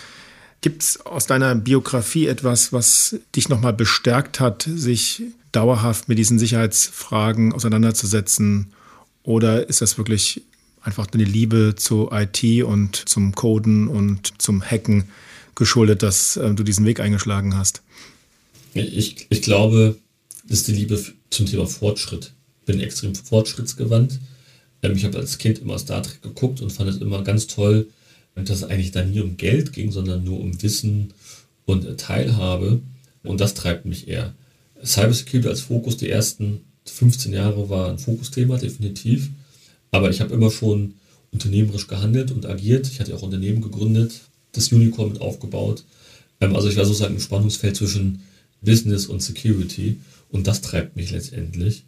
Gibt 0.61 0.82
es 0.82 1.05
aus 1.05 1.28
deiner 1.28 1.53
Biografie 1.53 2.28
etwas, 2.28 2.72
was 2.72 3.18
dich 3.36 3.49
nochmal 3.49 3.74
bestärkt 3.74 4.39
hat, 4.39 4.68
sich 4.74 5.24
dauerhaft 5.51 6.07
mit 6.07 6.18
diesen 6.18 6.39
Sicherheitsfragen 6.39 7.51
auseinanderzusetzen? 7.51 8.72
Oder 9.24 9.68
ist 9.68 9.82
das 9.82 9.97
wirklich 9.97 10.43
einfach 10.86 11.07
eine 11.11 11.23
Liebe 11.23 11.73
zu 11.75 12.09
IT 12.11 12.63
und 12.63 12.95
zum 13.09 13.33
Coden 13.33 13.88
und 13.88 14.41
zum 14.41 14.61
Hacken 14.61 15.05
geschuldet, 15.55 16.03
dass 16.03 16.38
äh, 16.38 16.53
du 16.53 16.63
diesen 16.63 16.86
Weg 16.86 16.99
eingeschlagen 16.99 17.57
hast? 17.57 17.81
Ich, 18.73 19.27
ich 19.29 19.41
glaube, 19.41 19.97
das 20.47 20.59
ist 20.59 20.67
die 20.67 20.73
Liebe 20.73 21.03
zum 21.29 21.45
Thema 21.45 21.65
Fortschritt. 21.65 22.33
Ich 22.59 22.65
bin 22.65 22.79
extrem 22.79 23.15
fortschrittsgewandt. 23.15 24.19
Ähm, 24.83 24.95
ich 24.95 25.05
habe 25.05 25.17
als 25.17 25.38
Kind 25.38 25.59
immer 25.59 25.79
Star 25.79 26.03
Trek 26.03 26.21
geguckt 26.21 26.61
und 26.61 26.71
fand 26.71 26.89
es 26.89 26.97
immer 26.97 27.23
ganz 27.23 27.47
toll, 27.47 27.88
dass 28.36 28.57
es 28.57 28.63
eigentlich 28.63 28.91
da 28.91 29.03
nie 29.03 29.21
um 29.21 29.38
Geld 29.38 29.73
ging, 29.73 29.91
sondern 29.91 30.23
nur 30.23 30.39
um 30.39 30.61
Wissen 30.61 31.13
und 31.65 31.97
Teilhabe. 31.97 32.81
Und 33.23 33.41
das 33.41 33.53
treibt 33.53 33.86
mich 33.86 34.07
eher. 34.07 34.36
Cybersecurity 34.83 35.47
als 35.47 35.61
Fokus 35.61 35.97
die 35.97 36.09
ersten 36.09 36.61
15 36.86 37.33
Jahre 37.33 37.69
war 37.69 37.89
ein 37.89 37.97
Fokusthema, 37.97 38.57
definitiv. 38.57 39.29
Aber 39.95 40.09
ich 40.09 40.19
habe 40.19 40.33
immer 40.33 40.51
schon 40.51 40.95
unternehmerisch 41.31 41.87
gehandelt 41.87 42.29
und 42.29 42.45
agiert. 42.45 42.85
Ich 42.87 42.99
hatte 42.99 43.15
auch 43.15 43.21
Unternehmen 43.21 43.61
gegründet, 43.61 44.19
das 44.51 44.69
Unicorn 44.73 45.13
mit 45.13 45.21
aufgebaut. 45.21 45.85
Ähm, 46.41 46.53
also 46.53 46.67
ich 46.67 46.75
war 46.75 46.83
sozusagen 46.83 47.15
im 47.15 47.21
Spannungsfeld 47.21 47.77
zwischen 47.77 48.21
Business 48.61 49.05
und 49.05 49.21
Security. 49.21 49.97
Und 50.29 50.47
das 50.47 50.59
treibt 50.59 50.97
mich 50.97 51.11
letztendlich, 51.11 51.85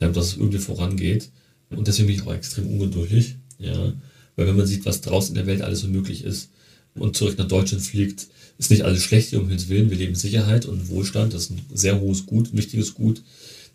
ähm, 0.00 0.14
dass 0.14 0.28
es 0.28 0.36
irgendwie 0.38 0.58
vorangeht. 0.58 1.28
Und 1.68 1.86
deswegen 1.86 2.08
bin 2.08 2.16
ich 2.16 2.22
auch 2.22 2.32
extrem 2.32 2.66
ungeduldig. 2.66 3.36
Ja. 3.58 3.92
Weil 4.36 4.46
wenn 4.46 4.56
man 4.56 4.66
sieht, 4.66 4.86
was 4.86 5.02
draußen 5.02 5.36
in 5.36 5.44
der 5.44 5.46
Welt 5.46 5.60
alles 5.60 5.80
so 5.80 5.88
möglich 5.88 6.24
ist 6.24 6.48
und 6.94 7.14
zurück 7.14 7.36
nach 7.36 7.46
Deutschland 7.46 7.84
fliegt, 7.84 8.26
ist 8.56 8.70
nicht 8.70 8.84
alles 8.84 9.02
schlecht 9.02 9.28
hier, 9.28 9.38
um 9.38 9.48
Himmels 9.48 9.68
Willen. 9.68 9.90
Wir 9.90 9.98
leben 9.98 10.14
Sicherheit 10.14 10.64
und 10.64 10.88
Wohlstand. 10.88 11.34
Das 11.34 11.42
ist 11.42 11.50
ein 11.50 11.60
sehr 11.74 12.00
hohes 12.00 12.24
Gut, 12.24 12.54
ein 12.54 12.56
wichtiges 12.56 12.94
Gut. 12.94 13.22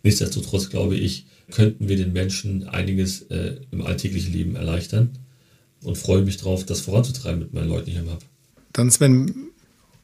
Nichtsdestotrotz 0.06 0.70
glaube 0.70 0.94
ich, 0.94 1.26
könnten 1.50 1.88
wir 1.88 1.96
den 1.96 2.12
Menschen 2.12 2.68
einiges 2.68 3.22
äh, 3.22 3.56
im 3.72 3.82
alltäglichen 3.82 4.32
Leben 4.32 4.54
erleichtern 4.54 5.10
und 5.82 5.98
freue 5.98 6.22
mich 6.22 6.36
darauf, 6.36 6.64
das 6.64 6.80
voranzutreiben 6.80 7.40
mit 7.40 7.52
meinen 7.52 7.68
Leuten 7.68 7.90
hier 7.90 8.02
im 8.02 8.12
Hub. 8.12 8.20
Dann, 8.72 8.88
Sven, 8.88 9.34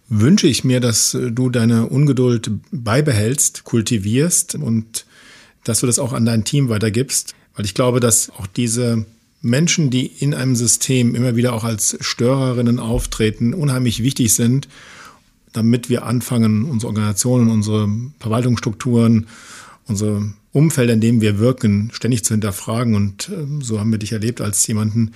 wünsche 0.08 0.48
ich 0.48 0.64
mir, 0.64 0.80
dass 0.80 1.16
du 1.30 1.50
deine 1.50 1.86
Ungeduld 1.86 2.50
beibehältst, 2.72 3.62
kultivierst 3.62 4.56
und 4.56 5.06
dass 5.62 5.78
du 5.78 5.86
das 5.86 6.00
auch 6.00 6.12
an 6.12 6.24
dein 6.24 6.42
Team 6.42 6.68
weitergibst, 6.68 7.36
weil 7.54 7.64
ich 7.64 7.74
glaube, 7.74 8.00
dass 8.00 8.28
auch 8.30 8.48
diese 8.48 9.06
Menschen, 9.40 9.90
die 9.90 10.06
in 10.06 10.34
einem 10.34 10.56
System 10.56 11.14
immer 11.14 11.36
wieder 11.36 11.52
auch 11.52 11.62
als 11.62 11.96
Störerinnen 12.00 12.80
auftreten, 12.80 13.54
unheimlich 13.54 14.02
wichtig 14.02 14.34
sind, 14.34 14.66
damit 15.52 15.88
wir 15.88 16.06
anfangen, 16.06 16.64
unsere 16.64 16.88
Organisationen, 16.88 17.50
unsere 17.50 17.88
Verwaltungsstrukturen, 18.18 19.28
unsere 19.86 20.32
Umfelder, 20.52 20.92
in 20.92 21.00
denen 21.00 21.20
wir 21.20 21.38
wirken, 21.38 21.90
ständig 21.92 22.24
zu 22.24 22.34
hinterfragen. 22.34 22.94
Und 22.94 23.30
ähm, 23.32 23.62
so 23.62 23.80
haben 23.80 23.90
wir 23.90 23.98
dich 23.98 24.12
erlebt 24.12 24.40
als 24.40 24.66
jemanden, 24.66 25.12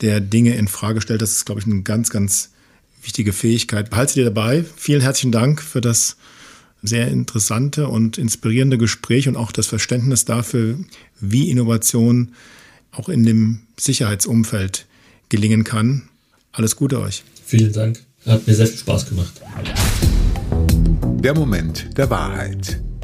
der 0.00 0.20
Dinge 0.20 0.56
in 0.56 0.68
Frage 0.68 1.00
stellt. 1.00 1.22
Das 1.22 1.32
ist, 1.32 1.44
glaube 1.44 1.60
ich, 1.60 1.66
eine 1.66 1.82
ganz, 1.82 2.10
ganz 2.10 2.50
wichtige 3.02 3.32
Fähigkeit. 3.32 3.90
Behalte 3.90 4.14
dir 4.14 4.24
dabei. 4.24 4.64
Vielen 4.76 5.00
herzlichen 5.00 5.32
Dank 5.32 5.62
für 5.62 5.80
das 5.80 6.16
sehr 6.82 7.08
interessante 7.08 7.88
und 7.88 8.16
inspirierende 8.16 8.78
Gespräch 8.78 9.28
und 9.28 9.36
auch 9.36 9.52
das 9.52 9.66
Verständnis 9.66 10.24
dafür, 10.24 10.78
wie 11.20 11.50
Innovation 11.50 12.32
auch 12.92 13.08
in 13.08 13.24
dem 13.24 13.60
Sicherheitsumfeld 13.78 14.86
gelingen 15.28 15.64
kann. 15.64 16.08
Alles 16.52 16.76
Gute 16.76 17.00
euch. 17.00 17.22
Vielen 17.44 17.72
Dank. 17.72 18.02
Hat 18.26 18.46
mir 18.46 18.54
sehr 18.54 18.66
viel 18.66 18.78
Spaß 18.78 19.08
gemacht. 19.08 19.40
Der 21.22 21.34
Moment 21.34 21.96
der 21.96 22.10
Wahrheit. 22.10 22.80